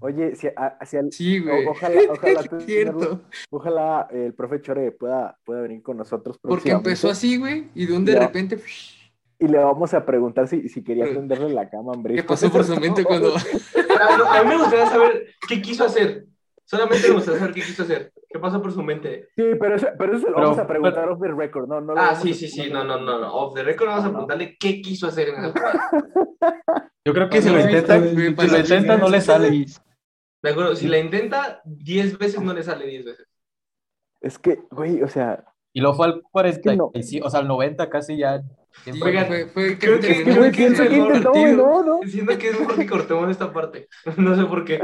Oye, 0.00 0.36
si, 0.36 0.48
a- 0.48 0.76
si 0.84 0.96
al- 0.98 1.10
Sí, 1.12 1.38
güey. 1.38 1.64
o- 1.64 1.70
ojalá, 1.70 2.00
ojalá, 2.10 2.40
Es 2.40 2.46
tenerlo- 2.50 2.60
cierto. 2.66 3.20
ojalá 3.50 4.08
el 4.10 4.34
profe 4.34 4.60
Chore 4.60 4.92
pueda, 4.92 5.38
pueda 5.44 5.62
venir 5.62 5.82
con 5.82 5.96
nosotros. 5.96 6.38
Porque 6.42 6.70
empezó 6.70 7.08
así, 7.08 7.38
güey. 7.38 7.68
Y 7.74 7.86
de 7.86 7.96
un 7.96 8.04
de 8.04 8.12
Ya. 8.12 8.20
repente. 8.20 8.58
Y 9.38 9.48
le 9.48 9.58
vamos 9.58 9.94
a 9.94 10.04
preguntar 10.04 10.46
si, 10.48 10.68
si 10.68 10.84
quería 10.84 11.06
tenderle 11.06 11.48
la 11.54 11.68
cama 11.70 11.92
Ambriz. 11.94 12.16
¿Qué 12.20 12.22
pasó 12.28 12.50
por 12.52 12.64
su 12.64 12.78
mente 12.78 13.02
cuando.? 13.04 13.34
A 14.30 14.42
mí 14.42 14.48
me 14.50 14.58
gustaría 14.58 14.86
saber 14.86 15.26
qué 15.48 15.62
quiso 15.62 15.84
hacer. 15.84 16.26
Solamente 16.66 17.08
me 17.08 17.14
gustaría 17.14 17.40
saber 17.40 17.54
qué 17.54 17.60
quiso 17.62 17.82
hacer. 17.82 18.12
¿Qué 18.28 18.38
pasó 18.38 18.60
por 18.62 18.72
su 18.72 18.82
mente? 18.82 19.28
Sí, 19.36 19.44
pero 19.60 19.76
eso, 19.76 19.86
pero 19.98 20.16
eso 20.16 20.26
lo 20.28 20.34
Pero- 20.34 20.46
vamos 20.48 20.58
a 20.58 20.66
preguntar 20.66 21.08
off 21.10 21.20
the 21.20 21.28
record, 21.28 21.68
¿no? 21.68 21.80
no 21.80 21.94
Ah, 21.96 22.14
sí, 22.14 22.32
sí, 22.34 22.48
sí. 22.48 22.70
No, 22.70 22.82
no, 22.84 22.98
no. 22.98 23.18
no. 23.20 23.32
Off 23.34 23.54
the 23.54 23.62
record 23.62 23.88
vamos 23.88 24.04
a 24.06 24.08
preguntarle 24.10 24.56
qué 24.58 24.80
quiso 24.80 25.06
hacer 25.06 25.28
en 25.28 25.36
esa 25.36 25.50
jugada. 25.52 25.90
Yo 27.06 27.12
creo 27.12 27.28
que 27.28 27.42
si 27.42 27.50
lo 27.50 27.60
intenta, 27.60 28.00
si 28.00 28.14
lo 28.16 28.58
intenta 28.58 28.96
no 28.96 29.08
le 29.08 29.20
sale. 29.20 29.50
De 30.42 30.50
acuerdo, 30.50 30.74
si 30.76 30.88
la 30.88 30.98
intenta 30.98 31.60
10 31.64 32.18
veces, 32.18 32.40
no 32.42 32.52
le 32.52 32.62
sale 32.62 32.86
10 32.86 33.04
veces. 33.04 33.26
Es 34.20 34.38
que, 34.38 34.58
güey, 34.70 35.02
o 35.02 35.08
sea, 35.08 35.44
Y 35.72 35.80
lo 35.80 35.94
fue 35.94 36.06
al 36.06 36.22
40, 36.30 36.60
que 36.70 36.76
no. 36.76 36.90
o 37.22 37.30
sea, 37.30 37.40
al 37.40 37.48
90 37.48 37.88
casi 37.90 38.16
ya. 38.18 38.42
Sí, 38.84 38.90
Oigan, 39.02 39.26
fue, 39.26 39.46
fue 39.48 39.78
creo 39.78 40.00
que- 40.00 40.10
es 40.12 40.18
que, 40.18 40.24
pienso 40.50 40.82
que 40.82 40.88
el 40.88 40.96
intentó, 40.96 41.30
güey, 41.30 41.44
partido. 41.44 41.56
no, 41.56 41.82
no. 41.84 42.00
Siento 42.08 42.36
que 42.38 42.48
es 42.48 42.58
mejor 42.60 42.76
que 42.76 42.86
cortemos 42.86 43.30
esta 43.30 43.52
parte. 43.52 43.88
No 44.18 44.34
sé 44.36 44.44
por 44.46 44.64
qué. 44.64 44.80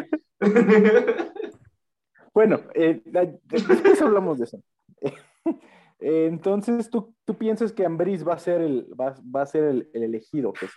Bueno, 2.32 2.60
eh, 2.74 3.02
después 3.44 4.00
hablamos 4.02 4.38
de 4.38 4.44
eso. 4.44 4.62
Eh, 6.02 6.28
entonces, 6.30 6.88
¿tú, 6.88 7.14
tú 7.26 7.36
piensas 7.36 7.72
que 7.72 7.84
Ambriz 7.84 8.26
va 8.26 8.32
a 8.32 8.38
ser 8.38 8.62
el, 8.62 8.86
va, 8.98 9.14
va 9.36 9.42
a 9.42 9.46
ser 9.46 9.64
el, 9.64 9.90
el 9.92 10.04
elegido, 10.04 10.50
pues? 10.58 10.70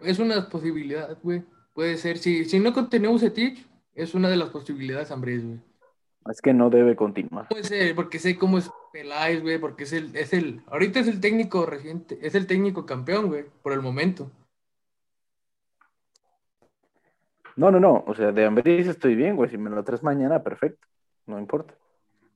Es 0.00 0.18
una 0.18 0.50
posibilidad, 0.50 1.16
güey. 1.22 1.42
Puede 1.72 1.96
ser. 1.96 2.18
Si, 2.18 2.44
si 2.44 2.58
no 2.58 2.74
tenemos 2.90 3.22
Etich, 3.22 3.66
es 3.94 4.14
una 4.14 4.28
de 4.28 4.36
las 4.36 4.50
posibilidades, 4.50 5.10
Ambriz, 5.10 5.42
güey. 5.46 5.60
Es 6.30 6.42
que 6.42 6.52
no 6.52 6.68
debe 6.68 6.94
continuar. 6.94 7.48
Puede 7.48 7.64
ser, 7.64 7.94
porque 7.94 8.18
sé 8.18 8.36
cómo 8.36 8.58
es 8.58 8.70
Peláez, 8.92 9.40
güey, 9.40 9.58
porque 9.58 9.84
es 9.84 9.92
el, 9.92 10.14
es 10.14 10.34
el, 10.34 10.60
ahorita 10.66 11.00
es 11.00 11.08
el 11.08 11.20
técnico 11.20 11.64
reciente, 11.64 12.18
es 12.20 12.34
el 12.34 12.46
técnico 12.46 12.84
campeón, 12.84 13.28
güey, 13.28 13.46
por 13.62 13.72
el 13.72 13.80
momento. 13.80 14.30
No, 17.60 17.70
no, 17.70 17.78
no. 17.78 18.04
O 18.06 18.14
sea, 18.14 18.32
de 18.32 18.46
Ambriz 18.46 18.86
estoy 18.88 19.14
bien, 19.14 19.36
güey. 19.36 19.50
Si 19.50 19.58
me 19.58 19.68
lo 19.68 19.84
traes 19.84 20.02
mañana, 20.02 20.42
perfecto. 20.42 20.86
No 21.26 21.38
importa. 21.38 21.74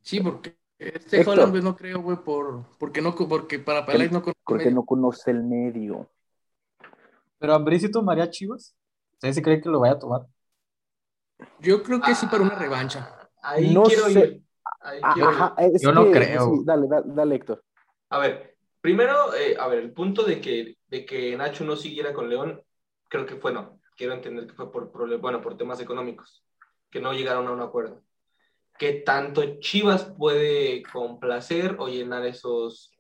Sí, 0.03 0.21
porque 0.21 0.57
este 0.79 1.21
Héctor. 1.21 1.35
Holland, 1.39 1.51
güey, 1.53 1.63
no 1.63 1.75
creo, 1.75 2.03
güey, 2.03 2.19
por, 2.19 2.65
porque 2.79 3.01
no, 3.01 3.15
porque 3.15 3.59
para 3.59 3.87
Peláez 3.87 4.13
no 4.13 4.21
conoce 4.21 4.39
Porque 4.45 4.65
medio. 4.67 4.75
no 4.77 4.85
conoce 4.85 5.31
el 5.31 5.43
medio. 5.43 6.11
Pero 7.39 7.55
Ambrí 7.55 7.81
sí 7.81 7.91
tomaría 7.91 8.29
Chivas. 8.31 8.77
¿Ustedes 9.15 9.37
sí 9.37 9.41
creen 9.43 9.63
que 9.63 9.71
lo 9.71 9.81
vaya 9.81 9.95
a 9.95 9.99
tomar? 9.99 10.23
Yo 11.59 11.83
creo 11.83 12.03
que 12.03 12.15
sí 12.15 12.27
para 12.27 12.43
una 12.43 12.55
revancha. 12.55 13.11
Ahí 13.43 13.73
No 13.73 13.85
quiero 13.85 14.05
sé. 14.11 14.21
ir. 14.21 14.43
Ahí 14.83 15.01
quiero 15.15 15.31
ir. 15.33 15.81
Yo 15.81 15.93
no 15.93 16.05
que- 16.05 16.13
creo. 16.13 16.55
sí, 16.55 16.63
dale, 16.67 16.87
dale, 16.87 17.07
dale, 17.09 17.35
Héctor. 17.37 17.65
A 18.11 18.19
ver, 18.19 18.57
primero, 18.83 19.35
eh, 19.35 19.57
a 19.59 19.67
ver, 19.69 19.79
el 19.79 19.93
punto 19.93 20.23
de 20.23 20.39
que, 20.41 20.77
de 20.89 21.07
que 21.07 21.35
Nacho 21.37 21.65
no 21.65 21.77
siguiera 21.77 22.13
con 22.13 22.29
León, 22.29 22.63
creo 23.09 23.25
que 23.25 23.37
fue 23.37 23.53
no. 23.55 23.81
Quiero 23.97 24.15
entender 24.15 24.47
que 24.47 24.55
fue 24.55 24.71
por, 24.73 24.91
bueno, 25.21 25.41
por 25.41 25.57
temas 25.57 25.81
económicos, 25.81 26.45
que 26.91 27.01
no 27.01 27.13
llegaron 27.13 27.47
a 27.47 27.53
un 27.53 27.61
acuerdo. 27.61 28.03
¿Qué 28.79 28.93
tanto 29.05 29.61
Chivas 29.61 30.13
puede 30.19 30.83
complacer 30.83 31.77
o 31.79 31.89
llenar 31.89 32.27
esos, 32.27 32.93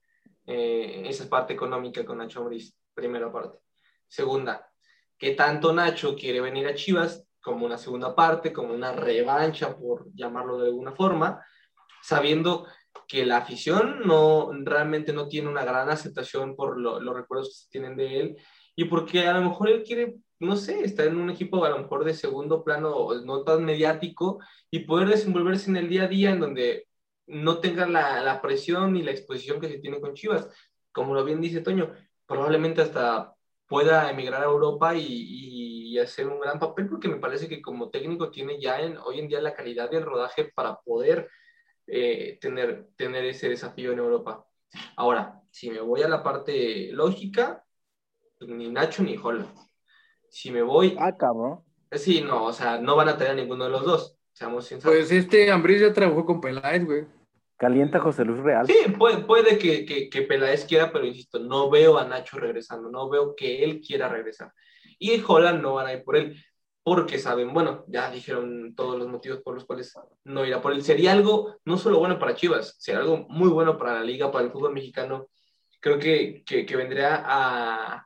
eh, 0.46 1.02
esa 1.06 1.28
parte 1.28 1.52
económica 1.52 2.04
con 2.04 2.18
Nacho 2.18 2.40
Ambriz? 2.40 2.76
Primera 2.94 3.32
parte. 3.32 3.58
Segunda, 4.06 4.70
¿qué 5.18 5.32
tanto 5.32 5.72
Nacho 5.72 6.14
quiere 6.14 6.40
venir 6.40 6.68
a 6.68 6.74
Chivas 6.74 7.26
como 7.42 7.66
una 7.66 7.76
segunda 7.76 8.14
parte, 8.14 8.52
como 8.52 8.72
una 8.72 8.92
revancha, 8.92 9.76
por 9.76 10.06
llamarlo 10.14 10.58
de 10.58 10.68
alguna 10.68 10.92
forma, 10.92 11.44
sabiendo 12.00 12.66
que 13.08 13.26
la 13.26 13.38
afición 13.38 14.00
no 14.06 14.50
realmente 14.62 15.12
no 15.12 15.28
tiene 15.28 15.48
una 15.48 15.64
gran 15.64 15.90
aceptación 15.90 16.54
por 16.56 16.78
lo- 16.78 17.00
los 17.00 17.14
recuerdos 17.14 17.48
que 17.48 17.54
se 17.64 17.70
tienen 17.70 17.96
de 17.96 18.20
él 18.20 18.36
y 18.76 18.84
porque 18.86 19.26
a 19.26 19.34
lo 19.34 19.42
mejor 19.48 19.68
él 19.68 19.82
quiere, 19.82 20.16
no 20.40 20.56
sé, 20.56 20.80
estar 20.84 21.06
en 21.06 21.16
un 21.16 21.30
equipo 21.30 21.64
a 21.64 21.70
lo 21.70 21.78
mejor 21.78 22.04
de 22.04 22.14
segundo 22.14 22.64
plano 22.64 23.14
no 23.24 23.44
tan 23.44 23.64
mediático 23.64 24.40
y 24.70 24.80
poder 24.80 25.08
desenvolverse 25.08 25.70
en 25.70 25.76
el 25.76 25.88
día 25.88 26.04
a 26.04 26.08
día 26.08 26.30
en 26.30 26.40
donde 26.40 26.88
no 27.26 27.58
tenga 27.58 27.86
la, 27.86 28.20
la 28.22 28.42
presión 28.42 28.92
ni 28.92 29.02
la 29.02 29.12
exposición 29.12 29.60
que 29.60 29.68
se 29.68 29.78
tiene 29.78 30.00
con 30.00 30.14
Chivas. 30.14 30.48
Como 30.92 31.14
lo 31.14 31.24
bien 31.24 31.40
dice 31.40 31.60
Toño, 31.60 31.92
probablemente 32.26 32.82
hasta 32.82 33.34
pueda 33.66 34.10
emigrar 34.10 34.42
a 34.42 34.46
Europa 34.46 34.94
y, 34.94 35.04
y 35.94 35.98
hacer 35.98 36.26
un 36.26 36.40
gran 36.40 36.58
papel 36.58 36.88
porque 36.88 37.08
me 37.08 37.16
parece 37.16 37.48
que 37.48 37.62
como 37.62 37.90
técnico 37.90 38.30
tiene 38.30 38.60
ya 38.60 38.80
en, 38.80 38.96
hoy 38.98 39.20
en 39.20 39.28
día 39.28 39.40
la 39.40 39.54
calidad 39.54 39.90
del 39.90 40.04
rodaje 40.04 40.52
para 40.54 40.80
poder 40.80 41.28
eh, 41.86 42.38
tener, 42.40 42.88
tener 42.96 43.24
ese 43.24 43.48
desafío 43.48 43.92
en 43.92 43.98
Europa. 43.98 44.46
Ahora, 44.96 45.40
si 45.50 45.70
me 45.70 45.80
voy 45.80 46.02
a 46.02 46.08
la 46.08 46.22
parte 46.22 46.90
lógica, 46.92 47.64
ni 48.40 48.68
Nacho 48.70 49.02
ni 49.02 49.16
Holland. 49.16 49.54
Si 50.34 50.50
me 50.50 50.62
voy, 50.62 50.96
Ah, 50.98 51.16
cabrón. 51.16 51.60
sí, 51.92 52.20
no, 52.20 52.46
o 52.46 52.52
sea, 52.52 52.78
no 52.80 52.96
van 52.96 53.08
a 53.08 53.16
tener 53.16 53.36
ninguno 53.36 53.66
de 53.66 53.70
los 53.70 53.84
dos, 53.84 54.18
seamos 54.32 54.66
sinceros. 54.66 54.92
Pues 54.96 55.12
este 55.12 55.48
Ambriz 55.52 55.80
ya 55.80 55.92
trabajó 55.92 56.26
con 56.26 56.40
Peláez, 56.40 56.84
güey. 56.84 57.06
Calienta 57.56 58.00
José 58.00 58.24
Luis 58.24 58.42
Real. 58.42 58.66
Sí, 58.66 58.74
puede, 58.98 59.18
puede 59.18 59.58
que, 59.58 59.86
que, 59.86 60.08
que 60.10 60.22
Peláez 60.22 60.64
quiera, 60.64 60.90
pero 60.90 61.06
insisto, 61.06 61.38
no 61.38 61.70
veo 61.70 61.98
a 61.98 62.04
Nacho 62.04 62.36
regresando, 62.38 62.90
no 62.90 63.08
veo 63.08 63.36
que 63.36 63.62
él 63.62 63.80
quiera 63.80 64.08
regresar. 64.08 64.52
Y 64.98 65.22
Holland 65.24 65.62
no 65.62 65.74
van 65.74 65.86
a 65.86 65.92
ir 65.92 66.02
por 66.02 66.16
él, 66.16 66.36
porque 66.82 67.18
saben, 67.20 67.54
bueno, 67.54 67.84
ya 67.86 68.10
dijeron 68.10 68.74
todos 68.74 68.98
los 68.98 69.06
motivos 69.06 69.38
por 69.40 69.54
los 69.54 69.64
cuales 69.64 69.94
no 70.24 70.44
irá 70.44 70.60
por 70.60 70.72
él. 70.72 70.82
Sería 70.82 71.12
algo 71.12 71.58
no 71.64 71.78
solo 71.78 72.00
bueno 72.00 72.18
para 72.18 72.34
Chivas, 72.34 72.74
sería 72.80 73.02
algo 73.02 73.18
muy 73.28 73.50
bueno 73.50 73.78
para 73.78 73.94
la 73.94 74.02
liga, 74.04 74.32
para 74.32 74.44
el 74.46 74.50
fútbol 74.50 74.72
mexicano. 74.74 75.28
Creo 75.80 76.00
que, 76.00 76.42
que, 76.44 76.66
que 76.66 76.74
vendría 76.76 77.22
a 77.24 78.04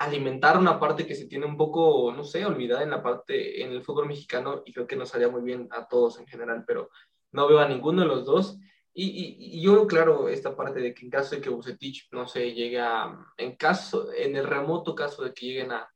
alimentar 0.00 0.56
una 0.56 0.80
parte 0.80 1.06
que 1.06 1.14
se 1.14 1.26
tiene 1.26 1.44
un 1.44 1.58
poco, 1.58 2.10
no 2.16 2.24
sé, 2.24 2.44
olvidada 2.46 2.82
en 2.82 2.90
la 2.90 3.02
parte, 3.02 3.62
en 3.62 3.70
el 3.70 3.82
fútbol 3.82 4.06
mexicano, 4.06 4.62
y 4.64 4.72
creo 4.72 4.86
que 4.86 4.96
nos 4.96 5.14
haría 5.14 5.28
muy 5.28 5.42
bien 5.42 5.68
a 5.70 5.86
todos 5.86 6.18
en 6.18 6.26
general, 6.26 6.64
pero 6.66 6.90
no 7.32 7.46
veo 7.46 7.58
a 7.58 7.68
ninguno 7.68 8.00
de 8.00 8.08
los 8.08 8.24
dos. 8.24 8.58
Y, 8.94 9.04
y, 9.04 9.58
y 9.58 9.62
yo 9.62 9.74
veo 9.74 9.86
claro 9.86 10.28
esta 10.30 10.56
parte 10.56 10.80
de 10.80 10.94
que 10.94 11.04
en 11.04 11.10
caso 11.10 11.36
de 11.36 11.42
que 11.42 11.50
Bucetich, 11.50 12.08
no 12.12 12.26
sé, 12.26 12.54
llegue 12.54 12.80
a, 12.80 13.14
en 13.36 13.56
caso, 13.56 14.10
en 14.12 14.36
el 14.36 14.46
remoto 14.46 14.94
caso 14.94 15.22
de 15.22 15.34
que 15.34 15.46
lleguen 15.46 15.72
a, 15.72 15.86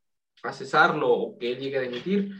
a 0.43 0.53
cesarlo 0.53 1.11
o 1.11 1.37
que 1.39 1.53
él 1.53 1.59
llegue 1.59 1.79
a 1.79 1.81
dimitir, 1.81 2.31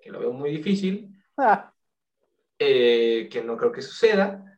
que 0.00 0.10
lo 0.10 0.20
veo 0.20 0.32
muy 0.32 0.50
difícil, 0.50 1.10
Ah, 1.36 1.70
eh, 2.58 3.28
que 3.30 3.42
no 3.42 3.58
creo 3.58 3.72
que 3.72 3.82
suceda, 3.82 4.49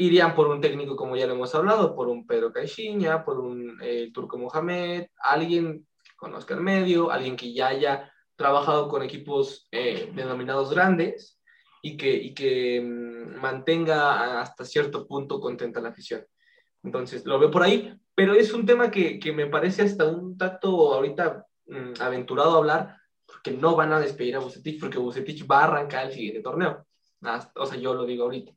irían 0.00 0.34
por 0.34 0.48
un 0.48 0.60
técnico 0.60 0.96
como 0.96 1.14
ya 1.16 1.26
lo 1.26 1.34
hemos 1.34 1.54
hablado, 1.54 1.94
por 1.94 2.08
un 2.08 2.26
Pedro 2.26 2.50
Caixinha, 2.52 3.22
por 3.24 3.38
un 3.38 3.78
eh, 3.82 4.10
Turco 4.12 4.38
Mohamed, 4.38 5.06
alguien 5.22 5.86
que 6.02 6.12
conozca 6.16 6.54
el 6.54 6.60
medio, 6.60 7.10
alguien 7.10 7.36
que 7.36 7.52
ya 7.52 7.68
haya 7.68 8.10
trabajado 8.34 8.88
con 8.88 9.02
equipos 9.02 9.68
eh, 9.70 10.10
denominados 10.14 10.70
grandes 10.70 11.38
y 11.82 11.98
que, 11.98 12.14
y 12.14 12.32
que 12.34 12.80
mm, 12.80 13.40
mantenga 13.40 14.40
hasta 14.40 14.64
cierto 14.64 15.06
punto 15.06 15.38
contenta 15.38 15.80
la 15.82 15.90
afición. 15.90 16.24
Entonces, 16.82 17.26
lo 17.26 17.38
veo 17.38 17.50
por 17.50 17.62
ahí, 17.62 17.92
pero 18.14 18.32
es 18.32 18.54
un 18.54 18.64
tema 18.64 18.90
que, 18.90 19.18
que 19.18 19.32
me 19.32 19.46
parece 19.48 19.82
hasta 19.82 20.06
un 20.06 20.38
tanto 20.38 20.94
ahorita 20.94 21.44
mm, 21.66 21.92
aventurado 22.00 22.56
hablar, 22.56 22.96
porque 23.26 23.50
no 23.52 23.76
van 23.76 23.92
a 23.92 24.00
despedir 24.00 24.36
a 24.36 24.38
Bucetich, 24.40 24.80
porque 24.80 24.98
Bucetich 24.98 25.46
va 25.46 25.60
a 25.60 25.64
arrancar 25.64 26.06
el 26.06 26.12
siguiente 26.14 26.40
torneo. 26.40 26.86
Hasta- 27.20 27.60
o 27.60 27.66
sea, 27.66 27.78
yo 27.78 27.92
lo 27.92 28.06
digo 28.06 28.24
ahorita. 28.24 28.52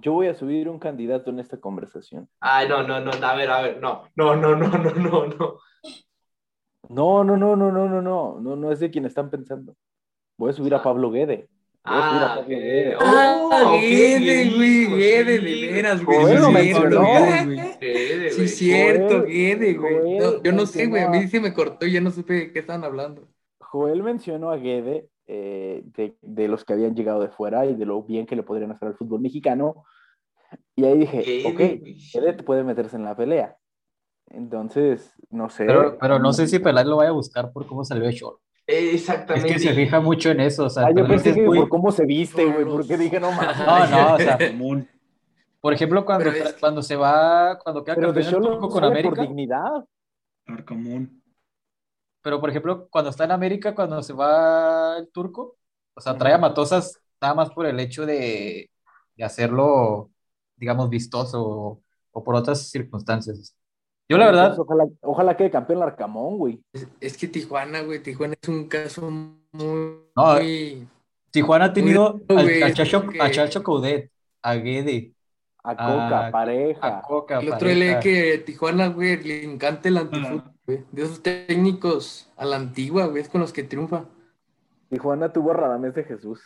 Yo 0.00 0.12
voy 0.12 0.26
a 0.28 0.34
subir 0.34 0.68
un 0.68 0.78
candidato 0.78 1.30
en 1.30 1.38
esta 1.40 1.58
conversación. 1.58 2.28
Ay, 2.40 2.68
no, 2.68 2.82
no, 2.82 3.00
no, 3.00 3.10
a 3.10 3.34
ver, 3.34 3.50
a 3.50 3.62
ver, 3.62 3.80
no, 3.80 4.04
no, 4.16 4.36
no, 4.36 4.56
no, 4.56 4.68
no, 4.68 4.90
no, 4.94 5.26
no. 5.26 5.58
No, 6.88 7.22
no, 7.24 7.36
no, 7.36 7.56
no, 7.56 7.70
no, 7.70 7.88
no, 7.88 8.00
no, 8.02 8.40
no, 8.40 8.56
no 8.56 8.72
es 8.72 8.80
de 8.80 8.90
quien 8.90 9.06
están 9.06 9.30
pensando. 9.30 9.76
Voy 10.36 10.50
a 10.50 10.52
subir 10.52 10.74
a 10.74 10.82
Pablo 10.82 11.10
Guede. 11.10 11.48
Voy 11.84 11.98
a 11.98 12.08
subir 12.10 12.22
a 12.22 12.32
Ah, 12.32 12.34
Pablo 12.36 12.48
Guede. 12.48 12.96
Ah, 12.98 13.36
Oh, 13.52 13.72
Guede, 13.72 14.50
güey, 14.56 14.86
Guede, 14.86 15.38
sí, 15.40 15.60
de 15.66 15.72
veras, 15.72 16.04
güey. 16.04 16.18
Joder, 16.20 16.36
sí, 16.38 16.42
lo 16.42 16.50
cierto, 16.50 16.90
mencionó. 16.90 17.46
Guede. 17.46 18.30
Sí, 18.30 18.36
güey. 18.36 18.48
cierto, 18.48 19.22
Guede, 19.24 19.74
güey. 19.74 20.18
Yo 20.42 20.52
no 20.52 20.66
sé, 20.66 20.86
güey. 20.86 21.02
A 21.02 21.08
mí 21.08 21.28
se 21.28 21.40
me 21.40 21.52
cortó 21.54 21.86
y 21.86 21.92
ya 21.92 22.00
no 22.00 22.10
supe 22.10 22.32
de 22.34 22.52
qué 22.52 22.58
estaban 22.58 22.84
hablando. 22.84 23.28
Joel 23.60 24.02
mencionó 24.02 24.50
a 24.50 24.56
Guede 24.56 25.08
eh, 25.32 25.82
de, 25.96 26.16
de 26.22 26.48
los 26.48 26.64
que 26.64 26.72
habían 26.72 26.96
llegado 26.96 27.20
de 27.20 27.28
fuera 27.28 27.64
y 27.66 27.74
de 27.74 27.86
lo 27.86 28.02
bien 28.02 28.26
que 28.26 28.34
le 28.34 28.42
podrían 28.42 28.72
hacer 28.72 28.88
al 28.88 28.94
fútbol 28.96 29.20
mexicano. 29.20 29.84
Y 30.74 30.84
ahí 30.84 30.98
dije, 30.98 31.22
Guede, 31.22 31.46
ok. 31.46 31.84
Guede 32.12 32.42
puede 32.42 32.64
meterse 32.64 32.96
en 32.96 33.04
la 33.04 33.14
pelea. 33.16 33.56
Entonces, 34.28 35.12
no 35.30 35.48
sé. 35.48 35.66
Pero, 35.66 35.98
pero 35.98 36.18
no 36.18 36.32
sé 36.32 36.46
si 36.48 36.58
Peláez 36.58 36.86
lo 36.86 36.96
vaya 36.96 37.10
a 37.10 37.14
buscar 37.14 37.52
por 37.52 37.66
cómo 37.66 37.84
salió 37.84 38.04
de 38.04 38.12
short. 38.12 38.40
Eh, 38.66 38.88
Es 38.88 38.94
Exactamente. 39.02 39.52
que 39.52 39.58
se 39.60 39.72
fija 39.72 40.00
mucho 40.00 40.30
en 40.30 40.40
eso, 40.40 40.64
o 40.66 40.70
sea, 40.70 40.86
Ah, 40.86 40.92
yo 40.94 41.06
pensé 41.06 41.34
que 41.34 41.42
muy- 41.42 41.58
por 41.58 41.68
cómo 41.68 41.90
se 41.92 42.04
viste, 42.06 42.44
güey, 42.44 42.64
porque 42.64 42.96
dije, 42.96 43.18
no 43.20 43.30
mames. 43.32 43.58
No, 43.58 43.86
no, 44.08 44.14
o 44.14 44.18
sea, 44.18 44.38
común. 44.38 44.88
por 45.60 45.72
ejemplo, 45.72 46.04
cuando, 46.04 46.30
es- 46.30 46.56
cuando 46.60 46.82
se 46.82 46.96
va, 46.96 47.58
cuando 47.62 47.82
queda 47.84 47.94
Pero 47.96 48.12
de 48.12 48.20
campeón 48.22 48.42
el 48.44 48.48
turco 48.50 48.68
con 48.68 48.80
sale 48.82 48.86
por 48.88 48.98
América, 48.98 49.22
dignidad. 49.22 49.84
Por 50.46 50.64
común. 50.64 51.19
Pero 52.22 52.40
por 52.40 52.50
ejemplo, 52.50 52.88
cuando 52.90 53.10
está 53.10 53.24
en 53.24 53.32
América, 53.32 53.74
cuando 53.74 54.02
se 54.02 54.12
va 54.12 54.96
el 54.98 55.08
turco, 55.10 55.56
o 55.94 56.00
sea, 56.00 56.16
trae 56.16 56.34
a 56.34 56.38
Matosas 56.38 57.00
nada 57.20 57.34
más 57.34 57.50
por 57.50 57.66
el 57.66 57.78
hecho 57.80 58.06
de, 58.06 58.70
de 59.16 59.24
hacerlo, 59.24 60.10
digamos, 60.56 60.88
vistoso 60.90 61.42
o, 61.42 61.82
o 62.12 62.24
por 62.24 62.34
otras 62.34 62.68
circunstancias. 62.70 63.56
Yo 64.08 64.18
la 64.18 64.26
verdad, 64.26 64.50
Entonces, 64.50 64.64
ojalá, 64.66 64.90
ojalá 65.02 65.36
quede 65.36 65.50
campeón 65.50 65.78
el 65.78 65.84
Arcamón, 65.84 66.36
güey. 66.38 66.60
Es, 66.72 66.88
es 67.00 67.16
que 67.16 67.28
Tijuana, 67.28 67.82
güey, 67.82 68.02
Tijuana 68.02 68.34
es 68.40 68.48
un 68.48 68.66
caso 68.68 69.08
muy... 69.10 70.00
No, 70.16 70.34
muy- 70.34 70.88
Tijuana 71.30 71.66
ha 71.66 71.72
tenido 71.72 72.14
Muy 72.28 72.38
al- 72.38 72.44
güey, 72.44 72.62
a 72.64 72.72
Chacho, 72.74 73.06
que- 73.06 73.20
a 73.22 73.30
Chacho 73.30 73.62
Coudet, 73.62 74.10
a 74.42 74.54
Guede, 74.54 75.12
A 75.62 75.76
Coca, 75.76 76.28
pareja. 76.32 76.98
a 76.98 77.02
Coca, 77.02 77.38
El 77.38 77.52
otro 77.52 77.68
leí 77.68 77.78
Pareja. 77.94 78.00
que 78.00 78.38
Tijuana, 78.38 78.88
güey, 78.88 79.22
le 79.22 79.44
encanta 79.44 79.88
el 79.88 79.98
antifútbol. 79.98 80.42
Güey. 80.70 80.84
De 80.92 81.02
esos 81.02 81.22
técnicos 81.22 82.30
a 82.36 82.44
la 82.44 82.56
antigua, 82.56 83.06
güey, 83.06 83.22
es 83.22 83.28
con 83.28 83.40
los 83.40 83.52
que 83.52 83.62
triunfa. 83.62 84.06
Tijuana 84.88 85.32
tuvo 85.32 85.50
a 85.50 85.54
Radamés 85.54 85.94
de 85.94 86.04
Jesús. 86.04 86.40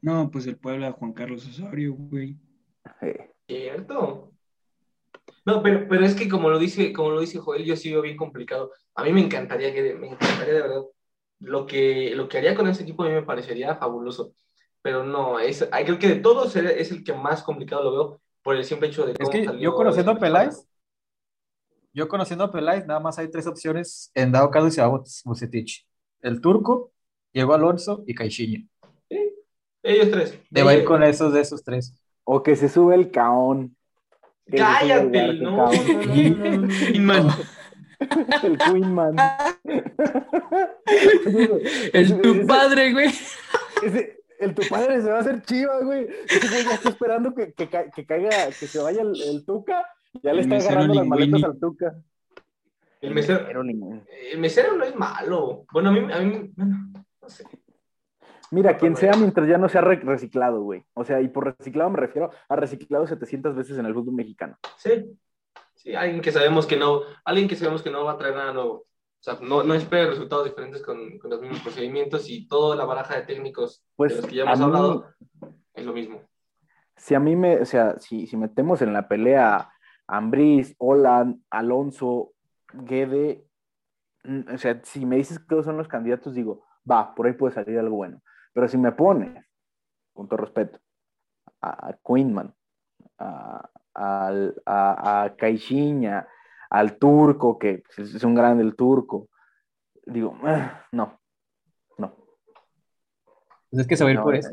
No, 0.00 0.30
pues 0.30 0.46
el 0.46 0.56
Puebla 0.56 0.86
de 0.86 0.92
Juan 0.92 1.12
Carlos 1.12 1.46
Osorio, 1.46 1.94
güey. 1.94 2.36
Cierto. 3.46 4.30
No, 5.44 5.62
pero, 5.62 5.86
pero 5.88 6.04
es 6.04 6.14
que 6.14 6.28
como 6.28 6.50
lo 6.50 6.58
dice, 6.58 6.92
como 6.92 7.10
lo 7.10 7.20
dice 7.20 7.38
Joel, 7.38 7.64
yo 7.64 7.76
sí 7.76 7.90
veo 7.90 8.02
bien 8.02 8.16
complicado. 8.16 8.72
A 8.94 9.04
mí 9.04 9.12
me 9.12 9.20
encantaría 9.20 9.72
que, 9.72 9.94
me 9.94 10.08
encantaría 10.08 10.54
de 10.54 10.62
verdad. 10.62 10.82
Lo 11.40 11.66
que, 11.66 12.14
lo 12.14 12.28
que 12.28 12.38
haría 12.38 12.54
con 12.54 12.66
ese 12.66 12.82
equipo 12.82 13.02
a 13.02 13.08
mí 13.08 13.12
me 13.12 13.22
parecería 13.22 13.76
fabuloso. 13.76 14.32
Pero 14.82 15.04
no, 15.04 15.38
es, 15.40 15.68
creo 15.84 15.98
que 15.98 16.08
de 16.08 16.16
todos 16.16 16.54
es 16.56 16.90
el 16.90 17.02
que 17.02 17.12
más 17.12 17.42
complicado 17.42 17.82
lo 17.84 17.92
veo 17.92 18.20
por 18.42 18.54
el 18.54 18.64
simple 18.64 18.88
hecho 18.88 19.04
de 19.04 19.14
Es 19.18 19.28
que 19.28 19.44
salió 19.44 19.60
yo 19.60 19.74
conociendo 19.74 20.12
a. 20.12 20.18
Peláez, 20.18 20.68
yo 21.96 22.08
conociendo 22.08 22.44
a 22.44 22.52
Peláez, 22.52 22.86
nada 22.86 23.00
más 23.00 23.18
hay 23.18 23.28
tres 23.28 23.46
opciones 23.46 24.10
en 24.14 24.30
dado 24.30 24.50
caso 24.50 24.66
y 24.66 24.70
se 24.70 24.82
va 24.82 24.88
Bucetich. 25.24 25.86
El 26.20 26.42
turco, 26.42 26.92
Diego 27.32 27.54
Alonso 27.54 28.04
y 28.06 28.14
Caixinha. 28.14 28.66
Ellos 29.82 30.10
tres. 30.10 30.38
Debe 30.50 30.72
ir 30.74 30.78
Ellos- 30.80 30.88
con 30.88 31.02
esos 31.02 31.32
de 31.32 31.40
esos 31.40 31.64
tres. 31.64 31.94
O 32.24 32.42
que 32.42 32.54
se 32.54 32.68
sube 32.68 32.94
el 32.96 33.10
caón. 33.10 33.74
Que 34.46 34.58
Cállate, 34.58 35.24
el 35.24 35.42
no, 35.42 35.56
Caón. 35.56 35.74
no, 35.86 36.04
no, 36.04 36.50
no, 36.50 36.56
no. 36.66 36.88
Inman. 36.94 37.28
El 38.42 38.58
Queenman. 38.58 39.16
El 41.94 42.20
tu 42.20 42.46
padre, 42.46 42.92
güey. 42.92 43.06
Ese- 43.82 44.16
el 44.38 44.54
tu 44.54 44.68
padre 44.68 45.00
se 45.00 45.08
va 45.10 45.16
a 45.16 45.20
hacer 45.20 45.40
chiva, 45.44 45.80
güey. 45.80 46.06
Ese 46.28 46.46
güey 46.46 46.62
ya 46.64 46.74
está 46.74 46.90
esperando 46.90 47.34
que, 47.34 47.54
que, 47.54 47.70
ca- 47.70 47.90
que 47.90 48.04
caiga, 48.04 48.48
que 48.48 48.66
se 48.66 48.78
vaya 48.80 49.00
el, 49.00 49.18
el 49.22 49.46
Tuca. 49.46 49.82
Ya 50.22 50.32
le 50.32 50.42
está 50.42 50.56
agarrando 50.56 50.94
las 50.94 51.06
maletas 51.06 51.44
al 51.44 51.58
Tuca. 51.58 51.94
El 53.00 53.14
mesero, 53.14 53.46
el 53.50 54.38
mesero 54.38 54.74
no 54.76 54.84
es 54.84 54.94
malo. 54.96 55.64
Bueno, 55.72 55.90
a 55.90 55.92
mí, 55.92 56.12
a 56.12 56.18
mí 56.20 56.50
bueno, 56.56 56.76
no 57.22 57.28
sé. 57.28 57.44
Mira, 58.50 58.76
quien 58.78 58.96
sea 58.96 59.12
mientras 59.16 59.46
ya 59.48 59.58
no 59.58 59.68
sea 59.68 59.80
re- 59.80 60.00
reciclado, 60.00 60.62
güey. 60.62 60.84
O 60.94 61.04
sea, 61.04 61.20
y 61.20 61.28
por 61.28 61.56
reciclado 61.58 61.90
me 61.90 61.98
refiero 61.98 62.30
a 62.48 62.56
reciclado 62.56 63.06
700 63.06 63.54
veces 63.54 63.76
en 63.78 63.86
el 63.86 63.94
fútbol 63.94 64.14
mexicano. 64.14 64.56
Sí. 64.76 65.18
Sí, 65.74 65.94
alguien 65.94 66.20
que 66.20 66.32
sabemos 66.32 66.66
que 66.66 66.76
no, 66.76 67.02
alguien 67.24 67.48
que 67.48 67.56
sabemos 67.56 67.82
que 67.82 67.90
no 67.90 68.04
va 68.04 68.12
a 68.12 68.18
traer 68.18 68.34
nada 68.34 68.52
nuevo. 68.52 68.72
O 68.72 69.22
sea, 69.22 69.38
no, 69.42 69.62
no 69.62 69.74
espera 69.74 70.08
resultados 70.08 70.44
diferentes 70.44 70.82
con, 70.82 71.18
con 71.18 71.30
los 71.30 71.40
mismos 71.40 71.60
procedimientos 71.60 72.28
y 72.30 72.46
toda 72.48 72.76
la 72.76 72.84
baraja 72.84 73.16
de 73.16 73.22
técnicos 73.26 73.84
Pues, 73.96 74.14
de 74.14 74.20
los 74.20 74.26
que 74.30 74.36
ya 74.36 74.42
hemos 74.44 74.58
mí- 74.58 74.64
hablado 74.64 75.06
es 75.74 75.84
lo 75.84 75.92
mismo. 75.92 76.22
Si 76.96 77.14
a 77.14 77.20
mí 77.20 77.36
me, 77.36 77.60
o 77.60 77.64
sea, 77.66 77.98
si, 77.98 78.26
si 78.26 78.36
metemos 78.36 78.80
en 78.80 78.92
la 78.92 79.06
pelea 79.06 79.68
Ambriz, 80.08 80.74
Holland, 80.78 81.42
Alonso, 81.50 82.32
Guede, 82.72 83.44
mm, 84.24 84.54
o 84.54 84.58
sea, 84.58 84.80
si 84.84 85.06
me 85.06 85.16
dices 85.16 85.38
que 85.38 85.62
son 85.62 85.76
los 85.76 85.88
candidatos, 85.88 86.34
digo, 86.34 86.64
va, 86.88 87.14
por 87.14 87.26
ahí 87.26 87.32
puede 87.32 87.54
salir 87.54 87.78
algo 87.78 87.96
bueno. 87.96 88.20
Pero 88.52 88.68
si 88.68 88.78
me 88.78 88.92
pones, 88.92 89.44
con 90.12 90.28
todo 90.28 90.38
respeto, 90.38 90.78
a, 91.60 91.88
a 91.88 91.98
Queenman, 92.04 92.54
a, 93.18 93.68
a, 93.94 95.24
a 95.24 95.36
Caixinha, 95.36 96.26
al 96.70 96.98
turco, 96.98 97.58
que 97.58 97.82
es, 97.96 98.24
un 98.24 98.34
grande 98.34 98.62
el 98.62 98.76
turco, 98.76 99.28
digo, 100.04 100.38
ah, 100.42 100.86
no, 100.92 101.20
no. 101.98 102.14
Pues 103.70 103.82
es 103.82 103.86
que 103.86 103.96
se 103.96 104.04
va 104.04 104.10
a 104.10 104.12
ir 104.12 104.18
no, 104.18 104.24
por 104.24 104.34
eh, 104.34 104.38
eso. 104.38 104.50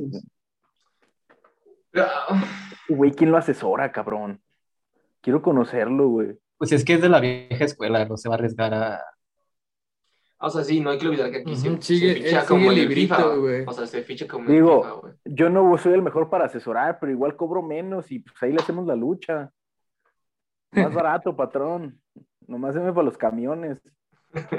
Güey, 2.90 3.12
¿quién 3.12 3.32
lo 3.32 3.38
asesora, 3.38 3.92
cabrón? 3.92 4.42
Quiero 5.24 5.42
conocerlo, 5.42 6.10
güey. 6.10 6.38
Pues 6.58 6.72
es 6.74 6.84
que 6.86 6.94
es 6.96 7.02
de 7.02 7.08
la 7.10 7.20
vieja 7.22 7.64
escuela, 7.64 8.06
no 8.06 8.18
se 8.18 8.28
va 8.30 8.36
a 8.36 8.38
arriesgar 8.38 8.74
a... 8.74 9.02
O 10.40 10.50
sea, 10.50 10.64
sí, 10.66 10.82
no 10.82 10.90
hay 10.90 10.98
que 10.98 11.08
olvidar 11.08 11.32
que 11.32 11.38
aquí 11.38 11.56
se, 11.56 11.70
Ujú, 11.70 11.82
se 11.82 11.94
sigue- 11.96 12.14
ficha 12.16 12.42
él 12.42 12.46
como 12.48 12.70
el 12.70 12.76
librito, 12.76 13.40
güey. 13.40 13.64
O 13.66 13.72
sea, 13.72 13.88
se 13.88 14.04
ficha 14.04 14.28
como 14.28 14.50
Digo, 14.50 14.76
el 14.76 14.84
FIFA, 14.84 15.00
güey. 15.00 15.14
yo 15.24 15.50
no 15.50 15.78
soy 15.78 15.94
el 15.94 16.02
mejor 16.02 16.30
para 16.30 16.46
asesorar, 16.46 16.98
pero 17.00 17.14
igual 17.14 17.38
cobro 17.38 17.62
menos 17.64 18.12
y 18.12 18.20
pues 18.20 18.36
ahí 18.44 18.52
le 18.52 18.58
hacemos 18.62 18.86
la 18.86 18.96
lucha. 18.98 19.50
Más 20.74 20.94
barato, 20.94 21.34
patrón. 21.36 21.98
Nomás 22.46 22.76
déme 22.76 22.92
para 22.92 23.06
los 23.06 23.18
camiones. 23.18 23.80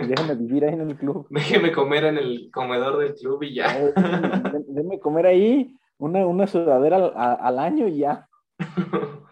Y 0.00 0.06
déjame 0.06 0.36
vivir 0.36 0.64
ahí 0.64 0.72
en 0.72 0.88
el 0.88 0.96
club. 0.96 1.26
Déjeme 1.30 1.70
comer 1.72 2.04
en 2.04 2.16
el 2.16 2.50
comedor 2.50 2.96
del 2.98 3.14
club 3.14 3.42
y 3.42 3.54
ya. 3.54 3.68
Ay, 3.70 3.92
dé- 3.94 4.64
Déme 4.68 4.98
comer 5.00 5.26
ahí 5.26 5.76
una, 5.98 6.26
una 6.26 6.46
sudadera 6.46 6.96
al, 6.96 7.12
a- 7.14 7.34
al 7.34 7.58
año 7.58 7.86
y 7.88 7.98
ya. 7.98 8.26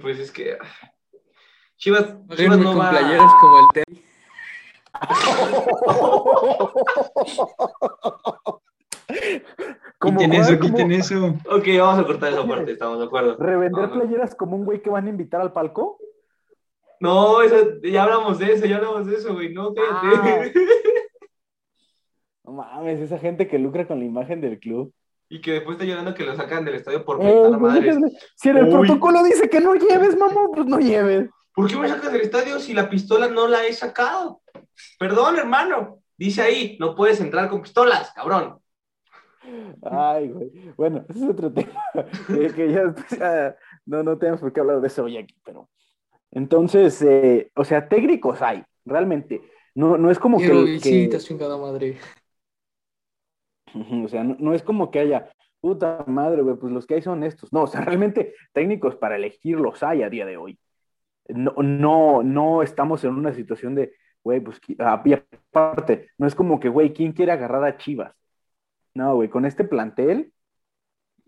Pues 0.00 0.18
es 0.18 0.30
que. 0.30 0.54
ah, 0.60 0.92
Chivas, 1.76 2.16
Chivas 2.34 2.58
no 2.58 2.72
con 2.72 2.80
va. 2.80 2.90
playeras 2.90 3.32
como 3.40 3.58
el. 3.58 3.86
Como 9.98 10.18
Quiten 10.18 10.32
eso, 10.34 10.58
quiten 10.58 10.92
eso. 10.92 11.26
Ok, 11.50 11.64
vamos 11.78 11.98
a 11.98 12.04
cortar 12.06 12.32
esa 12.32 12.46
parte, 12.46 12.72
estamos 12.72 12.98
de 12.98 13.04
acuerdo. 13.06 13.36
Revender 13.38 13.88
No, 13.88 13.94
no. 13.94 14.00
playeras 14.00 14.34
como 14.34 14.56
un 14.56 14.64
güey 14.64 14.82
que 14.82 14.90
van 14.90 15.06
a 15.06 15.10
invitar 15.10 15.40
al 15.40 15.52
palco. 15.52 15.98
No, 17.00 17.42
eso, 17.42 17.80
ya 17.82 18.04
hablamos 18.04 18.38
de 18.38 18.52
eso, 18.52 18.66
ya 18.66 18.76
hablamos 18.76 19.06
de 19.06 19.16
eso, 19.16 19.32
güey. 19.34 19.52
No, 19.52 19.72
cállate. 19.74 20.52
No 22.44 22.52
mames, 22.52 23.00
esa 23.00 23.18
gente 23.18 23.48
que 23.48 23.58
lucra 23.58 23.86
con 23.86 23.98
la 23.98 24.04
imagen 24.04 24.40
del 24.40 24.58
club. 24.58 24.92
Y 25.28 25.40
que 25.40 25.52
después 25.52 25.74
está 25.76 25.84
llorando 25.84 26.14
que 26.14 26.24
lo 26.24 26.34
sacan 26.36 26.64
del 26.64 26.74
estadio 26.76 27.04
por 27.04 27.20
Eh, 27.22 27.34
pues, 27.48 27.60
madres. 27.60 27.96
si 28.36 28.48
en 28.48 28.58
el 28.58 28.64
Uy. 28.66 28.70
protocolo 28.86 29.22
dice 29.22 29.48
que 29.48 29.60
no 29.60 29.74
lleves, 29.74 30.16
mamón, 30.16 30.50
pues 30.54 30.66
no 30.66 30.78
lleves. 30.78 31.28
¿Por 31.54 31.68
qué 31.68 31.76
me 31.76 31.88
sacas 31.88 32.12
del 32.12 32.20
estadio 32.22 32.58
si 32.58 32.74
la 32.74 32.88
pistola 32.90 33.28
no 33.28 33.48
la 33.48 33.64
he 33.66 33.72
sacado? 33.72 34.42
Perdón, 34.98 35.36
hermano. 35.38 36.00
Dice 36.18 36.42
ahí, 36.42 36.76
no 36.80 36.94
puedes 36.94 37.20
entrar 37.20 37.48
con 37.48 37.62
pistolas, 37.62 38.12
cabrón. 38.14 38.58
Ay, 39.82 40.28
güey. 40.28 40.50
Bueno, 40.76 41.04
ese 41.08 41.24
es 41.24 41.30
otro 41.30 41.52
tema. 41.52 41.72
eh, 42.28 42.52
que 42.54 42.70
ya 42.72 42.84
después, 42.86 43.20
ah, 43.22 43.54
no, 43.84 44.02
no 44.02 44.18
tenemos 44.18 44.40
por 44.40 44.52
qué 44.52 44.60
hablar 44.60 44.80
de 44.80 44.86
eso 44.88 45.04
hoy 45.04 45.16
aquí, 45.16 45.36
pero. 45.44 45.68
Entonces, 46.32 47.00
eh, 47.02 47.50
o 47.54 47.64
sea, 47.64 47.88
técnicos 47.88 48.42
hay, 48.42 48.62
realmente. 48.84 49.40
No, 49.74 49.96
no 49.96 50.10
es 50.10 50.18
como 50.18 50.38
que, 50.38 50.78
que- 50.82 51.08
madre. 51.60 51.98
O 53.74 54.08
sea, 54.08 54.24
no, 54.24 54.36
no 54.38 54.54
es 54.54 54.62
como 54.62 54.90
que 54.90 55.00
haya, 55.00 55.30
puta 55.60 56.04
madre, 56.06 56.42
güey, 56.42 56.56
pues 56.56 56.72
los 56.72 56.86
que 56.86 56.94
hay 56.94 57.02
son 57.02 57.24
estos. 57.24 57.52
No, 57.52 57.62
o 57.62 57.66
sea, 57.66 57.80
realmente 58.00 58.34
técnicos 58.52 58.96
para 58.96 59.16
elegir 59.16 59.58
los 59.58 59.82
hay 59.82 60.02
a 60.02 60.10
día 60.10 60.24
de 60.26 60.36
hoy. 60.36 60.58
No, 61.28 61.52
no, 61.62 62.22
no 62.22 62.62
estamos 62.62 63.02
en 63.04 63.14
una 63.14 63.34
situación 63.34 63.74
de, 63.74 63.92
güey, 64.22 64.40
pues, 64.40 64.60
ah, 64.78 65.02
aparte, 65.52 66.10
no 66.18 66.26
es 66.26 66.34
como 66.34 66.60
que, 66.60 66.68
güey, 66.68 66.92
¿quién 66.92 67.12
quiere 67.12 67.32
agarrar 67.32 67.64
a 67.64 67.76
Chivas? 67.76 68.14
No, 68.94 69.16
güey, 69.16 69.28
con 69.28 69.44
este 69.44 69.64
plantel, 69.64 70.32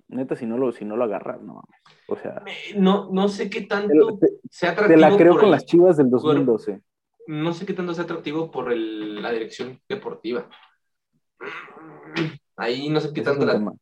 neta, 0.06 0.36
si 0.36 0.46
no 0.46 0.56
lo, 0.56 0.72
si 0.72 0.84
no 0.84 0.96
lo 0.96 1.04
agarras, 1.04 1.42
no 1.42 1.54
mames. 1.54 1.80
O 2.08 2.16
sea, 2.16 2.42
No, 2.76 3.10
no 3.12 3.28
sé 3.28 3.50
qué 3.50 3.62
te, 3.62 3.66
tanto 3.66 4.18
te- 4.18 4.28
sea 4.48 4.70
te 4.74 4.84
atractivo. 4.84 5.00
la 5.10 5.16
creo 5.16 5.32
por 5.32 5.40
con 5.40 5.44
el- 5.46 5.50
las 5.52 5.66
Chivas 5.66 5.96
del 5.96 6.08
2012. 6.10 6.80
No 7.26 7.52
sé 7.52 7.66
qué 7.66 7.74
tanto 7.74 7.92
sea 7.92 8.04
atractivo 8.04 8.50
por 8.50 8.72
el- 8.72 9.20
la 9.20 9.32
dirección 9.32 9.80
deportiva. 9.88 10.48
Ahí 12.56 12.88
no 12.88 13.00
sé 13.00 13.12
qué 13.12 13.22
tanto 13.22 13.44
la- 13.46 13.72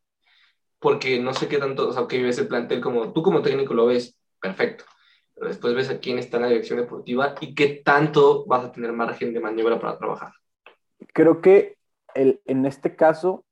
porque 0.79 1.21
no 1.21 1.33
sé 1.33 1.49
qué 1.49 1.59
tanto, 1.59 1.89
o 1.89 1.93
sea, 1.93 2.07
que 2.07 2.23
ves 2.23 2.39
el 2.39 2.49
plantel 2.49 2.81
como 2.81 3.13
tú 3.13 3.23
como 3.23 3.43
técnico 3.43 3.75
lo 3.75 3.87
ves 3.87 4.17
perfecto, 4.41 4.85
pero 5.35 5.49
después 5.49 5.75
ves 5.75 5.91
a 5.91 5.99
quién 5.99 6.19
está 6.19 6.37
en 6.37 6.43
la 6.43 6.49
dirección 6.49 6.79
deportiva 6.79 7.35
y 7.41 7.55
qué 7.55 7.83
tanto 7.85 8.45
vas 8.47 8.65
a 8.65 8.73
tener 8.73 8.93
margen 8.93 9.33
de 9.33 9.41
maniobra 9.41 9.81
para 9.81 9.99
trabajar. 9.99 10.33
Creo 11.13 11.41
que 11.41 11.77
el, 12.15 12.41
en 12.45 12.67
este 12.67 12.95
caso, 12.95 13.45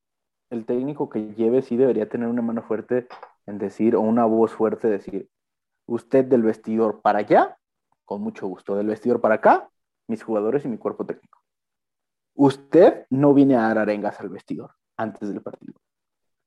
el 0.51 0.67
técnico 0.67 1.09
que 1.09 1.35
lleve 1.35 1.63
sí 1.63 1.77
debería 1.77 2.09
tener 2.09 2.29
una 2.29 2.43
mano 2.43 2.63
fuerte 2.63 3.09
en 3.47 3.59
decir, 3.59 3.97
o 3.97 4.01
una 4.01 4.25
voz 4.27 4.53
fuerte 4.53 4.89
decir, 4.89 5.29
usted 5.87 6.25
del 6.25 6.43
vestidor 6.43 7.01
para 7.03 7.21
allá, 7.21 7.59
con 8.05 8.23
mucho 8.23 8.47
gusto, 8.47 8.77
del 8.77 8.87
vestidor 8.87 9.21
para 9.21 9.37
acá, 9.37 9.71
mis 10.07 10.23
jugadores 10.23 10.65
y 10.65 10.69
mi 10.69 10.79
cuerpo 10.79 11.05
técnico. 11.05 11.44
Usted 12.35 13.07
no 13.11 13.33
viene 13.33 13.57
a 13.57 13.63
dar 13.63 13.79
arengas 13.79 14.21
al 14.21 14.29
vestidor 14.29 14.73
antes 14.97 15.29
del 15.29 15.41
partido. 15.41 15.75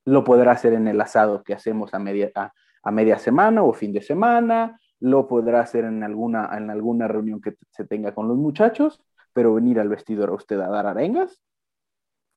Lo 0.05 0.23
podrá 0.23 0.51
hacer 0.51 0.73
en 0.73 0.87
el 0.87 0.99
asado 0.99 1.43
que 1.43 1.53
hacemos 1.53 1.93
a 1.93 1.99
media, 1.99 2.31
a, 2.35 2.91
media 2.91 3.17
semana 3.17 3.63
o 3.63 3.73
fin 3.73 3.93
de 3.93 4.01
semana, 4.01 4.79
lo 4.99 5.27
podrá 5.27 5.61
hacer 5.61 5.85
en 5.85 6.03
alguna, 6.03 6.49
en 6.57 6.69
alguna 6.69 7.07
reunión 7.07 7.41
que 7.41 7.55
se 7.71 7.85
tenga 7.85 8.13
con 8.13 8.27
los 8.27 8.37
muchachos, 8.37 9.01
pero 9.33 9.53
venir 9.53 9.79
al 9.79 9.89
vestidor 9.89 10.29
a 10.29 10.33
usted 10.33 10.59
a 10.59 10.69
dar 10.69 10.87
arengas, 10.87 11.41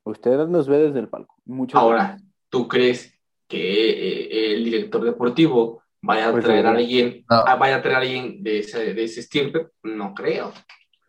usted 0.04 0.46
nos 0.46 0.68
ve 0.68 0.78
desde 0.78 1.00
el 1.00 1.08
palco. 1.08 1.36
Ahora, 1.72 2.18
¿tú 2.48 2.68
crees 2.68 3.18
que 3.48 3.90
eh, 3.90 4.54
el 4.54 4.64
director 4.64 5.04
deportivo 5.04 5.82
vaya 6.02 6.28
a 6.28 6.32
pues, 6.32 6.44
traer 6.44 6.66
a 6.66 6.70
alguien, 6.70 7.24
ah, 7.28 7.56
vaya 7.56 7.76
a 7.76 7.82
traer 7.82 7.96
a 7.96 8.00
alguien 8.00 8.42
de 8.42 8.60
ese, 8.60 8.94
de 8.94 9.04
ese 9.04 9.20
estirpe? 9.20 9.68
No 9.82 10.14
creo. 10.14 10.52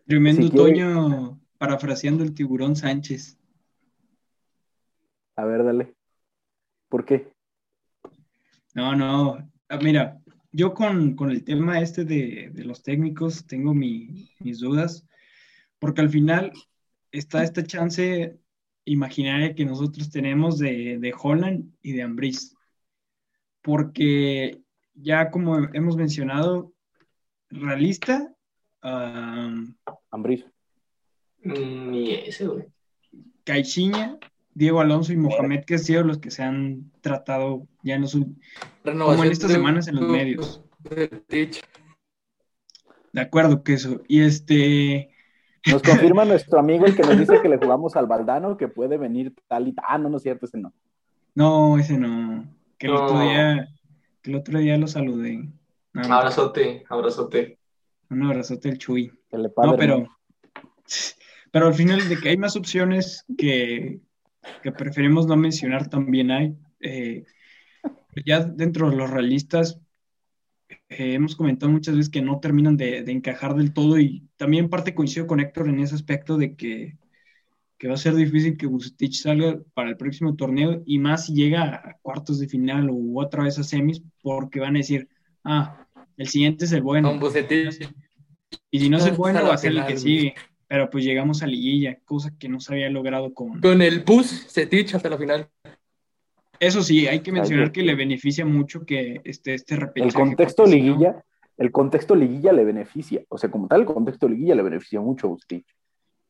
Tremendo 0.06 0.50
Toño 0.50 1.41
parafraseando 1.62 2.24
el 2.24 2.34
tiburón 2.34 2.76
Sánchez. 2.76 3.38
A 5.36 5.46
ver, 5.46 5.64
dale. 5.64 5.94
¿Por 6.90 7.06
qué? 7.06 7.32
No, 8.74 8.96
no. 8.96 9.48
Ah, 9.70 9.78
mira, 9.78 10.20
yo 10.52 10.74
con, 10.74 11.16
el 11.30 11.44
tema 11.44 11.80
este 11.80 12.04
de, 12.04 12.52
los 12.66 12.82
técnicos 12.82 13.46
tengo 13.46 13.76
mis 13.76 14.60
dudas, 14.60 15.06
porque 15.78 16.02
al 16.02 16.10
final 16.10 16.52
está 17.12 17.44
esta 17.44 17.64
chance 17.64 18.40
imaginaria 18.86 19.54
que 19.54 19.64
nosotros 19.64 20.10
tenemos 20.10 20.58
de, 20.58 20.98
de 20.98 21.14
Holland 21.16 21.72
y 21.84 21.92
de 21.92 22.02
Ambris. 22.02 22.56
Porque 23.62 24.64
ya 24.96 25.30
como 25.30 25.60
hemos 25.76 25.96
mencionado, 25.96 26.74
realista. 27.52 28.34
Um, 28.82 29.76
Ni 31.44 32.14
ese, 32.14 32.48
güey. 32.48 32.66
Caixinha, 33.44 34.18
Diego 34.54 34.82
Alonso 34.82 35.14
y 35.14 35.18
Mohamed, 35.18 35.66
que 35.66 35.76
han 35.76 35.80
sido 35.80 36.04
los 36.04 36.20
que 36.20 36.32
se 36.32 36.44
han 36.44 36.92
tratado 37.02 37.68
ya 37.84 37.96
en 37.96 38.02
los 38.02 38.18
como 38.84 39.24
en 39.24 39.32
estas 39.32 39.52
semanas 39.52 39.88
en 39.88 39.96
los 39.96 40.10
medios. 40.10 40.64
De 43.14 43.22
acuerdo, 43.22 43.64
que 43.64 43.74
eso. 43.74 44.02
Y 44.08 44.22
este. 44.22 45.10
Nos 45.70 45.84
confirma 45.84 46.26
nuestro 46.26 46.60
amigo 46.60 46.86
el 46.86 46.96
que 46.96 47.04
nos 47.04 47.18
dice 47.20 47.40
que 47.42 47.50
le 47.50 47.58
jugamos 47.58 47.96
al 47.96 48.08
Baldano, 48.08 48.58
que 48.58 48.68
puede 48.68 48.98
venir 48.98 49.34
tal 49.48 49.68
y 49.68 49.74
tal. 49.74 49.86
Ah, 49.88 49.98
no, 49.98 50.10
no 50.10 50.18
es 50.18 50.24
cierto, 50.24 50.46
ese 50.48 50.58
no. 50.58 50.74
No, 51.36 51.78
ese 51.78 51.98
no. 51.98 52.46
Que 52.80 52.88
el 52.88 52.94
otro 52.94 53.20
día, 53.20 53.70
que 54.22 54.32
el 54.32 54.38
otro 54.38 54.58
día 54.58 54.78
lo 54.78 54.88
saludé. 54.88 55.48
abrazote, 55.94 56.84
abrazote. 56.90 57.60
Un 58.10 58.24
abrazote 58.24 58.70
el 58.70 58.78
Chuy. 58.80 59.12
no, 59.32 59.76
pero, 59.78 60.08
pero 61.52 61.68
al 61.68 61.74
final 61.74 62.08
de 62.08 62.18
que 62.18 62.30
hay 62.30 62.38
más 62.38 62.56
opciones 62.56 63.26
que, 63.38 64.00
que 64.64 64.72
preferimos 64.72 65.28
no 65.28 65.36
mencionar 65.36 65.90
también 65.90 66.32
hay. 66.32 66.56
Eh, 66.80 67.26
ya 68.26 68.42
dentro 68.42 68.90
de 68.90 68.96
los 68.96 69.10
realistas, 69.10 69.80
eh, 70.90 71.14
hemos 71.14 71.36
comentado 71.36 71.72
muchas 71.72 71.96
veces 71.96 72.10
que 72.10 72.22
no 72.22 72.40
terminan 72.40 72.78
de, 72.78 73.00
encajar 73.00 73.56
del 73.56 73.74
todo 73.74 74.00
y 74.00 74.28
también 74.38 74.70
parte 74.70 74.96
coincido 74.96 75.28
con 75.28 75.40
Héctor 75.40 75.70
en 75.70 75.80
ese 75.80 75.96
aspecto 75.96 76.38
de 76.38 76.56
que, 76.56 76.98
va 77.88 77.94
a 77.96 77.98
ser 77.98 78.14
difícil 78.14 78.58
que 78.58 78.68
Bucetich 78.68 79.22
salga 79.22 79.60
para 79.74 79.90
el 79.90 79.98
próximo 79.98 80.36
torneo 80.36 80.84
y 80.86 81.00
más 81.00 81.26
si 81.26 81.34
llega 81.34 81.76
a 81.76 81.98
cuartos 82.02 82.40
de 82.40 82.48
final 82.48 82.90
o 82.92 83.20
otra 83.20 83.44
vez 83.44 83.58
a 83.58 83.64
semis 83.64 84.04
porque 84.22 84.60
van 84.60 84.76
a 84.76 84.80
decir, 84.80 85.10
ah, 85.44 85.88
el 86.16 86.28
siguiente 86.28 86.66
es 86.66 86.74
el 86.74 86.84
bueno. 86.84 87.10
Y 88.70 88.80
si 88.80 88.90
no 88.90 88.98
es 88.98 89.06
el 89.08 89.14
bueno, 89.14 89.44
va 89.44 89.56
a 89.56 89.58
ser 89.58 89.72
el 89.72 89.86
que 89.88 89.98
sigue. 89.98 90.36
Pero 90.72 90.90
pues 90.90 91.04
llegamos 91.04 91.44
a 91.44 91.48
liguilla, 91.48 92.00
cosa 92.06 92.32
que 92.40 92.48
no 92.48 92.62
se 92.62 92.72
había 92.72 92.90
logrado 92.90 93.34
con... 93.34 93.60
Con 93.60 93.82
el 93.82 94.06
bus 94.06 94.44
Bucetich 94.46 94.96
hasta 94.96 95.10
la 95.10 95.18
final. 95.18 95.50
Eso 96.62 96.82
sí, 96.82 97.08
hay 97.08 97.20
que 97.20 97.34
mencionar 97.34 97.74
que 97.74 97.84
le 97.84 97.94
beneficia 97.94 98.46
mucho 98.46 98.86
que 98.86 99.20
este, 99.26 99.54
este 99.54 99.76
repechaje. 99.76 100.08
El 100.08 100.14
contexto 100.14 100.66
liguilla, 100.66 101.26
el 101.58 101.74
contexto 101.74 102.16
liguilla 102.16 102.54
le 102.54 102.64
beneficia. 102.64 103.22
O 103.28 103.38
sea, 103.38 103.52
como 103.52 103.68
tal, 103.68 103.82
el 103.82 103.86
contexto 103.86 104.30
liguilla 104.30 104.56
le 104.56 104.64
beneficia 104.64 105.02
mucho 105.02 105.28
a 105.28 105.32
usted. 105.32 105.62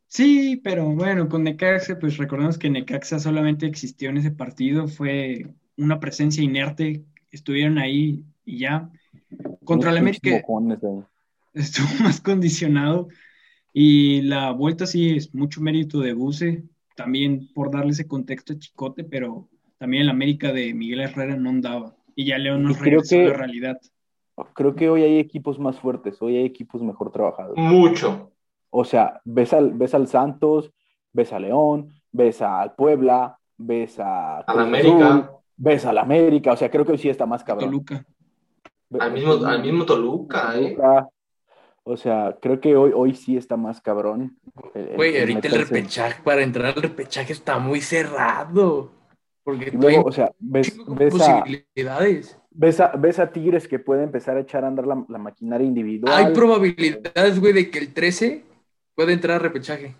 Sí, 0.08 0.60
pero 0.64 0.90
bueno, 0.90 1.30
con 1.30 1.44
Necaxa, 1.44 2.00
pues 2.00 2.18
recordemos 2.18 2.58
que 2.58 2.72
Necaxa 2.72 3.20
solamente 3.20 3.68
existió 3.68 4.10
en 4.10 4.18
ese 4.18 4.32
partido, 4.32 4.88
fue 4.88 5.46
una 5.78 6.00
presencia 6.00 6.42
inerte, 6.42 7.04
estuvieron 7.30 7.78
ahí 7.78 8.24
y 8.44 8.58
ya. 8.58 8.90
Contra 9.64 9.92
el 9.92 9.98
América 9.98 10.42
estuvo 11.54 11.88
más 12.02 12.20
condicionado 12.22 13.08
y 13.74 14.22
la 14.24 14.52
vuelta 14.52 14.86
sí 14.86 15.16
es 15.16 15.34
mucho 15.34 15.62
mérito 15.62 16.00
de 16.00 16.14
Buse, 16.14 16.64
también 16.96 17.50
por 17.54 17.72
darle 17.72 17.92
ese 17.92 18.08
contexto 18.08 18.54
a 18.54 18.60
Chicote, 18.60 19.04
pero 19.04 19.48
también 19.78 20.04
el 20.04 20.10
América 20.10 20.52
de 20.52 20.74
Miguel 20.74 21.02
Herrera 21.02 21.36
no 21.36 21.50
andaba. 21.50 21.96
Y 22.16 22.26
ya 22.26 22.38
León 22.38 22.64
nos 22.64 22.80
regresó 22.80 23.16
a 23.16 23.24
la 23.24 23.34
realidad. 23.34 23.78
Creo 24.54 24.76
que 24.76 24.90
hoy 24.90 25.04
hay 25.04 25.18
equipos 25.20 25.60
más 25.60 25.80
fuertes, 25.80 26.22
hoy 26.22 26.38
hay 26.38 26.46
equipos 26.46 26.82
mejor 26.82 27.12
trabajados. 27.12 27.58
Mucho. 27.58 28.32
O 28.70 28.84
sea, 28.84 29.22
ves 29.26 29.54
al, 29.54 29.72
ves 29.74 29.94
al 29.94 30.08
Santos, 30.08 30.72
ves 31.14 31.32
a 31.34 31.40
León, 31.40 31.94
ves 32.12 32.42
al 32.42 32.74
Puebla, 32.76 33.38
ves 33.58 34.00
a... 34.00 34.40
Al 34.40 34.60
América. 34.60 35.32
ves 35.56 35.86
al 35.86 35.98
América, 35.98 36.54
o 36.54 36.58
sea, 36.58 36.70
creo 36.70 36.86
que 36.86 36.94
hoy 36.94 36.98
sí 36.98 37.10
está 37.10 37.26
más 37.26 37.44
cabrón. 37.44 37.70
Toluca. 37.70 38.06
Al 39.00 39.14
mismo, 39.14 39.34
al 39.46 39.62
mismo 39.62 39.86
Toluca, 39.86 40.60
¿eh? 40.60 40.78
O 41.84 41.98
sea, 41.98 42.38
creo 42.42 42.60
que 42.62 42.76
hoy, 42.76 42.92
hoy 42.94 43.16
sí 43.16 43.38
está 43.38 43.58
más 43.58 43.82
cabrón. 43.82 44.38
Güey, 44.96 45.20
ahorita 45.20 45.48
el 45.48 45.66
repechaje, 45.66 46.22
para 46.24 46.44
entrar 46.44 46.76
al 46.76 46.82
repechaje 46.82 47.34
está 47.34 47.58
muy 47.58 47.82
cerrado. 47.82 48.92
Porque 49.44 49.72
luego, 49.72 50.04
o 50.04 50.12
sea, 50.12 50.32
ves, 50.38 50.78
ves 50.88 51.14
posibilidades. 51.14 52.36
A, 52.36 52.46
ves, 52.52 52.80
a, 52.80 52.88
ves 52.96 53.20
a 53.20 53.32
Tigres 53.32 53.68
que 53.68 53.80
puede 53.80 54.04
empezar 54.04 54.38
a 54.38 54.42
echar 54.42 54.64
a 54.64 54.68
andar 54.68 54.86
la, 54.86 54.96
maquinaria 54.96 55.66
individual. 55.66 56.14
Hay 56.14 56.34
probabilidades, 56.34 57.40
güey, 57.40 57.54
de 57.54 57.72
que 57.72 57.80
el 57.80 57.94
13 57.94 58.46
pueda 58.94 59.12
entrar 59.12 59.38
a 59.38 59.40
repechaje. 59.40 59.96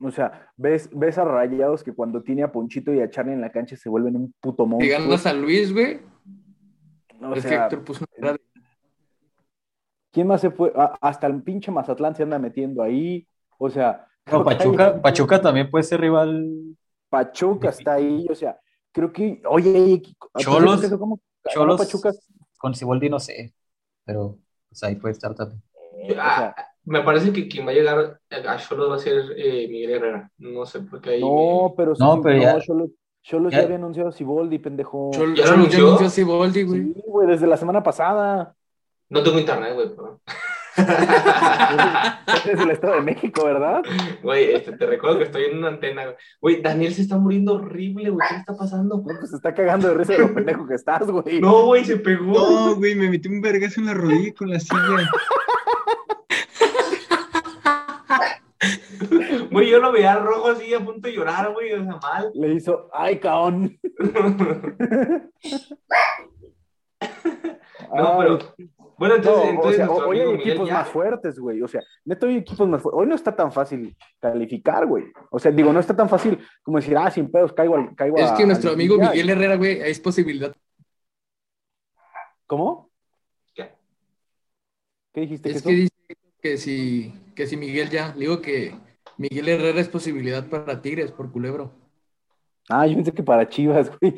O 0.00 0.10
sea, 0.10 0.50
ves, 0.56 0.88
ves 0.92 1.18
a 1.18 1.24
Rayados 1.24 1.84
que 1.84 1.92
cuando 1.92 2.22
tiene 2.22 2.42
a 2.42 2.52
Ponchito 2.52 2.92
y 2.92 3.00
a 3.00 3.10
Charlie 3.10 3.32
en 3.32 3.40
la 3.40 3.50
cancha 3.52 3.76
se 3.76 3.88
vuelven 3.88 4.16
un 4.16 4.34
puto 4.40 4.66
monstruo. 4.66 4.86
Llegando 4.86 5.14
a 5.14 5.18
San 5.18 5.40
Luis, 5.42 5.72
güey. 5.72 6.00
que 7.42 7.54
Héctor 7.54 7.84
puso 7.84 8.04
una 8.16 8.35
¿Quién 10.16 10.28
más 10.28 10.40
se 10.40 10.50
fue? 10.50 10.72
hasta 11.02 11.26
el 11.26 11.42
pinche 11.42 11.70
Mazatlán 11.70 12.16
se 12.16 12.22
anda 12.22 12.38
metiendo 12.38 12.82
ahí. 12.82 13.28
O 13.58 13.68
sea. 13.68 14.08
No, 14.32 14.42
Pachuca, 14.42 15.02
Pachuca 15.02 15.42
también 15.42 15.70
puede 15.70 15.84
ser 15.84 16.00
rival. 16.00 16.74
Pachuca 17.10 17.68
está 17.68 17.92
ahí, 17.96 18.26
o 18.30 18.34
sea, 18.34 18.58
creo 18.92 19.12
que, 19.12 19.42
oye, 19.46 20.00
Cholos, 20.38 20.80
Cholos 21.52 21.78
Pachuca. 21.78 22.12
con 22.56 22.74
Siboldi 22.74 23.10
no 23.10 23.20
sé, 23.20 23.52
pero 24.06 24.38
pues 24.70 24.82
ahí 24.84 24.96
puede 24.96 25.12
estar 25.12 25.34
también. 25.34 25.62
Ah, 26.18 26.56
me 26.84 27.02
parece 27.02 27.30
que 27.30 27.46
quien 27.46 27.66
va 27.66 27.72
a 27.72 27.74
llegar 27.74 28.18
a 28.30 28.56
Cholos 28.56 28.90
va 28.90 28.96
a 28.96 28.98
ser 28.98 29.22
eh, 29.36 29.68
Miguel 29.68 29.90
Herrera. 29.90 30.30
No 30.38 30.64
sé 30.64 30.80
por 30.80 31.02
qué 31.02 31.10
ahí. 31.10 31.20
No, 31.20 31.74
pero, 31.76 31.92
no, 31.98 32.22
pero 32.22 32.40
ya, 32.40 32.58
Cholos, 33.22 33.52
ya, 33.52 33.60
había 33.60 33.76
anunciado 33.76 34.08
a 34.08 34.12
Siboldi, 34.12 34.58
pendejo. 34.60 35.10
Cholos, 35.12 35.38
ya 35.38 35.52
anunció 35.52 35.94
a 35.94 36.08
Siboldi, 36.08 36.62
güey. 36.62 36.84
Sí, 36.84 37.02
güey, 37.06 37.28
desde 37.28 37.46
la 37.46 37.58
semana 37.58 37.82
pasada. 37.82 38.55
No 39.08 39.22
tengo 39.22 39.38
internet, 39.38 39.74
güey, 39.74 39.88
pero... 39.94 40.20
es 40.76 42.60
el 42.60 42.70
Estado 42.70 42.94
de 42.96 43.00
México, 43.00 43.44
¿verdad? 43.44 43.82
Güey, 44.22 44.54
este, 44.54 44.72
te 44.72 44.86
recuerdo 44.86 45.18
que 45.18 45.24
estoy 45.24 45.44
en 45.44 45.58
una 45.58 45.68
antena. 45.68 46.14
Güey, 46.40 46.60
Daniel 46.60 46.92
se 46.92 47.02
está 47.02 47.16
muriendo 47.16 47.54
horrible, 47.54 48.10
güey. 48.10 48.26
¿Qué 48.28 48.34
le 48.34 48.40
está 48.40 48.56
pasando? 48.56 48.96
No, 48.98 49.04
pues 49.04 49.30
se 49.30 49.36
está 49.36 49.54
cagando 49.54 49.88
de 49.88 49.94
risa 49.94 50.12
de 50.12 50.18
lo 50.20 50.34
pendejo 50.34 50.66
que 50.66 50.74
estás, 50.74 51.10
güey. 51.10 51.40
No, 51.40 51.66
güey, 51.66 51.84
se 51.84 51.96
pegó. 51.96 52.34
No, 52.34 52.76
güey, 52.76 52.94
me 52.94 53.08
metí 53.08 53.28
un 53.28 53.40
vergazo 53.40 53.80
en 53.80 53.86
la 53.86 53.94
rodilla 53.94 54.34
con 54.34 54.50
la 54.50 54.60
silla. 54.60 55.10
Güey, 59.50 59.70
yo 59.70 59.78
lo 59.80 59.92
veía 59.92 60.16
rojo 60.16 60.48
así 60.48 60.74
a 60.74 60.84
punto 60.84 61.08
de 61.08 61.14
llorar, 61.14 61.52
güey, 61.52 61.72
o 61.72 61.82
sea, 61.82 61.96
mal. 61.96 62.30
Le 62.34 62.54
hizo, 62.54 62.90
ay, 62.92 63.18
caón. 63.18 63.78
no, 67.94 68.18
pero 68.18 68.38
bueno, 68.98 69.16
entonces, 69.16 69.88
hoy 69.88 70.20
hay 70.20 70.34
equipos 70.34 70.70
más 70.70 70.88
fuertes, 70.88 71.38
güey. 71.38 71.60
O 71.62 71.68
sea, 71.68 71.82
neto 72.04 72.26
hay 72.26 72.36
equipos 72.36 72.66
más 72.68 72.80
fuertes. 72.80 73.00
Hoy 73.00 73.06
no 73.06 73.14
está 73.14 73.34
tan 73.34 73.52
fácil 73.52 73.96
calificar, 74.18 74.86
güey. 74.86 75.04
O 75.30 75.38
sea, 75.38 75.52
digo, 75.52 75.72
no 75.72 75.80
está 75.80 75.94
tan 75.94 76.08
fácil 76.08 76.38
como 76.62 76.78
decir, 76.78 76.96
ah, 76.96 77.10
sin 77.10 77.30
pedos, 77.30 77.52
caigo, 77.52 77.76
al, 77.76 77.94
caigo 77.94 78.16
Es 78.16 78.32
que 78.32 78.46
nuestro 78.46 78.72
amigo 78.72 78.96
Miguel 78.96 79.30
Herrera, 79.30 79.56
güey, 79.56 79.80
es 79.82 80.00
posibilidad. 80.00 80.54
¿Cómo? 82.46 82.90
¿Qué? 83.54 83.70
¿Qué 85.12 85.20
dijiste? 85.22 85.50
Es 85.50 85.62
que, 85.62 85.72
dice 85.72 85.94
que 86.40 86.56
si, 86.56 87.12
que 87.34 87.46
si 87.46 87.56
Miguel 87.56 87.90
ya, 87.90 88.12
digo 88.12 88.40
que 88.40 88.74
Miguel 89.18 89.48
Herrera 89.48 89.80
es 89.80 89.88
posibilidad 89.88 90.48
para 90.48 90.80
Tigres 90.80 91.12
por 91.12 91.30
culebro. 91.30 91.72
Ah, 92.68 92.86
yo 92.86 92.96
pensé 92.96 93.12
que 93.12 93.22
para 93.22 93.48
Chivas, 93.48 93.90
güey. 93.98 94.16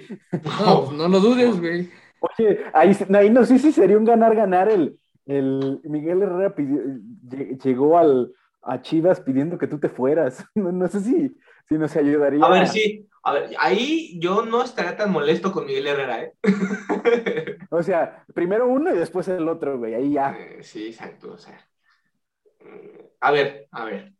No, 0.61 0.93
no 0.93 1.09
lo 1.09 1.21
dudes, 1.21 1.61
güey. 1.61 1.91
Oye, 2.21 2.65
ahí, 2.73 2.97
ahí 3.15 3.31
no 3.31 3.45
sé 3.45 3.59
si 3.59 3.73
sería 3.73 3.97
un 3.97 4.05
ganar-ganar 4.05 4.69
el, 4.69 4.99
el 5.27 5.81
Miguel 5.85 6.23
Herrera 6.23 6.55
llegó 7.63 7.99
al, 7.99 8.33
a 8.63 8.83
Chivas 8.83 9.21
pidiendo 9.21 9.59
que 9.59 9.67
tú 9.67 9.79
te 9.79 9.89
fueras. 9.89 10.45
No, 10.55 10.89
sé 10.89 11.01
si, 11.01 11.37
si 11.69 11.79
nos 11.79 11.95
ayudaría. 11.97 12.45
A 12.45 12.51
ver, 12.51 12.67
sí. 12.67 13.09
A 13.23 13.33
ver, 13.33 13.51
ahí 13.59 14.19
yo 14.21 14.45
no 14.45 14.63
estaría 14.63 14.97
tan 14.97 15.11
molesto 15.11 15.53
con 15.53 15.67
Miguel 15.67 15.89
Herrera, 15.89 16.23
¿eh? 16.23 16.35
o 17.71 17.83
sea, 17.83 18.25
primero 18.33 18.67
uno 18.67 18.95
y 18.95 18.99
después 18.99 19.29
el 19.29 19.49
otro, 19.49 19.79
güey. 19.79 19.95
Ahí 19.95 20.13
ya. 20.13 20.37
Eh, 20.39 20.63
sí, 20.63 20.87
exacto. 20.87 21.33
O 21.33 21.39
sea. 21.39 21.59
Mm, 22.61 23.07
a 23.21 23.31
ver, 23.31 23.69
a 23.71 23.85
ver. 23.85 24.13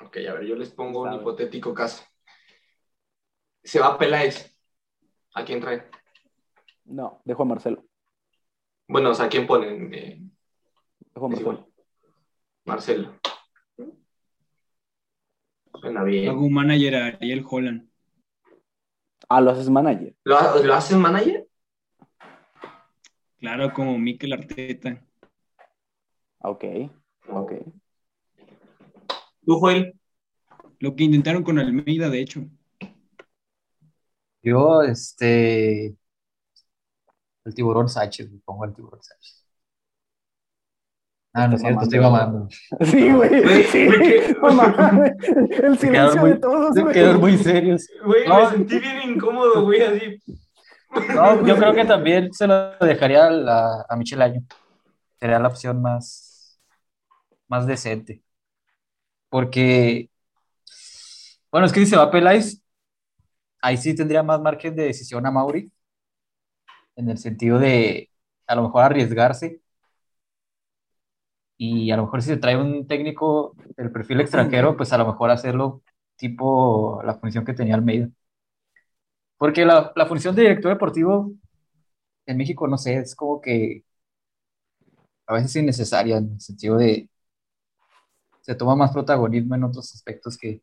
Ok, 0.00 0.16
a 0.28 0.34
ver, 0.34 0.44
yo 0.44 0.56
les 0.56 0.70
pongo 0.70 1.02
un 1.02 1.14
hipotético 1.14 1.72
caso. 1.72 2.04
Se 3.62 3.80
va 3.80 3.98
Peláez. 3.98 4.56
¿A 5.34 5.44
quién 5.44 5.60
trae? 5.60 5.84
No, 6.90 7.22
dejo 7.24 7.44
a 7.44 7.46
Marcelo. 7.46 7.84
Bueno, 8.88 9.10
o 9.10 9.14
sea, 9.14 9.26
¿a 9.26 9.28
quién 9.28 9.46
ponen? 9.46 9.94
Eh, 9.94 10.20
dejo 11.14 11.26
a 11.26 11.28
Marcelo. 11.28 11.68
Marcelo. 12.64 13.20
Suena 15.80 16.02
bien. 16.02 16.28
Hago 16.28 16.42
un 16.42 16.52
manager 16.52 16.96
a 16.96 17.06
Ariel 17.06 17.44
Holland. 17.48 17.88
Ah, 19.28 19.40
lo 19.40 19.52
haces 19.52 19.70
manager. 19.70 20.16
¿Lo, 20.24 20.36
haces 20.36 20.96
manager? 20.96 21.46
Claro, 23.38 23.72
como 23.72 23.96
Mikel 23.96 24.32
Arteta. 24.32 25.00
Ok, 26.40 26.64
ok. 27.28 27.52
¿Tú, 29.46 29.60
Joel? 29.60 29.94
Lo 30.80 30.96
que 30.96 31.04
intentaron 31.04 31.44
con 31.44 31.60
Almeida, 31.60 32.08
de 32.08 32.20
hecho. 32.20 32.44
Yo, 34.42 34.82
este. 34.82 35.96
El 37.44 37.54
tiburón 37.54 37.88
Sánchez, 37.88 38.30
me 38.30 38.38
pongo 38.38 38.64
el 38.64 38.74
tiburón 38.74 39.02
Sánchez. 39.02 39.46
Ah, 41.32 41.46
no 41.46 41.54
es 41.54 41.62
cierto, 41.62 41.82
estoy 41.82 42.00
mamando. 42.00 42.48
Sí, 42.80 43.12
güey. 43.12 43.64
Sí, 43.64 43.88
El 45.62 45.78
silencio 45.78 46.24
de 46.24 46.36
todos, 46.36 46.76
güey. 46.76 46.92
Quedaron 46.92 47.20
muy 47.20 47.38
serios. 47.38 47.86
Güey, 48.04 48.28
me 48.28 48.50
sentí 48.50 48.78
bien 48.80 49.10
incómodo, 49.10 49.62
güey, 49.62 49.80
así. 49.80 50.20
No, 51.14 51.46
yo 51.46 51.56
creo 51.56 51.72
que 51.72 51.84
también 51.84 52.32
se 52.32 52.48
lo 52.48 52.76
dejaría 52.78 53.28
a, 53.28 53.86
a 53.88 53.96
Michel 53.96 54.22
Año. 54.22 54.42
Sería 55.20 55.38
la 55.38 55.48
opción 55.48 55.80
más, 55.80 56.60
más 57.46 57.66
decente. 57.66 58.22
Porque, 59.28 60.10
bueno, 61.52 61.66
es 61.66 61.72
que 61.72 61.80
si 61.80 61.86
se 61.86 61.96
va 61.96 62.10
Peláez, 62.10 62.60
ahí 63.62 63.76
sí 63.76 63.94
tendría 63.94 64.22
más 64.22 64.40
margen 64.40 64.74
de 64.74 64.84
decisión 64.84 65.24
a 65.26 65.30
Mauri. 65.30 65.70
En 67.00 67.08
el 67.10 67.18
sentido 67.18 67.58
de, 67.58 68.10
a 68.46 68.54
lo 68.54 68.62
mejor, 68.64 68.82
arriesgarse 68.84 69.60
y 71.56 71.90
a 71.90 71.96
lo 71.96 72.04
mejor 72.04 72.22
si 72.22 72.28
se 72.28 72.36
trae 72.38 72.56
un 72.56 72.86
técnico 72.86 73.54
del 73.76 73.92
perfil 73.92 74.20
extranjero, 74.20 74.76
pues 74.76 74.92
a 74.92 74.98
lo 74.98 75.06
mejor 75.06 75.30
hacerlo 75.30 75.82
tipo 76.16 77.02
la 77.04 77.14
función 77.18 77.44
que 77.44 77.54
tenía 77.54 77.74
Almeida. 77.74 78.08
Porque 79.38 79.64
la, 79.64 79.92
la 79.96 80.06
función 80.06 80.34
de 80.36 80.42
director 80.42 80.72
deportivo 80.72 81.32
en 82.26 82.36
México, 82.38 82.68
no 82.68 82.78
sé, 82.78 82.96
es 82.98 83.14
como 83.16 83.40
que 83.40 83.84
a 85.26 85.34
veces 85.34 85.56
innecesaria 85.56 86.18
en 86.18 86.32
el 86.34 86.40
sentido 86.40 86.76
de 86.76 87.08
se 88.42 88.54
toma 88.54 88.76
más 88.76 88.92
protagonismo 88.92 89.54
en 89.54 89.64
otros 89.64 89.94
aspectos 89.94 90.36
que... 90.36 90.60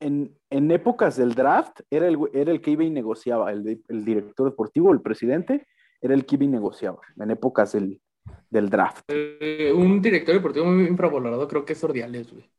En, 0.00 0.34
en 0.48 0.70
épocas 0.70 1.16
del 1.16 1.34
draft 1.34 1.80
era 1.90 2.08
el, 2.08 2.18
era 2.32 2.50
el 2.50 2.62
que 2.62 2.70
iba 2.70 2.82
y 2.84 2.90
negociaba, 2.90 3.52
el, 3.52 3.82
el 3.86 4.04
director 4.04 4.50
deportivo, 4.50 4.92
el 4.92 5.02
presidente, 5.02 5.66
era 6.00 6.14
el 6.14 6.24
que 6.24 6.36
iba 6.36 6.44
y 6.44 6.48
negociaba, 6.48 7.00
en 7.18 7.30
épocas 7.30 7.72
del, 7.72 8.00
del 8.48 8.70
draft. 8.70 9.04
Eh, 9.08 9.72
un 9.76 10.00
director 10.00 10.34
deportivo 10.34 10.64
muy 10.64 10.86
infravalorado 10.86 11.46
creo 11.46 11.66
que 11.66 11.74
es 11.74 11.84
Ordiales, 11.84 12.32
güey. 12.32 12.50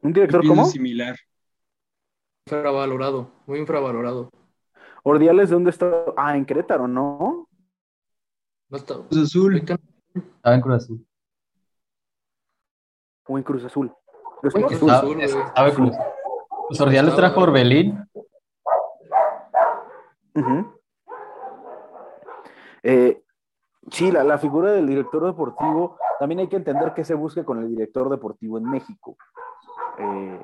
¿Un 0.00 0.12
director 0.14 0.46
cómo? 0.46 0.64
Similar. 0.64 1.16
Infravalorado, 2.46 3.30
muy 3.46 3.58
infravalorado. 3.58 4.30
Ordiales, 5.02 5.50
¿dónde 5.50 5.68
está? 5.68 6.04
Ah, 6.16 6.34
en 6.34 6.46
Querétaro, 6.46 6.88
¿no? 6.88 7.46
No 8.70 8.76
está. 8.76 8.94
Cruz 8.94 9.22
Azul. 9.22 9.56
Estaba 9.56 10.54
en 10.54 10.60
Cruz 10.62 10.74
Azul. 10.76 11.06
O 13.26 13.36
en 13.36 13.44
Cruz 13.44 13.64
Azul. 13.64 13.92
Cruz 14.40 14.54
Azul, 14.54 14.72
en 14.72 14.78
Cruz 14.78 14.90
Azul. 15.54 15.92
Pues 16.68 16.80
Ordiales 16.80 17.16
trajo 17.16 17.40
Orbelín. 17.40 17.98
eh, 22.82 23.22
Sí, 23.90 24.10
la, 24.10 24.38
figura 24.38 24.72
del 24.72 24.86
director 24.86 25.24
deportivo, 25.24 25.96
también 26.18 26.40
hay 26.40 26.48
que 26.48 26.56
entender 26.56 26.92
qué 26.94 27.04
se 27.04 27.14
busca 27.14 27.44
con 27.44 27.58
el 27.58 27.68
director 27.68 28.10
deportivo 28.10 28.58
en 28.58 28.64
México. 28.64 29.16
Eh, 29.98 30.40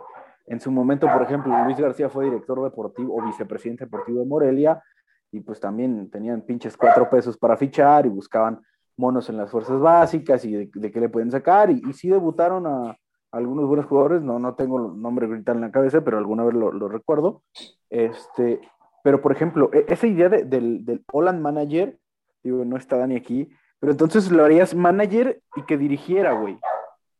en 0.46 0.60
su 0.60 0.70
momento, 0.70 1.06
por 1.12 1.22
ejemplo, 1.22 1.52
Luis 1.64 1.78
García 1.78 2.08
fue 2.08 2.24
director 2.24 2.62
deportivo 2.62 3.16
o 3.16 3.24
vicepresidente 3.24 3.84
deportivo 3.84 4.20
de 4.20 4.26
Morelia 4.26 4.82
y 5.30 5.40
pues 5.40 5.60
también 5.60 6.10
tenían 6.10 6.42
pinches 6.42 6.76
cuatro 6.76 7.08
pesos 7.10 7.36
para 7.36 7.56
fichar 7.56 8.06
y 8.06 8.08
buscaban 8.08 8.60
monos 8.96 9.28
en 9.28 9.36
las 9.36 9.50
fuerzas 9.50 9.80
básicas 9.80 10.44
y 10.44 10.66
de, 10.66 10.92
qué 10.92 11.00
le 11.00 11.08
pueden 11.08 11.30
sacar 11.30 11.70
y, 11.70 11.80
sí 11.92 12.08
debutaron 12.08 12.66
a, 12.66 12.96
algunos 13.36 13.66
buenos 13.66 13.86
jugadores, 13.86 14.22
no, 14.22 14.38
no 14.38 14.54
tengo 14.54 14.78
el 14.78 15.00
nombre 15.00 15.26
ahorita 15.26 15.52
en 15.52 15.60
la 15.60 15.70
cabeza, 15.70 16.02
pero 16.02 16.18
alguna 16.18 16.44
vez 16.44 16.54
lo, 16.54 16.88
recuerdo. 16.88 17.42
Este, 17.90 18.60
pero 19.02 19.20
por 19.20 19.32
ejemplo, 19.32 19.70
e, 19.72 19.84
esa 19.88 20.06
idea 20.06 20.28
del, 20.28 20.84
del 20.84 21.04
Holland 21.12 21.40
Manager 21.40 21.98
Digo, 22.44 22.64
no 22.64 22.76
está 22.76 22.98
Dani 22.98 23.16
aquí. 23.16 23.48
Pero 23.80 23.92
entonces 23.92 24.30
lo 24.30 24.44
harías 24.44 24.74
manager 24.74 25.42
y 25.56 25.62
que 25.62 25.76
dirigiera, 25.76 26.32
güey. 26.32 26.58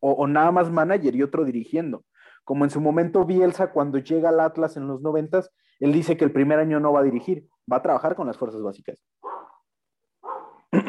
O, 0.01 0.27
nada 0.27 0.53
más 0.53 0.70
manager 0.70 1.16
y 1.16 1.23
otro 1.23 1.45
dirigiendo. 1.45 2.05
Como 2.45 2.65
en 2.65 2.70
su 2.70 2.81
momento 2.81 3.24
Bielsa, 3.24 3.73
cuando 3.73 3.99
llega 3.99 4.28
al 4.28 4.41
Atlas 4.41 4.77
en 4.77 4.86
los 4.86 5.01
noventas, 5.01 5.51
él 5.81 5.95
dice 5.95 6.19
que 6.19 6.24
el 6.24 6.31
primer 6.31 6.59
año 6.59 6.78
no 6.78 6.93
va 6.93 7.01
a 7.01 7.05
dirigir, 7.05 7.47
va 7.70 7.78
a 7.78 7.82
trabajar 7.82 8.15
con 8.15 8.27
las 8.27 8.36
fuerzas 8.36 8.62
básicas. 8.62 9.03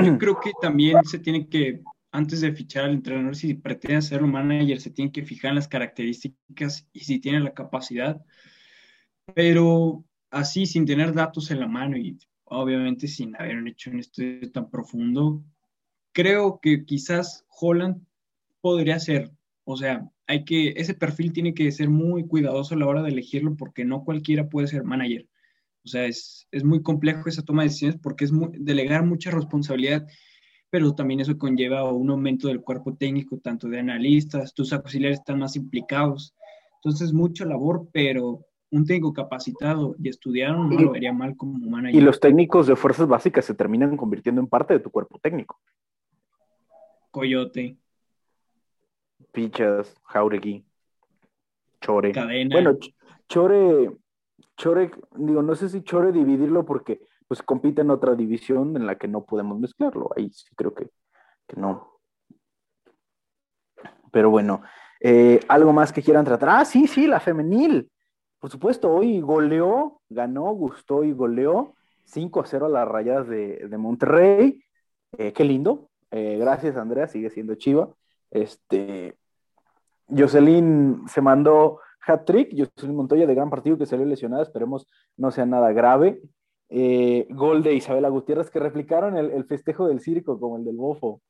Yo 0.03 0.17
creo 0.17 0.37
que 0.41 0.51
también 0.61 1.01
se 1.05 1.19
tiene 1.19 1.47
que, 1.47 1.81
antes 2.15 2.41
de 2.41 2.53
fichar 2.53 2.85
al 2.85 2.93
entrenador, 2.93 3.35
si 3.35 3.53
pretende 3.53 3.97
hacerlo 3.97 4.27
manager, 4.27 4.79
se 4.79 4.91
tiene 4.91 5.11
que 5.11 5.23
fijar 5.23 5.49
en 5.49 5.55
las 5.55 5.67
características 5.67 6.87
y 6.93 7.01
si 7.01 7.19
tiene 7.19 7.39
la 7.39 7.53
capacidad. 7.53 8.23
Pero 9.33 10.05
así, 10.29 10.65
sin 10.65 10.85
tener 10.85 11.13
datos 11.13 11.51
en 11.51 11.59
la 11.59 11.67
mano 11.67 11.97
y 11.97 12.17
obviamente 12.45 13.07
sin 13.07 13.35
haber 13.35 13.67
hecho 13.67 13.91
un 13.91 13.99
estudio 13.99 14.51
tan 14.51 14.69
profundo, 14.69 15.43
creo 16.13 16.59
que 16.61 16.85
quizás 16.85 17.45
Holland 17.59 18.05
podría 18.61 18.99
ser, 18.99 19.31
o 19.63 19.77
sea, 19.77 20.09
hay 20.27 20.45
que, 20.45 20.69
ese 20.77 20.93
perfil 20.93 21.33
tiene 21.33 21.53
que 21.53 21.71
ser 21.71 21.89
muy 21.89 22.25
cuidadoso 22.25 22.75
a 22.75 22.77
la 22.77 22.87
hora 22.87 23.03
de 23.03 23.09
elegirlo 23.09 23.55
porque 23.55 23.85
no 23.85 24.03
cualquiera 24.03 24.49
puede 24.49 24.67
ser 24.67 24.83
manager. 24.83 25.27
O 25.83 25.87
sea, 25.87 26.05
es, 26.05 26.47
muy 26.63 26.81
complejo 26.81 27.29
esa 27.29 27.43
toma 27.43 27.61
de 27.61 27.69
decisiones 27.69 27.99
porque 28.01 28.25
es 28.25 28.31
delegar 28.57 29.05
mucha 29.05 29.29
responsabilidad, 29.29 30.07
pero 30.75 30.93
también 30.93 31.21
eso 31.21 31.37
conlleva 31.37 31.89
un 31.89 32.09
aumento 32.09 32.49
del 32.49 32.59
cuerpo 32.59 32.93
técnico, 32.93 33.37
tanto 33.37 33.69
de 33.69 33.79
analistas, 33.79 34.53
tus 34.53 34.73
auxiliares 34.73 35.19
están 35.19 35.39
más 35.39 35.55
implicados. 35.55 36.35
Entonces, 36.83 37.13
mucha 37.13 37.45
labor, 37.45 37.87
pero 37.93 38.41
un 38.71 38.85
técnico 38.85 39.13
capacitado 39.13 39.95
y 40.03 40.09
estudiado 40.09 40.65
no 40.65 40.77
lo 40.77 40.91
vería 40.91 41.13
mal 41.13 41.37
como 41.37 41.57
manager. 41.69 41.95
Y 41.95 42.03
los 42.03 42.19
técnicos 42.19 42.67
de 42.67 42.75
fuerzas 42.75 43.07
básicas 43.07 43.45
se 43.45 43.53
terminan 43.53 43.95
convirtiendo 43.95 44.41
en 44.41 44.47
parte 44.47 44.73
de 44.73 44.81
tu 44.81 44.91
cuerpo 44.91 45.17
técnico. 45.17 45.61
Coyote. 47.09 47.77
Pichas, 49.31 49.95
Jauregui, 50.03 50.65
Chore. 51.79 52.11
Cadena. 52.11 52.53
Bueno, 52.53 52.77
Chore, 53.29 53.91
Chore, 54.57 54.91
digo, 55.15 55.41
no 55.41 55.55
sé 55.55 55.69
si 55.69 55.83
Chore 55.83 56.11
dividirlo 56.11 56.65
porque 56.65 56.99
pues 57.27 57.41
compite 57.41 57.81
en 57.81 57.91
otra 57.91 58.15
división 58.15 58.75
en 58.75 58.85
la 58.85 58.95
que 58.97 59.07
no 59.07 59.25
podemos 59.25 59.59
mezclarlo. 59.59 60.09
Ahí 60.15 60.29
sí 60.31 60.45
creo 60.55 60.73
que, 60.73 60.89
que 61.47 61.59
no. 61.59 61.99
Pero 64.11 64.29
bueno, 64.29 64.61
eh, 64.99 65.39
algo 65.47 65.73
más 65.73 65.91
que 65.91 66.01
quieran 66.01 66.25
tratar. 66.25 66.49
Ah, 66.49 66.65
sí, 66.65 66.87
sí, 66.87 67.07
la 67.07 67.19
femenil. 67.19 67.91
Por 68.39 68.49
supuesto, 68.49 68.91
hoy 68.91 69.21
goleó, 69.21 70.01
ganó, 70.09 70.53
gustó 70.53 71.03
y 71.03 71.11
goleó 71.11 71.75
5 72.05 72.41
a 72.41 72.45
0 72.45 72.65
a 72.67 72.69
las 72.69 72.87
rayas 72.87 73.27
de, 73.27 73.75
Monterrey. 73.77 74.63
Eh, 75.17 75.33
qué 75.33 75.43
lindo. 75.43 75.89
Eh, 76.11 76.37
gracias, 76.39 76.77
Andrea, 76.77 77.07
sigue 77.07 77.29
siendo 77.29 77.55
chiva. 77.55 77.89
Este, 78.31 79.17
Jocelyn 80.07 81.07
se 81.07 81.21
mandó 81.21 81.79
hat-trick. 82.05 82.55
Jocelyn 82.57 82.95
Montoya 82.95 83.25
de 83.25 83.35
gran 83.35 83.49
partido 83.49 83.77
que 83.77 83.85
salió 83.85 84.05
lesionada. 84.05 84.43
Esperemos 84.43 84.87
no 85.17 85.31
sea 85.31 85.45
nada 85.45 85.71
grave. 85.73 86.21
Eh, 86.69 87.27
gol 87.29 87.63
de 87.63 87.73
Isabela 87.73 88.09
Gutiérrez 88.09 88.49
que 88.49 88.59
replicaron 88.59 89.17
el, 89.17 89.45
festejo 89.45 89.87
del 89.87 89.99
circo 89.99 90.39
como 90.39 90.57
el 90.57 90.65
del 90.65 90.77
bofo. 90.77 91.21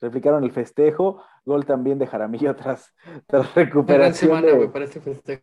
Replicaron 0.00 0.44
el 0.44 0.52
festejo. 0.52 1.22
Gol 1.44 1.66
también 1.66 1.98
de 1.98 2.06
Jaramillo 2.06 2.54
tras, 2.56 2.94
tras 3.26 3.54
recuperación. 3.54 4.30
Gran 4.30 4.44
semana, 4.44 4.72
para 4.72 4.84
este 4.84 5.00
festejo. 5.00 5.42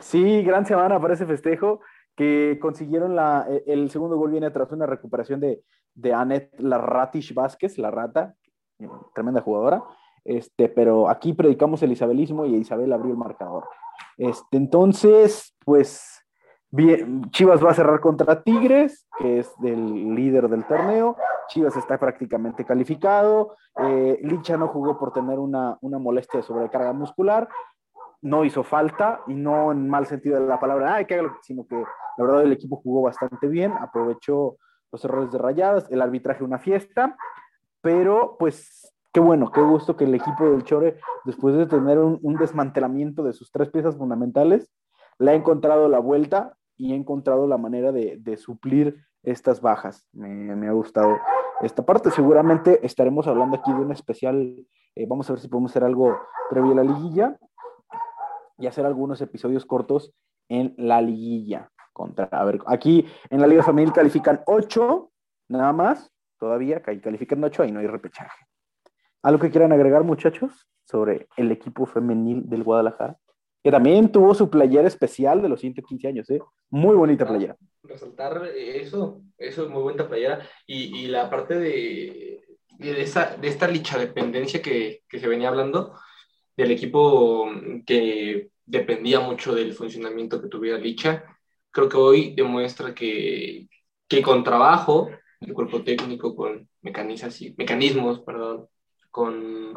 Sí, 0.00 0.42
gran 0.42 0.66
semana 0.66 1.00
para 1.00 1.14
ese 1.14 1.26
festejo, 1.26 1.80
que 2.14 2.58
consiguieron 2.60 3.14
la, 3.14 3.46
e, 3.48 3.64
el 3.66 3.90
segundo 3.90 4.16
gol 4.16 4.30
viene 4.30 4.50
tras 4.50 4.70
una 4.72 4.86
recuperación 4.86 5.40
de, 5.40 5.62
de 5.94 6.12
Anet 6.12 6.58
Larratish 6.58 7.34
Vázquez, 7.34 7.78
la 7.78 7.90
rata, 7.90 8.34
tremenda 9.14 9.40
jugadora. 9.40 9.82
este, 10.24 10.68
pero 10.68 11.08
aquí 11.08 11.32
predicamos 11.32 11.82
el 11.82 11.92
isabelismo 11.92 12.44
y 12.46 12.56
Isabel 12.56 12.92
abrió 12.92 13.12
el 13.12 13.18
marcador. 13.18 13.64
Este, 14.16 14.56
entonces, 14.56 15.56
pues, 15.64 16.24
Chivas 17.30 17.64
va 17.64 17.70
a 17.70 17.74
cerrar 17.74 18.00
contra 18.00 18.42
Tigres, 18.42 19.06
que 19.18 19.38
es 19.38 19.54
el 19.62 20.14
líder 20.14 20.48
del 20.48 20.64
torneo. 20.66 21.16
Chivas 21.48 21.76
está 21.76 21.98
prácticamente 21.98 22.64
calificado. 22.64 23.56
Eh, 23.76 24.18
Licha 24.22 24.56
no 24.56 24.68
jugó 24.68 24.98
por 24.98 25.12
tener 25.12 25.38
una, 25.38 25.78
una 25.80 25.98
molestia 25.98 26.40
de 26.40 26.46
sobrecarga 26.46 26.92
muscular. 26.92 27.48
No 28.20 28.44
hizo 28.44 28.64
falta 28.64 29.20
y 29.28 29.34
no 29.34 29.72
en 29.72 29.88
mal 29.88 30.06
sentido 30.06 30.40
de 30.40 30.46
la 30.46 30.60
palabra, 30.60 31.04
que 31.04 31.26
sino 31.42 31.66
que 31.66 31.76
la 31.76 32.24
verdad 32.24 32.42
el 32.42 32.52
equipo 32.52 32.76
jugó 32.76 33.02
bastante 33.02 33.46
bien, 33.46 33.72
aprovechó 33.72 34.56
los 34.90 35.04
errores 35.04 35.30
de 35.30 35.38
rayadas, 35.38 35.90
el 35.90 36.02
arbitraje 36.02 36.42
una 36.42 36.58
fiesta, 36.58 37.16
pero 37.80 38.36
pues 38.38 38.92
qué 39.12 39.20
bueno, 39.20 39.50
qué 39.52 39.60
gusto 39.60 39.96
que 39.96 40.04
el 40.04 40.14
equipo 40.14 40.50
del 40.50 40.64
Chore, 40.64 40.98
después 41.24 41.56
de 41.56 41.66
tener 41.66 41.98
un, 41.98 42.34
desmantelamiento 42.36 43.22
de 43.22 43.32
sus 43.32 43.50
tres 43.50 43.70
piezas 43.70 43.96
fundamentales, 43.96 44.70
le 45.18 45.30
ha 45.30 45.34
encontrado 45.34 45.88
la 45.88 45.98
vuelta 45.98 46.56
y 46.76 46.92
ha 46.92 46.96
encontrado 46.96 47.46
la 47.46 47.58
manera 47.58 47.92
de, 47.92 48.36
suplir 48.36 49.04
estas 49.22 49.60
bajas. 49.60 50.06
Me, 50.12 50.68
ha 50.68 50.72
gustado 50.72 51.18
esta 51.60 51.84
parte. 51.84 52.10
Seguramente 52.10 52.84
estaremos 52.86 53.26
hablando 53.26 53.56
aquí 53.56 53.72
de 53.72 53.80
un 53.80 53.92
especial. 53.92 54.66
Eh, 54.94 55.06
vamos 55.08 55.28
a 55.28 55.32
ver 55.32 55.40
si 55.40 55.48
podemos 55.48 55.72
hacer 55.72 55.84
algo 55.84 56.16
previo 56.50 56.72
a 56.72 56.76
la 56.76 56.84
liguilla 56.84 57.36
y 58.58 58.66
hacer 58.66 58.86
algunos 58.86 59.20
episodios 59.20 59.66
cortos 59.66 60.14
en 60.48 60.74
la 60.78 61.00
liguilla. 61.00 61.70
Contra, 61.92 62.26
a 62.26 62.44
ver, 62.44 62.60
aquí 62.66 63.06
en 63.28 63.40
la 63.40 63.48
Liga 63.48 63.64
Femenil 63.64 63.92
califican 63.92 64.42
ocho, 64.46 65.10
nada 65.48 65.72
más, 65.72 66.12
todavía, 66.38 66.80
califican 66.80 67.42
ocho, 67.42 67.64
ahí 67.64 67.72
no 67.72 67.80
hay 67.80 67.88
repechaje. 67.88 68.46
¿Algo 69.22 69.40
que 69.40 69.50
quieran 69.50 69.72
agregar, 69.72 70.04
muchachos, 70.04 70.68
sobre 70.84 71.28
el 71.36 71.50
equipo 71.50 71.86
femenil 71.86 72.48
del 72.48 72.62
Guadalajara? 72.62 73.18
Que 73.62 73.70
también 73.70 74.10
tuvo 74.10 74.34
su 74.34 74.48
playera 74.48 74.86
especial 74.86 75.42
de 75.42 75.48
los 75.48 75.60
115 75.60 76.08
años, 76.08 76.30
¿eh? 76.30 76.40
Muy 76.70 76.96
bonita 76.96 77.26
playera. 77.26 77.56
Resaltar 77.82 78.46
eso, 78.56 79.22
eso 79.36 79.64
es 79.64 79.68
muy 79.68 79.82
bonita 79.82 80.08
playera. 80.08 80.40
Y, 80.66 80.96
y 80.96 81.06
la 81.08 81.28
parte 81.28 81.58
de, 81.58 82.40
de, 82.78 83.02
esa, 83.02 83.36
de 83.36 83.48
esta 83.48 83.66
licha 83.68 83.98
dependencia 83.98 84.62
que, 84.62 85.02
que 85.08 85.18
se 85.18 85.28
venía 85.28 85.48
hablando, 85.48 85.94
del 86.58 86.72
equipo 86.72 87.48
que 87.86 88.50
dependía 88.66 89.20
mucho 89.20 89.54
del 89.54 89.74
funcionamiento 89.74 90.42
que 90.42 90.48
tuviera 90.48 90.76
Licha, 90.76 91.24
creo 91.70 91.88
que 91.88 91.96
hoy 91.96 92.34
demuestra 92.34 92.92
que, 92.94 93.68
que 94.08 94.22
con 94.22 94.42
trabajo, 94.42 95.08
el 95.40 95.52
cuerpo 95.52 95.82
técnico, 95.82 96.34
con 96.34 96.68
mecanismos, 96.82 98.20
perdón, 98.20 98.68
con 99.10 99.74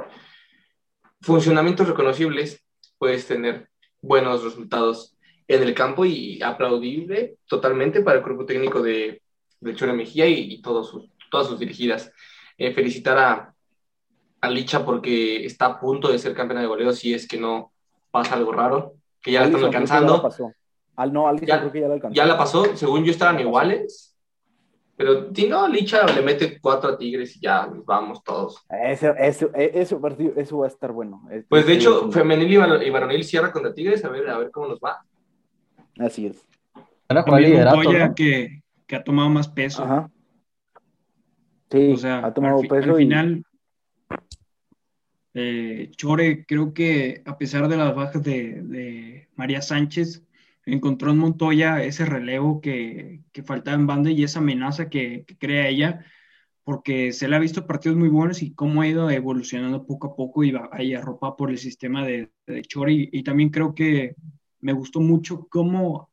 funcionamientos 1.22 1.88
reconocibles, 1.88 2.66
puedes 3.02 3.26
tener 3.26 3.68
buenos 4.00 4.44
resultados 4.44 5.18
en 5.48 5.64
el 5.64 5.74
campo 5.74 6.06
y 6.06 6.40
aplaudible 6.44 7.38
totalmente 7.48 8.02
para 8.02 8.18
el 8.18 8.24
cuerpo 8.24 8.46
técnico 8.46 8.80
de, 8.80 9.24
de 9.60 9.76
Chore 9.76 9.94
Mejía 9.94 10.28
y, 10.28 10.62
todos 10.62 10.90
sus, 10.90 11.10
todas 11.32 11.48
sus 11.48 11.58
dirigidas. 11.58 12.12
Eh, 12.60 12.72
felicitar 12.72 13.18
a, 13.18 13.56
a, 14.40 14.50
Licha 14.52 14.86
porque 14.86 15.44
está 15.44 15.66
a 15.66 15.80
punto 15.80 16.12
de 16.12 16.20
ser 16.20 16.36
campeona 16.36 16.62
de 16.62 16.68
goleo 16.68 16.94
si 16.94 17.12
es 17.12 17.28
que 17.28 17.40
no 17.40 17.72
pasa 18.12 18.36
algo 18.36 18.52
raro, 18.52 18.94
que 19.20 19.32
ya 19.32 19.40
la 19.40 19.48
están 19.48 19.64
alcanzando. 19.64 20.30
Al 20.96 21.12
no, 21.12 21.36
ya, 21.38 21.60
creo 21.60 21.72
que 21.72 21.82
ya 21.82 21.88
la 21.88 21.96
alcanzó. 21.96 22.16
Ya 22.16 22.26
la 22.28 22.38
pasó, 22.38 22.78
según 22.78 23.04
yo 23.04 23.10
estaban 23.10 23.40
iguales 23.40 24.11
pero 25.02 25.34
si 25.34 25.48
no, 25.48 25.68
Licha 25.68 26.06
le 26.06 26.22
mete 26.22 26.60
cuatro 26.62 26.92
a 26.92 26.98
Tigres 26.98 27.36
y 27.36 27.40
ya 27.40 27.66
nos 27.66 27.84
vamos 27.84 28.24
todos. 28.24 28.64
Eso, 28.70 29.16
eso, 29.18 29.50
eso, 29.56 30.00
partido, 30.00 30.34
eso 30.38 30.60
va 30.60 30.66
a 30.66 30.70
estar 30.70 30.92
bueno. 30.92 31.28
Pues 31.50 31.66
de 31.66 31.74
hecho, 31.74 32.12
femenil 32.12 32.54
y 32.54 32.90
varonil 32.92 33.24
cierra 33.24 33.52
contra 33.52 33.74
Tigres, 33.74 34.06
a 34.06 34.10
ver, 34.10 34.30
a 34.30 34.38
ver 34.38 34.52
cómo 34.52 34.68
nos 34.68 34.80
va. 34.80 35.04
Así 35.98 36.28
es. 36.28 36.46
También 37.08 37.68
un 37.68 38.14
que, 38.14 38.62
que 38.86 38.96
ha 38.96 39.04
tomado 39.04 39.28
más 39.30 39.48
peso. 39.48 39.84
Ajá. 39.84 40.12
Sí, 41.72 41.94
o 41.94 41.98
sea, 41.98 42.24
ha 42.24 42.32
tomado 42.32 42.62
peso. 42.62 42.92
Al 42.92 42.96
final, 42.98 43.44
eh, 45.34 45.90
Chore, 45.96 46.46
creo 46.46 46.76
que 46.76 47.24
a 47.26 47.40
pesar 47.40 47.68
de 47.68 47.78
las 47.78 47.96
bajas 47.96 48.22
de, 48.22 48.62
de 48.62 49.30
María 49.36 49.64
Sánchez, 49.64 50.24
encontró 50.66 51.12
en 51.12 51.18
Montoya 51.18 51.84
ese 51.84 52.06
relevo 52.06 52.62
que, 52.62 53.22
que 53.32 53.44
faltaba 53.44 53.76
en 53.76 53.88
banda 53.88 54.12
y 54.12 54.24
esa 54.24 54.40
amenaza 54.40 54.90
que, 54.90 55.26
crea 55.40 55.68
ella, 55.68 56.06
porque 56.64 57.12
se 57.14 57.28
le 57.28 57.36
ha 57.36 57.40
visto 57.40 57.66
partidos 57.66 57.98
muy 57.98 58.10
buenos 58.10 58.44
y 58.44 58.54
cómo 58.54 58.82
ha 58.82 58.88
ido 58.88 59.10
evolucionando 59.10 59.86
poco 59.86 60.08
a 60.08 60.16
poco 60.16 60.44
y, 60.44 60.52
va, 60.52 60.70
ahí 60.72 60.94
arropa 60.94 61.36
por 61.36 61.50
el 61.50 61.58
sistema 61.58 62.06
de, 62.06 62.32
de 62.46 62.62
Chori. 62.62 63.10
Y, 63.12 63.24
también 63.24 63.50
creo 63.50 63.74
que 63.74 64.16
me 64.60 64.74
gustó 64.74 65.00
mucho 65.00 65.48
cómo 65.50 66.10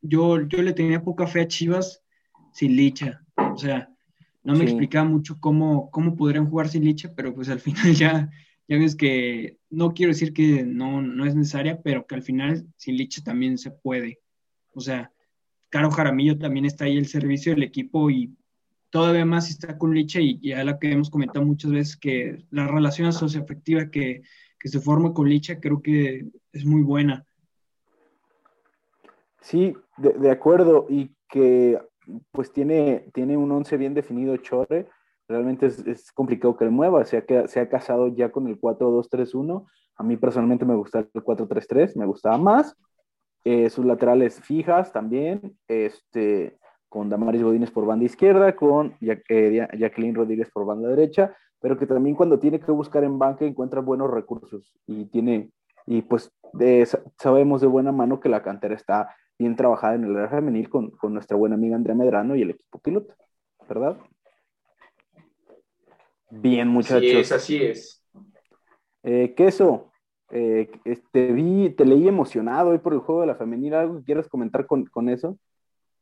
yo, 0.00 0.42
yo 0.42 0.62
le 0.62 0.72
tenía 0.72 1.02
poca 1.02 1.26
fe 1.26 1.42
a 1.42 1.48
Chivas 1.48 2.02
sin 2.52 2.76
Licha. 2.76 3.22
O 3.36 3.56
sea, 3.56 3.88
no 4.42 4.54
me 4.54 4.64
explicaba 4.64 5.08
mucho 5.08 5.38
cómo, 5.40 5.90
cómo 5.90 6.16
podrían 6.16 6.48
jugar 6.48 6.68
sin 6.68 6.84
Licha, 6.84 7.12
pero 7.14 7.34
pues 7.34 7.48
al 7.48 7.60
final 7.60 7.94
ya, 7.94 8.30
ya 8.66 8.78
ves 8.78 8.96
que 8.96 9.58
no 9.70 9.92
quiero 9.92 10.12
decir 10.12 10.32
que 10.32 10.64
no, 10.64 11.02
no 11.02 11.26
es 11.26 11.34
necesaria, 11.34 11.80
pero 11.82 12.06
que 12.06 12.14
al 12.14 12.22
final 12.22 12.66
sin 12.76 12.96
Liche 12.96 13.22
también 13.22 13.58
se 13.58 13.70
puede. 13.70 14.20
O 14.72 14.80
sea, 14.80 15.12
Caro 15.68 15.90
Jaramillo 15.90 16.38
también 16.38 16.64
está 16.64 16.84
ahí 16.84 16.96
el 16.96 17.06
servicio 17.06 17.52
del 17.52 17.62
equipo 17.62 18.10
y 18.10 18.34
todavía 18.90 19.24
más 19.24 19.50
está 19.50 19.76
con 19.76 19.92
Liche 19.92 20.22
y 20.22 20.40
ya 20.40 20.64
la 20.64 20.78
que 20.78 20.92
hemos 20.92 21.10
comentado 21.10 21.44
muchas 21.44 21.72
veces 21.72 21.96
que 21.96 22.44
la 22.50 22.66
relación 22.66 23.12
socioafectiva 23.12 23.90
que, 23.90 24.22
que 24.58 24.68
se 24.68 24.80
forma 24.80 25.12
con 25.12 25.28
Liche 25.28 25.60
creo 25.60 25.82
que 25.82 26.26
es 26.52 26.64
muy 26.64 26.82
buena. 26.82 27.26
Sí, 29.40 29.74
de, 29.98 30.12
de 30.14 30.30
acuerdo 30.30 30.86
y 30.88 31.10
que 31.28 31.78
pues 32.30 32.52
tiene, 32.52 33.10
tiene 33.12 33.36
un 33.36 33.50
once 33.50 33.76
bien 33.76 33.94
definido 33.94 34.36
Chore 34.38 34.88
realmente 35.28 35.66
es, 35.66 36.12
complicado 36.12 36.56
que 36.56 36.64
le 36.64 36.70
mueva. 36.70 37.04
Se 37.04 37.18
ha, 37.18 37.48
se 37.48 37.60
ha 37.60 37.68
casado 37.68 38.08
ya 38.08 38.30
con 38.30 38.46
el 38.48 38.60
4-2-3-1. 38.60 39.66
A 39.96 40.02
mí 40.02 40.16
personalmente 40.16 40.64
me 40.64 40.74
gusta 40.74 41.00
el 41.00 41.24
4-3-3, 41.24 41.96
me 41.96 42.06
gustaba 42.06 42.38
más. 42.38 42.76
Eh, 43.44 43.68
sus 43.68 43.84
laterales 43.84 44.40
fijas 44.40 44.90
también, 44.90 45.56
este, 45.68 46.58
con 46.88 47.10
Damaris 47.10 47.42
Godínez 47.42 47.70
por 47.70 47.84
banda 47.84 48.06
izquierda, 48.06 48.56
con 48.56 48.96
eh, 49.02 49.68
Jacqueline 49.78 50.14
Rodríguez 50.14 50.50
por 50.50 50.64
banda 50.64 50.88
derecha, 50.88 51.36
pero 51.60 51.76
que 51.78 51.86
también 51.86 52.16
cuando 52.16 52.38
tiene 52.38 52.58
que 52.58 52.72
buscar 52.72 53.04
en 53.04 53.18
banca 53.18 53.44
encuentra 53.44 53.80
buenos 53.80 54.10
recursos 54.10 54.72
y 54.86 55.04
tiene, 55.06 55.50
y 55.86 56.00
pues 56.02 56.32
sabemos 57.18 57.60
de 57.60 57.66
buena 57.66 57.92
mano 57.92 58.18
que 58.18 58.30
la 58.30 58.42
cantera 58.42 58.74
está 58.74 59.14
bien 59.38 59.56
trabajada 59.56 59.96
en 59.96 60.04
el 60.04 60.16
área 60.16 60.30
femenil 60.30 60.70
con, 60.70 60.90
con 60.92 61.12
nuestra 61.12 61.36
buena 61.36 61.56
amiga 61.56 61.76
Andrea 61.76 61.96
Medrano 61.96 62.36
y 62.36 62.42
el 62.42 62.50
equipo 62.50 62.78
piloto, 62.78 63.14
¿verdad? 63.68 63.98
Bien, 66.40 66.68
muchachos. 66.68 67.02
Así 67.02 67.16
es, 67.16 67.32
así 67.32 67.62
es. 67.62 68.04
Eh, 69.02 69.34
queso, 69.36 69.92
eh, 70.30 70.70
este, 70.84 71.32
vi, 71.32 71.70
te 71.70 71.84
leí 71.84 72.08
emocionado 72.08 72.70
hoy 72.70 72.78
por 72.78 72.94
el 72.94 73.00
juego 73.00 73.20
de 73.20 73.26
la 73.28 73.34
femenina. 73.34 73.80
¿Algo 73.80 73.98
que 73.98 74.04
quieras 74.04 74.28
comentar 74.28 74.66
con, 74.66 74.86
con 74.86 75.08
eso? 75.08 75.38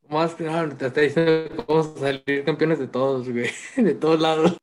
Más 0.08 0.34
que 0.34 0.44
nada, 0.44 0.68
te 0.68 0.86
está 0.86 1.00
diciendo 1.00 1.54
que 1.54 1.64
vamos 1.68 1.94
a 1.96 2.00
salir 2.00 2.44
campeones 2.44 2.78
de 2.78 2.88
todos, 2.88 3.28
güey. 3.30 3.50
De 3.76 3.94
todos 3.94 4.20
lados. 4.20 4.56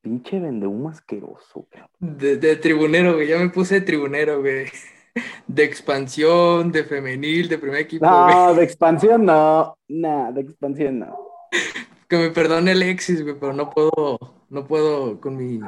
Pinche 0.00 0.38
vendehumo 0.38 0.88
asqueroso, 0.88 1.66
De, 1.98 2.36
de 2.36 2.56
tribunero, 2.56 3.14
güey. 3.14 3.28
Ya 3.28 3.38
me 3.38 3.50
puse 3.50 3.76
de 3.76 3.80
tribunero, 3.82 4.40
güey. 4.40 4.66
De 5.46 5.64
expansión, 5.64 6.70
de 6.70 6.84
femenil, 6.84 7.48
de 7.48 7.58
primer 7.58 7.80
equipo. 7.80 8.06
No, 8.06 8.54
de 8.54 8.62
expansión 8.62 9.24
no. 9.24 9.76
Nada, 9.88 10.32
de 10.32 10.42
expansión 10.42 11.00
no. 11.00 11.18
Que 12.06 12.16
me 12.16 12.30
perdone 12.30 12.70
Alexis, 12.70 13.22
güey, 13.22 13.34
pero 13.38 13.52
no 13.52 13.68
puedo 13.70 14.37
no 14.50 14.66
puedo 14.66 15.20
con 15.20 15.36
mi, 15.36 15.60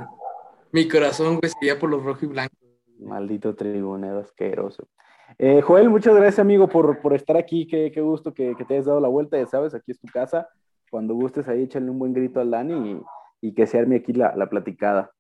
mi 0.73 0.89
corazón, 0.89 1.39
güey, 1.39 1.51
sería 1.51 1.79
por 1.79 1.91
los 1.91 2.03
rojos 2.03 2.23
y 2.23 2.27
blancos. 2.27 2.59
Maldito 2.99 3.55
tribunero 3.55 4.21
asqueroso. 4.21 4.89
Eh, 5.39 5.63
Joel, 5.63 5.89
muchas 5.89 6.15
gracias, 6.15 6.39
amigo, 6.39 6.69
por, 6.69 7.01
por 7.01 7.15
estar 7.15 7.37
aquí. 7.37 7.67
Qué, 7.67 7.91
qué 7.93 8.01
gusto 8.01 8.35
que, 8.35 8.55
que, 8.57 8.65
te 8.65 8.75
hayas 8.75 8.87
dado 8.87 9.01
la 9.01 9.09
vuelta. 9.09 9.39
Ya 9.39 9.47
sabes, 9.47 9.75
aquí 9.75 9.93
es 9.93 9.99
tu 9.99 10.09
casa. 10.09 10.49
Cuando 10.91 11.15
gustes 11.15 11.49
ahí, 11.49 11.63
échale 11.63 11.91
un 11.91 11.99
buen 11.99 12.13
grito 12.13 12.41
al 12.41 12.51
Dani 12.51 13.03
y, 13.41 13.49
y 13.49 13.55
que 13.55 13.67
se 13.67 13.79
arme 13.79 13.97
aquí 13.97 14.13
la, 14.13 14.35
la, 14.37 14.49
platicada. 14.49 15.11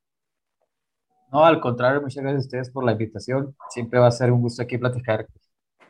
No, 1.32 1.45
al 1.45 1.61
contrario, 1.61 2.01
muchas 2.01 2.23
gracias 2.23 2.45
a 2.45 2.47
ustedes 2.47 2.70
por 2.70 2.85
la 2.85 2.93
invitación. 2.93 3.55
Siempre 3.70 4.01
va 4.01 4.09
a 4.09 4.12
ser 4.12 4.32
un 4.32 4.43
gusto 4.43 4.62
aquí 4.62 4.78
platicar 4.78 5.27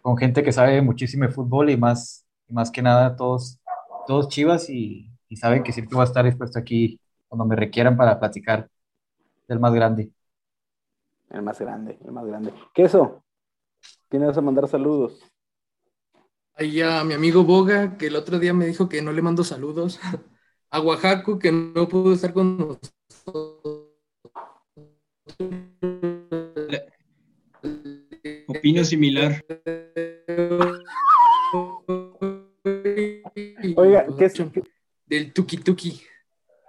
con 0.02 0.16
gente 0.16 0.42
que 0.42 0.52
sabe 0.52 0.80
muchísimo 0.82 1.24
de 1.24 1.32
fútbol 1.32 1.70
y 1.70 1.76
más, 1.76 2.26
más 2.48 2.70
que 2.70 2.82
nada 2.82 3.16
todos, 3.16 3.58
todos 4.06 4.28
chivas 4.28 4.68
y, 4.68 5.10
y 5.28 5.36
saben 5.36 5.62
que 5.62 5.72
siempre 5.72 5.96
va 5.96 6.02
a 6.02 6.06
estar 6.06 6.24
dispuesto 6.24 6.58
aquí 6.58 7.00
cuando 7.30 7.46
me 7.46 7.54
requieran 7.54 7.96
para 7.96 8.18
platicar 8.18 8.68
del 9.46 9.60
más 9.60 9.72
grande. 9.72 10.10
El 11.30 11.42
más 11.42 11.60
grande, 11.60 11.96
el 12.04 12.10
más 12.10 12.26
grande. 12.26 12.52
Queso, 12.74 13.22
tienes 14.08 14.36
a 14.36 14.40
mandar 14.40 14.66
saludos. 14.66 15.22
Ahí 16.54 16.82
a 16.82 17.04
mi 17.04 17.14
amigo 17.14 17.44
Boga, 17.44 17.96
que 17.96 18.08
el 18.08 18.16
otro 18.16 18.40
día 18.40 18.52
me 18.52 18.66
dijo 18.66 18.88
que 18.88 19.00
no 19.00 19.12
le 19.12 19.22
mando 19.22 19.44
saludos. 19.44 20.00
A 20.70 20.80
Oaxaco, 20.80 21.38
que 21.38 21.52
no 21.52 21.86
pudo 21.88 22.14
estar 22.14 22.32
con 22.32 22.58
nosotros. 22.58 22.92
Opino 28.48 28.82
similar. 28.82 29.44
Oiga, 33.76 34.04
¿qué 34.18 34.24
es? 34.24 34.34
Del 35.06 35.32
tuki 35.32 35.58
tuki. 35.58 36.09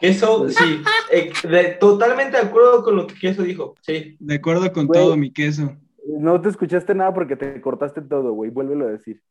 Queso, 0.02 0.50
sí. 0.50 0.82
eh, 1.12 1.32
de- 1.48 1.78
totalmente 1.80 2.36
de 2.38 2.44
acuerdo 2.44 2.84
con 2.84 2.96
lo 2.98 3.08
que 3.08 3.16
Queso 3.16 3.44
dijo. 3.44 3.76
Sí. 3.82 4.18
De 4.20 4.36
acuerdo 4.36 4.72
con 4.74 4.88
Güey. 4.88 5.00
todo, 5.00 5.16
mi 5.16 5.32
queso. 5.32 5.78
No 6.08 6.42
te 6.42 6.50
escuchaste 6.50 6.94
nada 6.96 7.14
porque 7.14 7.36
te 7.36 7.62
cortaste 7.62 8.02
todo, 8.02 8.34
güey. 8.34 8.50
Vuélvelo 8.50 8.88
a 8.88 8.92
decir. 8.92 9.22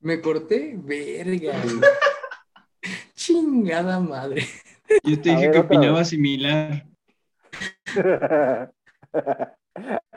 ¿Me 0.00 0.20
corté? 0.20 0.74
Verga. 0.76 1.52
Chingada 3.14 4.00
madre. 4.00 4.44
Yo 5.04 5.20
te 5.20 5.30
A 5.30 5.34
dije 5.36 5.48
ver, 5.48 5.52
que 5.52 5.58
opinaba 5.60 5.98
vez. 5.98 6.08
similar. 6.08 6.86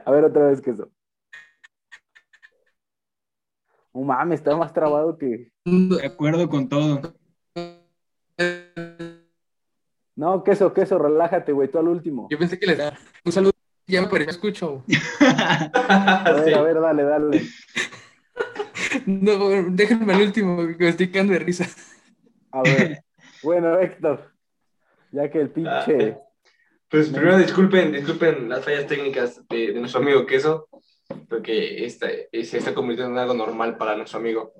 A 0.05 0.11
ver, 0.11 0.23
otra 0.23 0.47
vez 0.47 0.61
que 0.61 0.71
eso. 0.71 0.89
No 3.93 4.01
mames, 4.01 4.39
está 4.39 4.55
más 4.55 4.71
trabado 4.73 5.17
que. 5.17 5.51
De 5.65 6.05
acuerdo 6.05 6.47
con 6.49 6.67
todo. 6.69 7.01
No, 10.17 10.43
queso, 10.43 10.73
queso, 10.73 10.97
relájate, 10.97 11.51
güey, 11.53 11.69
tú 11.69 11.77
al 11.77 11.87
último. 11.87 12.27
Yo 12.29 12.37
pensé 12.39 12.59
que 12.59 12.65
le 12.67 12.75
da 12.75 12.97
un 13.23 13.31
saludo. 13.31 13.53
Ya 13.85 14.01
me 14.01 14.07
pareció, 14.07 14.31
escucho. 14.31 14.83
A 15.21 16.31
ver, 16.33 16.43
Sí. 16.45 16.53
a 16.53 16.61
ver, 16.61 16.81
dale, 16.81 17.03
dale. 17.03 17.41
No, 19.05 19.49
déjenme 19.69 20.13
al 20.13 20.21
último, 20.21 20.57
que 20.57 20.75
me 20.83 20.89
estoy 20.89 21.09
quedando 21.11 21.33
de 21.33 21.39
risa. 21.39 21.67
A 22.51 22.61
ver. 22.63 22.99
Bueno, 23.43 23.77
Héctor, 23.79 24.33
ya 25.11 25.29
que 25.29 25.39
el 25.39 25.51
pinche. 25.51 26.17
Pues 26.89 27.09
primero 27.09 27.37
disculpen, 27.37 27.91
disculpen 27.91 28.49
las 28.49 28.65
fallas 28.65 28.87
técnicas 28.87 29.47
de, 29.47 29.73
de 29.73 29.79
nuestro 29.79 30.01
amigo 30.01 30.25
Queso, 30.25 30.67
porque 31.29 31.85
esta, 31.85 32.07
eh, 32.09 32.43
se 32.43 32.57
está 32.57 32.73
convirtiendo 32.73 33.13
en 33.13 33.19
algo 33.19 33.35
normal 33.35 33.77
para 33.77 33.95
nuestro 33.95 34.17
amigo. 34.19 34.53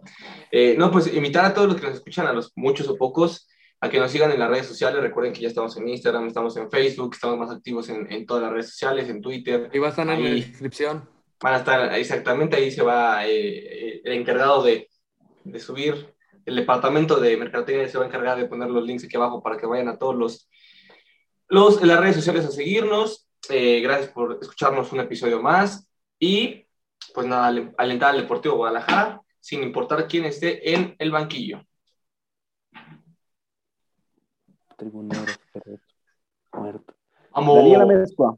Eh, 0.52 0.76
no, 0.78 0.92
pues 0.92 1.12
invitar 1.12 1.44
a 1.44 1.54
todos 1.56 1.68
los 1.70 1.78
que 1.82 1.88
nos 1.88 1.96
escuchan, 1.96 2.28
a 2.28 2.34
los 2.34 2.52
muchos 2.56 2.88
o 2.88 2.96
pocos, 2.98 3.50
a 3.80 3.90
que 3.90 4.00
nos 4.00 4.12
sigan 4.12 4.32
en 4.32 4.40
las 4.40 4.50
redes 4.50 4.66
sociales. 4.66 5.02
Recuerden 5.02 5.34
que 5.34 5.42
ya 5.42 5.48
estamos 5.48 5.76
en 5.78 5.88
Instagram, 5.88 6.28
estamos 6.28 6.58
en 6.58 6.70
Facebook, 6.70 7.14
estamos 7.14 7.38
más 7.38 7.52
activos 7.52 7.90
en, 7.90 8.12
en 8.12 8.26
todas 8.26 8.44
las 8.44 8.52
redes 8.52 8.70
sociales, 8.72 9.10
en 9.10 9.22
Twitter. 9.22 9.70
Ahí 9.72 9.80
va 9.80 9.88
a 9.88 9.90
estar 9.92 10.10
en 10.10 10.24
la 10.24 10.30
descripción. 10.30 11.08
Van 11.40 11.54
a 11.54 11.58
estar 11.58 11.94
exactamente 11.94 12.58
ahí, 12.58 12.72
se 12.72 12.82
va 12.82 13.28
eh, 13.28 13.30
eh, 13.30 14.02
el 14.04 14.14
encargado 14.14 14.64
de, 14.64 14.90
de 15.44 15.60
subir, 15.60 16.16
el 16.46 16.56
departamento 16.56 17.20
de 17.20 17.38
mercadotecnia 17.38 17.88
se 17.88 17.98
va 17.98 18.06
a 18.06 18.08
encargar 18.08 18.38
de 18.38 18.46
poner 18.46 18.70
los 18.70 18.84
links 18.84 19.04
aquí 19.04 19.18
abajo 19.18 19.44
para 19.44 19.58
que 19.58 19.68
vayan 19.68 19.90
a 19.90 19.98
todos 19.98 20.16
los, 20.16 20.50
los 21.48 21.82
en 21.82 21.90
las 21.90 22.00
redes 22.00 22.16
sociales 22.16 22.46
a 22.46 22.52
seguirnos. 22.52 23.28
Eh, 23.50 23.82
gracias 23.82 24.10
por 24.10 24.40
escucharnos 24.42 24.92
un 24.92 25.02
episodio 25.02 25.42
más 25.42 25.88
y 26.20 26.66
pues 27.14 27.28
nada, 27.28 27.48
al- 27.48 27.76
alentar 27.78 28.16
al 28.16 28.22
Deportivo 28.22 28.56
Guadalajara 28.56 29.22
sin 29.40 29.62
importar 29.62 30.08
quién 30.08 30.26
esté 30.26 30.74
en 30.74 30.96
el 30.98 31.12
banquillo. 31.12 31.64
Tribunero, 34.78 35.26
correcto. 35.52 35.96
Muerto. 36.54 36.96
Vamos. 37.34 37.56
Daniela 37.58 37.86
Mezcua. 37.86 38.38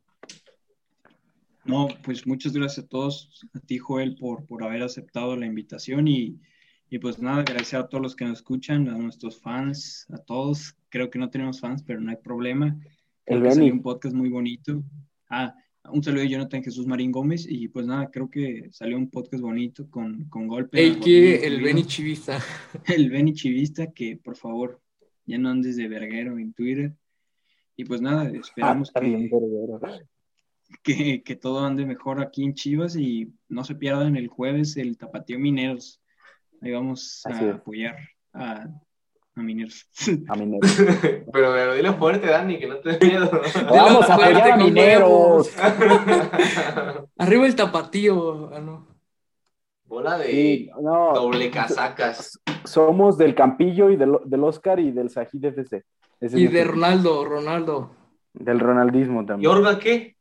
No, 1.65 1.87
pues 2.03 2.25
muchas 2.25 2.53
gracias 2.53 2.85
a 2.85 2.89
todos, 2.89 3.45
a 3.53 3.59
ti 3.59 3.77
Joel 3.77 4.15
por, 4.15 4.45
por 4.45 4.63
haber 4.63 4.81
aceptado 4.81 5.35
la 5.35 5.45
invitación 5.45 6.07
y, 6.07 6.39
y 6.89 6.97
pues 6.97 7.19
nada, 7.19 7.43
gracias 7.43 7.83
a 7.83 7.87
todos 7.87 8.01
los 8.01 8.15
que 8.15 8.25
nos 8.25 8.39
escuchan, 8.39 8.87
a 8.89 8.97
nuestros 8.97 9.39
fans, 9.39 10.07
a 10.09 10.17
todos. 10.17 10.75
Creo 10.89 11.09
que 11.11 11.19
no 11.19 11.29
tenemos 11.29 11.59
fans, 11.59 11.83
pero 11.83 12.01
no 12.01 12.09
hay 12.09 12.17
problema. 12.17 12.75
Creo 13.25 13.37
El 13.37 13.43
que 13.43 13.49
salió 13.51 13.65
Beni. 13.65 13.77
un 13.77 13.83
podcast 13.83 14.15
muy 14.15 14.29
bonito. 14.29 14.81
Ah, 15.29 15.53
un 15.91 16.03
saludo 16.03 16.23
de 16.23 16.29
Jonathan 16.29 16.63
Jesús 16.63 16.87
Marín 16.87 17.11
Gómez 17.11 17.45
y 17.47 17.67
pues 17.67 17.85
nada, 17.85 18.09
creo 18.09 18.29
que 18.29 18.69
salió 18.71 18.97
un 18.97 19.09
podcast 19.09 19.43
bonito 19.43 19.89
con, 19.89 20.25
con 20.29 20.47
golpe. 20.47 20.83
El 20.83 20.99
que, 20.99 21.45
el. 21.45 21.61
Beni 21.61 21.83
Chivista. 21.83 22.39
el 22.87 23.09
Benny 23.09 23.33
Chivista, 23.33 23.91
que 23.91 24.17
por 24.17 24.35
favor 24.35 24.81
ya 25.29 25.37
no 25.37 25.49
andes 25.49 25.77
de 25.77 25.87
verguero 25.87 26.37
en 26.39 26.53
Twitter. 26.53 26.91
Y 27.77 27.85
pues 27.85 28.01
nada, 28.01 28.23
Ah, 28.23 28.31
esperamos 28.33 28.91
bien, 28.99 29.29
que, 29.29 30.95
que, 30.95 31.23
que 31.23 31.35
todo 31.35 31.65
ande 31.65 31.85
mejor 31.85 32.21
aquí 32.21 32.43
en 32.43 32.53
Chivas 32.53 32.95
y 32.95 33.31
no 33.47 33.63
se 33.63 33.75
pierdan 33.75 34.15
el 34.17 34.27
jueves 34.27 34.75
el 34.75 34.97
Tapatío 34.97 35.39
Mineros. 35.39 36.01
Ahí 36.61 36.71
vamos 36.71 37.21
Así 37.25 37.45
a 37.45 37.49
es. 37.49 37.55
apoyar 37.55 37.95
a, 38.33 38.67
a 39.35 39.41
Mineros. 39.41 39.87
A 40.27 40.35
Minero. 40.35 40.59
pero, 41.31 41.53
pero 41.53 41.73
dile 41.75 41.93
fuerte, 41.93 42.27
Dani, 42.27 42.59
que 42.59 42.67
no 42.67 42.77
te 42.79 42.97
dé 42.97 43.07
miedo. 43.07 43.31
Vamos 43.69 44.09
a 44.09 44.15
apoyar 44.15 44.51
a 44.51 44.57
Mineros. 44.57 45.49
Arriba 47.17 47.45
el 47.45 47.55
tapatío. 47.55 48.49
Ah, 48.53 48.59
no. 48.59 48.88
Bola 49.89 50.17
de 50.19 50.25
Sí, 50.27 50.69
no, 50.81 51.13
doble 51.13 51.49
casacas. 51.51 52.39
somos 52.63 53.17
del 53.17 53.33
Campillo 53.35 53.89
y 53.89 53.95
del, 53.97 54.17
del 54.25 54.43
Oscar 54.43 54.79
y 54.79 54.91
del 54.91 55.09
Sajid 55.09 55.43
FC. 55.43 55.83
Ese 56.19 56.39
Y 56.39 56.47
de 56.47 56.63
Ronaldo, 56.63 57.25
Ronaldo. 57.25 57.91
Del 58.33 58.59
Ronaldismo 58.59 59.23
¿Y 59.23 59.25
también. 59.25 59.51
Orga 59.51 59.79
qué? 59.79 60.15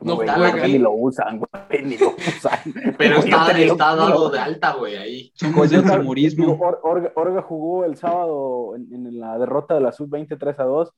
No 0.00 0.16
Güey, 0.16 0.28
juega. 0.28 0.66
ni 0.66 0.78
lo 0.78 0.92
usan, 0.92 1.38
güey, 1.38 1.84
ni 1.84 1.98
lo 1.98 2.08
usan. 2.16 2.58
Pero 2.96 3.16
está, 3.18 3.50
está 3.60 3.94
dado 3.94 4.30
de 4.30 4.38
alta, 4.38 4.72
güey, 4.72 4.96
ahí. 4.96 5.30
Somos 5.34 5.68
del 5.70 5.82
digo, 5.82 6.56
Or- 6.58 6.80
Orga, 6.82 7.12
Orga 7.14 7.42
jugó 7.42 7.84
el 7.84 7.96
sábado 7.96 8.74
en, 8.76 9.06
en 9.06 9.20
la 9.20 9.38
derrota 9.38 9.74
de 9.74 9.82
la 9.82 9.92
sub-20 9.92 10.38
3 10.38 10.58
a 10.58 10.64
2. 10.64 10.92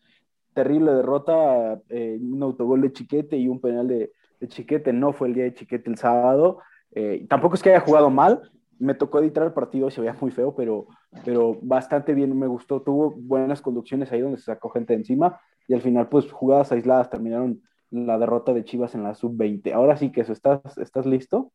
Terrible 0.55 0.93
derrota, 0.93 1.81
eh, 1.89 2.17
un 2.21 2.43
autogol 2.45 2.81
de 2.83 2.93
Chiquete 2.93 3.37
y 3.37 3.49
un 3.49 3.61
penal 3.61 3.89
de, 3.89 4.13
de 4.39 4.49
Chiquete. 4.49 4.93
No 4.93 5.13
fue 5.13 5.29
el 5.29 5.35
día 5.35 5.45
de 5.45 5.55
Chiquete 5.55 5.91
el 5.91 5.99
sábado. 5.99 6.61
Eh, 6.95 7.27
tampoco 7.29 7.55
es 7.55 7.63
que 7.63 7.71
haya 7.71 7.81
jugado 7.81 8.11
mal. 8.11 8.51
Me 8.79 8.95
tocó 8.95 9.21
editar 9.21 9.45
el 9.45 9.53
partido, 9.53 9.91
se 9.91 10.01
veía 10.01 10.17
muy 10.21 10.31
feo, 10.31 10.55
pero, 10.55 10.87
pero 11.25 11.59
bastante 11.63 12.15
bien, 12.15 12.37
me 12.39 12.47
gustó. 12.47 12.83
Tuvo 12.83 13.13
buenas 13.13 13.63
conducciones 13.63 14.11
ahí 14.11 14.21
donde 14.21 14.39
se 14.39 14.45
sacó 14.45 14.71
gente 14.71 14.93
de 14.93 15.01
encima 15.01 15.41
y 15.69 15.75
al 15.75 15.83
final, 15.83 16.09
pues 16.09 16.31
jugadas 16.31 16.73
aisladas 16.73 17.11
terminaron 17.11 17.63
la 17.91 18.19
derrota 18.19 18.53
de 18.53 18.65
Chivas 18.65 18.95
en 18.95 19.05
la 19.05 19.15
sub-20. 19.15 19.73
Ahora 19.73 19.97
sí 19.97 20.11
que 20.11 20.23
eso, 20.23 20.33
¿estás, 20.33 20.61
¿estás 20.79 21.07
listo? 21.07 21.53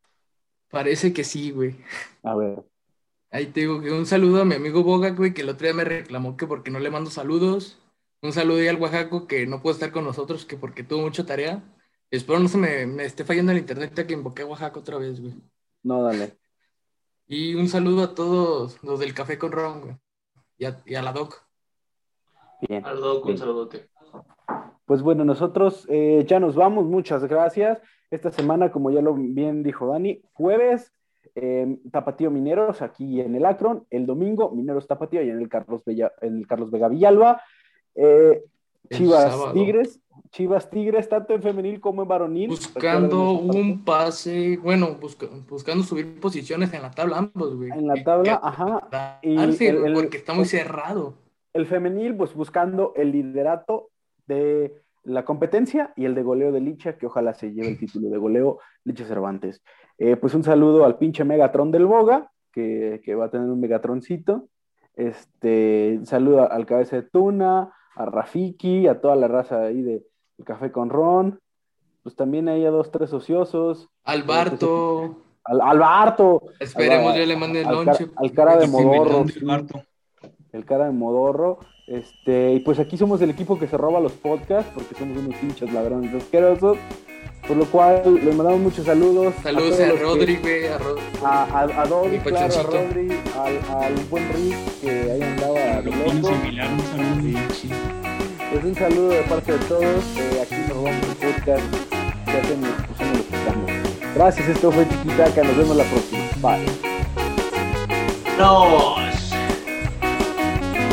Parece 0.70 1.14
que 1.14 1.24
sí, 1.24 1.52
güey. 1.52 1.76
A 2.24 2.36
ver. 2.36 2.64
Ahí 3.30 3.48
te 3.48 3.62
digo 3.62 3.82
que 3.82 3.92
un 3.92 4.06
saludo 4.06 4.42
a 4.42 4.46
mi 4.46 4.56
amigo 4.56 4.84
Boga, 4.84 5.10
güey, 5.10 5.34
que 5.34 5.42
el 5.42 5.50
otro 5.50 5.68
día 5.68 5.74
me 5.74 5.84
reclamó 5.84 6.38
que 6.38 6.48
porque 6.48 6.72
no 6.72 6.80
le 6.80 6.90
mando 6.90 7.10
saludos. 7.10 7.80
Un 8.22 8.32
saludo 8.32 8.60
ahí 8.60 8.68
al 8.68 8.82
Oaxaco 8.82 9.28
que 9.28 9.46
no 9.46 9.62
puede 9.62 9.74
estar 9.74 9.92
con 9.92 10.06
nosotros, 10.06 10.46
que 10.46 10.58
porque 10.58 10.84
tuvo 10.84 11.02
mucha 11.02 11.26
tarea. 11.26 11.64
Espero 12.10 12.40
no 12.40 12.48
se 12.48 12.58
me, 12.58 12.86
me 12.86 13.06
esté 13.06 13.24
fallando 13.24 13.52
el 13.52 13.58
internet 13.58 13.94
ya 13.96 14.08
que 14.08 14.14
invoqué 14.14 14.44
a 14.44 14.46
Oaxaca 14.46 14.80
otra 14.80 14.98
vez, 14.98 15.20
güey. 15.20 15.34
No, 15.84 16.04
dale. 16.04 16.38
Y 17.28 17.56
un 17.56 17.68
saludo 17.68 18.04
a 18.04 18.16
todos 18.16 18.82
los 18.84 19.00
del 19.00 19.14
Café 19.14 19.38
con 19.38 19.52
Ron, 19.52 19.82
güey. 19.82 19.96
Y 20.58 20.66
a, 20.66 20.78
y 20.86 20.96
a 20.96 21.02
la 21.02 21.12
Doc. 21.12 21.46
Bien. 22.62 22.86
Aldo, 22.86 23.22
un 23.22 23.38
saludote. 23.38 23.90
Pues 24.86 25.02
bueno, 25.02 25.26
nosotros 25.26 25.86
eh, 25.90 26.24
ya 26.28 26.40
nos 26.40 26.56
vamos, 26.56 26.86
muchas 26.86 27.26
gracias. 27.26 27.80
Esta 28.10 28.32
semana, 28.32 28.72
como 28.72 28.90
ya 28.90 29.02
lo 29.02 29.14
bien 29.14 29.62
dijo 29.62 29.88
Dani, 29.88 30.22
jueves, 30.32 30.94
eh, 31.36 31.78
Tapatío 31.92 32.32
Mineros 32.32 32.82
aquí 32.82 33.20
en 33.20 33.36
el 33.36 33.46
Akron, 33.46 33.86
el 33.90 34.06
domingo, 34.06 34.50
Mineros 34.52 34.88
Tapatío 34.88 35.22
y 35.22 35.30
en 35.30 35.40
el 35.42 35.50
Carlos, 35.50 35.84
Bella- 35.86 36.14
en 36.22 36.38
el 36.38 36.48
Carlos 36.48 36.72
Vega 36.72 36.88
Villalba. 36.88 37.42
Eh, 37.96 38.46
Chivas. 38.90 39.54
Tigres, 39.54 40.00
Chivas 40.32 40.70
Tigres, 40.70 41.08
tanto 41.10 41.34
en 41.34 41.42
femenil 41.42 41.80
como 41.80 42.02
en 42.04 42.08
varonil. 42.08 42.50
Buscando 42.50 43.32
un 43.32 43.84
pase, 43.84 44.58
bueno, 44.58 44.96
busca- 45.00 45.28
buscando 45.50 45.84
subir 45.84 46.20
posiciones 46.20 46.74
en 46.74 46.82
la 46.82 46.92
tabla 46.92 47.18
ambos, 47.20 47.56
güey. 47.56 47.70
En 47.72 47.88
la 47.88 48.04
tabla, 48.04 48.24
que- 48.42 48.48
ajá. 48.48 49.20
Y 49.22 49.36
darse, 49.36 49.70
el- 49.70 49.86
el- 49.86 49.94
porque 49.94 50.18
está 50.18 50.34
muy 50.34 50.46
cerrado. 50.46 51.14
El 51.54 51.66
femenil, 51.66 52.16
pues 52.16 52.34
buscando 52.34 52.94
el 52.96 53.12
liderato 53.12 53.90
de 54.28 54.76
la 55.04 55.24
competencia 55.24 55.94
y 55.96 56.06
el 56.06 56.14
de 56.16 56.22
goleo 56.24 56.52
de 56.52 56.60
Licha, 56.60 56.98
que 56.98 57.06
ojalá 57.06 57.34
se 57.34 57.54
lleve 57.54 57.70
el 57.70 57.80
título 57.80 58.10
de 58.10 58.18
goleo 58.18 58.60
Licha 58.84 59.06
Cervantes. 59.06 59.62
Eh, 59.98 60.18
pues 60.18 60.34
un 60.36 60.44
saludo 60.44 60.86
al 60.86 60.98
pinche 60.98 61.24
Megatron 61.24 61.72
del 61.72 61.86
Boga, 61.86 62.30
que, 62.52 63.02
que 63.04 63.16
va 63.16 63.26
a 63.26 63.32
tener 63.32 63.48
un 63.50 63.60
Megatroncito. 63.62 64.50
Este, 64.96 66.00
saludo 66.04 66.52
al 66.52 66.66
cabeza 66.66 66.98
de 66.98 67.04
Tuna, 67.04 67.72
a 67.98 68.06
Rafiki, 68.06 68.88
a 68.88 69.00
toda 69.02 69.16
la 69.16 69.28
raza 69.28 69.62
ahí 69.64 69.82
de 69.82 70.04
el 70.38 70.46
Café 70.46 70.72
con 70.72 70.90
Ron. 70.90 71.40
Pues 72.04 72.16
también 72.16 72.48
ahí 72.48 72.64
a 72.66 72.70
dos, 72.72 72.92
tres 72.92 73.12
ociosos. 73.12 73.90
Alberto, 74.06 75.18
Al, 75.44 75.62
al 75.62 75.80
Barto, 75.80 76.42
esperemos 76.60 77.14
al- 77.14 77.20
ya 77.20 77.26
le 77.26 77.36
mande 77.38 77.62
el 77.62 77.68
lonche. 77.68 78.08
al 78.16 78.32
cara 78.34 78.58
de 78.58 78.68
Modorro. 78.68 79.26
sí 79.28 79.40
el 80.54 80.66
cara 80.66 80.86
de 80.86 80.92
Modorro. 80.92 81.60
Este, 81.88 82.54
y 82.54 82.60
pues 82.62 82.80
aquí 82.80 82.98
somos 82.98 83.22
el 83.22 83.30
equipo 83.30 83.58
que 83.60 83.68
se 83.68 83.78
roba 83.78 84.00
los 84.00 84.12
podcasts 84.14 84.72
porque 84.74 84.94
somos 84.96 85.18
unos 85.18 85.36
pinches 85.36 85.72
ladrones 85.74 86.14
asquerosos. 86.14 86.78
Por 87.48 87.56
lo 87.56 87.66
cual 87.66 88.02
les 88.26 88.36
mandamos 88.36 88.60
muchos 88.60 88.86
saludos. 88.86 89.34
Saludos 89.42 89.80
a, 89.80 89.90
Rodri, 90.02 90.36
güey, 90.38 90.68
a 90.68 90.78
Rod- 90.80 91.00
A, 91.24 91.44
a, 91.44 91.64
a 91.64 91.68
claro, 92.24 92.56
a. 92.60 92.64
Rodri, 92.64 93.08
al, 93.38 93.82
al 93.84 93.94
buen 94.10 94.28
Rick 94.34 94.58
que 94.82 94.90
ahí 95.12 95.22
andaba 95.22 95.82
de 95.82 95.84
Lo 95.84 95.92
opino 95.92 96.14
loco. 96.30 96.36
similar, 96.42 96.70
un 96.74 96.80
saludo. 96.82 97.40
Pues 98.52 98.64
un 98.64 98.76
saludo 98.76 99.10
de 99.10 99.22
parte 99.24 99.52
de 99.52 99.58
todos. 99.66 99.84
eh, 100.18 100.42
aquí 100.42 100.56
nos 100.70 100.84
vamos 100.84 101.06
el 101.10 101.16
podcast. 101.16 101.64
hacemos, 102.28 102.70
pues 102.98 103.10
lo 103.10 103.16
escuchamos. 103.18 103.72
Gracias, 104.16 104.50
esto 104.50 104.72
fue 104.72 104.88
Chiquitaca, 104.90 105.44
nos 105.44 105.58
vemos 105.58 105.76
la 105.78 105.84
próxima. 105.84 106.24
Bye. 106.42 106.66
Nos. 108.38 109.32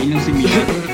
Nos. 0.05 0.94